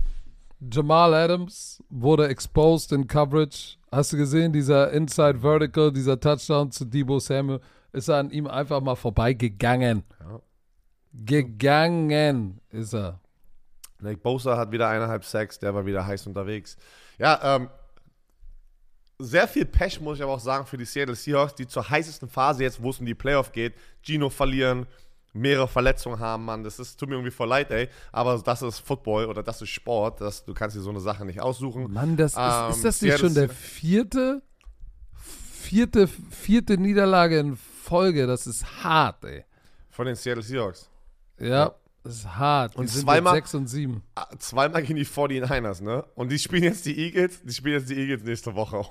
Jamal 0.71 1.15
Adams 1.15 1.83
wurde 1.89 2.29
exposed 2.29 2.93
in 2.93 3.07
Coverage. 3.07 3.77
Hast 3.91 4.13
du 4.13 4.17
gesehen, 4.17 4.53
dieser 4.53 4.93
Inside 4.93 5.41
Vertical, 5.41 5.93
dieser 5.93 6.19
Touchdown 6.19 6.71
zu 6.71 6.85
Debo 6.85 7.19
Samuel, 7.19 7.61
ist 7.93 8.11
an 8.11 8.31
ihm 8.31 8.47
einfach 8.47 8.81
mal 8.81 8.97
vorbeigegangen. 8.97 10.05
Ja. 10.21 10.41
Gegangen 11.13 12.61
ist 12.71 12.95
er. 12.95 13.21
Nick 14.01 14.23
Bosa 14.23 14.57
hat 14.57 14.71
wieder 14.73 14.89
eineinhalb 14.89 15.25
Sacks, 15.25 15.59
der 15.59 15.75
war 15.75 15.87
wieder 15.87 16.07
heiß 16.07 16.27
unterwegs. 16.27 16.77
Ja, 17.19 17.57
ähm, 17.57 17.71
sehr 19.19 19.49
viel 19.49 19.65
Pech, 19.65 20.01
muss 20.01 20.19
ich 20.19 20.23
aber 20.23 20.35
auch 20.35 20.41
sagen, 20.41 20.67
für 20.67 20.77
die 20.77 20.85
Seattle 20.85 21.15
Seahawks, 21.15 21.55
die 21.55 21.67
zur 21.67 21.89
heißesten 21.89 22.29
Phase 22.29 22.63
jetzt, 22.63 22.83
wo 22.83 22.91
es 22.91 23.01
um 23.01 23.07
die 23.07 23.15
Playoff 23.15 23.53
geht, 23.53 23.75
Gino 24.03 24.29
verlieren, 24.29 24.87
mehrere 25.37 25.69
Verletzungen 25.69 26.19
haben, 26.21 26.45
Mann. 26.45 26.65
Das 26.65 26.79
ist, 26.79 26.99
tut 26.99 27.09
mir 27.09 27.15
irgendwie 27.17 27.31
voll 27.31 27.49
leid, 27.49 27.71
ey. 27.71 27.89
Aber 28.13 28.39
das 28.39 28.63
ist 28.63 28.81
Football 28.81 29.27
oder 29.27 29.43
das 29.43 29.63
ist 29.63 29.69
Sport. 29.71 30.21
Das, 30.21 30.45
du 30.45 30.55
kannst 30.55 30.77
dir 30.77 30.81
so 30.81 30.91
eine 30.91 31.01
Sache 31.01 31.25
nicht 31.25 31.41
aussuchen. 31.41 31.93
Mann, 31.93 32.17
das 32.17 32.33
ist, 32.33 32.39
Ähm, 32.41 32.71
ist 32.71 32.85
das 32.85 33.03
nicht 33.03 33.11
Seattle 33.13 33.19
schon 33.19 33.35
der 33.35 33.49
Se- 33.49 33.55
vierte, 33.55 34.43
vierte, 35.15 36.09
vierte 36.09 36.79
Niederlage 36.79 37.39
in 37.39 37.57
Folge? 37.57 38.27
Das 38.27 38.47
ist 38.47 38.83
hart, 38.85 39.25
ey. 39.25 39.45
Von 39.91 40.07
den 40.07 40.15
Seattle 40.17 40.43
Seahawks. 40.43 40.89
Ja, 41.39 41.73
das 42.03 42.17
ist 42.17 42.37
hart. 42.37 42.75
Die 42.75 42.79
Und 42.79 42.89
sind 42.89 43.03
zweimal- 43.03 43.35
6 43.35 43.55
und 43.55 43.67
7. 43.69 44.03
Ah, 44.15 44.27
Zweimal 44.39 44.83
gegen 44.83 44.97
die 44.97 45.05
49ers, 45.07 45.83
ne? 45.83 46.05
Und 46.15 46.31
die 46.31 46.39
spielen 46.39 46.63
jetzt 46.65 46.85
die 46.87 46.97
Eagles. 46.99 47.43
Die 47.43 47.53
spielen 47.53 47.81
jetzt 47.81 47.91
die 47.91 47.97
Eagles 47.97 48.23
nächste 48.25 48.55
Woche. 48.55 48.85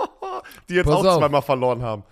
die 0.68 0.74
jetzt 0.74 0.86
Pass 0.86 0.94
auch 0.96 1.04
auf. 1.04 1.18
zweimal 1.18 1.42
verloren 1.42 1.82
haben. 1.82 2.02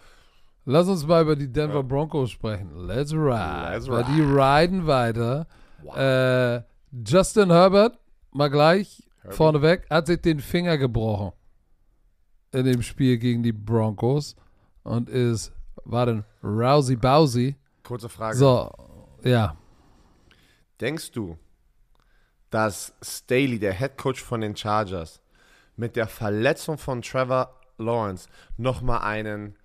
Lass 0.66 0.88
uns 0.88 1.06
mal 1.06 1.22
über 1.22 1.36
die 1.36 1.50
Denver 1.50 1.82
Broncos 1.82 2.30
sprechen. 2.30 2.86
Let's 2.86 3.12
ride. 3.12 3.72
Let's 3.72 3.88
Weil 3.88 4.04
die 4.04 4.22
riden 4.22 4.86
weiter. 4.86 5.46
Äh, 5.94 6.62
Justin 7.06 7.50
Herbert, 7.50 7.98
mal 8.32 8.48
gleich 8.48 9.02
Herbie. 9.20 9.36
vorneweg, 9.36 9.90
hat 9.90 10.06
sich 10.06 10.20
den 10.22 10.40
Finger 10.40 10.78
gebrochen 10.78 11.32
in 12.52 12.64
dem 12.64 12.82
Spiel 12.82 13.18
gegen 13.18 13.42
die 13.42 13.52
Broncos 13.52 14.36
und 14.84 15.10
ist, 15.10 15.52
war 15.84 16.06
dann 16.06 16.24
Rousey 16.42 16.96
Bowsy. 16.96 17.56
Kurze 17.82 18.08
Frage. 18.08 18.36
So, 18.36 18.70
ja. 19.22 19.56
Denkst 20.80 21.10
du, 21.12 21.36
dass 22.50 22.94
Staley, 23.02 23.58
der 23.58 23.74
Head 23.74 23.98
Coach 23.98 24.22
von 24.22 24.40
den 24.40 24.56
Chargers, 24.56 25.20
mit 25.76 25.96
der 25.96 26.06
Verletzung 26.06 26.78
von 26.78 27.02
Trevor 27.02 27.60
Lawrence 27.78 28.28
nochmal 28.56 29.00
einen 29.00 29.56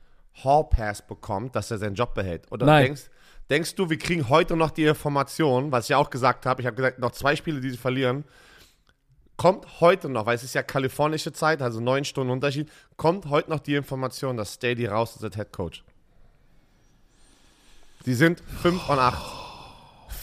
Hall 0.43 0.65
Pass 0.69 1.05
bekommt, 1.05 1.55
dass 1.55 1.71
er 1.71 1.77
seinen 1.77 1.95
Job 1.95 2.13
behält? 2.13 2.51
Oder 2.51 2.65
Nein. 2.65 2.85
Denkst, 2.85 3.09
denkst 3.49 3.75
du, 3.75 3.89
wir 3.89 3.97
kriegen 3.97 4.29
heute 4.29 4.55
noch 4.55 4.71
die 4.71 4.85
Information, 4.85 5.71
was 5.71 5.85
ich 5.85 5.89
ja 5.89 5.97
auch 5.97 6.09
gesagt 6.09 6.45
habe, 6.45 6.61
ich 6.61 6.67
habe 6.67 6.75
gesagt, 6.75 6.99
noch 6.99 7.11
zwei 7.11 7.35
Spiele, 7.35 7.61
die 7.61 7.71
sie 7.71 7.77
verlieren, 7.77 8.23
kommt 9.37 9.81
heute 9.81 10.09
noch, 10.09 10.25
weil 10.25 10.35
es 10.35 10.43
ist 10.43 10.53
ja 10.53 10.63
kalifornische 10.63 11.31
Zeit, 11.31 11.61
also 11.61 11.79
neun 11.79 12.05
Stunden 12.05 12.31
Unterschied, 12.31 12.69
kommt 12.97 13.25
heute 13.27 13.49
noch 13.49 13.59
die 13.59 13.75
Information, 13.75 14.37
dass 14.37 14.55
Staley 14.55 14.85
raus 14.85 15.15
ist 15.15 15.23
als 15.23 15.35
Head 15.35 15.51
Coach? 15.51 15.83
Die 18.05 18.13
sind 18.13 18.41
5 18.61 18.89
und 18.89 18.99
8. 18.99 19.49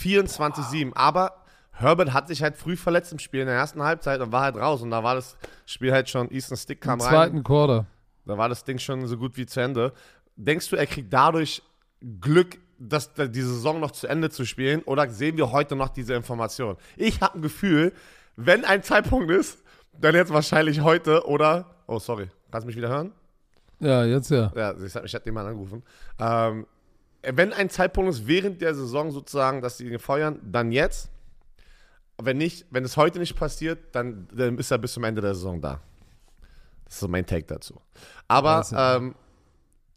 24-7. 0.06 0.92
Aber 0.94 1.44
Herbert 1.72 2.12
hat 2.12 2.28
sich 2.28 2.42
halt 2.42 2.56
früh 2.56 2.76
verletzt 2.76 3.12
im 3.12 3.18
Spiel 3.18 3.40
in 3.40 3.46
der 3.46 3.56
ersten 3.56 3.82
Halbzeit 3.82 4.20
und 4.20 4.32
war 4.32 4.42
halt 4.42 4.56
raus. 4.56 4.82
Und 4.82 4.90
da 4.90 5.02
war 5.02 5.14
das 5.14 5.36
Spiel 5.66 5.92
halt 5.92 6.08
schon, 6.08 6.30
Easton 6.30 6.56
Stick 6.56 6.80
kam 6.80 7.00
Im 7.00 7.06
rein. 7.06 7.10
zweiten 7.10 7.44
Quarter. 7.44 7.86
Da 8.26 8.36
war 8.36 8.48
das 8.48 8.64
Ding 8.64 8.78
schon 8.78 9.06
so 9.06 9.16
gut 9.16 9.36
wie 9.36 9.46
zu 9.46 9.60
Ende. 9.60 9.92
Denkst 10.36 10.68
du, 10.68 10.76
er 10.76 10.86
kriegt 10.86 11.12
dadurch 11.12 11.62
Glück, 12.20 12.58
dass 12.78 13.14
die 13.14 13.40
Saison 13.40 13.80
noch 13.80 13.92
zu 13.92 14.06
Ende 14.06 14.28
zu 14.30 14.44
spielen? 14.44 14.82
Oder 14.82 15.08
sehen 15.08 15.36
wir 15.36 15.52
heute 15.52 15.76
noch 15.76 15.88
diese 15.88 16.14
Information? 16.14 16.76
Ich 16.96 17.20
habe 17.20 17.38
ein 17.38 17.42
Gefühl, 17.42 17.92
wenn 18.36 18.64
ein 18.64 18.82
Zeitpunkt 18.82 19.30
ist, 19.30 19.62
dann 19.98 20.14
jetzt 20.14 20.32
wahrscheinlich 20.32 20.80
heute 20.80 21.26
oder. 21.26 21.76
Oh, 21.86 21.98
sorry. 21.98 22.28
Kannst 22.50 22.64
du 22.64 22.66
mich 22.66 22.76
wieder 22.76 22.88
hören? 22.88 23.12
Ja, 23.80 24.04
jetzt 24.04 24.30
ja. 24.30 24.52
Ja, 24.54 24.74
ich 24.78 24.94
hat 24.94 25.02
mich 25.02 25.14
hat 25.14 25.24
jemand 25.24 25.48
angerufen. 25.48 25.82
Ähm, 26.18 26.66
wenn 27.22 27.52
ein 27.52 27.70
Zeitpunkt 27.70 28.10
ist 28.10 28.26
während 28.26 28.60
der 28.60 28.74
Saison 28.74 29.10
sozusagen, 29.10 29.60
dass 29.60 29.78
sie 29.78 29.88
ihn 29.88 29.98
feuern, 29.98 30.40
dann 30.42 30.72
jetzt. 30.72 31.10
Wenn 32.18 32.38
nicht, 32.38 32.66
wenn 32.70 32.84
es 32.84 32.96
heute 32.96 33.18
nicht 33.18 33.36
passiert, 33.36 33.94
dann, 33.94 34.26
dann 34.32 34.56
ist 34.58 34.70
er 34.70 34.78
bis 34.78 34.94
zum 34.94 35.04
Ende 35.04 35.20
der 35.20 35.34
Saison 35.34 35.60
da. 35.60 35.82
Das 36.86 36.94
ist 36.94 37.00
so 37.00 37.08
mein 37.08 37.26
Take 37.26 37.44
dazu. 37.46 37.80
Aber, 38.28 38.56
Also- 38.56 38.76
ähm, 38.76 39.14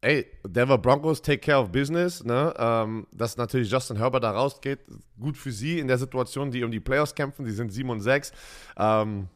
ey, 0.01 0.25
Denver 0.45 0.77
Broncos 0.77 1.21
take 1.21 1.39
care 1.39 1.61
of 1.61 1.71
business, 1.71 2.23
ne? 2.23 2.53
Ähm, 2.57 3.07
dass 3.11 3.37
natürlich 3.37 3.69
Justin 3.71 3.97
Herbert 3.97 4.23
da 4.23 4.31
rausgeht, 4.31 4.79
gut 5.19 5.37
für 5.37 5.51
sie 5.51 5.79
in 5.79 5.87
der 5.87 5.97
Situation, 5.97 6.51
die 6.51 6.63
um 6.63 6.71
die 6.71 6.79
Playoffs 6.79 7.15
kämpfen, 7.15 7.45
die 7.45 7.51
sind 7.51 7.71
7 7.71 7.89
und 7.89 8.01
6. 8.01 8.31
Ähm, 8.77 9.29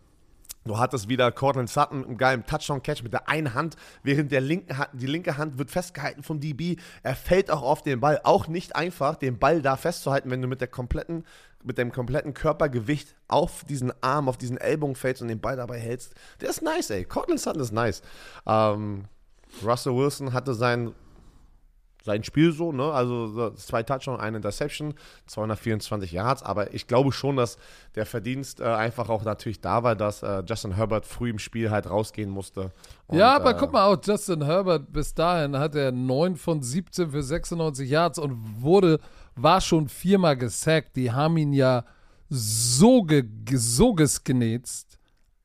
Du 0.65 0.77
hattest 0.77 1.09
wieder 1.09 1.29
Cortland 1.33 1.69
Sutton 1.69 1.97
mit 1.99 2.07
einem 2.07 2.17
geilen 2.17 2.45
Touchdown-Catch 2.45 3.03
mit 3.03 3.11
der 3.11 3.27
einen 3.27 3.53
Hand, 3.53 3.75
während 4.01 4.31
der 4.31 4.39
linken 4.39 4.77
Hand, 4.77 4.91
die 4.93 5.07
linke 5.07 5.35
Hand 5.37 5.57
wird 5.57 5.69
festgehalten 5.69 6.23
vom 6.23 6.39
DB. 6.39 6.77
Er 7.01 7.15
fällt 7.15 7.51
auch 7.51 7.63
auf 7.63 7.81
den 7.83 7.99
Ball. 7.99 8.21
Auch 8.23 8.47
nicht 8.47 8.73
einfach, 8.73 9.17
den 9.17 9.39
Ball 9.39 9.61
da 9.61 9.75
festzuhalten, 9.75 10.31
wenn 10.31 10.41
du 10.41 10.47
mit 10.47 10.61
der 10.61 10.69
kompletten, 10.69 11.25
mit 11.63 11.77
dem 11.77 11.91
kompletten 11.91 12.33
Körpergewicht 12.33 13.15
auf 13.27 13.63
diesen 13.65 13.91
Arm, 14.01 14.29
auf 14.29 14.37
diesen 14.37 14.57
Ellbogen 14.57 14.95
fällst 14.95 15.21
und 15.21 15.27
den 15.27 15.39
Ball 15.39 15.55
dabei 15.55 15.79
hältst. 15.79 16.13
Der 16.41 16.49
ist 16.49 16.61
nice, 16.61 16.89
ey. 16.89 17.05
Cortland 17.05 17.39
Sutton 17.39 17.61
ist 17.61 17.71
nice. 17.71 18.01
Ähm, 18.45 19.05
Russell 19.63 19.95
Wilson 19.95 20.33
hatte 20.33 20.53
sein 20.53 20.93
sein 22.03 22.23
Spiel 22.23 22.51
so, 22.51 22.71
ne? 22.71 22.91
Also 22.91 23.51
zwei 23.51 23.81
Touchdowns, 23.81 24.19
eine 24.19 24.37
Interception, 24.37 24.93
224 25.27 26.11
Yards, 26.11 26.43
aber 26.43 26.73
ich 26.73 26.87
glaube 26.87 27.11
schon, 27.11 27.37
dass 27.37 27.57
der 27.95 28.05
Verdienst 28.05 28.59
äh, 28.59 28.65
einfach 28.65 29.09
auch 29.09 29.23
natürlich 29.23 29.61
da 29.61 29.83
war, 29.83 29.95
dass 29.95 30.21
äh, 30.21 30.43
Justin 30.45 30.75
Herbert 30.75 31.05
früh 31.05 31.29
im 31.29 31.39
Spiel 31.39 31.71
halt 31.71 31.89
rausgehen 31.89 32.29
musste. 32.29 32.71
Und, 33.07 33.17
ja, 33.17 33.33
aber 33.35 33.51
äh, 33.51 33.57
guck 33.57 33.71
mal, 33.71 33.85
auch 33.85 33.97
Justin 34.03 34.43
Herbert 34.43 34.91
bis 34.91 35.13
dahin 35.13 35.57
hat 35.57 35.75
er 35.75 35.91
9 35.91 36.35
von 36.35 36.61
17 36.61 37.11
für 37.11 37.23
96 37.23 37.89
Yards 37.89 38.19
und 38.19 38.61
wurde, 38.61 38.99
war 39.35 39.61
schon 39.61 39.87
viermal 39.87 40.37
gesackt. 40.37 40.95
Die 40.95 41.11
haben 41.11 41.37
ihn 41.37 41.53
ja 41.53 41.85
so, 42.29 43.03
ge, 43.03 43.25
so 43.53 43.93
gesgenetzt. 43.93 44.97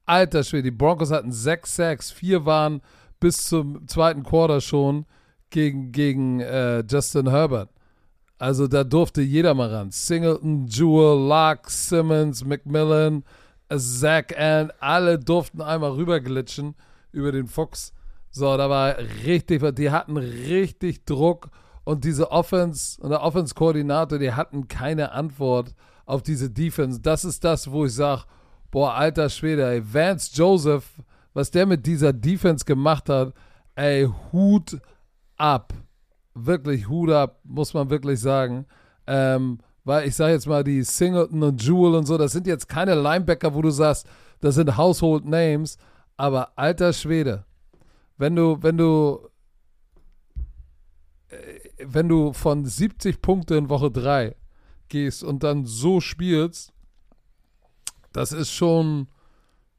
Alter 0.06 0.42
Schwede, 0.42 0.64
die 0.64 0.70
Broncos 0.70 1.10
hatten 1.10 1.32
sechs 1.32 1.76
Sacks, 1.76 2.10
vier 2.10 2.46
waren 2.46 2.80
bis 3.20 3.44
zum 3.44 3.86
zweiten 3.86 4.22
Quarter 4.22 4.60
schon 4.60 5.04
gegen, 5.50 5.92
gegen 5.92 6.40
äh, 6.40 6.82
Justin 6.88 7.28
Herbert. 7.28 7.70
Also 8.38 8.68
da 8.68 8.84
durfte 8.84 9.20
jeder 9.20 9.54
mal 9.54 9.68
ran. 9.68 9.90
Singleton, 9.90 10.66
Jewel, 10.66 11.28
Luck, 11.28 11.68
Simmons, 11.68 12.44
McMillan, 12.44 13.24
Zach 13.76 14.34
and 14.36 14.72
alle 14.80 15.18
durften 15.18 15.60
einmal 15.60 15.92
rüberglitschen 15.92 16.74
über 17.12 17.32
den 17.32 17.48
Fuchs. 17.48 17.92
So, 18.30 18.56
da 18.56 18.70
war 18.70 18.96
richtig, 19.24 19.62
die 19.74 19.90
hatten 19.90 20.16
richtig 20.16 21.04
Druck 21.04 21.50
und 21.88 22.04
diese 22.04 22.30
Offense 22.30 23.00
und 23.00 23.08
der 23.08 23.22
Offense-Koordinator, 23.22 24.18
die 24.18 24.34
hatten 24.34 24.68
keine 24.68 25.12
Antwort 25.12 25.74
auf 26.04 26.22
diese 26.22 26.50
Defense. 26.50 27.00
Das 27.00 27.24
ist 27.24 27.42
das, 27.44 27.70
wo 27.70 27.86
ich 27.86 27.94
sage, 27.94 28.24
boah, 28.70 28.92
alter 28.92 29.30
Schwede, 29.30 29.66
ey, 29.66 29.82
Vance 29.82 30.30
Joseph, 30.34 30.84
was 31.32 31.50
der 31.50 31.64
mit 31.64 31.86
dieser 31.86 32.12
Defense 32.12 32.66
gemacht 32.66 33.08
hat, 33.08 33.32
ey, 33.74 34.06
Hut 34.30 34.78
ab. 35.38 35.72
Wirklich 36.34 36.90
Hut 36.90 37.08
ab, 37.08 37.40
muss 37.44 37.72
man 37.72 37.88
wirklich 37.88 38.20
sagen. 38.20 38.66
Ähm, 39.06 39.58
weil 39.82 40.08
ich 40.08 40.14
sage 40.14 40.34
jetzt 40.34 40.46
mal, 40.46 40.62
die 40.62 40.82
Singleton 40.82 41.42
und 41.42 41.62
Jewel 41.62 41.94
und 41.94 42.04
so, 42.04 42.18
das 42.18 42.32
sind 42.32 42.46
jetzt 42.46 42.68
keine 42.68 42.96
Linebacker, 42.96 43.54
wo 43.54 43.62
du 43.62 43.70
sagst, 43.70 44.06
das 44.42 44.56
sind 44.56 44.76
Household 44.76 45.24
Names, 45.24 45.78
aber 46.18 46.52
alter 46.54 46.92
Schwede, 46.92 47.46
wenn 48.18 48.36
du, 48.36 48.58
wenn 48.60 48.76
du, 48.76 49.20
äh, 51.30 51.57
wenn 51.84 52.08
du 52.08 52.32
von 52.32 52.64
70 52.64 53.20
Punkte 53.20 53.56
in 53.56 53.68
Woche 53.68 53.90
3 53.90 54.34
gehst 54.88 55.22
und 55.22 55.42
dann 55.42 55.64
so 55.64 56.00
spielst, 56.00 56.72
das 58.12 58.32
ist 58.32 58.52
schon, 58.52 59.08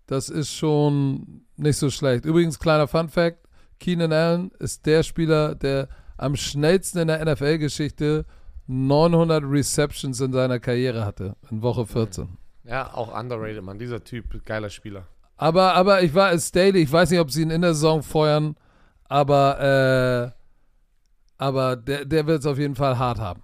das 0.05 0.29
ist 0.29 0.53
schon 0.53 1.45
nicht 1.57 1.77
so 1.77 1.89
schlecht. 1.89 2.25
Übrigens, 2.25 2.59
kleiner 2.59 2.87
Fun 2.87 3.09
Fact, 3.09 3.39
Keenan 3.79 4.13
Allen 4.13 4.51
ist 4.59 4.85
der 4.85 5.03
Spieler, 5.03 5.55
der 5.55 5.89
am 6.17 6.35
schnellsten 6.35 6.99
in 6.99 7.07
der 7.07 7.25
NFL-Geschichte 7.25 8.25
900 8.67 9.43
Receptions 9.43 10.21
in 10.21 10.31
seiner 10.31 10.59
Karriere 10.59 11.05
hatte, 11.05 11.35
in 11.49 11.61
Woche 11.61 11.85
14. 11.85 12.37
Ja, 12.65 12.93
auch 12.93 13.17
underrated, 13.17 13.63
Mann. 13.63 13.79
Dieser 13.79 14.03
Typ, 14.03 14.45
geiler 14.45 14.69
Spieler. 14.69 15.07
Aber, 15.37 15.73
aber 15.73 16.03
ich 16.03 16.13
war 16.13 16.37
Staley, 16.37 16.81
ich 16.81 16.91
weiß 16.91 17.09
nicht, 17.09 17.19
ob 17.19 17.31
sie 17.31 17.41
ihn 17.41 17.49
in 17.49 17.61
der 17.61 17.73
Saison 17.73 18.03
feuern, 18.03 18.55
aber, 19.05 20.33
äh, 20.35 20.38
aber 21.39 21.75
der, 21.75 22.05
der 22.05 22.27
wird 22.27 22.41
es 22.41 22.45
auf 22.45 22.59
jeden 22.59 22.75
Fall 22.75 22.99
hart 22.99 23.17
haben. 23.17 23.41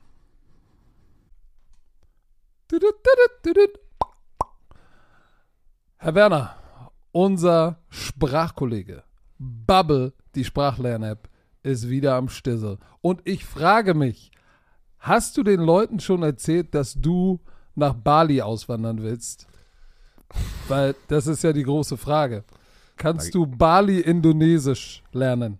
Herr 5.97 6.13
Werner, 6.13 6.55
unser 7.11 7.79
Sprachkollege 7.89 9.03
Bubble 9.39 10.13
die 10.35 10.43
Sprachlern-App 10.43 11.29
ist 11.63 11.89
wieder 11.89 12.15
am 12.15 12.29
Stissel. 12.29 12.77
Und 13.01 13.21
ich 13.23 13.45
frage 13.45 13.93
mich, 13.93 14.31
hast 14.99 15.37
du 15.37 15.43
den 15.43 15.61
Leuten 15.61 15.99
schon 15.99 16.21
erzählt, 16.21 16.75
dass 16.75 16.93
du 16.93 17.39
nach 17.75 17.93
Bali 17.93 18.41
auswandern 18.41 19.01
willst? 19.01 19.47
Weil 20.67 20.95
das 21.07 21.27
ist 21.27 21.43
ja 21.43 21.53
die 21.53 21.63
große 21.63 21.97
Frage. 21.97 22.43
Kannst 22.97 23.33
du 23.33 23.45
Bali 23.45 23.99
Indonesisch 23.99 25.03
lernen? 25.11 25.59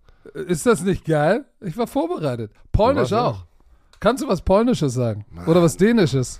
Ist 0.33 0.65
das 0.65 0.83
nicht 0.83 1.05
geil? 1.05 1.45
Ich 1.61 1.77
war 1.77 1.87
vorbereitet. 1.87 2.51
Polnisch 2.71 3.13
auch. 3.13 3.45
Kannst 3.99 4.23
du 4.23 4.27
was 4.27 4.41
Polnisches 4.41 4.93
sagen? 4.93 5.25
Mann. 5.31 5.47
Oder 5.47 5.61
was 5.61 5.77
Dänisches? 5.77 6.39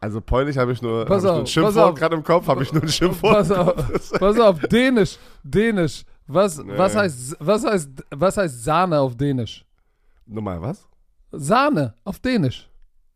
Also 0.00 0.20
Polnisch 0.20 0.56
habe 0.56 0.72
ich 0.72 0.80
nur, 0.80 1.06
hab 1.06 1.18
ich 1.18 1.22
nur 1.22 1.38
ein 1.40 1.46
Schimpfwort 1.46 1.96
gerade 1.98 2.16
im 2.16 2.24
Kopf, 2.24 2.48
habe 2.48 2.62
ich 2.62 2.72
nur 2.72 2.82
ein 2.82 2.88
Schimpfwort. 2.88 3.34
Pass 3.34 3.50
auf, 3.50 4.10
pass 4.18 4.40
auf, 4.40 4.58
Dänisch, 4.60 5.18
Dänisch. 5.42 6.04
Was, 6.26 6.58
nee. 6.58 6.76
was, 6.76 6.96
heißt, 6.96 7.36
was, 7.38 7.64
heißt, 7.64 7.90
was 8.10 8.36
heißt 8.36 8.64
Sahne 8.64 8.98
auf 8.98 9.16
Dänisch? 9.16 9.64
Nochmal, 10.26 10.62
was? 10.62 10.88
Sahne 11.32 11.94
auf 12.04 12.18
Dänisch. 12.18 12.68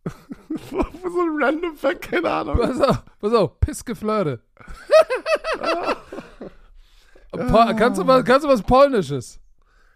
so 0.71 0.79
ein 0.79 1.43
random 1.43 1.75
Fact, 1.77 2.03
keine 2.03 2.31
Ahnung. 2.31 2.59
Pass 2.59 2.81
auf, 2.81 3.03
pass 3.21 3.33
auf, 3.33 3.61
Pissgeflirte. 3.61 4.41
kannst, 7.77 8.01
du 8.01 8.07
was, 8.07 8.25
kannst 8.25 8.45
du 8.45 8.49
was 8.49 8.63
Polnisches? 8.63 9.41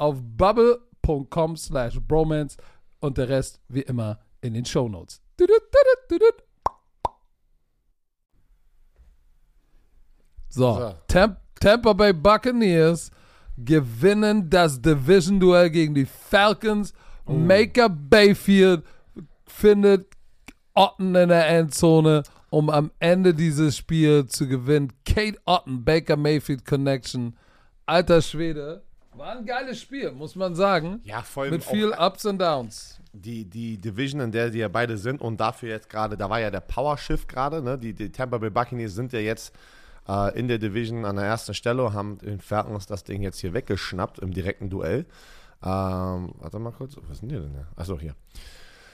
auf 0.00 0.16
bubble.com 0.20 1.56
slash 1.56 2.00
bromance 2.00 2.56
und 3.00 3.18
der 3.18 3.28
Rest 3.28 3.60
wie 3.68 3.82
immer 3.82 4.18
in 4.40 4.54
den 4.54 4.64
tudut, 5.68 6.08
tudut. 6.08 6.34
So, 10.48 10.74
So. 10.74 10.94
Tamp 11.06 11.38
Tampa 11.60 11.92
Bay 11.92 12.12
Buccaneers 12.12 13.10
gewinnen 13.58 14.48
das 14.48 14.80
Division-Duell 14.80 15.70
gegen 15.70 15.94
die 15.94 16.06
Falcons. 16.06 16.94
Maker 17.26 17.90
Bayfield 17.90 18.82
findet 19.46 20.06
Otten 20.74 21.14
in 21.14 21.28
der 21.28 21.46
Endzone, 21.48 22.22
um 22.48 22.70
am 22.70 22.90
Ende 22.98 23.34
dieses 23.34 23.76
Spiels 23.76 24.32
zu 24.32 24.48
gewinnen. 24.48 24.92
Kate 25.04 25.38
Otten, 25.44 25.84
Baker 25.84 26.16
Mayfield 26.16 26.64
Connection. 26.64 27.36
Alter 27.84 28.22
Schwede. 28.22 28.82
War 29.20 29.36
ein 29.36 29.44
geiles 29.44 29.78
Spiel, 29.78 30.12
muss 30.12 30.34
man 30.34 30.54
sagen. 30.54 31.00
Ja, 31.04 31.20
voll. 31.20 31.50
Mit 31.50 31.62
viel 31.62 31.92
Ups 31.92 32.24
und 32.24 32.38
Downs. 32.38 32.98
die, 33.12 33.44
die 33.44 33.76
Division, 33.76 34.22
in 34.22 34.32
der 34.32 34.48
die 34.48 34.60
ja 34.60 34.68
beide 34.68 34.96
sind 34.96 35.20
und 35.20 35.38
dafür 35.38 35.68
jetzt 35.68 35.90
gerade, 35.90 36.16
da 36.16 36.30
war 36.30 36.40
ja 36.40 36.50
der 36.50 36.62
Power 36.62 36.96
Shift 36.96 37.28
gerade, 37.28 37.60
ne? 37.60 37.76
Die, 37.76 37.92
die 37.92 38.10
Tampa 38.10 38.38
Bay 38.38 38.48
Buccaneers 38.48 38.94
sind 38.94 39.12
ja 39.12 39.18
jetzt 39.18 39.54
äh, 40.08 40.38
in 40.38 40.48
der 40.48 40.56
Division 40.56 41.04
an 41.04 41.16
der 41.16 41.26
ersten 41.26 41.52
Stelle 41.52 41.84
und 41.84 41.92
haben 41.92 42.16
den 42.16 42.40
Falcons 42.40 42.86
das 42.86 43.04
Ding 43.04 43.20
jetzt 43.20 43.40
hier 43.40 43.52
weggeschnappt 43.52 44.20
im 44.20 44.32
direkten 44.32 44.70
Duell. 44.70 45.04
Ähm, 45.62 46.32
warte 46.38 46.58
mal 46.58 46.72
kurz, 46.72 46.96
was 47.06 47.18
sind 47.18 47.30
die 47.30 47.34
denn? 47.36 47.52
da? 47.52 47.66
Achso, 47.76 48.00
hier. 48.00 48.14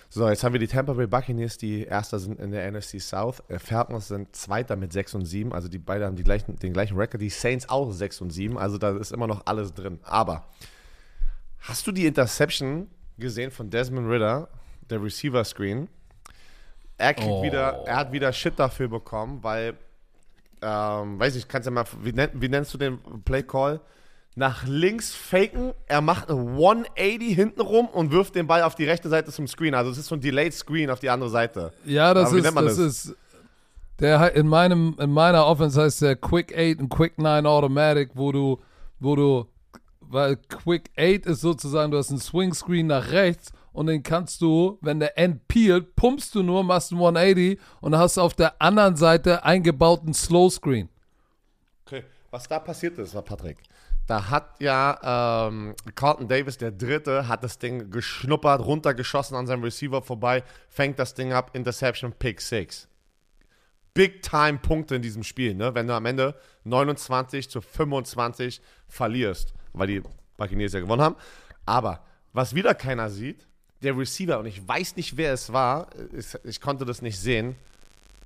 So, 0.08 0.28
jetzt 0.28 0.44
haben 0.44 0.52
wir 0.52 0.60
die 0.60 0.68
Tampa 0.68 0.92
Bay 0.94 1.06
Buccaneers, 1.06 1.58
die 1.58 1.82
Erster 1.84 2.18
sind 2.18 2.38
in 2.40 2.50
der 2.52 2.70
NFC 2.70 3.00
South. 3.00 3.42
Äh, 3.48 3.58
Falcons 3.58 4.08
sind 4.08 4.34
Zweiter 4.34 4.76
mit 4.76 4.92
6 4.92 5.14
und 5.14 5.24
7. 5.26 5.52
Also 5.52 5.68
die 5.68 5.78
beiden 5.78 6.06
haben 6.06 6.16
die 6.16 6.24
gleichen, 6.24 6.56
den 6.56 6.72
gleichen 6.72 6.96
Record. 6.96 7.20
Die 7.20 7.28
Saints 7.28 7.68
auch 7.68 7.90
6 7.92 8.20
und 8.22 8.30
7. 8.30 8.56
Also 8.56 8.78
da 8.78 8.96
ist 8.96 9.12
immer 9.12 9.26
noch 9.26 9.42
alles 9.46 9.74
drin. 9.74 9.98
Aber 10.04 10.44
hast 11.60 11.86
du 11.86 11.92
die 11.92 12.06
Interception 12.06 12.88
gesehen 13.18 13.50
von 13.50 13.68
Desmond 13.68 14.08
Ritter, 14.08 14.48
der 14.88 15.02
Receiver 15.02 15.44
Screen? 15.44 15.88
Er 16.98 17.12
kriegt 17.12 17.28
Oh. 17.28 17.42
wieder, 17.42 17.82
er 17.86 17.96
hat 17.96 18.12
wieder 18.12 18.32
Shit 18.32 18.58
dafür 18.58 18.88
bekommen, 18.88 19.42
weil, 19.42 19.74
ähm, 20.62 21.18
weiß 21.18 21.36
ich, 21.36 21.46
kannst 21.46 21.66
du 21.66 21.70
mal, 21.70 21.84
wie, 22.02 22.12
nenn, 22.12 22.30
wie 22.32 22.48
nennst 22.48 22.72
du 22.72 22.78
den 22.78 22.98
Play 23.24 23.42
Call? 23.42 23.80
Nach 24.38 24.66
links 24.66 25.14
faken, 25.14 25.72
er 25.86 26.02
macht 26.02 26.28
eine 26.30 26.38
180 26.38 27.34
hinten 27.34 27.62
rum 27.62 27.86
und 27.86 28.12
wirft 28.12 28.34
den 28.34 28.46
Ball 28.46 28.62
auf 28.62 28.74
die 28.74 28.84
rechte 28.84 29.08
Seite 29.08 29.32
zum 29.32 29.48
Screen. 29.48 29.72
Also 29.72 29.90
es 29.90 29.96
ist 29.96 30.08
so 30.08 30.14
ein 30.14 30.20
Delayed 30.20 30.52
Screen 30.52 30.90
auf 30.90 31.00
die 31.00 31.08
andere 31.08 31.30
Seite. 31.30 31.72
Ja, 31.86 32.12
das 32.12 32.34
ist, 32.34 32.44
das, 32.44 32.54
das? 32.54 32.78
ist, 32.78 33.16
der 33.98 34.34
in 34.34 34.46
meinem, 34.46 34.94
in 34.98 35.10
meiner 35.10 35.46
Offense 35.46 35.80
heißt 35.80 36.02
der 36.02 36.16
Quick 36.16 36.54
8 36.54 36.80
und 36.80 36.90
Quick 36.90 37.16
9 37.16 37.46
Automatic, 37.46 38.10
wo 38.12 38.30
du, 38.30 38.60
wo 39.00 39.16
du, 39.16 39.46
weil 40.00 40.36
Quick 40.36 40.90
8 40.98 41.24
ist 41.24 41.40
sozusagen, 41.40 41.90
du 41.90 41.96
hast 41.96 42.10
einen 42.10 42.20
Swing 42.20 42.52
Screen 42.52 42.88
nach 42.88 43.10
rechts 43.12 43.52
und 43.72 43.86
den 43.86 44.02
kannst 44.02 44.42
du, 44.42 44.78
wenn 44.82 45.00
der 45.00 45.18
End 45.18 45.48
peelt, 45.48 45.96
pumpst 45.96 46.34
du 46.34 46.42
nur, 46.42 46.62
machst 46.62 46.92
einen 46.92 47.00
180 47.00 47.58
und 47.80 47.96
hast 47.96 48.18
auf 48.18 48.34
der 48.34 48.60
anderen 48.60 48.96
Seite 48.96 49.44
eingebauten 49.44 50.12
Slow 50.12 50.50
Screen. 50.50 50.90
Okay, 51.86 52.04
was 52.30 52.46
da 52.46 52.58
passiert 52.58 52.98
ist, 52.98 53.14
war 53.14 53.22
Patrick. 53.22 53.56
Da 54.06 54.30
hat 54.30 54.60
ja 54.60 55.48
ähm, 55.48 55.74
Carlton 55.96 56.28
Davis, 56.28 56.58
der 56.58 56.70
Dritte, 56.70 57.26
hat 57.26 57.42
das 57.42 57.58
Ding 57.58 57.90
geschnuppert, 57.90 58.64
runtergeschossen 58.64 59.36
an 59.36 59.46
seinem 59.46 59.64
Receiver 59.64 60.00
vorbei, 60.00 60.44
fängt 60.68 60.98
das 60.98 61.14
Ding 61.14 61.32
ab, 61.32 61.50
Interception, 61.54 62.12
Pick 62.12 62.40
6. 62.40 62.88
Big-Time-Punkte 63.94 64.94
in 64.94 65.02
diesem 65.02 65.22
Spiel, 65.22 65.54
ne? 65.54 65.74
wenn 65.74 65.86
du 65.88 65.94
am 65.94 66.04
Ende 66.06 66.34
29 66.64 67.48
zu 67.48 67.60
25 67.60 68.60
verlierst, 68.88 69.54
weil 69.72 69.86
die 69.86 70.02
Buccaneers 70.36 70.74
ja 70.74 70.80
gewonnen 70.80 71.02
haben. 71.02 71.16
Aber 71.64 72.04
was 72.32 72.54
wieder 72.54 72.74
keiner 72.74 73.10
sieht, 73.10 73.46
der 73.82 73.96
Receiver, 73.96 74.38
und 74.38 74.46
ich 74.46 74.66
weiß 74.66 74.96
nicht, 74.96 75.16
wer 75.16 75.32
es 75.32 75.52
war, 75.52 75.88
ich, 76.16 76.26
ich 76.44 76.60
konnte 76.60 76.84
das 76.84 77.02
nicht 77.02 77.18
sehen, 77.18 77.56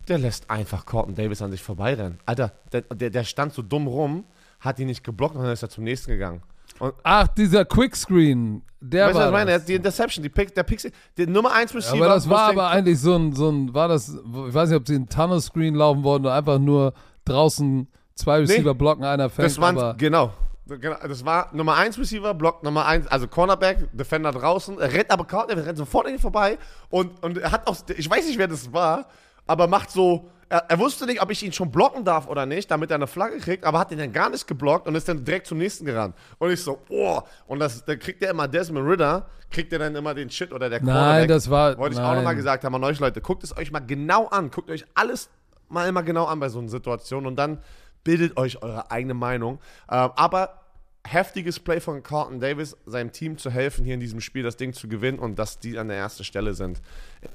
der 0.09 0.19
lässt 0.19 0.51
einfach 0.51 0.87
Corton 0.87 1.15
Davis 1.15 1.41
an 1.41 1.53
sich 1.53 1.63
vorbeirennen. 1.63 2.19
Alter, 2.27 2.53
der, 2.73 2.83
der, 2.83 3.11
der 3.11 3.25
stand 3.25 3.55
so 3.55 3.63
dumm 3.63 3.87
rum, 3.87 4.25
hat 4.61 4.79
ihn 4.79 4.87
nicht 4.87 5.03
geblockt 5.05 5.35
und 5.35 5.43
dann 5.43 5.53
ist 5.53 5.63
er 5.63 5.69
zum 5.69 5.85
nächsten 5.85 6.11
gegangen. 6.11 6.43
Und 6.79 6.95
Ach, 7.03 7.29
dieser 7.29 7.65
Quick 7.65 7.97
Screen, 7.97 8.63
der 8.81 9.07
weißt 9.07 9.15
du, 9.17 9.19
was 9.21 9.27
ich 9.27 9.33
meine? 9.33 9.51
das. 9.53 9.65
Die 9.65 9.75
Interception, 9.75 10.23
die 10.23 10.29
Pick, 10.29 10.55
der 10.55 10.63
Pixel, 10.63 10.93
der 11.17 11.27
Nummer 11.27 11.53
1 11.53 11.75
Receiver. 11.75 11.97
Aber 12.05 12.15
das 12.15 12.29
war 12.29 12.49
aber 12.51 12.69
eigentlich 12.69 12.99
so 12.99 13.17
ein, 13.17 13.33
so 13.35 13.51
ein, 13.51 13.75
war 13.75 13.89
das, 13.89 14.09
ich 14.09 14.55
weiß 14.55 14.71
nicht, 14.71 14.79
ob 14.79 14.87
sie 14.87 14.95
einen 14.95 15.09
Tunnel 15.09 15.41
Screen 15.41 15.75
laufen 15.75 16.03
wollten 16.03 16.25
oder 16.27 16.35
einfach 16.35 16.59
nur 16.59 16.95
draußen 17.25 17.89
zwei 18.15 18.39
Receiver 18.39 18.75
blocken, 18.75 19.05
einer 19.05 19.29
fängt, 19.29 19.47
Das 19.47 19.61
waren, 19.61 19.97
genau. 19.99 20.33
Genau, 20.67 20.97
Das 21.03 21.25
war 21.25 21.51
Nummer 21.53 21.77
1 21.77 21.99
Receiver, 21.99 22.33
Block 22.33 22.63
Nummer 22.63 22.87
1, 22.87 23.09
also 23.09 23.27
Cornerback, 23.27 23.89
Defender 23.93 24.31
draußen, 24.31 24.79
er 24.79 24.93
rennt 24.93 25.11
aber 25.11 25.27
er 25.49 25.67
rennt 25.67 25.79
sofort 25.79 26.07
an 26.07 26.13
ihn 26.13 26.19
vorbei 26.21 26.59
und, 26.91 27.21
und 27.25 27.39
er 27.39 27.51
hat 27.51 27.67
auch, 27.67 27.77
ich 27.97 28.09
weiß 28.09 28.25
nicht, 28.27 28.39
wer 28.39 28.47
das 28.47 28.73
war, 28.73 29.07
aber 29.47 29.67
macht 29.67 29.91
so, 29.91 30.29
er, 30.49 30.65
er 30.69 30.79
wusste 30.79 31.07
nicht, 31.07 31.23
ob 31.23 31.31
ich 31.31 31.43
ihn 31.45 31.53
schon 31.53 31.71
blocken 31.71 32.05
darf 32.05 32.27
oder 32.27 32.45
nicht, 32.47 32.71
damit 32.71 32.91
er 32.91 32.97
eine 32.97 33.07
Flagge 33.07 33.39
kriegt, 33.39 33.65
aber 33.65 33.79
hat 33.79 33.93
ihn 33.93 33.99
dann 33.99 34.13
gar 34.13 34.29
nicht 34.31 34.47
geblockt 34.49 34.87
und 34.89 34.95
ist 34.97 35.09
dann 35.09 35.25
direkt 35.25 35.47
zum 35.47 35.59
nächsten 35.59 35.85
gerannt. 35.85 36.15
Und 36.39 36.51
ich 36.51 36.63
so, 36.63 36.81
oh, 36.89 37.21
und 37.47 37.61
das, 37.61 37.85
dann 37.85 37.99
kriegt 37.99 38.23
er 38.23 38.31
immer 38.31 38.49
Desmond 38.49 38.89
Ritter, 38.89 39.27
kriegt 39.51 39.73
er 39.73 39.79
dann 39.79 39.95
immer 39.95 40.13
den 40.15 40.29
Shit 40.31 40.53
oder 40.53 40.69
der 40.69 40.81
Nein, 40.83 40.95
Cornerback. 40.95 41.29
das 41.29 41.51
war- 41.51 41.79
Wollte 41.79 41.95
ich 41.95 42.01
auch 42.01 42.05
nein. 42.05 42.17
nochmal 42.17 42.35
gesagt 42.37 42.65
haben 42.65 42.75
an 42.75 42.83
euch 42.85 42.99
Leute, 42.99 43.21
guckt 43.21 43.45
es 43.45 43.57
euch 43.57 43.71
mal 43.71 43.79
genau 43.81 44.27
an, 44.27 44.51
guckt 44.51 44.71
euch 44.71 44.85
alles 44.95 45.31
mal 45.69 45.89
immer 45.89 46.03
genau 46.03 46.25
an 46.27 46.41
bei 46.41 46.49
so 46.49 46.59
einer 46.59 46.69
Situation 46.69 47.27
und 47.27 47.37
dann 47.37 47.59
bildet 48.03 48.37
euch 48.37 48.61
eure 48.63 48.91
eigene 48.91 49.15
Meinung. 49.15 49.61
Ähm, 49.91 50.11
aber 50.17 50.59
heftiges 51.07 51.59
Play 51.59 51.81
von 51.81 52.03
Carlton 52.03 52.41
Davis, 52.41 52.77
seinem 52.87 53.13
Team 53.13 53.39
zu 53.39 53.51
helfen, 53.51 53.85
hier 53.85 53.95
in 53.95 54.01
diesem 54.01 54.21
Spiel 54.21 54.43
das 54.43 54.57
Ding 54.57 54.73
zu 54.73 54.89
gewinnen 54.89 55.19
und 55.19 55.39
dass 55.39 55.59
die 55.59 55.79
an 55.79 55.89
der 55.89 55.97
ersten 55.97 56.25
Stelle 56.25 56.55
sind. 56.55 56.81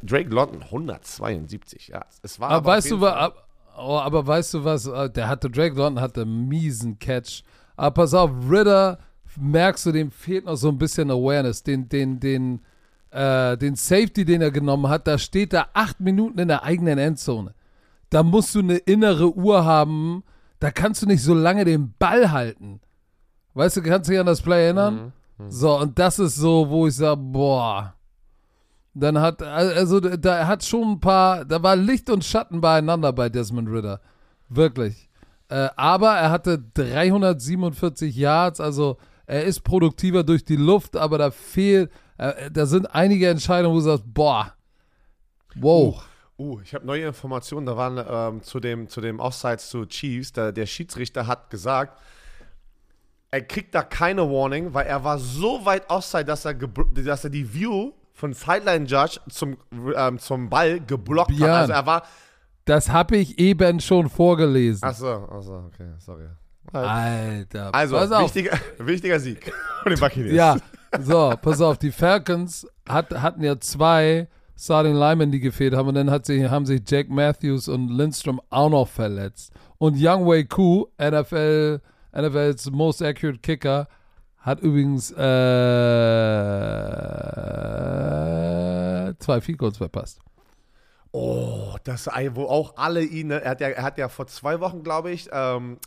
Drake 0.03 0.29
London 0.29 0.63
172, 0.63 1.89
ja. 1.89 2.05
Es 2.21 2.39
war 2.39 2.49
Aber, 2.49 2.57
aber 2.57 2.67
weißt 2.67 2.91
du 2.91 3.01
was, 3.01 3.31
oh, 3.77 3.97
aber 3.97 4.25
weißt 4.25 4.53
du 4.53 4.63
was, 4.63 4.87
äh, 4.87 5.09
der 5.09 5.27
hatte, 5.27 5.49
Drake 5.49 5.75
London 5.75 6.01
hatte 6.01 6.21
einen 6.21 6.47
miesen 6.47 6.99
Catch. 6.99 7.43
Aber 7.75 7.91
pass 7.91 8.13
auf, 8.13 8.31
Ritter, 8.49 8.99
merkst 9.37 9.85
du, 9.85 9.91
dem 9.91 10.11
fehlt 10.11 10.45
noch 10.45 10.55
so 10.55 10.69
ein 10.69 10.77
bisschen 10.77 11.11
Awareness. 11.11 11.63
Den, 11.63 11.89
den, 11.89 12.19
den, 12.19 12.61
äh, 13.11 13.57
den 13.57 13.75
Safety, 13.75 14.25
den 14.25 14.41
er 14.41 14.51
genommen 14.51 14.89
hat, 14.89 15.07
da 15.07 15.17
steht 15.17 15.53
er 15.53 15.69
acht 15.73 15.99
Minuten 15.99 16.39
in 16.39 16.47
der 16.47 16.63
eigenen 16.63 16.97
Endzone. 16.97 17.53
Da 18.09 18.23
musst 18.23 18.55
du 18.55 18.59
eine 18.59 18.77
innere 18.77 19.35
Uhr 19.35 19.65
haben, 19.65 20.23
da 20.59 20.71
kannst 20.71 21.01
du 21.01 21.05
nicht 21.07 21.23
so 21.23 21.33
lange 21.33 21.65
den 21.65 21.93
Ball 21.97 22.31
halten. 22.31 22.79
Weißt 23.55 23.77
du, 23.77 23.81
kannst 23.81 24.07
du 24.07 24.11
dich 24.11 24.19
an 24.19 24.25
das 24.27 24.41
Play 24.41 24.65
erinnern? 24.65 25.13
Mhm. 25.37 25.49
So, 25.49 25.79
und 25.79 25.97
das 25.97 26.19
ist 26.19 26.35
so, 26.35 26.69
wo 26.69 26.87
ich 26.87 26.95
sage, 26.95 27.19
boah, 27.19 27.95
Dann 28.93 29.19
hat, 29.19 29.41
also 29.41 29.99
da 29.99 30.47
hat 30.47 30.63
schon 30.63 30.91
ein 30.91 30.99
paar, 30.99 31.43
da 31.43 31.61
war 31.63 31.75
Licht 31.75 32.09
und 32.09 32.23
Schatten 32.23 32.61
beieinander 32.61 33.11
bei 33.11 33.29
Desmond 33.29 33.69
Ritter. 33.69 33.99
Wirklich. 34.49 35.09
Äh, 35.49 35.69
aber 35.75 36.11
er 36.11 36.31
hatte 36.31 36.63
347 36.73 38.15
Yards, 38.15 38.59
also 38.59 38.97
er 39.25 39.43
ist 39.43 39.61
produktiver 39.61 40.23
durch 40.23 40.43
die 40.43 40.55
Luft, 40.55 40.95
aber 40.95 41.17
da 41.17 41.31
fehlt, 41.31 41.91
äh, 42.17 42.49
da 42.51 42.65
sind 42.65 42.93
einige 42.93 43.29
Entscheidungen, 43.29 43.73
wo 43.73 43.79
du 43.79 43.85
sagst, 43.85 44.05
boah, 44.05 44.53
wow. 45.55 46.05
Uh, 46.37 46.43
uh 46.43 46.59
ich 46.61 46.73
habe 46.73 46.85
neue 46.85 47.05
Informationen, 47.05 47.65
da 47.65 47.77
waren 47.77 48.03
ähm, 48.07 48.41
zu 48.43 48.59
dem, 48.59 48.87
zu 48.87 49.01
dem 49.01 49.19
Offsides 49.19 49.69
zu 49.69 49.85
Chiefs, 49.85 50.33
da, 50.33 50.51
der 50.51 50.65
Schiedsrichter 50.65 51.27
hat 51.27 51.49
gesagt, 51.49 51.99
er 53.35 53.41
kriegt 53.41 53.75
da 53.75 53.83
keine 53.83 54.21
Warning, 54.21 54.73
weil 54.73 54.85
er 54.85 55.03
war 55.03 55.19
so 55.19 55.65
weit 55.65 55.89
offside, 55.89 56.23
dass 56.23 56.45
er, 56.45 56.53
dass 56.53 57.25
er 57.25 57.29
die 57.29 57.53
View 57.53 57.91
von 58.13 58.31
Sideline 58.31 58.85
Judge 58.85 59.19
zum, 59.29 59.57
ähm, 59.93 60.19
zum 60.19 60.49
Ball 60.49 60.79
geblockt 60.79 61.35
Björn, 61.35 61.51
hat. 61.51 61.59
Also 61.59 61.73
er 61.73 61.85
war. 61.85 62.03
Das 62.63 62.89
habe 62.89 63.17
ich 63.17 63.37
eben 63.37 63.81
schon 63.81 64.09
vorgelesen. 64.09 64.87
Achso, 64.87 65.25
achso, 65.25 65.65
okay, 65.65 65.89
sorry. 65.97 66.27
Alter, 66.71 67.75
also, 67.75 67.97
pass 67.97 68.11
auf. 68.13 68.23
Wichtiger, 68.23 68.57
wichtiger 68.79 69.19
Sieg 69.19 69.51
von 69.83 69.91
den 69.91 69.99
Buccaneers. 69.99 70.33
Ja, 70.33 70.55
so, 71.01 71.33
pass 71.41 71.59
auf, 71.59 71.77
die 71.77 71.91
Falcons 71.91 72.65
hat, 72.87 73.11
hatten 73.21 73.43
ja 73.43 73.59
zwei 73.59 74.29
Starting 74.57 74.95
Lyman, 74.95 75.29
die 75.29 75.41
gefehlt 75.41 75.75
haben, 75.75 75.89
und 75.89 75.95
dann 75.95 76.09
hat 76.09 76.25
sie, 76.25 76.49
haben 76.49 76.65
sich 76.65 76.81
Jack 76.87 77.09
Matthews 77.09 77.67
und 77.67 77.89
Lindstrom 77.89 78.39
auch 78.49 78.69
noch 78.69 78.87
verletzt. 78.87 79.51
Und 79.77 79.97
Young 79.99 80.25
Wei 80.25 80.43
Koo, 80.43 80.85
NFL, 80.97 81.81
NFL's 82.15 82.71
Most 82.71 83.01
Accurate 83.01 83.39
Kicker, 83.39 83.87
hat 84.39 84.59
übrigens 84.61 85.11
äh, 85.11 85.15
zwei 89.19 89.41
Field 89.41 89.57
Goals 89.57 89.77
verpasst. 89.77 90.19
Oh, 91.11 91.75
das 91.83 92.07
wo 92.33 92.45
auch 92.45 92.77
alle 92.77 93.01
ihn, 93.01 93.31
er 93.31 93.49
hat 93.49 93.61
ja, 93.61 93.69
er 93.69 93.83
hat 93.83 93.97
ja 93.97 94.09
vor 94.09 94.27
zwei 94.27 94.59
Wochen, 94.59 94.83
glaube 94.83 95.11
ich, 95.11 95.29
ähm, 95.31 95.77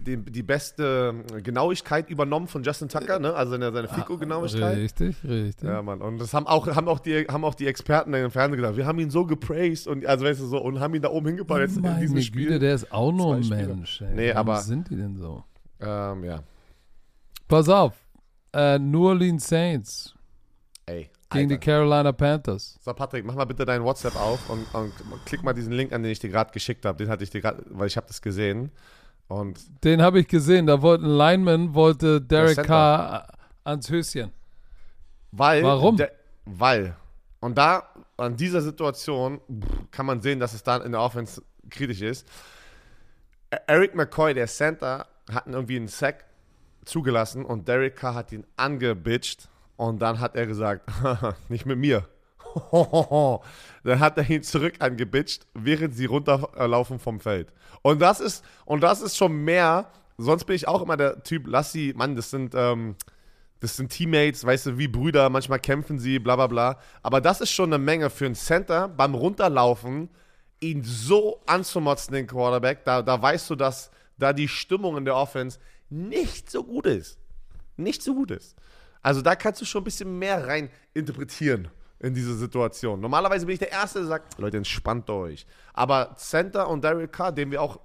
die, 0.00 0.16
die 0.16 0.42
beste 0.42 1.14
Genauigkeit 1.42 2.10
übernommen 2.10 2.48
von 2.48 2.62
Justin 2.64 2.88
Tucker, 2.88 3.18
ne? 3.20 3.34
also 3.34 3.52
seine, 3.52 3.72
seine 3.72 3.88
Fico-Genauigkeit. 3.88 4.76
Richtig, 4.76 5.16
richtig. 5.22 5.68
Ja, 5.68 5.80
Mann. 5.82 6.00
Und 6.00 6.18
das 6.18 6.34
haben 6.34 6.46
auch, 6.46 6.66
haben 6.66 6.88
auch, 6.88 6.98
die, 6.98 7.26
haben 7.26 7.44
auch 7.44 7.54
die 7.54 7.66
Experten 7.68 8.12
im 8.14 8.30
Fernsehen 8.30 8.56
gesagt. 8.56 8.76
Wir 8.76 8.86
haben 8.86 8.98
ihn 8.98 9.10
so 9.10 9.24
gepraised 9.26 9.86
und, 9.86 10.04
also, 10.06 10.24
weißt 10.24 10.40
du, 10.40 10.46
so, 10.46 10.58
und 10.60 10.80
haben 10.80 10.94
ihn 10.94 11.02
da 11.02 11.10
oben 11.10 11.28
hingebracht 11.28 11.60
jetzt 11.60 11.76
in 11.76 12.00
diesem 12.00 12.20
Spiel. 12.20 12.46
Güte, 12.46 12.58
der 12.58 12.74
ist 12.74 12.90
auch 12.90 13.12
nur 13.12 13.36
ein 13.36 13.46
Mensch. 13.48 14.00
Ey. 14.00 14.14
Nee, 14.14 14.34
Warum 14.34 14.50
aber- 14.50 14.60
sind 14.60 14.90
die 14.90 14.96
denn 14.96 15.16
so? 15.16 15.44
Ähm, 15.80 16.24
ja. 16.24 16.40
Pass 17.46 17.68
auf. 17.68 17.94
Äh, 18.52 18.78
New 18.78 19.06
Orleans 19.06 19.46
Saints 19.46 20.14
Ey. 20.86 21.08
gegen 21.30 21.48
die 21.48 21.54
Alter. 21.54 21.64
Carolina 21.64 22.12
Panthers. 22.12 22.76
So, 22.82 22.92
Patrick, 22.92 23.24
mach 23.24 23.36
mal 23.36 23.44
bitte 23.44 23.64
deinen 23.64 23.84
WhatsApp 23.84 24.16
auf 24.16 24.50
und, 24.50 24.66
und 24.74 24.92
klick 25.24 25.44
mal 25.44 25.52
diesen 25.52 25.72
Link 25.72 25.92
an, 25.92 26.02
den 26.02 26.10
ich 26.10 26.18
dir 26.18 26.30
gerade 26.30 26.50
geschickt 26.52 26.84
habe. 26.84 26.98
Den 26.98 27.08
hatte 27.08 27.22
ich 27.22 27.30
dir 27.30 27.40
gerade, 27.40 27.62
weil 27.70 27.86
ich 27.86 27.96
habe 27.96 28.08
das 28.08 28.20
gesehen. 28.20 28.72
Und 29.30 29.60
Den 29.84 30.02
habe 30.02 30.18
ich 30.18 30.26
gesehen. 30.26 30.66
Da 30.66 30.82
wollte 30.82 31.04
ein 31.06 31.16
Lineman, 31.16 31.72
wollte 31.72 32.20
Derek. 32.20 32.64
Carr 32.64 33.28
ans 33.62 33.88
Höschen. 33.88 34.32
weil. 35.30 35.62
Warum? 35.62 35.96
Der, 35.96 36.10
weil. 36.44 36.96
Und 37.38 37.56
da, 37.56 37.84
an 38.16 38.36
dieser 38.36 38.60
Situation, 38.60 39.40
kann 39.92 40.04
man 40.04 40.20
sehen, 40.20 40.40
dass 40.40 40.52
es 40.52 40.64
dann 40.64 40.82
in 40.82 40.90
der 40.92 41.00
Offense 41.00 41.42
kritisch 41.70 42.02
ist. 42.02 42.26
E- 43.52 43.56
Eric 43.68 43.94
McCoy, 43.94 44.34
der 44.34 44.48
Center, 44.48 45.06
hat 45.32 45.46
irgendwie 45.46 45.76
einen 45.76 45.86
Sack 45.88 46.24
zugelassen 46.84 47.44
und 47.44 47.68
Derek 47.68 47.94
Carr 47.96 48.14
hat 48.16 48.32
ihn 48.32 48.44
angebitcht 48.56 49.48
und 49.76 50.00
dann 50.02 50.18
hat 50.18 50.34
er 50.34 50.46
gesagt, 50.46 50.90
nicht 51.48 51.66
mit 51.66 51.78
mir. 51.78 52.08
dann 53.84 54.00
hat 54.00 54.18
er 54.18 54.28
ihn 54.28 54.42
zurück 54.42 54.74
angebitcht, 54.78 55.46
während 55.54 55.94
sie 55.94 56.06
runterlaufen 56.06 56.98
vom 56.98 57.20
Feld. 57.20 57.52
Und 57.82 58.00
das 58.00 58.20
ist, 58.20 58.44
und 58.64 58.82
das 58.82 59.00
ist 59.02 59.16
schon 59.16 59.44
mehr, 59.44 59.90
sonst 60.18 60.44
bin 60.44 60.56
ich 60.56 60.68
auch 60.68 60.82
immer 60.82 60.96
der 60.96 61.22
Typ, 61.22 61.44
lass 61.46 61.72
sie, 61.72 61.92
Mann, 61.94 62.16
das 62.16 62.30
sind, 62.30 62.54
ähm, 62.54 62.96
das 63.60 63.76
sind 63.76 63.90
Teammates, 63.90 64.44
weißt 64.44 64.66
du, 64.66 64.78
wie 64.78 64.88
Brüder, 64.88 65.28
manchmal 65.30 65.60
kämpfen 65.60 65.98
sie, 65.98 66.18
bla 66.18 66.36
bla 66.36 66.46
bla. 66.46 66.78
Aber 67.02 67.20
das 67.20 67.40
ist 67.40 67.50
schon 67.50 67.72
eine 67.72 67.82
Menge 67.82 68.10
für 68.10 68.26
einen 68.26 68.34
Center 68.34 68.88
beim 68.88 69.14
Runterlaufen, 69.14 70.08
ihn 70.60 70.82
so 70.82 71.40
anzumotzen, 71.46 72.14
den 72.14 72.26
Quarterback. 72.26 72.84
Da, 72.84 73.02
da 73.02 73.20
weißt 73.20 73.50
du, 73.50 73.56
dass 73.56 73.90
da 74.18 74.32
die 74.32 74.48
Stimmung 74.48 74.96
in 74.96 75.04
der 75.04 75.16
Offense 75.16 75.58
nicht 75.88 76.50
so 76.50 76.64
gut 76.64 76.86
ist. 76.86 77.18
Nicht 77.76 78.02
so 78.02 78.14
gut 78.14 78.30
ist. 78.30 78.56
Also 79.02 79.22
da 79.22 79.34
kannst 79.34 79.60
du 79.60 79.64
schon 79.64 79.82
ein 79.82 79.84
bisschen 79.84 80.18
mehr 80.18 80.46
rein 80.46 80.70
interpretieren 80.92 81.68
in 82.00 82.14
diese 82.14 82.34
Situation. 82.34 83.00
Normalerweise 83.00 83.46
bin 83.46 83.52
ich 83.52 83.58
der 83.58 83.70
Erste, 83.70 84.00
der 84.00 84.08
sagt, 84.08 84.38
Leute, 84.38 84.56
entspannt 84.56 85.08
euch. 85.10 85.46
Aber 85.74 86.14
Center 86.16 86.68
und 86.68 86.82
Derek 86.82 87.12
Carr, 87.12 87.32
den 87.32 87.50
wir 87.50 87.62
auch 87.62 87.78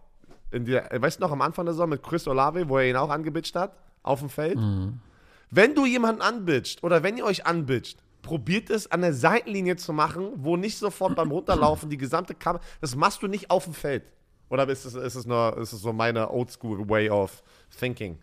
in 0.52 0.66
der, 0.66 0.90
weißt 0.92 1.20
du 1.20 1.24
noch, 1.24 1.32
am 1.32 1.42
Anfang 1.42 1.66
der 1.66 1.74
Saison 1.74 1.90
mit 1.90 2.02
Chris 2.02 2.28
Olave, 2.28 2.70
wo 2.70 2.78
er 2.78 2.90
ihn 2.90 2.96
auch 2.96 3.10
angebitscht 3.10 3.56
hat, 3.56 3.78
auf 4.04 4.20
dem 4.20 4.30
Feld. 4.30 4.58
Wenn 5.52 5.76
du 5.76 5.86
jemanden 5.86 6.22
anbitscht 6.22 6.84
oder 6.84 7.04
wenn 7.04 7.18
ihr 7.18 7.26
euch 7.26 7.46
anbitscht, 7.46 8.00
probiert 8.22 8.70
es 8.70 8.90
an 8.90 9.02
der 9.02 9.14
Seitenlinie 9.14 9.76
zu 9.76 9.94
machen, 9.94 10.32
wo 10.38 10.58
nicht 10.58 10.78
sofort 10.78 11.16
beim 11.16 11.32
Runterlaufen 11.32 11.90
die 11.90 11.98
gesamte 11.98 12.34
Kamera, 12.34 12.64
das 12.82 12.96
machst 12.96 13.22
du 13.22 13.28
nicht 13.28 13.52
auf 13.52 13.66
dem 13.66 13.74
Feld. 13.74 14.04
Oder 14.50 14.68
ist 14.70 14.86
es, 14.86 14.96
ist 14.96 15.28
nur, 15.28 15.58
ist 15.58 15.74
es 15.74 15.82
so 15.82 15.92
meine 15.92 16.32
oldschool 16.32 16.88
way 16.90 17.10
of 17.10 17.44
thinking? 17.78 18.18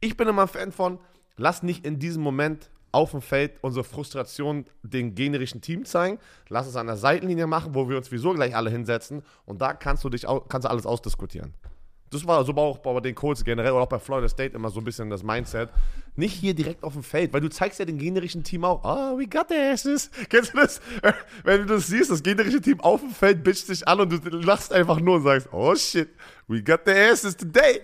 Ich 0.00 0.16
bin 0.16 0.28
immer 0.28 0.42
ein 0.42 0.48
Fan 0.48 0.72
von, 0.72 0.98
lass 1.36 1.62
nicht 1.62 1.84
in 1.84 1.98
diesem 1.98 2.22
Moment 2.22 2.70
auf 2.92 3.10
dem 3.12 3.20
Feld 3.20 3.52
unsere 3.62 3.84
Frustration 3.84 4.64
den 4.82 5.14
gegnerischen 5.14 5.60
Team 5.60 5.84
zeigen. 5.84 6.18
Lass 6.48 6.66
es 6.66 6.76
an 6.76 6.86
der 6.86 6.96
Seitenlinie 6.96 7.46
machen, 7.46 7.74
wo 7.74 7.88
wir 7.88 7.96
uns 7.96 8.10
wieso 8.10 8.32
gleich 8.32 8.56
alle 8.56 8.70
hinsetzen. 8.70 9.22
Und 9.44 9.60
da 9.60 9.72
kannst 9.72 10.04
du 10.04 10.08
dich 10.08 10.26
kannst 10.48 10.64
du 10.64 10.70
alles 10.70 10.86
ausdiskutieren. 10.86 11.54
Das 12.10 12.26
war 12.26 12.42
so 12.44 12.54
auch 12.54 12.78
bei 12.78 13.00
den 13.00 13.14
Colts 13.14 13.44
generell 13.44 13.72
oder 13.72 13.82
auch 13.82 13.88
bei 13.88 13.98
Florida 13.98 14.28
State 14.28 14.54
immer 14.54 14.70
so 14.70 14.80
ein 14.80 14.84
bisschen 14.84 15.10
das 15.10 15.22
Mindset. 15.22 15.68
Nicht 16.16 16.32
hier 16.32 16.54
direkt 16.54 16.82
auf 16.82 16.94
dem 16.94 17.02
Feld, 17.02 17.32
weil 17.32 17.40
du 17.40 17.50
zeigst 17.50 17.78
ja 17.78 17.84
dem 17.84 17.98
gegnerischen 17.98 18.42
Team 18.42 18.64
auch, 18.64 18.82
oh, 18.82 19.18
we 19.18 19.26
got 19.26 19.48
the 19.50 19.56
asses. 19.56 20.10
Kennst 20.30 20.54
du 20.54 20.58
das? 20.58 20.80
Wenn 21.44 21.66
du 21.66 21.74
das 21.74 21.88
siehst, 21.88 22.10
das 22.10 22.22
gegnerische 22.22 22.60
Team 22.60 22.80
auf 22.80 23.00
dem 23.00 23.10
Feld 23.10 23.44
bitcht 23.44 23.68
dich 23.68 23.86
an 23.86 24.00
und 24.00 24.10
du 24.10 24.36
lachst 24.38 24.72
einfach 24.72 25.00
nur 25.00 25.16
und 25.16 25.24
sagst, 25.24 25.48
oh 25.52 25.74
shit, 25.74 26.08
we 26.46 26.62
got 26.62 26.80
the 26.86 26.92
asses 26.92 27.36
today. 27.36 27.82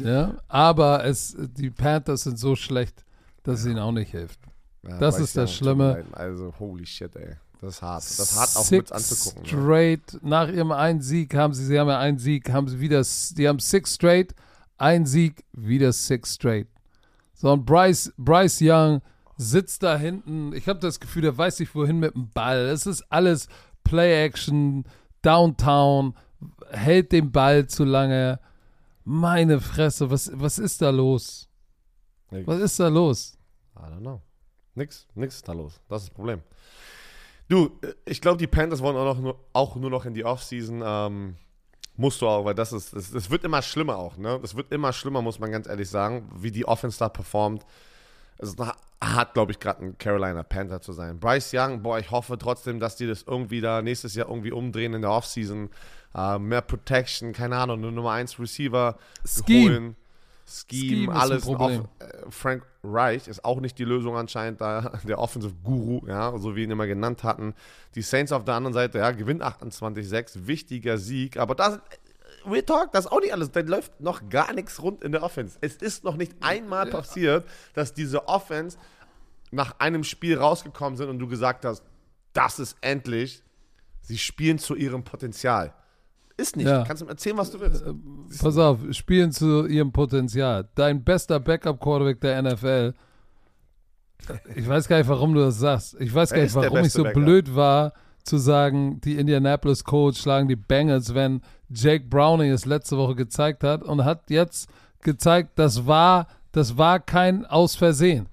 Ja, 0.00 0.36
aber 0.48 1.04
es, 1.04 1.34
die 1.38 1.70
Panthers 1.70 2.24
sind 2.24 2.38
so 2.38 2.54
schlecht, 2.56 3.04
dass 3.42 3.60
es 3.60 3.66
ihnen 3.66 3.78
auch 3.78 3.92
nicht 3.92 4.10
hilft. 4.10 4.40
Ja, 4.86 4.98
Das 4.98 5.18
ist 5.18 5.36
das 5.36 5.54
Schlimme. 5.54 6.04
Also, 6.12 6.54
holy 6.58 6.86
shit, 6.86 7.14
ey. 7.16 7.36
Das 7.60 7.76
ist 7.76 7.82
hart. 7.82 8.02
Das 8.04 8.18
ist 8.18 8.36
hart 8.36 8.56
auch 8.56 8.64
six 8.64 8.90
mit 8.90 8.92
anzugucken. 8.92 9.42
Ne? 9.42 9.48
straight, 9.48 10.18
nach 10.22 10.48
ihrem 10.48 10.70
einen 10.72 11.00
Sieg 11.00 11.34
haben 11.34 11.54
sie, 11.54 11.64
sie 11.64 11.78
haben 11.78 11.88
ja 11.88 11.98
einen 11.98 12.18
Sieg, 12.18 12.50
haben 12.52 12.68
sie 12.68 12.78
wieder, 12.78 13.02
die 13.36 13.48
haben 13.48 13.58
six 13.58 13.94
straight, 13.94 14.34
ein 14.76 15.06
Sieg, 15.06 15.44
wieder 15.52 15.92
six 15.92 16.34
straight. 16.34 16.68
So, 17.34 17.50
und 17.52 17.66
Bryce, 17.66 18.12
Bryce 18.16 18.58
Young 18.62 19.00
sitzt 19.36 19.82
da 19.82 19.96
hinten, 19.96 20.52
ich 20.52 20.68
habe 20.68 20.80
das 20.80 21.00
Gefühl, 21.00 21.22
der 21.22 21.36
weiß 21.36 21.58
nicht 21.60 21.74
wohin 21.74 21.98
mit 21.98 22.14
dem 22.14 22.30
Ball. 22.30 22.68
Es 22.68 22.86
ist 22.86 23.04
alles 23.10 23.48
Play-Action, 23.84 24.84
Downtown, 25.22 26.14
hält 26.70 27.12
den 27.12 27.32
Ball 27.32 27.66
zu 27.66 27.84
lange. 27.84 28.40
Meine 29.04 29.60
Fresse, 29.60 30.10
was, 30.10 30.30
was 30.34 30.58
ist 30.58 30.82
da 30.82 30.90
los? 30.90 31.47
Was 32.30 32.60
ist 32.60 32.78
da 32.78 32.88
los? 32.88 33.36
I 33.76 33.80
don't 33.80 34.00
know. 34.00 34.20
Nix, 34.74 35.06
nix 35.14 35.36
ist 35.36 35.48
da 35.48 35.52
los. 35.52 35.80
Das 35.88 36.02
ist 36.02 36.08
das 36.08 36.14
Problem. 36.14 36.42
Du, 37.48 37.78
äh, 37.82 37.94
ich 38.04 38.20
glaube, 38.20 38.38
die 38.38 38.46
Panthers 38.46 38.80
wollen 38.80 38.96
auch, 38.96 39.18
nur, 39.18 39.38
auch 39.52 39.76
nur 39.76 39.90
noch 39.90 40.04
in 40.04 40.14
die 40.14 40.24
Offseason. 40.24 40.82
Ähm, 40.84 41.36
musst 41.96 42.22
du 42.22 42.28
auch, 42.28 42.44
weil 42.44 42.54
das 42.54 42.72
ist, 42.72 42.92
es, 42.92 43.12
es 43.12 43.30
wird 43.30 43.44
immer 43.44 43.60
schlimmer 43.60 43.96
auch, 43.96 44.16
ne? 44.16 44.40
Es 44.42 44.54
wird 44.54 44.72
immer 44.72 44.92
schlimmer, 44.92 45.20
muss 45.20 45.38
man 45.38 45.50
ganz 45.50 45.66
ehrlich 45.66 45.90
sagen, 45.90 46.30
wie 46.36 46.52
die 46.52 46.66
Offense 46.66 46.98
da 46.98 47.08
performt. 47.08 47.66
Es 48.38 48.50
ist 48.50 48.60
hart, 49.00 49.34
glaube 49.34 49.50
ich, 49.50 49.58
gerade 49.58 49.84
ein 49.84 49.98
Carolina 49.98 50.44
Panther 50.44 50.80
zu 50.80 50.92
sein. 50.92 51.18
Bryce 51.18 51.52
Young, 51.54 51.82
boah, 51.82 51.98
ich 51.98 52.10
hoffe 52.12 52.38
trotzdem, 52.38 52.78
dass 52.78 52.94
die 52.94 53.06
das 53.06 53.22
irgendwie 53.24 53.60
da 53.60 53.82
nächstes 53.82 54.14
Jahr 54.14 54.28
irgendwie 54.28 54.52
umdrehen 54.52 54.94
in 54.94 55.02
der 55.02 55.10
Offseason. 55.10 55.70
Äh, 56.14 56.38
mehr 56.38 56.62
Protection, 56.62 57.32
keine 57.32 57.56
Ahnung, 57.56 57.78
eine 57.78 57.90
Nummer 57.90 58.12
1 58.12 58.38
Receiver 58.38 58.96
Scheme. 59.26 59.70
holen. 59.70 59.96
Scheme, 60.48 60.88
Scheme 61.04 61.14
alles. 61.14 61.46
Off- 61.46 61.70
äh, 61.70 62.30
Frank 62.30 62.64
Reich 62.82 63.28
ist 63.28 63.44
auch 63.44 63.60
nicht 63.60 63.78
die 63.78 63.84
Lösung 63.84 64.16
anscheinend, 64.16 64.60
da 64.60 64.80
der 65.04 65.18
Offensive 65.18 65.54
Guru, 65.62 66.06
ja, 66.08 66.36
so 66.38 66.56
wie 66.56 66.64
ihn 66.64 66.70
immer 66.70 66.86
genannt 66.86 67.22
hatten. 67.24 67.54
Die 67.94 68.02
Saints 68.02 68.32
auf 68.32 68.44
der 68.44 68.54
anderen 68.54 68.74
Seite, 68.74 68.98
ja, 68.98 69.10
gewinnt 69.10 69.42
28-6, 69.42 70.46
wichtiger 70.46 70.98
Sieg, 70.98 71.36
aber 71.36 71.54
das, 71.54 71.80
Real 72.46 72.62
Talk, 72.62 72.92
das 72.92 73.06
ist 73.06 73.12
auch 73.12 73.20
nicht 73.20 73.32
alles. 73.32 73.50
Da 73.50 73.60
läuft 73.60 74.00
noch 74.00 74.28
gar 74.28 74.52
nichts 74.52 74.82
rund 74.82 75.02
in 75.02 75.12
der 75.12 75.22
Offense. 75.22 75.58
Es 75.60 75.76
ist 75.76 76.04
noch 76.04 76.16
nicht 76.16 76.32
einmal 76.40 76.86
passiert, 76.86 77.46
dass 77.74 77.94
diese 77.94 78.28
Offense 78.28 78.78
nach 79.50 79.78
einem 79.80 80.04
Spiel 80.04 80.38
rausgekommen 80.38 80.96
sind 80.96 81.08
und 81.08 81.18
du 81.18 81.26
gesagt 81.26 81.64
hast, 81.64 81.82
das 82.32 82.58
ist 82.58 82.76
endlich, 82.80 83.42
sie 84.02 84.18
spielen 84.18 84.58
zu 84.58 84.74
ihrem 84.74 85.04
Potenzial. 85.04 85.74
Ist 86.38 86.56
nicht. 86.56 86.66
Ja. 86.66 86.84
Kannst 86.84 87.02
du 87.02 87.04
mir 87.04 87.10
erzählen, 87.10 87.36
was 87.36 87.50
du 87.50 87.60
willst. 87.60 87.84
Pass 88.40 88.56
auf, 88.56 88.78
spielen 88.92 89.32
zu 89.32 89.66
ihrem 89.66 89.92
Potenzial. 89.92 90.68
Dein 90.74 91.04
bester 91.04 91.38
Backup-Quarterback 91.40 92.20
der 92.20 92.42
NFL 92.42 92.94
ich 94.54 94.68
weiß 94.68 94.88
gar 94.88 94.98
nicht, 94.98 95.08
warum 95.08 95.34
du 95.34 95.40
das 95.40 95.58
sagst. 95.58 95.96
Ich 96.00 96.14
weiß 96.14 96.30
gar 96.30 96.42
nicht, 96.42 96.54
warum 96.54 96.78
ich 96.78 96.92
so 96.92 97.02
Backup? 97.02 97.22
blöd 97.22 97.54
war, 97.54 97.92
zu 98.24 98.36
sagen, 98.36 99.00
die 99.00 99.16
Indianapolis 99.16 99.84
Colts 99.84 100.18
schlagen 100.18 100.48
die 100.48 100.56
Bengals, 100.56 101.14
wenn 101.14 101.40
Jake 101.70 102.04
Browning 102.08 102.50
es 102.50 102.66
letzte 102.66 102.98
Woche 102.98 103.14
gezeigt 103.14 103.64
hat 103.64 103.82
und 103.82 104.04
hat 104.04 104.30
jetzt 104.30 104.68
gezeigt, 105.02 105.52
das 105.54 105.86
war, 105.86 106.26
das 106.52 106.76
war 106.76 107.00
kein 107.00 107.46
Aus 107.46 107.74
Versehen. 107.74 108.28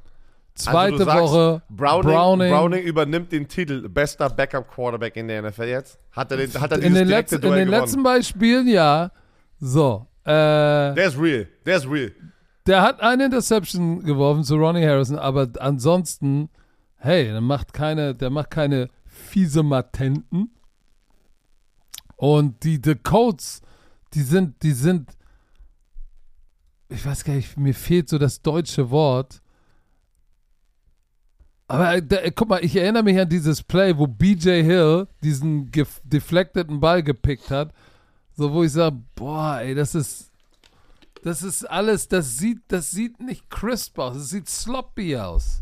Zweite 0.56 0.94
Also 0.94 1.06
sagst, 1.06 1.22
Woche 1.22 1.62
Browning, 1.70 2.12
Browning, 2.12 2.52
Browning 2.52 2.84
übernimmt 2.84 3.32
den 3.32 3.48
Titel 3.48 3.90
bester 3.90 4.30
Backup-Quarterback 4.30 5.18
in 5.18 5.28
der 5.28 5.42
NFL 5.42 5.64
jetzt. 5.64 6.00
Hat 6.12 6.32
er, 6.32 6.38
den, 6.38 6.54
hat 6.62 6.72
er 6.72 6.82
in 6.82 6.94
den, 6.94 7.08
letzten, 7.08 7.36
in 7.36 7.42
Duell 7.42 7.60
den 7.60 7.66
gewonnen. 7.68 7.82
letzten 7.82 8.04
beiden 8.04 8.24
Spielen 8.24 8.68
ja. 8.68 9.12
So, 9.60 10.08
äh, 10.24 10.30
Der 10.32 10.96
ist 11.08 11.20
real. 11.20 11.48
Der 11.66 11.78
ist 11.78 11.90
real. 11.90 12.12
Der 12.68 12.82
hat 12.82 13.02
eine 13.02 13.26
Interception 13.26 14.04
geworfen 14.04 14.44
zu 14.44 14.56
Ronnie 14.56 14.86
Harrison, 14.86 15.20
aber 15.20 15.50
ansonsten, 15.60 16.50
hey, 16.98 17.26
der 17.26 17.42
macht 17.42 17.74
keine, 17.74 18.16
der 18.16 18.30
macht 18.30 18.50
keine 18.50 18.90
fiese 19.06 19.62
Matenten. 19.62 20.52
Und 22.16 22.64
die 22.64 22.80
The 22.84 22.96
Colts, 22.96 23.62
die 24.14 24.22
sind, 24.22 24.64
die 24.64 24.72
sind, 24.72 25.12
ich 26.90 27.06
weiß 27.06 27.24
gar 27.24 27.34
nicht, 27.34 27.58
mir 27.58 27.74
fehlt 27.74 28.10
so 28.10 28.18
das 28.18 28.42
deutsche 28.42 28.90
Wort. 28.90 29.42
Aber 31.68 31.96
äh, 31.96 32.02
da, 32.04 32.18
guck 32.36 32.50
mal, 32.50 32.64
ich 32.64 32.76
erinnere 32.76 33.04
mich 33.04 33.20
an 33.20 33.28
dieses 33.30 33.64
Play, 33.64 33.98
wo 33.98 34.06
BJ 34.08 34.62
Hill 34.62 35.08
diesen 35.24 35.72
deflecteten 36.04 36.80
Ball 36.80 37.02
gepickt 37.02 37.50
hat. 37.50 37.74
So, 38.38 38.52
wo 38.54 38.64
ich 38.64 38.72
sage, 38.72 38.98
boah, 39.16 39.60
ey, 39.62 39.74
das 39.74 39.96
ist, 39.96 40.30
das 41.24 41.42
ist 41.42 41.64
alles, 41.70 42.08
das 42.08 42.38
sieht, 42.38 42.60
das 42.68 42.92
sieht 42.92 43.20
nicht 43.20 43.50
crisp 43.50 43.98
aus, 43.98 44.16
das 44.16 44.30
sieht 44.30 44.50
sloppy 44.50 45.18
aus. 45.18 45.62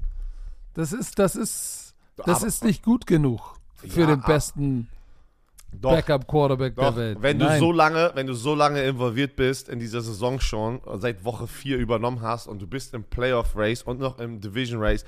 Das 0.74 0.92
ist, 0.92 1.20
das 1.20 1.36
ist, 1.36 1.94
das 2.18 2.38
Aber- 2.40 2.48
ist 2.48 2.64
nicht 2.64 2.84
gut 2.84 3.06
genug 3.08 3.56
für 3.76 4.02
Ja, 4.02 4.08
den 4.08 4.22
besten 4.22 4.90
Doch, 5.72 5.92
Backup-Quarterback 5.92 6.76
der 6.76 6.90
doch. 6.92 6.98
Welt. 6.98 7.18
Wenn 7.22 7.38
du 7.40 7.46
Nein. 7.46 7.60
so 7.60 7.72
lange, 7.72 8.12
wenn 8.16 8.28
du 8.28 8.34
so 8.34 8.56
lange 8.56 8.84
involviert 8.84 9.36
bist 9.36 9.70
in 9.70 9.80
dieser 9.80 10.02
Saison 10.02 10.40
schon, 10.40 10.82
seit 11.00 11.24
Woche 11.24 11.48
4 11.48 11.78
übernommen 11.78 12.22
hast 12.22 12.48
und 12.48 12.60
du 12.62 12.68
bist 12.68 12.94
im 12.94 13.04
Playoff 13.04 13.56
Race 13.56 13.84
und 13.84 14.00
noch 14.00 14.20
im 14.20 14.42
Division 14.42 14.82
Race, 14.82 15.06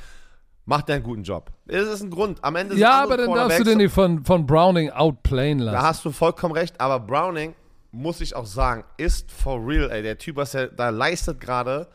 macht 0.65 0.89
er 0.89 0.95
einen 0.95 1.03
guten 1.03 1.23
Job. 1.23 1.51
Es 1.67 1.87
ist 1.87 2.01
ein 2.01 2.09
Grund. 2.09 2.43
Am 2.43 2.55
Ende 2.55 2.73
sind 2.73 2.81
ja, 2.81 3.03
aber 3.03 3.17
dann 3.17 3.33
darfst 3.33 3.59
du 3.59 3.63
den 3.63 3.77
nicht 3.77 3.93
von, 3.93 4.23
von 4.25 4.45
Browning 4.45 4.89
outplayen 4.89 5.59
Da 5.59 5.65
lassen. 5.65 5.87
hast 5.87 6.05
du 6.05 6.11
vollkommen 6.11 6.53
recht, 6.53 6.79
aber 6.81 6.99
Browning, 6.99 7.55
muss 7.91 8.21
ich 8.21 8.35
auch 8.35 8.45
sagen, 8.45 8.83
ist 8.97 9.31
for 9.31 9.65
real, 9.65 9.89
ey. 9.91 10.03
Der 10.03 10.17
Typ, 10.17 10.35
was 10.35 10.53
er 10.53 10.67
da 10.67 10.89
leistet 10.89 11.39
gerade 11.39 11.87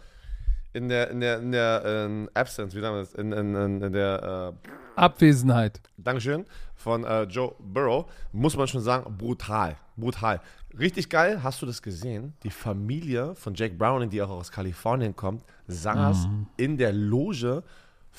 in 0.73 0.89
der, 0.89 1.11
in 1.11 1.21
der, 1.21 1.39
in 1.41 1.53
der 1.53 1.83
ähm, 1.85 2.31
Absence, 2.33 2.75
wie 2.75 2.81
sagen 2.81 2.95
wir 2.95 3.01
das, 3.01 3.15
in, 3.15 3.33
in, 3.33 3.55
in, 3.55 3.83
in 3.83 3.93
der, 3.93 4.55
äh, 4.65 4.69
Abwesenheit. 4.97 5.81
Dankeschön, 5.97 6.45
von 6.75 7.05
äh, 7.05 7.25
Joe 7.25 7.55
Burrow, 7.59 8.07
muss 8.33 8.57
man 8.57 8.69
schon 8.69 8.81
sagen, 8.81 9.17
brutal, 9.17 9.77
brutal. 9.97 10.41
Richtig 10.79 11.09
geil, 11.09 11.43
hast 11.43 11.61
du 11.63 11.67
das 11.67 11.83
gesehen? 11.83 12.35
Die 12.45 12.51
Familie 12.51 13.35
von 13.35 13.55
Jake 13.55 13.75
Browning, 13.75 14.11
die 14.11 14.23
auch 14.23 14.31
aus 14.31 14.53
Kalifornien 14.53 15.17
kommt, 15.17 15.43
saß 15.67 16.29
in 16.57 16.77
der 16.77 16.93
Loge 16.93 17.65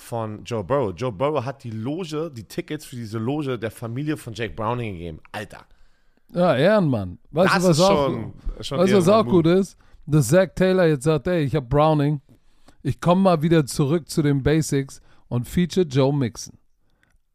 von 0.02 0.44
Joe 0.44 0.64
Burrow. 0.64 0.94
Joe 0.96 1.12
Burrow 1.12 1.44
hat 1.46 1.64
die 1.64 1.72
Loge, 1.72 2.32
die 2.36 2.44
Tickets 2.44 2.86
für 2.86 2.96
diese 2.96 3.18
Loge 3.20 3.58
der 3.60 3.72
Familie 3.72 4.18
von 4.18 4.34
Jake 4.34 4.54
Browning 4.54 4.94
gegeben. 4.94 5.20
Alter. 5.32 5.66
Ja, 6.34 6.56
Ehrenmann. 6.56 7.20
Weißt 7.32 7.56
Das 7.56 7.64
du, 7.64 7.70
was 7.70 7.78
ist 7.78 7.84
auch, 7.84 8.06
schon- 8.10 8.34
schon 8.62 8.80
weißt, 8.80 8.94
was 8.94 9.08
auch 9.10 9.26
gut 9.26 9.48
ist? 9.48 9.78
Dass 10.06 10.28
Zach 10.30 10.50
Taylor 10.56 10.86
jetzt 10.88 11.04
sagt, 11.04 11.28
ey, 11.28 11.44
ich 11.44 11.56
habe 11.56 11.66
Browning. 11.68 12.22
Ich 12.84 13.00
komme 13.00 13.22
mal 13.22 13.42
wieder 13.42 13.66
zurück 13.66 14.10
zu 14.10 14.22
den 14.22 14.42
Basics 14.42 15.02
und 15.28 15.48
feature 15.48 15.86
Joe 15.86 16.14
Mixon. 16.14 16.58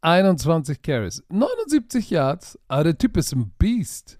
21 0.02 0.82
Carries, 0.82 1.22
79 1.28 2.10
Yards, 2.10 2.58
aber 2.68 2.84
der 2.84 2.98
Typ 2.98 3.16
ist 3.16 3.32
ein 3.32 3.52
Beast. 3.58 4.18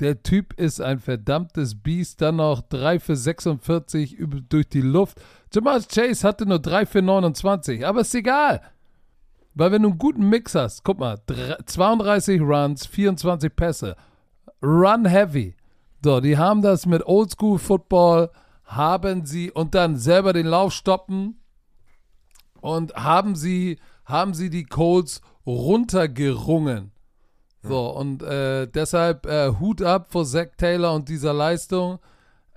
Der 0.00 0.22
Typ 0.22 0.52
ist 0.58 0.80
ein 0.80 1.00
verdammtes 1.00 1.74
Biest. 1.74 2.20
Dann 2.20 2.36
noch 2.36 2.62
3 2.62 3.00
für 3.00 3.16
46 3.16 4.14
über, 4.14 4.40
durch 4.40 4.68
die 4.68 4.80
Luft. 4.80 5.20
Jamal 5.52 5.82
Chase 5.82 6.26
hatte 6.26 6.46
nur 6.46 6.58
3 6.58 6.86
für 6.86 7.02
29, 7.02 7.86
aber 7.86 8.00
ist 8.02 8.14
egal. 8.14 8.60
Weil 9.54 9.72
wenn 9.72 9.82
du 9.82 9.90
einen 9.90 9.98
guten 9.98 10.28
Mix 10.28 10.54
hast, 10.54 10.84
guck 10.84 10.98
mal, 10.98 11.18
dr- 11.26 11.58
32 11.66 12.40
Runs, 12.40 12.86
24 12.86 13.54
Pässe, 13.56 13.96
Run 14.62 15.04
Heavy. 15.06 15.56
So, 16.04 16.20
die 16.20 16.38
haben 16.38 16.62
das 16.62 16.86
mit 16.86 17.04
Oldschool 17.06 17.58
Football, 17.58 18.30
haben 18.64 19.26
sie 19.26 19.50
und 19.50 19.74
dann 19.74 19.96
selber 19.96 20.32
den 20.32 20.46
Lauf 20.46 20.72
stoppen 20.72 21.40
und 22.60 22.94
haben 22.94 23.34
sie, 23.34 23.78
haben 24.04 24.34
sie 24.34 24.50
die 24.50 24.64
Colts 24.64 25.22
runtergerungen. 25.46 26.92
So, 27.62 27.88
und 27.90 28.22
äh, 28.22 28.66
deshalb 28.68 29.26
äh, 29.26 29.50
Hut 29.58 29.82
ab 29.82 30.12
vor 30.12 30.24
Zach 30.24 30.48
Taylor 30.56 30.94
und 30.94 31.08
dieser 31.08 31.32
Leistung. 31.32 31.98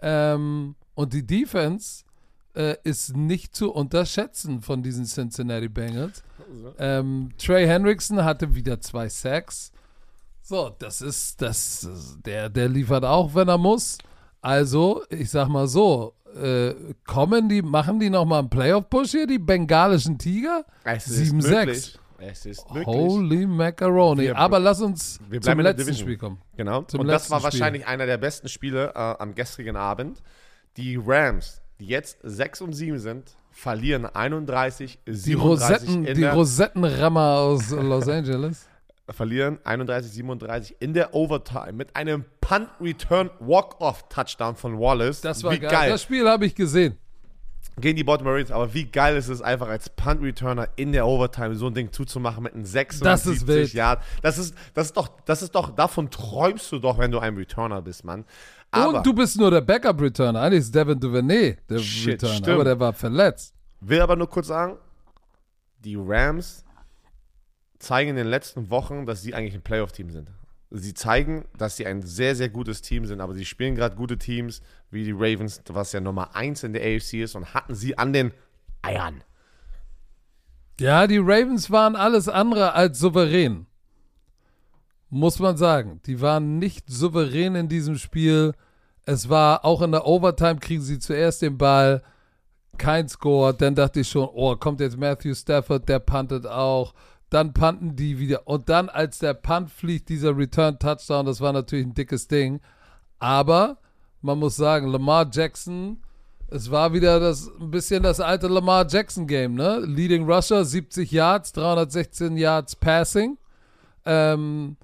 Ähm, 0.02 0.76
und 0.94 1.14
die 1.14 1.26
Defense 1.26 2.04
äh, 2.56 2.76
ist 2.84 3.16
nicht 3.16 3.56
zu 3.56 3.72
unterschätzen 3.72 4.62
von 4.62 4.84
diesen 4.84 5.06
Cincinnati 5.06 5.70
Bengals. 5.70 6.24
Ähm, 6.80 7.30
Trey 7.38 7.66
Hendrickson 7.66 8.24
hatte 8.24 8.56
wieder 8.56 8.80
zwei 8.82 9.08
Sacks. 9.10 9.72
So, 10.42 10.76
das 10.80 11.02
ist, 11.02 11.42
das, 11.42 12.18
der, 12.26 12.50
der 12.50 12.68
liefert 12.68 13.06
auch, 13.06 13.34
wenn 13.36 13.48
er 13.48 13.58
muss. 13.58 13.98
Also, 14.42 15.04
ich 15.10 15.30
sag 15.30 15.48
mal 15.50 15.68
so, 15.68 16.14
äh, 16.42 16.74
kommen 17.06 17.48
die, 17.48 17.62
machen 17.62 18.00
die 18.00 18.10
nochmal 18.10 18.40
einen 18.40 18.50
Playoff-Push 18.50 19.12
hier, 19.12 19.28
die 19.28 19.38
bengalischen 19.40 20.18
Tiger? 20.18 20.66
Es 20.84 21.08
ist 21.08 21.32
7-6. 21.34 21.34
möglich. 21.60 21.98
Es 22.18 22.46
ist 22.46 22.70
möglich. 22.72 22.86
Holy 22.88 23.46
Macaroni. 23.48 24.24
Wir- 24.24 24.38
Aber 24.38 24.60
lass 24.60 24.82
uns 24.82 25.20
zum 25.42 25.60
letzten. 25.60 25.94
Spiel 25.96 26.18
kommen. 26.18 26.40
Genau. 26.56 26.84
Zum 26.84 27.00
und 27.02 27.08
das 27.08 27.30
war 27.32 27.40
Spiel. 27.40 27.44
wahrscheinlich 27.46 27.88
einer 27.88 28.06
der 28.06 28.18
besten 28.18 28.48
Spiele 28.48 28.92
äh, 28.94 28.98
am 28.98 29.34
gestrigen 29.36 29.76
Abend. 29.76 30.22
Die 30.78 30.98
Rams, 31.04 31.62
die 31.82 31.88
jetzt 31.88 32.20
6 32.22 32.62
und 32.62 32.74
7 32.74 33.00
sind, 33.00 33.36
verlieren 33.50 34.06
31, 34.06 35.00
Die 35.08 35.14
37 35.14 35.90
Rosetten, 35.90 36.06
in 36.06 36.16
die 36.16 36.26
Rosettenrammer 36.26 37.40
aus 37.40 37.72
Los 37.72 38.08
Angeles. 38.08 38.68
verlieren 39.10 39.60
31, 39.64 40.12
37 40.12 40.76
in 40.80 40.94
der 40.94 41.14
Overtime 41.14 41.74
mit 41.74 41.96
einem 41.96 42.24
Punt 42.40 42.70
Return 42.80 43.30
Walk-Off 43.40 44.08
Touchdown 44.10 44.56
von 44.56 44.80
Wallace. 44.80 45.22
Das 45.22 45.44
war 45.44 45.58
geil. 45.58 45.70
geil. 45.70 45.90
Das 45.90 46.04
Spiel 46.04 46.30
habe 46.30 46.46
ich 46.46 46.56
gesehen. 46.56 46.98
Gegen 47.80 47.96
die 47.96 48.04
Baltimore 48.04 48.36
Ravens, 48.36 48.52
aber 48.52 48.74
wie 48.74 48.84
geil 48.84 49.16
ist 49.16 49.28
es 49.28 49.42
einfach 49.42 49.70
als 49.70 49.90
Punt 49.90 50.22
Returner 50.22 50.68
in 50.76 50.92
der 50.92 51.08
Overtime 51.08 51.56
so 51.56 51.68
ein 51.68 51.74
Ding 51.74 51.92
zuzumachen 51.92 52.44
mit 52.44 52.54
einem 52.54 52.66
76 52.66 53.48
wild. 53.48 53.74
Yard. 53.74 54.04
Das 54.22 54.38
ist 54.38 54.54
das 54.74 54.88
ist 54.88 54.98
doch 54.98 55.10
das 55.26 55.42
ist 55.42 55.56
doch 55.56 55.74
davon 55.76 56.12
träumst 56.12 56.72
du 56.72 56.80
doch, 56.80 56.98
wenn 56.98 57.12
du 57.12 57.20
ein 57.20 57.36
Returner 57.36 57.82
bist, 57.82 58.04
Mann. 58.04 58.26
Aber 58.72 59.00
Und 59.00 59.06
du 59.06 59.14
bist 59.14 59.38
nur 59.38 59.52
der 59.52 59.62
Backup-Returner. 59.62 60.42
Eigentlich 60.42 60.62
ist 60.62 60.74
Devin 60.76 61.00
Duvernay 61.00 61.58
der 61.70 61.80
Shit, 61.80 62.14
Returner, 62.24 62.36
stimmt. 62.36 62.50
aber 62.50 62.64
der 62.64 62.80
war 62.80 62.94
verletzt. 62.94 63.54
will 63.82 64.00
aber 64.02 64.16
nur 64.16 64.30
kurz 64.30 64.48
sagen, 64.48 64.78
die 65.80 65.98
Rams 66.00 66.64
zeigen 67.80 68.12
in 68.12 68.16
den 68.16 68.28
letzten 68.28 68.70
Wochen, 68.70 69.06
dass 69.06 69.22
sie 69.24 69.34
eigentlich 69.34 69.56
ein 69.56 69.62
Playoff-Team 69.62 70.12
sind. 70.12 70.32
Sie 70.70 70.94
zeigen, 70.94 71.46
dass 71.58 71.76
sie 71.76 71.86
ein 71.86 72.02
sehr, 72.02 72.34
sehr 72.36 72.48
gutes 72.48 72.82
Team 72.82 73.06
sind, 73.06 73.20
aber 73.20 73.34
sie 73.34 73.44
spielen 73.44 73.76
gerade 73.76 73.96
gute 73.96 74.18
Teams 74.18 74.62
wie 74.90 75.04
die 75.04 75.12
Ravens, 75.12 75.62
was 75.68 75.92
ja 75.92 76.00
Nummer 76.00 76.34
1 76.36 76.64
in 76.64 76.72
der 76.72 76.82
AFC 76.84 77.16
ist 77.16 77.36
und 77.36 77.54
hatten 77.54 77.76
sie 77.76 77.98
an 77.98 78.14
den 78.14 78.32
Eiern. 78.82 79.22
Ja, 80.80 81.08
die 81.08 81.18
Ravens 81.18 81.70
waren 81.72 81.98
alles 81.98 82.30
andere 82.30 82.74
als 82.74 83.00
souverän. 83.00 83.68
Muss 85.14 85.40
man 85.40 85.58
sagen. 85.58 86.00
Die 86.06 86.22
waren 86.22 86.58
nicht 86.58 86.90
souverän 86.90 87.56
in 87.56 87.68
diesem 87.68 87.98
Spiel. 87.98 88.54
Es 89.04 89.28
war 89.28 89.66
auch 89.66 89.82
in 89.82 89.92
der 89.92 90.08
Overtime 90.08 90.56
kriegen 90.56 90.82
sie 90.82 91.00
zuerst 91.00 91.42
den 91.42 91.58
Ball, 91.58 92.02
kein 92.78 93.10
Score. 93.10 93.54
Dann 93.54 93.76
dachte 93.76 94.00
ich 94.00 94.08
schon, 94.08 94.30
oh, 94.34 94.56
kommt 94.56 94.80
jetzt 94.80 94.98
Matthew 94.98 95.36
Stafford, 95.36 95.90
der 95.90 96.00
puntet 96.00 96.48
auch. 96.48 96.94
Dann 97.30 97.54
punten 97.54 97.98
die 97.98 98.20
wieder. 98.20 98.48
Und 98.48 98.70
dann, 98.70 98.88
als 98.88 99.20
der 99.20 99.34
Punt 99.34 99.70
fliegt, 99.70 100.08
dieser 100.08 100.38
Return 100.38 100.80
Touchdown, 100.80 101.26
das 101.26 101.42
war 101.42 101.52
natürlich 101.52 101.88
ein 101.88 101.94
dickes 101.94 102.30
Ding. 102.30 102.62
Aber 103.20 103.80
man 104.22 104.40
muss 104.40 104.56
sagen, 104.56 104.88
Lamar 104.88 105.30
Jackson, 105.30 106.02
es 106.48 106.72
war 106.72 106.94
wieder 106.94 107.20
das 107.20 107.52
ein 107.60 107.70
bisschen 107.70 108.02
das 108.02 108.22
alte 108.22 108.48
Lamar 108.48 108.88
Jackson 108.88 109.28
Game, 109.28 109.56
ne? 109.56 109.80
Leading 109.80 110.24
Rusher, 110.24 110.64
70 110.64 111.12
Yards, 111.12 111.52
316 111.52 112.38
Yards 112.38 112.78
Passing, 112.78 113.38
ähm, 114.06 114.78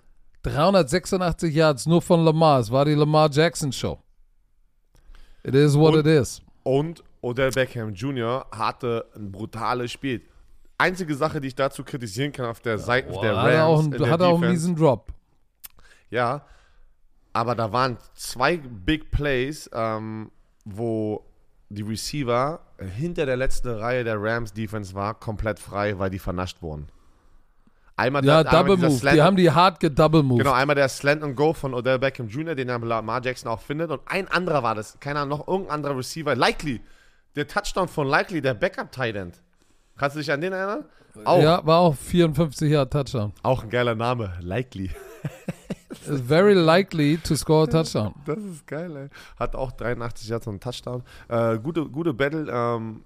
386 0.49 1.53
Yards 1.53 1.85
nur 1.85 2.01
von 2.01 2.23
Lamar. 2.23 2.59
Es 2.59 2.71
war 2.71 2.85
die 2.85 2.93
Lamar 2.93 3.29
Jackson 3.31 3.71
Show. 3.71 3.99
It 5.43 5.55
is 5.55 5.77
what 5.77 5.93
Und- 5.93 5.99
it 6.01 6.07
is. 6.07 6.41
Und 6.63 7.03
Odell 7.21 7.51
Beckham 7.51 7.93
Jr. 7.93 8.45
hatte 8.51 9.05
ein 9.15 9.31
brutales 9.31 9.91
Spiel. 9.91 10.21
Einzige 10.77 11.15
Sache, 11.15 11.41
die 11.41 11.47
ich 11.47 11.55
dazu 11.55 11.83
kritisieren 11.83 12.31
kann 12.31 12.45
auf 12.45 12.59
der 12.59 12.77
Seite 12.77 13.11
Boah, 13.11 13.21
der 13.21 13.41
hat 13.41 13.51
er 13.51 13.65
auch, 13.65 13.77
Rams 13.77 13.85
einen, 13.85 13.93
in 13.93 14.01
der 14.03 14.11
hat 14.11 14.21
er 14.21 14.27
auch 14.27 14.41
einen 14.41 14.51
miesen 14.51 14.75
Drop. 14.75 15.11
Ja, 16.09 16.45
aber 17.33 17.55
da 17.55 17.71
waren 17.71 17.97
zwei 18.13 18.57
Big 18.57 19.09
Plays, 19.11 19.69
ähm, 19.73 20.31
wo 20.65 21.25
die 21.69 21.81
Receiver 21.81 22.59
hinter 22.95 23.25
der 23.25 23.37
letzten 23.37 23.69
Reihe 23.69 24.03
der 24.03 24.21
Rams 24.21 24.53
Defense 24.53 24.93
war 24.93 25.15
komplett 25.15 25.59
frei, 25.59 25.97
weil 25.99 26.09
die 26.09 26.19
vernascht 26.19 26.61
wurden. 26.61 26.87
Einmal 27.99 28.23
Ja, 28.23 28.43
da- 28.43 28.49
einmal 28.51 28.61
Double 28.63 28.75
dieser 28.77 28.87
Move. 28.89 28.99
Slant- 28.99 29.15
Die 29.17 29.21
haben 29.23 29.35
die 29.35 29.51
hart 29.51 29.79
gedouble 29.79 30.23
Move. 30.23 30.37
Genau, 30.37 30.53
einmal 30.53 30.75
der 30.75 30.87
Slant 30.87 31.23
and 31.23 31.35
Go 31.35 31.53
von 31.53 31.73
Odell 31.73 31.97
Beckham 31.99 32.27
Jr., 32.27 32.53
den 32.55 32.67
dann 32.67 32.81
Lamar 32.83 33.21
Jackson 33.23 33.51
auch 33.51 33.59
findet. 33.61 33.89
Und 33.91 34.01
ein 34.05 34.27
anderer 34.27 34.61
war 34.63 34.75
das. 34.75 34.99
Keiner 34.99 35.25
noch 35.25 35.47
irgendein 35.47 35.73
anderer 35.75 35.97
Receiver. 35.97 36.35
Likely. 36.35 36.79
Der 37.35 37.47
Touchdown 37.47 37.87
von 37.87 38.07
Likely, 38.07 38.41
der 38.41 38.53
Backup 38.53 38.91
Tight 38.91 39.15
End. 39.15 39.41
Kannst 39.97 40.15
du 40.15 40.19
dich 40.19 40.31
an 40.31 40.41
den 40.41 40.53
erinnern? 40.53 40.85
Auch. 41.25 41.41
Ja, 41.41 41.65
war 41.65 41.79
auch 41.79 41.95
54 41.95 42.71
Jahre 42.71 42.87
Touchdown. 42.89 43.33
Auch 43.41 43.63
ein 43.63 43.69
geiler 43.71 43.95
Name. 43.95 44.33
Likely. 44.41 44.91
Is 45.89 46.21
very 46.27 46.53
likely 46.53 47.17
to 47.17 47.35
score 47.35 47.63
a 47.63 47.67
touchdown. 47.67 48.13
Das 48.27 48.37
ist 48.37 48.67
geil, 48.67 48.95
ey. 48.95 49.09
Hat 49.39 49.55
auch 49.55 49.71
83 49.71 50.27
Yards 50.29 50.45
und 50.45 50.53
einen 50.53 50.59
Touchdown. 50.59 51.01
Äh, 51.29 51.57
gute, 51.57 51.85
gute 51.89 52.13
Battle. 52.13 52.45
Ähm, 52.51 53.03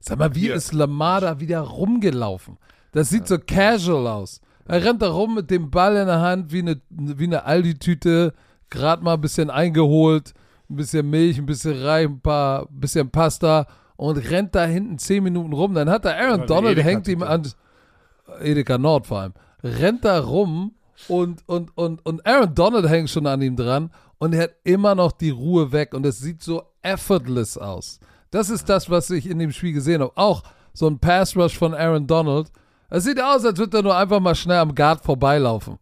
Sag 0.00 0.18
mal, 0.18 0.34
wie 0.34 0.40
Hier. 0.40 0.54
ist 0.56 0.72
Lamar 0.72 1.20
da 1.20 1.38
wieder 1.38 1.60
rumgelaufen? 1.60 2.58
Das 2.94 3.10
sieht 3.10 3.26
so 3.26 3.38
casual 3.38 4.06
aus. 4.06 4.40
Er 4.66 4.82
rennt 4.82 5.02
da 5.02 5.10
rum 5.10 5.34
mit 5.34 5.50
dem 5.50 5.70
Ball 5.70 5.96
in 5.96 6.06
der 6.06 6.20
Hand 6.20 6.52
wie 6.52 6.60
eine, 6.60 6.80
wie 6.88 7.24
eine 7.24 7.44
Aldi-Tüte, 7.44 8.32
gerade 8.70 9.04
mal 9.04 9.14
ein 9.14 9.20
bisschen 9.20 9.50
eingeholt, 9.50 10.32
ein 10.70 10.76
bisschen 10.76 11.10
Milch, 11.10 11.36
ein 11.36 11.44
bisschen 11.44 11.82
Reis, 11.82 12.06
ein 12.06 12.20
paar, 12.20 12.66
bisschen 12.70 13.10
Pasta 13.10 13.66
und 13.96 14.16
rennt 14.30 14.54
da 14.54 14.64
hinten 14.64 14.98
10 14.98 15.22
Minuten 15.22 15.52
rum. 15.52 15.74
Dann 15.74 15.90
hat 15.90 16.04
er 16.04 16.16
Aaron 16.16 16.42
die 16.42 16.46
Donald, 16.46 16.82
hängt 16.82 17.08
ihm 17.08 17.22
an, 17.22 17.46
Edeka 18.40 18.78
Nord 18.78 19.06
vor 19.06 19.20
allem, 19.20 19.34
rennt 19.62 20.04
da 20.04 20.20
rum 20.20 20.74
und, 21.08 21.46
und, 21.46 21.76
und, 21.76 22.06
und 22.06 22.24
Aaron 22.24 22.54
Donald 22.54 22.88
hängt 22.88 23.10
schon 23.10 23.26
an 23.26 23.42
ihm 23.42 23.56
dran 23.56 23.90
und 24.18 24.34
er 24.34 24.44
hat 24.44 24.54
immer 24.62 24.94
noch 24.94 25.12
die 25.12 25.30
Ruhe 25.30 25.72
weg 25.72 25.94
und 25.94 26.06
es 26.06 26.20
sieht 26.20 26.42
so 26.42 26.62
effortless 26.82 27.58
aus. 27.58 27.98
Das 28.30 28.50
ist 28.50 28.68
das, 28.68 28.88
was 28.88 29.10
ich 29.10 29.28
in 29.28 29.38
dem 29.38 29.52
Spiel 29.52 29.72
gesehen 29.72 30.00
habe. 30.00 30.12
Auch 30.16 30.42
so 30.72 30.86
ein 30.86 30.98
Pass 30.98 31.36
Rush 31.36 31.58
von 31.58 31.74
Aaron 31.74 32.06
Donald. 32.06 32.50
Es 32.94 33.02
sieht 33.02 33.20
aus, 33.20 33.44
als 33.44 33.58
würde 33.58 33.78
er 33.78 33.82
nur 33.82 33.96
einfach 33.96 34.20
mal 34.20 34.36
schnell 34.36 34.58
am 34.58 34.72
Guard 34.72 35.02
vorbeilaufen. 35.02 35.80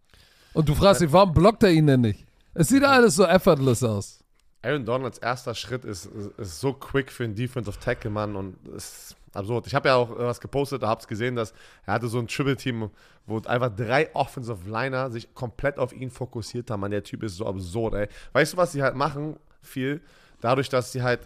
Und 0.55 0.67
du 0.67 0.75
fragst 0.75 1.03
dich, 1.03 1.13
warum 1.13 1.35
blockt 1.35 1.63
er 1.63 1.71
ihn 1.71 1.87
denn 1.87 2.01
nicht? 2.01 2.25
Es 2.55 2.69
sieht 2.69 2.83
alles 2.83 3.17
so 3.17 3.27
effortless 3.27 3.85
aus. 3.85 4.25
Aaron 4.63 4.87
Donalds 4.87 5.19
erster 5.19 5.55
Schritt 5.55 5.85
ist, 5.85 6.07
ist, 6.07 6.61
so 6.61 6.73
quick 6.73 7.13
für 7.13 7.25
einen 7.25 7.35
Defensive 7.35 7.79
Tackle, 7.79 8.11
Mann, 8.11 8.35
und 8.35 8.57
ist 8.69 9.15
absurd. 9.35 9.67
Ich 9.67 9.75
habe 9.75 9.91
ja 9.91 9.97
auch 9.97 10.11
äh, 10.13 10.21
was 10.21 10.41
gepostet, 10.41 10.85
da 10.85 10.89
hab's 10.89 11.07
gesehen, 11.07 11.37
dass 11.37 11.53
er 11.85 11.93
hatte 11.93 12.09
so 12.09 12.19
ein 12.19 12.29
Triple-Team, 12.29 12.89
wo 13.27 13.41
einfach 13.41 13.77
drei 13.77 14.09
Offensive 14.15 14.67
Liner 14.67 15.11
sich 15.11 15.35
komplett 15.35 15.79
auf 15.79 15.93
ihn 15.93 16.11
fokussiert 16.11 16.71
haben. 16.71 16.81
Mann, 16.81 16.93
der 16.93 17.05
Typ 17.05 17.25
ist 17.25 17.37
so 17.37 17.45
absurd, 17.45 17.93
ey. 17.93 18.09
Weißt 18.33 18.55
du, 18.55 18.57
was 18.57 18.73
sie 18.73 18.83
halt 18.83 18.97
machen? 18.97 19.37
Viel. 19.61 20.01
Dadurch, 20.41 20.71
dass 20.71 20.93
sie 20.93 21.03
halt 21.03 21.21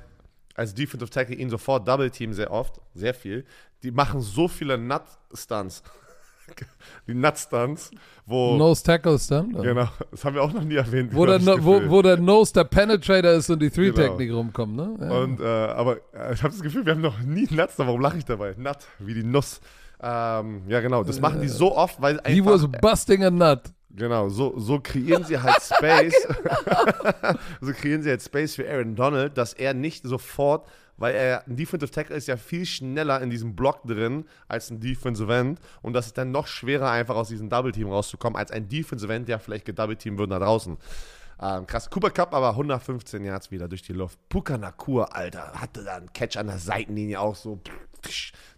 als 0.57 0.74
Defensive 0.74 1.11
Tackle 1.11 1.37
ihn 1.37 1.51
sofort 1.51 1.87
Double-Team 1.87 2.33
sehr 2.33 2.51
oft, 2.51 2.81
sehr 2.95 3.15
viel. 3.15 3.45
Die 3.83 3.91
machen 3.91 4.20
so 4.20 4.49
viele 4.49 4.78
Nut-Stunts. 4.78 5.83
Die 7.09 7.15
Nut-Stunts, 7.15 7.91
wo. 8.24 8.57
Nose 8.57 8.83
Tackles 8.83 9.27
dann. 9.27 9.53
Genau, 9.53 9.89
das 10.11 10.24
haben 10.24 10.35
wir 10.37 10.43
auch 10.43 10.53
noch 10.53 10.62
nie 10.62 10.77
erwähnt. 10.77 11.12
Wo, 11.15 11.27
der, 11.27 11.41
No- 11.41 11.57
wo, 11.65 11.81
wo 11.91 12.03
der 12.03 12.16
Nose 12.19 12.53
der 12.53 12.65
Penetrator 12.65 13.33
ist 13.33 13.51
und 13.51 13.61
die 13.61 13.69
Genau. 13.70 13.95
Three-Technik 13.97 14.33
rumkommt, 14.33 14.77
ne? 14.77 14.97
Ja. 15.01 15.11
Und, 15.11 15.41
äh, 15.41 15.45
aber 15.45 15.97
äh, 16.15 16.35
ich 16.35 16.43
habe 16.43 16.53
das 16.55 16.62
Gefühl, 16.62 16.87
wir 16.87 16.93
haben 16.95 17.01
noch 17.01 17.19
nie 17.20 17.49
Nuts. 17.51 17.74
Warum 17.78 18.01
lache 18.01 18.19
ich 18.19 18.24
dabei? 18.24 18.55
Nut, 18.57 18.78
wie 19.01 19.15
die 19.15 19.24
Nuss. 19.24 19.61
Ähm, 20.01 20.62
ja, 20.69 20.81
genau. 20.81 21.03
Das 21.05 21.20
machen 21.20 21.41
die 21.41 21.49
so 21.49 21.74
oft, 21.77 22.01
weil 22.01 22.20
He 22.27 22.45
was 22.45 22.65
einfach, 22.65 22.81
busting 22.81 23.24
a 23.24 23.31
nut. 23.31 23.62
Genau, 23.97 24.28
so, 24.28 24.59
so 24.59 24.81
kreieren 24.81 25.24
sie 25.24 25.40
halt 25.40 25.56
Space. 25.62 26.14
so 27.60 27.73
kreieren 27.73 28.02
sie 28.02 28.10
halt 28.10 28.23
Space 28.23 28.55
für 28.55 28.68
Aaron 28.68 28.94
Donald, 28.94 29.36
dass 29.36 29.52
er 29.52 29.74
nicht 29.74 30.05
sofort, 30.05 30.68
weil 30.97 31.14
er 31.14 31.47
ein 31.47 31.56
Defensive 31.56 31.90
Tackle 31.90 32.16
ist 32.16 32.28
ja 32.28 32.36
viel 32.36 32.66
schneller 32.66 33.20
in 33.20 33.31
diesem 33.31 33.56
Block 33.56 33.82
drin 33.85 34.24
als 34.48 34.70
ein 34.70 34.81
Defensive 34.81 35.32
End 35.35 35.60
und 35.82 35.93
das 35.93 36.06
ist 36.06 36.18
dann 36.18 36.31
noch 36.31 36.47
schwerer 36.47 36.90
einfach 36.90 37.16
aus 37.16 37.28
diesem 37.28 37.48
Double 37.48 37.73
Team 37.73 37.89
rauszukommen 37.89 38.36
als 38.36 38.51
ein 38.51 38.68
Defensive 38.68 39.12
End, 39.12 39.28
der 39.28 39.39
vielleicht 39.39 39.64
gedouble 39.64 39.97
team 39.97 40.18
würde 40.18 40.39
da 40.39 40.44
draußen. 40.44 40.77
Ähm, 41.40 41.66
krass. 41.66 41.90
Cooper 41.90 42.10
Cup 42.10 42.35
aber 42.35 42.51
115 42.51 43.24
Yards 43.24 43.51
wieder 43.51 43.68
durch 43.68 43.82
die 43.82 43.93
Luft. 43.93 44.18
Puka 44.28 44.56
Nakur, 44.56 45.14
Alter, 45.14 45.52
hatte 45.52 45.85
da 45.85 45.97
einen 45.97 46.12
Catch 46.12 46.36
an 46.36 46.47
der 46.47 46.59
Seitenlinie 46.59 47.20
auch 47.20 47.36
so. 47.36 47.60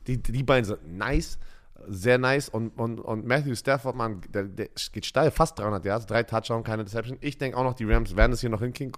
Die, 0.07 0.23
die 0.23 0.43
beiden 0.43 0.65
sind 0.65 0.97
nice, 0.97 1.39
sehr 1.87 2.19
nice. 2.19 2.49
Und, 2.49 2.71
und, 2.79 3.01
und 3.01 3.27
Matthew 3.27 3.55
Stafford, 3.55 3.95
man, 3.97 4.21
der, 4.33 4.45
der 4.45 4.69
geht 4.93 5.07
steil, 5.07 5.31
fast 5.31 5.59
300 5.59 5.85
Yards, 5.85 6.07
drei 6.07 6.23
Touchdown, 6.23 6.65
keine 6.65 6.85
Deception. 6.85 7.19
Ich 7.21 7.39
denke 7.39 7.57
auch 7.57 7.65
noch, 7.65 7.75
die 7.75 7.85
Rams 7.85 8.17
werden 8.17 8.33
es 8.33 8.41
hier 8.41 8.51
noch 8.51 8.61
hinkriegen. 8.61 8.93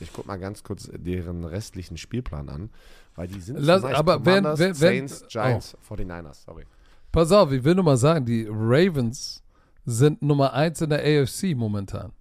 Ich 0.00 0.12
gucke 0.12 0.26
mal 0.26 0.38
ganz 0.38 0.62
kurz 0.64 0.90
deren 0.92 1.44
restlichen 1.44 1.96
Spielplan 1.96 2.48
an, 2.48 2.70
weil 3.14 3.28
die 3.28 3.40
sind 3.40 3.58
Lass- 3.60 3.82
so 3.82 3.88
nice. 3.88 3.96
aber 3.96 4.24
wenn- 4.24 4.44
wenn- 4.44 4.74
Saints, 4.74 5.24
Giants, 5.28 5.76
49ers, 5.88 6.44
sorry. 6.44 6.64
Pass 7.12 7.30
auf, 7.30 7.52
ich 7.52 7.62
will 7.62 7.74
nur 7.74 7.84
mal 7.84 7.96
sagen, 7.98 8.24
die 8.24 8.46
Ravens 8.50 9.42
sind 9.84 10.22
Nummer 10.22 10.52
1 10.54 10.80
in 10.80 10.90
der 10.90 11.00
AFC 11.04 11.54
momentan. 11.54 12.12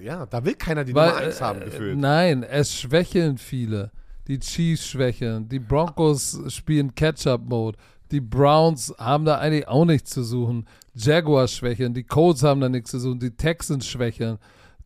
Ja, 0.00 0.24
da 0.26 0.44
will 0.44 0.54
keiner 0.54 0.84
die 0.84 0.94
Weil, 0.94 1.08
Nummer 1.08 1.20
1 1.22 1.40
haben, 1.40 1.60
äh, 1.62 1.64
gefühlt. 1.64 1.98
Nein, 1.98 2.42
es 2.44 2.72
schwächeln 2.74 3.36
viele. 3.36 3.90
Die 4.28 4.38
Chiefs 4.38 4.86
schwächeln, 4.86 5.48
die 5.48 5.58
Broncos 5.58 6.38
spielen 6.48 6.94
Catch-up-Mode, 6.94 7.78
die 8.10 8.20
Browns 8.20 8.94
haben 8.98 9.24
da 9.24 9.38
eigentlich 9.38 9.68
auch 9.68 9.84
nichts 9.84 10.10
zu 10.10 10.22
suchen, 10.22 10.66
Jaguars 10.94 11.52
schwächeln, 11.52 11.94
die 11.94 12.04
Colts 12.04 12.42
haben 12.42 12.60
da 12.60 12.68
nichts 12.68 12.90
zu 12.90 12.98
suchen, 13.00 13.20
die 13.20 13.30
Texans 13.30 13.86
schwächeln, 13.86 14.38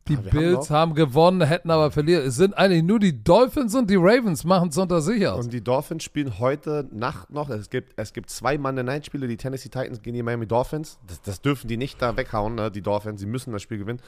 die 0.07 0.15
Aber 0.17 0.25
wir 0.25 0.31
haben 0.31 0.37
Bills 0.39 0.69
noch- 0.69 0.75
haben, 0.75 0.95
gewonnen, 0.95 1.41
hätten 1.41 1.71
aber 1.71 1.89
verliert. 1.89 2.25
Es 2.25 2.35
sind 2.35 2.57
eigentlich 2.57 2.83
nur 2.83 2.99
die 2.99 3.23
Dolphins 3.23 3.73
und 3.73 3.89
die 3.89 3.95
Ravens 3.95 4.43
machen 4.43 4.67
es 4.69 4.77
unter 4.77 5.01
sich 5.01 5.25
aus. 5.25 5.45
Und 5.45 5.53
die 5.53 5.63
Dolphins 5.63 6.03
spielen 6.03 6.39
heute 6.39 6.87
Nacht 6.91 7.29
noch. 7.29 7.49
Es 7.49 7.69
gibt, 7.69 7.93
es 7.95 8.11
gibt 8.11 8.29
zwei 8.29 8.57
Monday 8.57 8.83
Night 8.83 9.05
Spiele. 9.05 9.27
Die 9.29 9.37
Tennessee 9.37 9.69
Titans 9.69 10.01
gegen 10.01 10.15
die 10.17 10.21
Miami 10.23 10.45
Dolphins. 10.45 10.99
Das, 11.07 11.21
das 11.21 11.41
dürfen 11.41 11.69
die 11.69 11.77
nicht 11.77 12.01
da 12.01 12.17
weghauen, 12.17 12.55
ne? 12.55 12.69
die 12.69 12.81
Dolphins. 12.81 13.21
Sie 13.21 13.25
müssen 13.27 13.53
das 13.53 13.61
Spiel 13.61 13.77
gewinnen. 13.77 14.01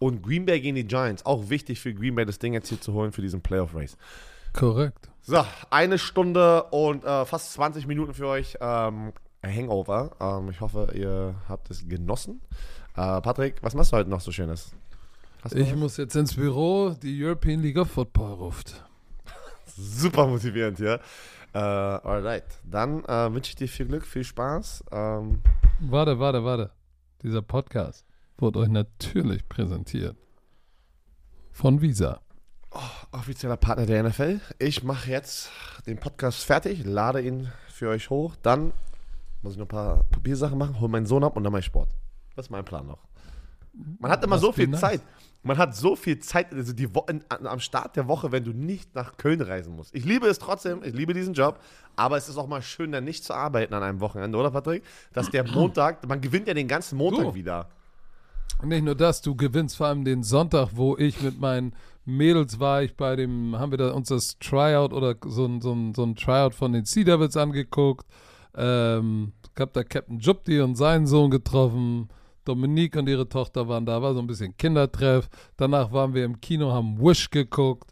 Und 0.00 0.20
Green 0.22 0.44
Bay 0.46 0.60
gegen 0.60 0.74
die 0.74 0.84
Giants. 0.84 1.24
Auch 1.24 1.48
wichtig 1.48 1.78
für 1.80 1.94
Green 1.94 2.16
Bay, 2.16 2.26
das 2.26 2.40
Ding 2.40 2.52
jetzt 2.52 2.68
hier 2.68 2.80
zu 2.80 2.92
holen 2.92 3.12
für 3.12 3.22
diesen 3.22 3.40
Playoff 3.40 3.72
Race. 3.74 3.96
Korrekt. 4.52 5.08
So, 5.28 5.44
eine 5.70 5.98
Stunde 5.98 6.62
und 6.70 7.04
äh, 7.04 7.24
fast 7.24 7.52
20 7.54 7.88
Minuten 7.88 8.14
für 8.14 8.28
euch. 8.28 8.56
Ähm, 8.60 9.12
Hangover. 9.44 10.12
Ähm, 10.20 10.50
ich 10.50 10.60
hoffe, 10.60 10.92
ihr 10.94 11.34
habt 11.48 11.68
es 11.68 11.88
genossen. 11.88 12.40
Äh, 12.94 13.20
Patrick, 13.20 13.56
was 13.60 13.74
machst 13.74 13.90
du 13.90 13.96
heute 13.96 14.08
noch 14.08 14.20
so 14.20 14.30
Schönes? 14.30 14.70
Ich 15.52 15.72
was? 15.72 15.76
muss 15.76 15.96
jetzt 15.96 16.14
ins 16.14 16.36
Büro, 16.36 16.90
die 16.90 17.24
European 17.24 17.60
League 17.60 17.76
of 17.76 17.90
Football 17.90 18.34
ruft. 18.34 18.84
Super 19.76 20.28
motivierend 20.28 20.78
hier. 20.78 21.00
Äh, 21.52 21.58
alright. 21.58 22.44
Dann 22.62 23.04
äh, 23.06 23.34
wünsche 23.34 23.48
ich 23.48 23.56
dir 23.56 23.66
viel 23.66 23.86
Glück, 23.86 24.06
viel 24.06 24.22
Spaß. 24.22 24.84
Ähm, 24.92 25.40
Warte, 25.80 26.20
warte, 26.20 26.44
warte. 26.44 26.70
Dieser 27.24 27.42
Podcast 27.42 28.06
wurde 28.38 28.60
euch 28.60 28.68
natürlich 28.68 29.48
präsentiert 29.48 30.16
von 31.50 31.80
Visa. 31.80 32.20
Offizieller 33.12 33.56
Partner 33.56 33.86
der 33.86 34.02
NFL. 34.02 34.40
Ich 34.58 34.82
mache 34.82 35.10
jetzt 35.10 35.50
den 35.86 35.98
Podcast 35.98 36.44
fertig, 36.44 36.84
lade 36.84 37.20
ihn 37.20 37.48
für 37.68 37.88
euch 37.88 38.10
hoch. 38.10 38.34
Dann 38.42 38.72
muss 39.42 39.52
ich 39.52 39.58
noch 39.58 39.66
ein 39.66 39.68
paar 39.68 40.04
Papiersachen 40.10 40.58
machen, 40.58 40.80
hole 40.80 40.90
meinen 40.90 41.06
Sohn 41.06 41.24
ab 41.24 41.36
und 41.36 41.44
dann 41.44 41.52
mache 41.52 41.60
ich 41.60 41.66
Sport. 41.66 41.88
Das 42.34 42.46
ist 42.46 42.50
mein 42.50 42.64
Plan 42.64 42.86
noch. 42.86 42.98
Man 43.98 44.10
hat 44.10 44.24
immer 44.24 44.36
Das 44.36 44.42
so 44.42 44.52
viel 44.52 44.68
nice. 44.68 44.80
Zeit. 44.80 45.00
Man 45.42 45.58
hat 45.58 45.76
so 45.76 45.94
viel 45.94 46.18
Zeit, 46.18 46.52
also 46.52 46.72
die 46.72 46.92
Wo 46.92 47.06
am 47.28 47.60
Start 47.60 47.94
der 47.94 48.08
Woche, 48.08 48.32
wenn 48.32 48.42
du 48.42 48.50
nicht 48.52 48.94
nach 48.96 49.16
Köln 49.16 49.40
reisen 49.40 49.76
musst. 49.76 49.94
Ich 49.94 50.04
liebe 50.04 50.26
es 50.26 50.40
trotzdem, 50.40 50.82
ich 50.82 50.92
liebe 50.92 51.14
diesen 51.14 51.34
Job, 51.34 51.60
aber 51.94 52.16
es 52.16 52.28
ist 52.28 52.36
auch 52.36 52.48
mal 52.48 52.62
schön, 52.62 52.90
dann 52.90 53.04
nicht 53.04 53.22
zu 53.22 53.32
arbeiten 53.32 53.72
an 53.74 53.82
einem 53.84 54.00
Wochenende, 54.00 54.36
oder 54.38 54.50
Patrick? 54.50 54.82
Dass 55.12 55.30
der 55.30 55.44
Montag, 55.52 56.04
man 56.08 56.20
gewinnt 56.20 56.48
ja 56.48 56.54
den 56.54 56.66
ganzen 56.66 56.96
Montag 56.98 57.22
Du. 57.26 57.34
wieder. 57.34 57.68
Nicht 58.64 58.84
nur 58.84 58.94
das, 58.96 59.20
du 59.22 59.36
gewinnst 59.36 59.76
vor 59.76 59.86
allem 59.86 60.04
den 60.04 60.22
Sonntag, 60.24 60.70
wo 60.72 60.96
ich 60.96 61.20
mit 61.20 61.38
meinen 61.38 61.74
Mädels 62.06 62.60
war, 62.60 62.82
ich 62.82 62.96
bei 62.96 63.16
dem, 63.16 63.58
haben 63.58 63.72
wir 63.72 63.78
da 63.78 63.90
uns 63.90 64.08
das 64.08 64.38
Tryout 64.38 64.92
oder 64.92 65.16
so 65.26 65.44
ein, 65.44 65.60
so 65.60 65.72
ein, 65.72 65.92
so 65.92 66.04
ein 66.04 66.14
Tryout 66.14 66.54
von 66.54 66.72
den 66.72 66.84
Sea 66.84 67.04
Devils 67.04 67.36
angeguckt. 67.36 68.06
Ähm, 68.56 69.32
ich 69.54 69.60
hab 69.60 69.72
da 69.72 69.82
Captain 69.82 70.18
Jupti 70.18 70.60
und 70.60 70.76
seinen 70.76 71.06
Sohn 71.06 71.30
getroffen. 71.30 72.08
Dominique 72.44 72.96
und 72.96 73.08
ihre 73.08 73.28
Tochter 73.28 73.68
waren 73.68 73.84
da, 73.84 74.00
war 74.00 74.14
so 74.14 74.20
ein 74.20 74.26
bisschen 74.26 74.56
Kindertreff. 74.56 75.28
Danach 75.56 75.92
waren 75.92 76.14
wir 76.14 76.24
im 76.24 76.40
Kino, 76.40 76.72
haben 76.72 76.98
Wish 77.00 77.28
geguckt. 77.28 77.90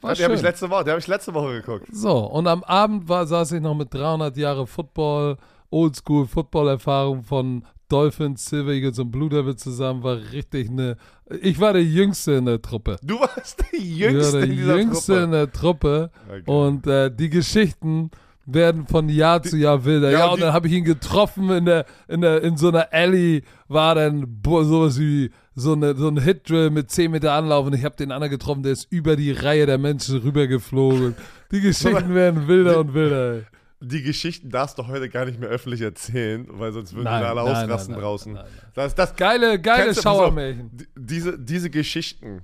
War 0.00 0.14
die 0.14 0.24
habe 0.24 0.34
ich 0.34 0.42
letzte 0.42 0.70
Woche, 0.70 0.84
die 0.84 0.90
habe 0.90 1.00
ich 1.00 1.06
letzte 1.06 1.34
Woche 1.34 1.60
geguckt. 1.60 1.86
So, 1.92 2.16
und 2.16 2.46
am 2.46 2.64
Abend 2.64 3.08
war, 3.08 3.26
saß 3.26 3.52
ich 3.52 3.60
noch 3.60 3.74
mit 3.74 3.92
300 3.92 4.34
Jahre 4.38 4.66
Football, 4.66 5.36
Oldschool 5.68 6.26
Football-Erfahrung 6.26 7.22
von 7.22 7.66
Dolphins, 7.90 8.46
Silver 8.46 8.72
Eagles 8.72 8.98
und 8.98 9.10
Blue 9.10 9.28
Devils 9.28 9.62
zusammen. 9.62 10.02
War 10.02 10.18
richtig 10.32 10.70
eine. 10.70 10.96
Ich 11.42 11.60
war 11.60 11.72
der 11.72 11.84
Jüngste 11.84 12.32
in 12.32 12.46
der 12.46 12.60
Truppe. 12.60 12.96
Du 13.02 13.20
warst 13.20 13.60
der 13.60 13.78
Ich 13.78 13.98
Jüngste 13.98 14.32
war 14.32 14.40
der 14.40 14.50
in 14.50 14.56
dieser 14.56 14.76
Jüngste 14.76 15.12
Truppe. 15.12 15.24
in 15.24 15.30
der 15.32 15.52
Truppe. 15.52 16.10
Okay. 16.28 16.42
Und 16.46 16.86
äh, 16.86 17.10
die 17.14 17.30
Geschichten, 17.30 18.10
werden 18.46 18.86
von 18.86 19.08
Jahr 19.08 19.42
zu 19.42 19.56
Jahr 19.56 19.84
wilder. 19.84 20.10
Ja, 20.10 20.18
Ja, 20.20 20.26
und 20.26 20.34
und 20.34 20.40
dann 20.40 20.52
habe 20.52 20.66
ich 20.68 20.72
ihn 20.74 20.84
getroffen 20.84 21.50
in 21.50 21.64
der, 21.64 21.86
in 22.08 22.20
der, 22.20 22.42
in 22.42 22.56
so 22.56 22.68
einer 22.68 22.92
Alley, 22.92 23.42
war 23.68 23.94
dann 23.94 24.40
sowas 24.44 24.98
wie 24.98 25.30
so, 25.54 25.72
eine, 25.72 25.94
so 25.94 26.08
ein 26.08 26.18
Hit-Drill 26.20 26.70
mit 26.70 26.90
10 26.90 27.10
Meter 27.10 27.32
Anlauf 27.32 27.66
und 27.66 27.74
ich 27.74 27.84
habe 27.84 27.96
den 27.96 28.12
anderen 28.12 28.30
getroffen, 28.30 28.62
der 28.62 28.72
ist 28.72 28.90
über 28.90 29.16
die 29.16 29.32
Reihe 29.32 29.66
der 29.66 29.78
Menschen 29.78 30.18
rübergeflogen. 30.18 31.14
Die 31.52 31.60
Geschichten 31.60 32.14
werden 32.14 32.48
wilder 32.48 32.80
und 32.80 32.94
wilder, 32.94 33.34
ey. 33.34 33.42
Die 33.82 34.02
Geschichten 34.02 34.50
darfst 34.50 34.78
du 34.78 34.86
heute 34.88 35.08
gar 35.08 35.24
nicht 35.24 35.40
mehr 35.40 35.48
öffentlich 35.48 35.80
erzählen, 35.80 36.46
weil 36.50 36.72
sonst 36.72 36.92
würden 36.94 37.04
Nein, 37.04 37.22
wir 37.22 37.28
alle 37.30 37.44
nein, 37.44 37.64
ausrasten 37.64 37.94
nein, 37.94 38.02
draußen. 38.02 38.38
Das, 38.74 38.94
das, 38.94 39.16
Geile, 39.16 39.58
geile 39.60 39.94
Schauermärchen. 39.94 40.70
die- 40.72 40.86
diese, 40.96 41.38
diese 41.38 41.70
Geschichten 41.70 42.42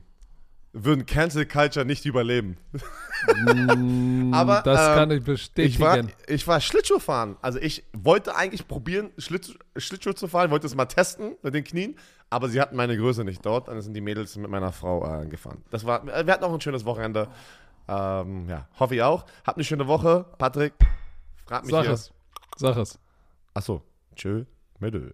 würden 0.73 1.05
Cancel 1.07 1.45
Culture 1.47 1.85
nicht 1.85 2.05
überleben. 2.07 2.57
Aber, 4.33 4.63
Das 4.63 4.89
ähm, 4.89 4.95
kann 4.95 5.11
ich 5.11 5.19
Ich 5.19 5.25
bestätigen. 5.25 5.81
war, 5.83 5.99
ich 6.27 6.47
war 6.47 6.61
Schlittschuh 6.61 6.99
fahren. 6.99 7.37
Also 7.43 7.59
ich 7.59 7.85
wollte 7.93 8.35
eigentlich 8.37 8.67
probieren, 8.69 9.11
Schlittschuh, 9.19 9.55
Schlittschuh 9.77 10.13
zu 10.13 10.29
fahren, 10.29 10.51
wollte 10.51 10.67
es 10.67 10.75
mal 10.75 10.87
testen 10.87 11.35
mit 11.43 11.55
den 11.55 11.65
Knien, 11.65 11.97
aber 12.31 12.49
sie 12.49 12.61
hatten 12.61 12.77
meine 12.77 12.97
Größe 12.97 13.25
nicht 13.25 13.45
dort. 13.45 13.69
Dann 13.69 13.81
sind 13.81 13.95
die 13.95 14.01
Mädels 14.01 14.37
mit 14.37 14.51
meiner 14.51 14.73
Frau 14.73 15.23
äh, 15.23 15.27
gefahren. 15.27 15.63
Das 15.71 15.85
war, 15.87 16.05
wir 16.07 16.33
hatten 16.33 16.45
auch 16.45 16.53
ein 16.53 16.61
schönes 16.61 16.85
Wochenende. 16.85 17.29
Ähm, 17.89 18.49
ja, 18.49 18.67
hoffe 18.79 18.95
ich 18.97 19.03
auch. 19.03 19.25
Habt 19.47 19.57
eine 19.59 19.65
schöne 19.65 19.87
Woche. 19.87 20.27
Patrick, 20.39 20.73
frag 21.47 21.63
mich 21.63 21.71
Sag 21.71 21.87
es. 21.87 22.13
Sag 22.57 22.77
es. 22.77 22.99
Achso, 23.55 23.83
tschö, 24.15 24.45
mit 24.79 24.95
Ö. 24.95 25.11